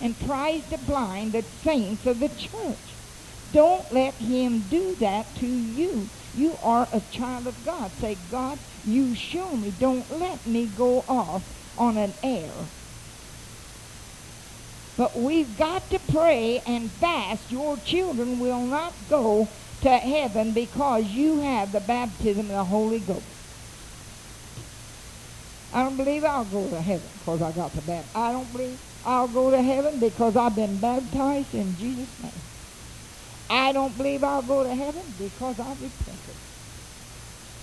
and 0.01 0.19
tries 0.25 0.67
to 0.71 0.77
blind 0.79 1.31
the 1.31 1.43
saints 1.63 2.05
of 2.05 2.19
the 2.19 2.27
church. 2.27 2.77
Don't 3.53 3.89
let 3.93 4.15
him 4.15 4.59
do 4.69 4.95
that 4.95 5.33
to 5.37 5.47
you. 5.47 6.09
You 6.35 6.57
are 6.57 6.89
a 6.91 7.01
child 7.01 7.47
of 7.47 7.63
God. 7.63 7.95
Say, 7.99 8.15
God, 8.15 8.59
you 8.83 9.15
show 9.15 9.55
me. 9.55 9.71
Don't 9.71 10.11
let 10.11 10.45
me 10.45 10.67
go 10.67 11.05
off 11.07 11.43
on 11.77 11.97
an 11.97 12.15
air. 12.23 12.69
But 14.97 15.19
we've 15.19 15.55
got 15.57 15.89
to 15.91 15.99
pray 15.99 16.61
and 16.65 16.91
fast. 16.99 17.51
Your 17.51 17.77
children 17.77 18.39
will 18.39 18.61
not 18.65 19.07
go 19.07 19.53
to 19.81 19.89
heaven 19.89 20.53
because 20.53 21.05
you 21.05 21.39
have 21.39 21.71
the 21.71 21.81
baptism 21.81 22.51
of 22.51 22.57
the 22.57 22.65
Holy 22.65 22.99
Ghost. 23.01 23.55
I 25.71 25.83
don't 25.83 25.97
believe 25.97 26.23
I'll 26.23 26.45
go 26.45 26.69
to 26.69 26.81
heaven 26.81 27.11
because 27.13 27.41
I 27.41 27.51
got 27.51 27.75
the 27.75 27.81
baptism. 27.81 28.11
I 28.15 28.31
don't 28.31 28.51
believe 28.51 28.79
I'll 29.03 29.27
go 29.27 29.51
to 29.51 29.61
heaven 29.61 29.99
because 29.99 30.35
I've 30.37 30.55
been 30.55 30.79
baptized 30.79 31.53
in 31.53 31.75
Jesus' 31.77 32.17
name. 32.19 32.43
I 33.49 33.73
don't 33.73 33.97
believe 33.97 34.23
I'll 34.23 34.41
go 34.41 34.63
to 34.63 34.73
heaven 34.73 35.13
because 35.17 35.59
I've 35.59 35.79
repented. 35.81 36.24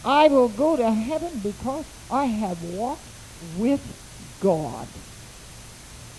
I 0.05 0.29
will 0.29 0.49
go 0.49 0.77
to 0.77 0.91
heaven 0.91 1.41
because 1.43 1.85
I 2.11 2.27
have 2.27 2.63
walked 2.63 3.09
with 3.59 3.81
God. 4.41 4.89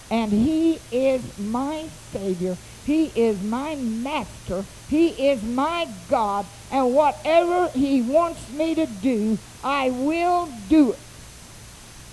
And 0.10 0.32
he 0.32 0.80
is 0.92 1.22
my 1.40 1.90
Savior. 2.12 2.56
He 2.86 3.08
is 3.08 3.42
my 3.42 3.76
Master. 3.76 4.64
He 4.88 5.30
is 5.30 5.42
my 5.44 5.88
God. 6.08 6.46
And 6.72 6.94
whatever 6.94 7.70
he 7.74 8.02
wants 8.02 8.48
me 8.50 8.76
to 8.76 8.86
do, 8.86 9.40
I 9.64 9.90
will 9.90 10.48
do 10.70 10.92
it. 10.94 11.00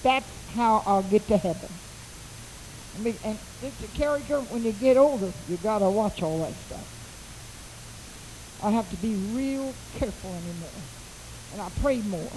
That's 0.03 0.31
how 0.55 0.83
I'll 0.87 1.03
get 1.03 1.29
to 1.29 1.37
heaven. 1.37 1.69
And 2.95 3.39
it's 3.63 3.83
a 3.83 3.89
character, 3.89 4.41
when 4.41 4.65
you 4.65 4.73
get 4.73 4.97
older, 4.97 5.33
you 5.49 5.59
got 5.59 5.81
to 5.81 5.91
watch 5.91 6.23
all 6.23 6.41
that 6.43 6.55
stuff. 6.67 6.87
I 8.63 8.71
have 8.71 8.91
to 8.91 8.97
be 8.97 9.15
real 9.15 9.75
careful 9.99 10.31
anymore. 10.35 10.90
And 11.53 11.63
I 11.63 11.69
pray 11.81 12.01
more. 12.03 12.33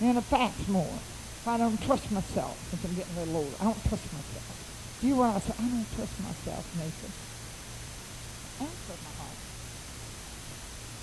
And 0.00 0.18
I 0.18 0.20
fast 0.20 0.68
more. 0.68 0.98
If 1.40 1.48
I 1.48 1.58
don't 1.58 1.80
trust 1.82 2.10
myself 2.12 2.56
since 2.70 2.84
I'm 2.84 2.94
getting 2.94 3.16
a 3.16 3.20
little 3.20 3.36
older. 3.36 3.56
I 3.60 3.64
don't 3.64 3.84
trust 3.88 4.04
myself. 4.12 4.98
Do 5.00 5.06
you 5.06 5.14
realize 5.14 5.48
I 5.50 5.56
don't 5.56 5.86
trust 5.96 6.20
myself, 6.20 6.64
Nathan? 6.76 7.12
I 8.60 8.64
don't 8.64 8.80
trust 8.86 9.02
my 9.04 9.14
heart. 9.16 9.36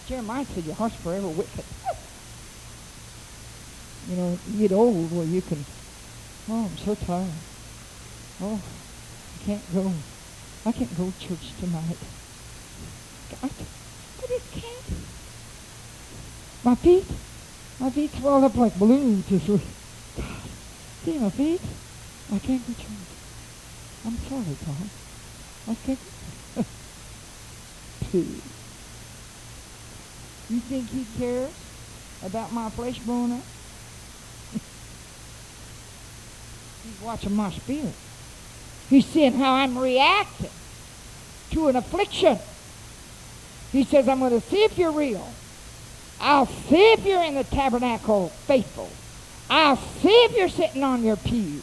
Jeremiah 0.07 0.45
said 0.45 0.65
your 0.65 0.75
heart's 0.75 0.95
forever 0.95 1.27
wicked. 1.27 1.65
You 4.09 4.15
know, 4.15 4.39
you 4.53 4.59
get 4.59 4.71
old 4.71 5.11
where 5.11 5.25
you 5.25 5.41
can, 5.41 5.65
oh, 6.47 6.63
I'm 6.71 6.77
so 6.77 6.95
tired. 6.95 7.27
Oh, 8.41 8.61
I 9.35 9.43
can't 9.43 9.73
go. 9.73 9.91
I 10.65 10.71
can't 10.71 10.97
go 10.97 11.11
to 11.11 11.27
church 11.27 11.51
tonight. 11.59 11.97
I, 13.43 13.47
I 13.47 14.27
just 14.27 14.51
can't. 14.53 14.76
My 16.67 16.75
feet, 16.75 17.05
my 17.79 17.89
feet 17.89 18.11
swell 18.11 18.43
up 18.43 18.57
like 18.57 18.77
balloons. 18.77 19.25
Just 19.29 19.47
God, 19.47 19.61
see 21.05 21.17
my 21.17 21.29
feet? 21.29 21.61
I 22.33 22.39
can't 22.39 22.67
go 22.67 22.73
to 22.73 22.79
church. 22.79 22.89
I'm 24.05 24.17
sorry, 24.17 24.57
Tom. 24.65 24.89
I 25.69 25.75
can't. 25.85 25.99
Please. 28.01 28.41
You 30.49 30.59
think 30.59 30.89
he 30.89 31.05
cares 31.17 31.53
about 32.21 32.51
my 32.51 32.69
flesh 32.71 32.99
blowing 32.99 33.31
up? 33.31 33.43
He's 36.83 37.01
watching 37.01 37.33
my 37.33 37.49
spirit. 37.51 37.95
He's 38.89 39.05
seeing 39.05 39.35
how 39.35 39.53
I'm 39.53 39.77
reacting 39.77 40.49
to 41.51 41.69
an 41.69 41.77
affliction. 41.77 42.39
He 43.71 43.85
says, 43.85 44.09
I'm 44.09 44.19
going 44.19 44.31
to 44.31 44.41
see 44.41 44.65
if 44.65 44.77
you're 44.77 44.91
real. 44.91 45.25
I'll 46.19 46.45
see 46.45 46.93
if 46.93 47.05
you're 47.05 47.23
in 47.23 47.35
the 47.35 47.43
tabernacle 47.43 48.29
faithful. 48.29 48.89
I'll 49.49 49.77
see 49.77 50.09
if 50.09 50.35
you're 50.35 50.49
sitting 50.49 50.83
on 50.83 51.03
your 51.03 51.15
pew. 51.17 51.61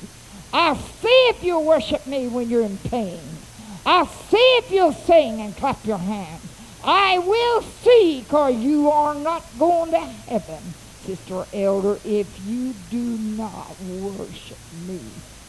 I'll 0.53 0.77
see 0.77 1.29
if 1.29 1.43
you'll 1.43 1.65
worship 1.65 2.07
me 2.07 2.29
when 2.29 2.49
you're 2.49 2.63
in 2.63 2.79
pain. 2.79 3.21
I'll 3.85 4.07
see 4.07 4.37
if 4.59 4.71
you'll 4.71 4.93
sing 4.93 5.41
and 5.41 5.57
clap 5.57 5.85
your 5.85 5.99
hands. 5.99 6.41
I 6.85 7.19
will 7.19 7.63
see 7.63 8.21
because 8.21 8.55
you 8.57 8.91
are 8.91 9.15
not 9.15 9.45
going 9.59 9.91
to 9.91 9.99
heaven, 9.99 10.63
sister 11.05 11.45
elder, 11.53 11.99
if 12.05 12.29
you 12.47 12.75
do 12.91 13.19
not 13.19 13.75
worship 13.81 14.59
me 14.87 15.01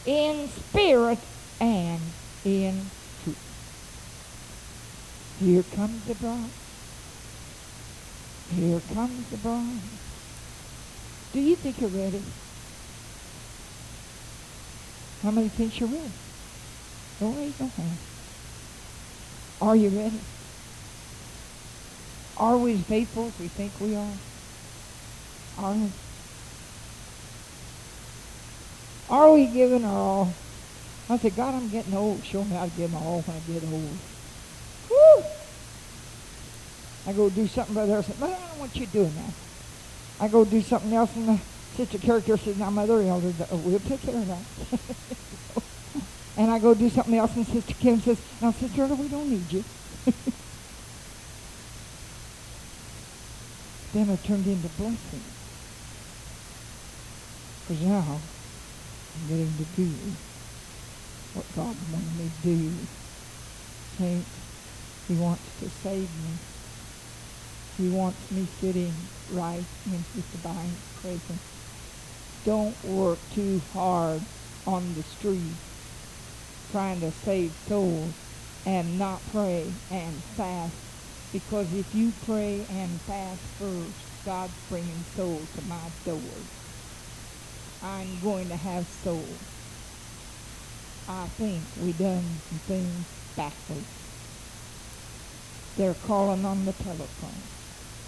in 0.06 0.48
spirit 0.48 1.18
and 1.60 2.00
in 2.44 2.86
truth. 3.22 3.38
Here 5.40 5.62
comes 5.62 6.04
the 6.06 6.14
bride. 6.14 6.50
Here 8.54 8.80
comes 8.94 9.28
the 9.30 9.36
bride. 9.38 9.80
Do 11.32 11.40
you 11.40 11.56
think 11.56 11.80
you're 11.80 11.90
ready? 11.90 12.22
How 15.22 15.30
many 15.30 15.48
think 15.48 15.80
you're 15.80 15.88
ready? 15.88 16.12
Don't 17.18 17.36
raise 17.36 17.58
your 17.58 17.68
hand. 17.68 17.98
Are 19.60 19.74
you 19.74 19.88
ready? 19.88 20.20
Are 22.36 22.56
we 22.56 22.74
as 22.74 22.82
faithful 22.82 23.26
as 23.26 23.38
we 23.40 23.48
think 23.48 23.72
we 23.80 23.96
are? 23.96 24.12
Are 25.58 25.72
we? 25.72 25.90
Are 29.08 29.32
we 29.32 29.46
giving 29.46 29.84
our 29.84 29.98
all? 29.98 30.34
I 31.08 31.18
said, 31.18 31.36
God, 31.36 31.54
I'm 31.54 31.68
getting 31.68 31.94
old. 31.94 32.24
Show 32.24 32.44
me 32.44 32.56
how 32.56 32.64
to 32.64 32.70
give 32.70 32.92
my 32.92 32.98
all 32.98 33.22
when 33.22 33.36
I 33.36 33.40
get 33.60 33.72
old. 33.72 33.96
I 37.06 37.12
go 37.12 37.30
do 37.30 37.46
something, 37.46 37.74
brother. 37.74 37.98
I 37.98 38.00
said, 38.02 38.16
but 38.18 38.30
I 38.30 38.48
don't 38.48 38.58
want 38.58 38.74
you 38.74 38.86
doing 38.86 39.14
that. 39.14 39.32
I 40.18 40.28
go 40.28 40.44
do 40.44 40.60
something 40.60 40.92
else, 40.92 41.14
and 41.14 41.28
the 41.28 41.38
sister 41.76 41.98
character 41.98 42.36
says, 42.36 42.56
now, 42.56 42.70
Mother 42.70 43.00
Elder, 43.02 43.32
uh, 43.52 43.56
we'll 43.56 43.78
take 43.80 44.02
care 44.02 44.16
of 44.16 44.26
that. 44.26 44.42
and 46.36 46.50
I 46.50 46.58
go 46.58 46.74
do 46.74 46.88
something 46.90 47.14
else, 47.14 47.36
and 47.36 47.46
Sister 47.46 47.74
Kim 47.74 48.00
says, 48.00 48.18
now, 48.40 48.50
Sister 48.52 48.82
Elder, 48.82 48.96
we 48.96 49.08
don't 49.08 49.30
need 49.30 49.52
you. 49.52 49.62
then 53.92 54.10
it 54.10 54.24
turned 54.24 54.46
into 54.46 54.68
blessing. 54.70 55.22
Because 57.68 57.82
now 57.84 58.18
I'm 59.14 59.28
getting 59.28 59.52
to 59.58 59.64
do 59.76 59.90
what 61.34 61.46
God 61.54 61.76
wanted 61.92 62.18
me 62.18 62.30
to 62.42 62.48
do. 62.48 62.72
Saints, 63.98 64.28
he 65.08 65.14
wants 65.14 65.42
to 65.60 65.70
save 65.70 66.00
me. 66.00 66.38
He 67.76 67.88
wants 67.88 68.30
me 68.30 68.46
sitting 68.46 68.94
right 69.30 69.66
in 69.86 70.04
his 70.14 70.24
divine 70.26 70.76
presence. 70.96 71.42
Don't 72.44 72.82
work 72.84 73.18
too 73.30 73.60
hard 73.72 74.22
on 74.66 74.94
the 74.94 75.04
street 75.04 75.56
trying 76.70 77.00
to 77.00 77.12
save 77.12 77.52
souls 77.68 78.14
and 78.66 78.98
not 78.98 79.26
pray 79.32 79.74
and 79.90 80.22
fast. 80.36 80.74
Because 81.32 81.72
if 81.74 81.94
you 81.94 82.12
pray 82.26 82.66
and 82.70 83.00
fast 83.02 83.42
first, 83.58 83.98
God's 84.24 84.54
bringing 84.68 85.04
souls 85.16 85.50
to 85.56 85.62
my 85.62 85.90
door. 86.04 86.48
I'm 87.82 88.20
going 88.20 88.48
to 88.50 88.56
have 88.56 88.88
souls. 88.88 89.40
I 91.08 91.28
think 91.38 91.64
we 91.76 91.92
done 91.92 92.40
some 92.50 92.60
things 92.60 93.06
backwards. 93.36 93.86
They're 95.76 95.94
calling 95.94 96.44
on 96.46 96.64
the 96.66 96.72
telephone. 96.74 97.55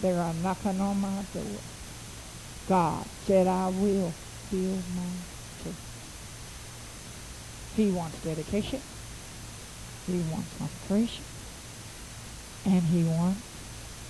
They're 0.01 0.33
knocking 0.43 0.81
on 0.81 1.01
my 1.01 1.25
door. 1.35 1.61
God 2.69 3.05
said, 3.27 3.47
I 3.47 3.69
will 3.69 4.13
build 4.51 4.83
my 4.95 5.11
church. 5.65 5.75
He 7.75 7.91
wants 7.91 8.23
dedication. 8.23 8.81
He 10.07 10.21
wants 10.31 10.57
consecration. 10.59 11.25
And 12.67 12.83
he 12.83 13.05
wants 13.05 13.43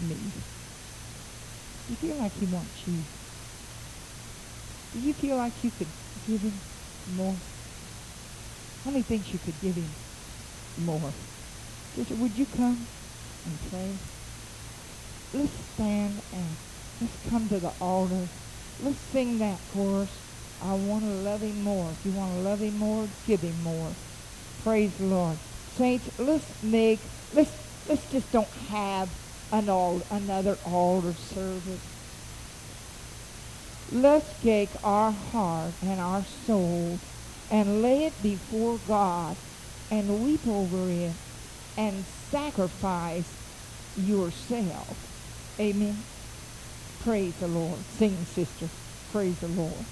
me. 0.00 0.16
Do 1.86 1.90
you 1.90 1.96
feel 1.96 2.16
like 2.16 2.32
he 2.32 2.46
wants 2.46 2.86
you? 2.86 2.98
Do 4.92 5.00
you 5.06 5.14
feel 5.14 5.36
like 5.36 5.52
you 5.62 5.70
could 5.70 5.88
give 6.26 6.40
him 6.40 6.52
more? 7.16 7.36
How 8.84 8.90
many 8.90 9.02
things 9.02 9.32
you 9.32 9.38
could 9.38 9.58
give 9.60 9.74
him 9.74 9.88
more? 10.84 11.12
Would 11.96 12.36
you 12.36 12.46
come 12.46 12.86
and 13.46 13.58
pray? 13.70 13.90
Let's 15.34 15.52
stand 15.74 16.22
and 16.32 16.46
let's 17.00 17.28
come 17.28 17.48
to 17.50 17.58
the 17.58 17.72
altar. 17.80 18.28
Let's 18.82 18.98
sing 19.12 19.38
that 19.40 19.58
chorus. 19.74 20.08
I 20.62 20.74
want 20.74 21.04
to 21.04 21.10
love 21.10 21.42
him 21.42 21.62
more. 21.62 21.90
If 21.90 22.06
you 22.06 22.12
want 22.12 22.32
to 22.32 22.40
love 22.40 22.60
him 22.60 22.78
more, 22.78 23.06
give 23.26 23.40
him 23.40 23.62
more. 23.62 23.90
Praise 24.62 24.96
the 24.96 25.04
Lord. 25.04 25.36
Saints, 25.76 26.18
let's 26.18 26.62
make, 26.62 26.98
let's, 27.34 27.52
let's 27.88 28.10
just 28.10 28.32
don't 28.32 28.48
have 28.70 29.10
an 29.52 29.68
all, 29.68 30.00
another 30.10 30.56
altar 30.64 31.12
service. 31.12 31.80
Let's 33.92 34.42
take 34.42 34.70
our 34.82 35.12
heart 35.12 35.72
and 35.82 36.00
our 36.00 36.24
soul 36.46 36.98
and 37.50 37.82
lay 37.82 38.06
it 38.06 38.22
before 38.22 38.78
God 38.88 39.36
and 39.90 40.24
weep 40.24 40.46
over 40.46 40.90
it 40.90 41.12
and 41.76 42.04
sacrifice 42.30 43.30
yourself. 43.96 45.07
Amen. 45.60 45.96
Praise 47.02 47.34
the 47.36 47.48
Lord. 47.48 47.78
Sing, 47.98 48.16
sister. 48.26 48.68
Praise 49.12 49.38
the 49.40 49.48
Lord. 49.48 49.84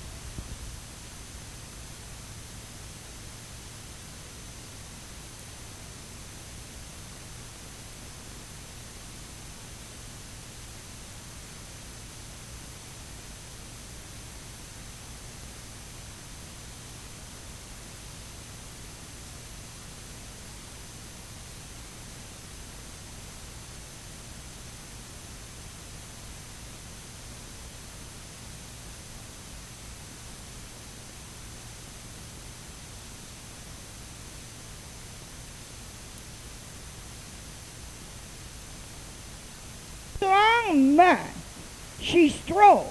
strong 40.67 40.97
man. 40.97 41.29
She 42.07 42.29
strove. 42.29 42.87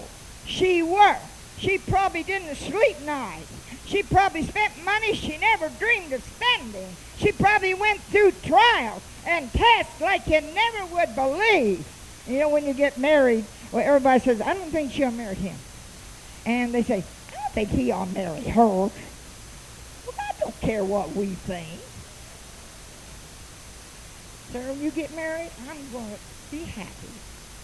She 0.46 0.84
worked. 0.84 1.24
She 1.58 1.78
probably 1.78 2.24
didn't 2.24 2.54
sleep 2.58 3.00
nights. 3.06 3.50
She 3.86 4.04
probably 4.04 4.44
spent 4.44 4.84
money 4.84 5.14
she 5.14 5.38
never 5.38 5.70
dreamed 5.80 6.12
of 6.12 6.22
spending. 6.22 6.90
She 7.18 7.32
probably 7.32 7.74
went 7.74 8.02
through 8.02 8.34
trials 8.44 9.02
and 9.26 9.50
tests 9.54 10.02
like 10.02 10.28
you 10.28 10.42
never 10.42 10.86
would 10.94 11.16
believe. 11.16 11.88
You 12.28 12.40
know, 12.40 12.50
when 12.50 12.66
you 12.66 12.74
get 12.74 12.98
married, 12.98 13.46
well, 13.72 13.88
everybody 13.88 14.20
says, 14.20 14.42
I 14.42 14.54
don't 14.54 14.70
think 14.70 14.92
she'll 14.92 15.12
marry 15.12 15.36
him. 15.36 15.56
And 16.46 16.74
they 16.74 16.84
say, 16.84 17.02
I 17.30 17.32
don't 17.32 17.54
think 17.54 17.70
he'll 17.70 18.08
marry 18.08 18.42
her. 18.42 18.66
Well, 18.66 18.92
I 20.20 20.40
don't 20.42 20.60
care 20.60 20.84
what 20.84 21.16
we 21.16 21.28
think. 21.28 21.80
Sir, 24.52 24.70
when 24.74 24.82
you 24.82 24.92
get 24.92 25.16
married, 25.16 25.52
I'm 25.70 25.90
going 25.94 26.12
to 26.12 26.20
be 26.52 26.66
happy. 26.66 27.14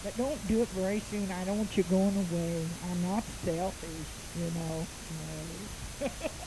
But 0.04 0.16
don't 0.16 0.48
do 0.48 0.62
it 0.62 0.68
very 0.68 1.00
soon. 1.00 1.30
I 1.30 1.44
don't 1.44 1.58
want 1.58 1.76
you 1.76 1.84
going 1.84 2.16
away. 2.16 2.64
I'm 2.90 3.02
not 3.08 3.22
selfish, 3.44 3.90
you 4.38 4.50
know. 4.58 4.86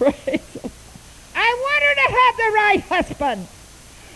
Right? 0.00 0.42
I 1.36 1.56
want 1.62 1.82
her 1.84 1.94
to 1.94 2.08
have 2.10 2.36
the 2.36 2.50
right 2.54 2.80
husband. 2.88 3.46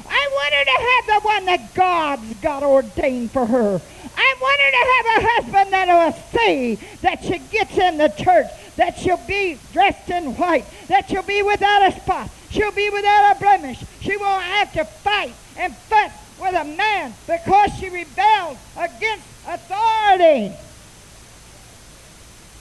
I 0.09 0.29
want 0.33 0.55
her 0.55 0.65
to 0.65 0.79
have 0.91 1.07
the 1.07 1.27
one 1.27 1.45
that 1.47 1.75
God's 1.75 2.35
got 2.43 2.63
ordained 2.65 3.31
for 3.31 3.47
her. 3.47 3.81
I 4.17 4.35
want 4.41 4.61
her 4.61 4.71
to 4.71 4.85
have 4.91 5.07
a 5.07 5.29
husband 5.29 5.73
that 5.73 5.87
will 5.89 6.39
see 6.39 6.79
that 7.03 7.23
she 7.23 7.39
gets 7.39 7.79
in 7.79 7.99
the 7.99 8.09
church, 8.09 8.49
that 8.77 8.99
she'll 8.99 9.25
be 9.29 9.59
dressed 9.73 10.11
in 10.11 10.37
white, 10.37 10.65
that 10.89 11.09
she'll 11.09 11.23
be 11.23 11.43
without 11.43 11.89
a 11.89 12.01
spot, 12.01 12.31
she'll 12.51 12.73
be 12.73 12.91
without 12.91 13.37
a 13.37 13.39
blemish. 13.39 13.85
She 14.01 14.17
won't 14.17 14.43
have 14.43 14.73
to 14.73 14.85
fight 14.85 15.35
and 15.57 15.75
fuss 15.77 16.13
with 16.45 16.55
a 16.55 16.65
man 16.65 17.15
because 17.27 17.71
she 17.79 17.89
rebelled 17.89 18.59
against 18.77 19.27
authority. 19.49 20.55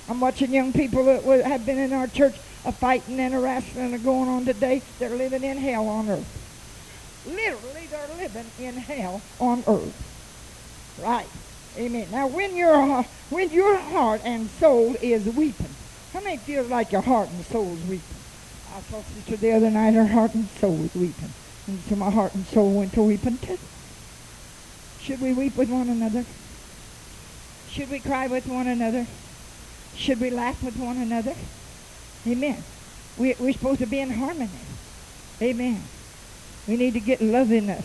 I'm 0.07 0.19
watching 0.19 0.53
young 0.53 0.72
people 0.73 1.03
that 1.05 1.45
have 1.45 1.65
been 1.65 1.77
in 1.77 1.93
our 1.93 2.07
church 2.07 2.35
a 2.65 2.72
fighting 2.72 3.19
and 3.19 3.34
a 3.34 3.39
wrestling 3.39 3.93
and 3.93 4.03
going 4.03 4.30
on 4.30 4.45
today. 4.45 4.81
They're 4.99 5.15
living 5.15 5.43
in 5.43 5.57
hell 5.57 5.88
on 5.88 6.10
earth. 6.10 6.39
Literally, 7.26 7.88
they're 7.88 8.07
living 8.18 8.45
in 8.57 8.76
hell 8.76 9.22
on 9.39 9.64
earth. 9.68 9.93
Right. 10.97 11.27
Amen. 11.77 12.07
Now, 12.11 12.27
when 12.27 12.55
your 12.55 13.03
when 13.30 13.49
your 13.49 13.77
heart 13.77 14.22
and 14.23 14.49
soul 14.60 14.95
is 15.01 15.26
weeping, 15.26 15.76
how 16.14 16.22
many 16.22 16.38
feel 16.38 16.64
like 16.64 16.91
your 16.91 17.01
heart 17.01 17.30
and 17.30 17.43
soul 17.45 17.76
is 17.76 17.84
weeping? 17.84 18.03
I 18.73 18.81
saw 18.81 19.01
sister 19.01 19.35
the 19.38 19.51
other 19.53 19.69
night. 19.69 19.93
Her 19.93 20.07
heart 20.07 20.34
and 20.35 20.47
soul 20.61 20.76
was 20.76 20.93
weeping. 20.95 21.34
And 21.68 21.81
so 21.89 21.95
my 21.95 22.11
heart 22.11 22.34
and 22.34 22.45
soul 22.47 22.72
went 22.72 22.93
to 22.93 23.01
weeping 23.01 23.38
too. 23.39 23.57
Should 25.03 25.19
we 25.19 25.34
weep 25.34 25.57
with 25.57 25.69
one 25.69 25.89
another? 25.89 26.23
Should 27.69 27.91
we 27.91 27.99
cry 27.99 28.27
with 28.27 28.47
one 28.47 28.67
another? 28.67 29.05
Should 29.97 30.21
we 30.21 30.30
laugh 30.30 30.63
with 30.63 30.77
one 30.77 30.95
another? 30.95 31.35
Amen. 32.25 32.63
We, 33.17 33.35
we're 33.38 33.51
supposed 33.51 33.80
to 33.80 33.85
be 33.85 33.99
in 33.99 34.11
harmony. 34.11 34.49
Amen. 35.41 35.84
We 36.69 36.77
need 36.77 36.93
to 36.93 37.01
get 37.01 37.19
love 37.19 37.51
in 37.51 37.69
us. 37.69 37.84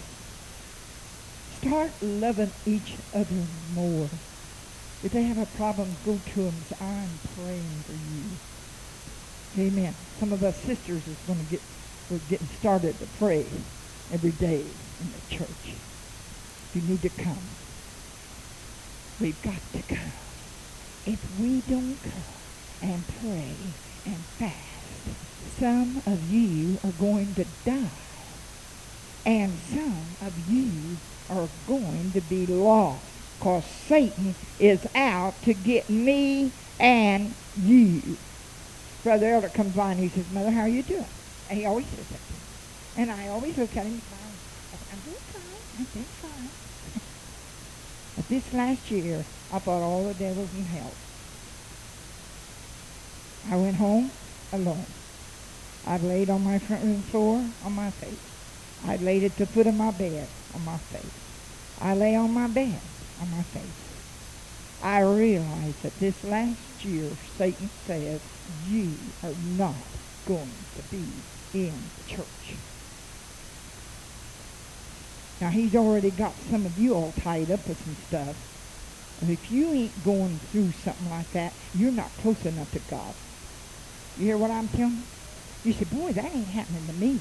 start 1.61 1.91
loving 2.01 2.53
each 2.65 2.95
other 3.13 3.43
more. 3.75 4.09
If 5.03 5.11
they 5.11 5.25
have 5.25 5.39
a 5.39 5.47
problem, 5.57 5.91
go 6.07 6.21
to 6.35 6.41
them. 6.41 6.55
Say, 6.69 6.77
I'm 6.81 7.09
praying 7.35 7.83
for 7.85 7.99
you. 9.59 9.67
Amen. 9.67 9.95
Some 10.21 10.33
of 10.33 10.45
us 10.45 10.57
sisters 10.59 11.05
is 11.09 11.17
going 11.27 11.41
to 11.41 11.51
get, 11.51 11.63
we're 12.11 12.21
getting 12.31 12.47
started 12.47 12.97
to 13.01 13.07
pray 13.19 13.45
every 14.13 14.31
day 14.31 14.61
in 14.61 15.13
the 15.13 15.37
church. 15.37 15.75
You 16.79 16.85
need 16.91 17.03
to 17.03 17.09
come. 17.11 17.57
We've 19.19 19.43
got 19.43 19.61
to 19.73 19.83
come. 19.83 20.13
If 21.05 21.19
we 21.41 21.61
don't 21.63 21.99
come 22.01 22.23
and 22.81 23.05
pray 23.21 23.75
and 24.07 24.17
fast, 24.39 25.59
some 25.59 26.01
of 26.07 26.23
you 26.33 26.79
are 26.85 26.93
going 26.93 27.35
to 27.35 27.47
die. 27.65 27.91
And 29.27 29.59
some 29.59 30.17
of 30.21 30.39
you 30.49 30.99
are 31.29 31.49
going 31.67 32.13
to 32.13 32.21
be 32.21 32.47
lost 32.47 33.07
because 33.41 33.65
Satan 33.67 34.37
is 34.61 34.87
out 34.95 35.43
to 35.43 35.55
get 35.55 35.91
me 35.91 36.53
and 36.79 37.35
you. 37.57 38.19
Brother 39.03 39.35
Elder 39.35 39.49
comes 39.49 39.75
by 39.75 39.91
and 39.93 40.01
he 40.01 40.11
says, 40.11 40.31
Mother, 40.31 40.53
how 40.53 40.61
are 40.61 40.69
you 40.69 40.85
doing? 40.85 41.11
And 41.49 41.59
he 41.59 41.67
always 41.67 41.89
says 41.89 42.07
that. 42.09 42.21
And 42.95 43.11
I 43.11 43.29
always 43.29 43.59
look 43.59 43.77
at 43.77 43.85
him 43.85 43.95
and. 43.95 44.03
I'm 44.93 45.01
doing 45.01 45.17
fine. 45.33 45.43
I'm. 45.79 45.87
But 48.19 48.29
this 48.29 48.53
last 48.53 48.91
year, 48.91 49.25
I 49.53 49.61
fought 49.61 49.81
all 49.81 50.03
the 50.03 50.15
devils 50.15 50.53
in 50.53 50.65
hell. 50.65 50.91
I 53.49 53.55
went 53.55 53.77
home 53.77 54.11
alone. 54.53 54.87
I 55.87 55.99
laid 55.99 56.29
on 56.29 56.43
my 56.43 56.59
front 56.59 56.83
room 56.83 57.03
floor 57.03 57.45
on 57.65 57.73
my 57.75 57.91
face. 57.93 58.19
I 58.89 58.97
laid 58.97 59.23
at 59.23 59.37
the 59.37 59.47
foot 59.47 59.69
of 59.69 59.75
my 59.77 59.93
bed 59.93 60.27
on 60.53 60.65
my 60.65 60.79
face. 60.79 61.13
I 61.81 61.95
lay 61.95 62.17
on 62.17 62.35
my 62.35 62.49
bed 62.49 62.81
on 63.23 63.31
my 63.31 63.43
face. 63.43 64.83
I 64.83 64.99
realized 65.03 65.81
that 65.85 65.97
this 66.01 66.25
last 66.25 66.85
year 66.85 67.09
Satan 67.37 67.71
says 67.87 68.21
you 68.69 68.95
are 69.23 69.35
not 69.57 69.77
going 70.27 70.51
to 70.75 70.83
be 70.91 71.05
in 71.55 71.73
the 71.99 72.17
church. 72.17 72.68
Now 75.41 75.51
he's 75.51 75.75
already 75.77 76.11
got 76.11 76.35
some 76.51 76.67
of 76.67 76.79
you 76.79 76.95
all 76.95 77.13
tied 77.21 77.51
up 77.51 77.67
with 77.69 77.83
some 77.85 77.97
stuff. 78.09 78.37
And 79.21 79.31
if 79.31 79.51
you 79.51 79.73
ain't 79.73 80.05
going 80.05 80.39
through 80.53 80.73
something 80.85 81.11
like 81.11 81.33
that, 81.33 81.53
you're 81.75 81.93
not 81.93 82.11
close 82.19 82.45
enough 82.45 82.71
to 82.73 82.81
God. 82.91 83.15
You 84.17 84.27
hear 84.27 84.39
what 84.39 84.51
I'm 84.51 84.69
telling 84.69 85.05
you? 85.65 85.71
You 85.71 85.73
say, 85.73 85.85
boy, 85.85 86.13
that 86.13 86.25
ain't 86.25 86.49
happening 86.49 86.87
to 86.87 86.93
me. 86.93 87.19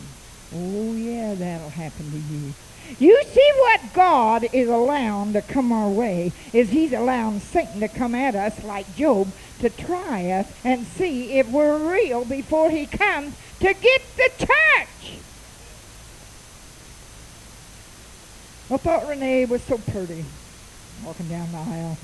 Oh, 0.53 0.93
yeah, 0.93 1.35
that'll 1.35 1.69
happen 1.69 2.11
to 2.11 2.17
you. 2.17 2.53
You 2.99 3.21
see 3.33 3.51
what 3.57 3.93
God 3.93 4.47
is 4.53 4.69
allowing 4.69 5.33
to 5.33 5.41
come 5.41 5.71
our 5.71 5.89
way 5.89 6.31
is 6.53 6.69
he's 6.69 6.93
allowing 6.93 7.39
Satan 7.39 7.81
to 7.81 7.87
come 7.89 8.15
at 8.15 8.35
us 8.35 8.63
like 8.63 8.95
Job 8.95 9.27
to 9.59 9.69
try 9.69 10.31
us 10.31 10.47
and 10.63 10.87
see 10.87 11.33
if 11.33 11.47
we're 11.47 11.91
real 11.91 12.23
before 12.23 12.69
he 12.69 12.85
comes 12.85 13.33
to 13.59 13.73
get 13.73 14.01
the 14.15 14.31
church. 14.39 14.96
I 18.69 18.75
thought 18.75 19.07
Renee 19.07 19.45
was 19.45 19.61
so 19.63 19.77
pretty 19.77 20.25
walking 21.05 21.29
down 21.29 21.49
the 21.51 21.57
aisle. 21.57 21.97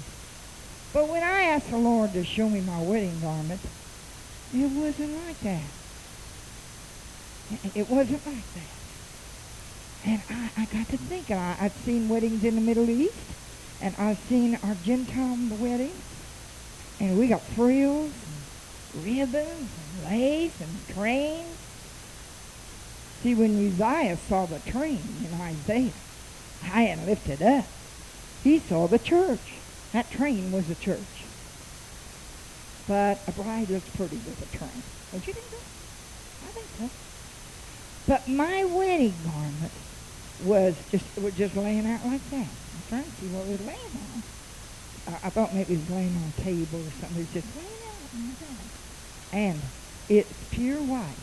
But 0.93 1.09
when 1.09 1.21
I 1.21 1.41
asked 1.41 1.69
the 1.69 1.77
Lord 1.77 2.13
to 2.13 2.23
show 2.23 2.47
me 2.47 2.61
my 2.61 2.81
wedding 2.81 3.19
garment, 3.19 3.59
it 4.53 4.71
wasn't 4.71 5.13
like 5.25 5.39
that. 5.41 5.63
It 7.75 7.89
wasn't 7.89 8.25
like 8.25 8.53
that. 8.53 8.73
And 10.05 10.21
I, 10.29 10.61
I 10.61 10.65
got 10.65 10.87
to 10.89 10.97
thinking, 10.97 11.37
I, 11.37 11.57
I've 11.59 11.75
seen 11.83 12.07
weddings 12.07 12.43
in 12.43 12.55
the 12.55 12.61
Middle 12.61 12.89
East, 12.89 13.13
and 13.81 13.93
I've 13.97 14.19
seen 14.29 14.57
our 14.63 14.75
Gentile 14.83 15.37
weddings, 15.59 16.01
and 16.99 17.17
we 17.17 17.27
got 17.27 17.41
frills, 17.41 18.11
and 18.93 19.05
ribbons, 19.05 19.47
and 19.47 20.05
lace, 20.05 20.61
and 20.61 20.95
trains. 20.95 21.57
See, 23.21 23.35
when 23.35 23.67
Uzziah 23.67 24.17
saw 24.29 24.45
the 24.45 24.59
train 24.59 25.01
in 25.25 25.41
Isaiah, 25.41 25.91
high 26.63 26.83
and 26.83 27.05
lifted 27.05 27.41
up, 27.41 27.65
he 28.43 28.59
saw 28.59 28.87
the 28.87 28.99
church. 28.99 29.53
That 29.91 30.09
train 30.11 30.51
was 30.51 30.67
the 30.67 30.75
church. 30.75 30.99
But 32.87 33.19
a 33.27 33.31
bride 33.31 33.69
looks 33.69 33.89
pretty 33.95 34.17
with 34.17 34.41
a 34.41 34.57
train. 34.57 34.83
Don't 35.11 35.25
you 35.25 35.33
think 35.33 35.45
so? 35.45 35.57
I 36.45 36.51
think 36.51 36.91
so. 36.91 36.97
But 38.07 38.27
my 38.27 38.65
wedding 38.65 39.13
garment 39.23 39.71
was 40.43 40.75
just 40.91 41.05
was 41.17 41.33
just 41.35 41.55
laying 41.55 41.85
out 41.85 42.05
like 42.05 42.27
that. 42.31 42.47
I'm 42.47 42.83
trying 42.89 43.03
to 43.03 43.11
see 43.11 43.27
what 43.27 43.47
it 43.47 43.51
was 43.51 43.61
laying 43.65 43.79
on. 43.79 44.23
I, 45.07 45.27
I 45.27 45.29
thought 45.29 45.53
maybe 45.53 45.75
it 45.75 45.79
was 45.79 45.89
laying 45.89 46.15
on 46.15 46.33
a 46.37 46.41
table 46.41 46.79
or 46.79 46.91
something. 46.99 47.17
It 47.17 47.19
was 47.19 47.33
just 47.33 47.55
laying 47.55 47.83
out 47.87 48.27
like 48.27 48.39
that. 48.39 49.37
And 49.37 49.61
it's 50.09 50.33
pure 50.51 50.79
white. 50.79 51.15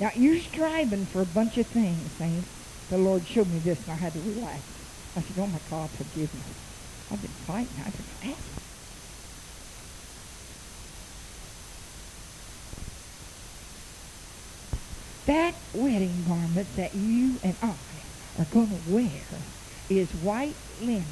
Now 0.00 0.10
you're 0.14 0.40
striving 0.40 1.06
for 1.06 1.22
a 1.22 1.26
bunch 1.26 1.58
of 1.58 1.66
things, 1.66 2.10
saints. 2.12 2.48
The 2.90 2.98
Lord 2.98 3.26
showed 3.26 3.48
me 3.48 3.58
this 3.58 3.82
and 3.82 3.92
I 3.92 3.96
had 3.96 4.12
to 4.14 4.20
relax. 4.20 4.60
I 5.16 5.20
said, 5.20 5.36
Oh 5.38 5.46
my 5.46 5.60
God, 5.70 5.90
forgive 5.90 6.32
me. 6.32 6.40
I've 7.10 7.20
been 7.20 7.30
fighting. 7.46 7.68
I've 7.84 7.96
been. 7.96 8.34
That 15.28 15.54
wedding 15.74 16.24
garment 16.26 16.74
that 16.76 16.94
you 16.94 17.34
and 17.44 17.54
I 17.62 17.74
are 18.38 18.46
going 18.50 18.68
to 18.68 18.90
wear 18.90 19.20
is 19.90 20.08
white 20.24 20.56
linen, 20.80 21.04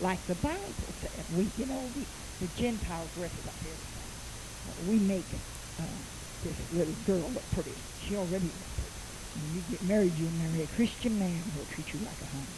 like 0.00 0.18
the 0.26 0.34
Bible 0.34 0.58
said. 1.00 1.10
We, 1.36 1.46
you 1.56 1.66
know, 1.66 1.80
we, 1.94 2.04
the 2.40 2.48
Gentiles 2.60 3.08
dress 3.14 3.30
it 3.30 3.46
up 3.46 3.54
here. 3.62 4.90
We 4.90 4.98
make 5.06 5.26
uh, 5.78 5.84
this 6.42 6.56
little 6.72 6.94
girl 7.06 7.30
look 7.30 7.48
pretty. 7.52 7.74
She 8.02 8.16
already. 8.16 8.50
When 9.34 9.54
you 9.54 9.62
get 9.70 9.82
married, 9.82 10.12
you'll 10.18 10.30
marry 10.42 10.62
a 10.64 10.66
Christian 10.74 11.18
man 11.18 11.42
who'll 11.54 11.66
treat 11.66 11.92
you 11.92 12.00
like 12.00 12.20
a 12.20 12.26
honey. 12.26 12.56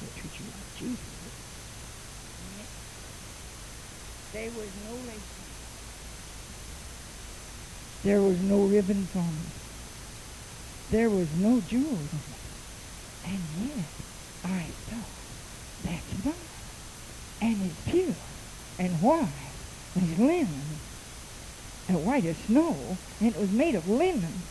He'll 0.00 0.14
treat 0.20 0.34
you 0.38 0.46
like 0.46 0.70
Jesus. 0.78 1.20
There 4.32 4.50
was 4.50 4.70
no 4.86 4.94
lace. 5.10 5.40
There 8.02 8.22
was 8.22 8.40
no 8.40 8.62
ribbons 8.64 9.14
on 9.14 9.28
it. 9.28 9.52
There 10.90 11.10
was 11.10 11.28
no 11.36 11.60
jewels 11.60 12.08
on 12.12 12.20
it. 12.30 12.40
And 13.26 13.40
yet, 13.68 13.84
I 14.44 14.62
thought, 14.88 15.10
that's 15.84 16.24
mine. 16.24 16.34
And 17.42 17.70
it's 17.70 17.90
pure 17.90 18.14
and 18.78 19.02
white 19.02 19.28
as 19.96 20.18
linen 20.18 20.78
and 21.88 22.06
white 22.06 22.24
as 22.24 22.36
snow. 22.38 22.96
And 23.20 23.34
it 23.34 23.40
was 23.40 23.50
made 23.50 23.74
of 23.74 23.88
linen. 23.88 24.42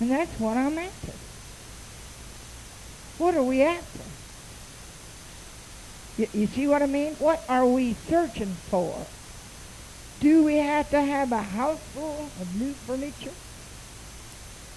And 0.00 0.10
that's 0.10 0.38
what 0.38 0.56
I'm 0.56 0.78
after. 0.78 1.12
What 3.18 3.34
are 3.34 3.42
we 3.42 3.62
after? 3.62 4.04
You, 6.18 6.28
you 6.32 6.46
see 6.46 6.68
what 6.68 6.82
I 6.82 6.86
mean? 6.86 7.14
What 7.14 7.42
are 7.48 7.66
we 7.66 7.94
searching 7.94 8.54
for? 8.70 9.06
Do 10.20 10.44
we 10.44 10.56
have 10.56 10.90
to 10.90 11.00
have 11.00 11.32
a 11.32 11.42
house 11.42 11.80
full 11.94 12.28
of 12.40 12.60
new 12.60 12.72
furniture? 12.72 13.34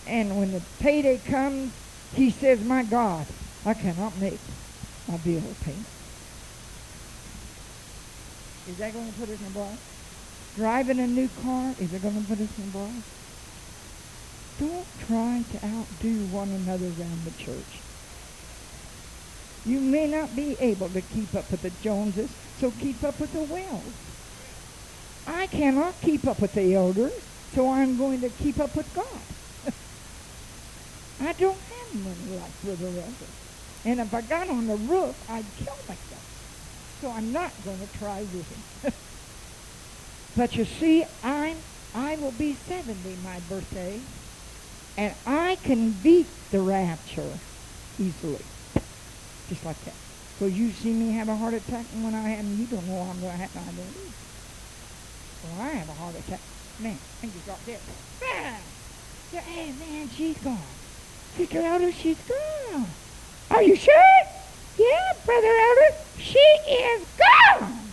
And 0.07 0.37
when 0.37 0.51
the 0.51 0.61
payday 0.79 1.19
comes, 1.19 1.71
he 2.15 2.31
says, 2.31 2.63
My 2.63 2.83
God, 2.83 3.25
I 3.65 3.73
cannot 3.73 4.19
make 4.19 4.39
my 5.07 5.17
bill 5.17 5.43
payment. 5.63 5.85
Is 8.69 8.77
that 8.77 8.93
going 8.93 9.11
to 9.11 9.19
put 9.19 9.29
us 9.29 9.39
in 9.39 9.47
a 9.47 9.49
bar? 9.49 9.71
Driving 10.55 10.99
a 10.99 11.07
new 11.07 11.29
car, 11.43 11.73
is 11.79 11.93
it 11.93 12.01
going 12.01 12.21
to 12.21 12.27
put 12.27 12.39
us 12.39 12.59
in 12.59 12.65
a 12.65 12.67
bar? 12.67 12.89
Don't 14.59 14.87
try 15.07 15.43
to 15.51 15.65
outdo 15.65 16.25
one 16.27 16.49
another 16.49 16.85
around 16.85 17.25
the 17.25 17.43
church. 17.43 17.81
You 19.65 19.79
may 19.79 20.07
not 20.07 20.35
be 20.35 20.57
able 20.59 20.89
to 20.89 21.01
keep 21.01 21.35
up 21.35 21.51
with 21.51 21.61
the 21.61 21.71
Joneses, 21.83 22.29
so 22.59 22.71
keep 22.79 23.03
up 23.03 23.19
with 23.19 23.31
the 23.33 23.41
Wells. 23.41 23.93
I 25.27 25.47
cannot 25.47 26.01
keep 26.01 26.27
up 26.27 26.41
with 26.41 26.53
the 26.53 26.73
elders, 26.73 27.13
so 27.53 27.71
I'm 27.71 27.97
going 27.97 28.21
to 28.21 28.29
keep 28.29 28.59
up 28.59 28.75
with 28.75 28.91
God. 28.95 29.05
I 31.21 31.33
don't 31.33 31.57
have 31.57 31.95
money 31.95 32.39
like 32.39 32.61
Brother 32.63 32.87
Elder. 32.87 33.31
And 33.85 33.99
if 33.99 34.13
I 34.13 34.21
got 34.21 34.49
on 34.49 34.67
the 34.67 34.75
roof, 34.75 35.15
I'd 35.29 35.45
kill 35.57 35.75
myself. 35.87 36.97
So 37.01 37.09
I'm 37.09 37.31
not 37.31 37.51
going 37.65 37.79
to 37.79 37.97
try 37.97 38.21
with 38.21 38.83
him. 38.83 38.93
but 40.37 40.55
you 40.55 40.65
see, 40.65 41.05
I'm, 41.23 41.57
I 41.95 42.15
will 42.15 42.31
be 42.31 42.55
70 42.67 43.17
my 43.23 43.39
birthday, 43.41 43.99
and 44.97 45.13
I 45.25 45.57
can 45.63 45.91
beat 45.91 46.27
the 46.51 46.61
rapture 46.61 47.39
easily. 47.99 48.43
Just 49.49 49.65
like 49.65 49.83
that. 49.85 49.95
Because 50.37 50.57
you 50.57 50.71
see 50.71 50.91
me 50.91 51.11
have 51.11 51.29
a 51.29 51.35
heart 51.35 51.53
attack, 51.53 51.85
and 51.93 52.03
when 52.03 52.15
I 52.15 52.29
have, 52.29 52.45
you 52.45 52.65
don't 52.65 52.87
know 52.87 53.01
I'm 53.01 53.19
going 53.19 53.31
to 53.31 53.37
have. 53.37 53.55
I 53.55 53.71
don't 53.71 53.79
either. 53.79 54.15
Well, 55.43 55.61
I 55.61 55.69
have 55.69 55.89
a 55.89 55.93
heart 55.93 56.15
attack. 56.15 56.39
Man, 56.79 56.97
I 57.21 57.25
just 57.27 57.45
got 57.45 57.63
dead. 57.65 57.79
Bam! 58.19 58.61
Hey, 59.31 59.71
man, 59.79 60.09
she's 60.09 60.37
gone. 60.39 60.57
Sister 61.37 61.59
Elder, 61.59 61.91
she's 61.91 62.17
gone. 62.27 62.87
Are 63.51 63.63
you 63.63 63.75
sure? 63.75 63.93
Yeah, 64.77 65.13
Brother 65.25 65.47
Elder. 65.47 65.95
She 66.17 66.39
is 66.39 67.05
gone. 67.17 67.90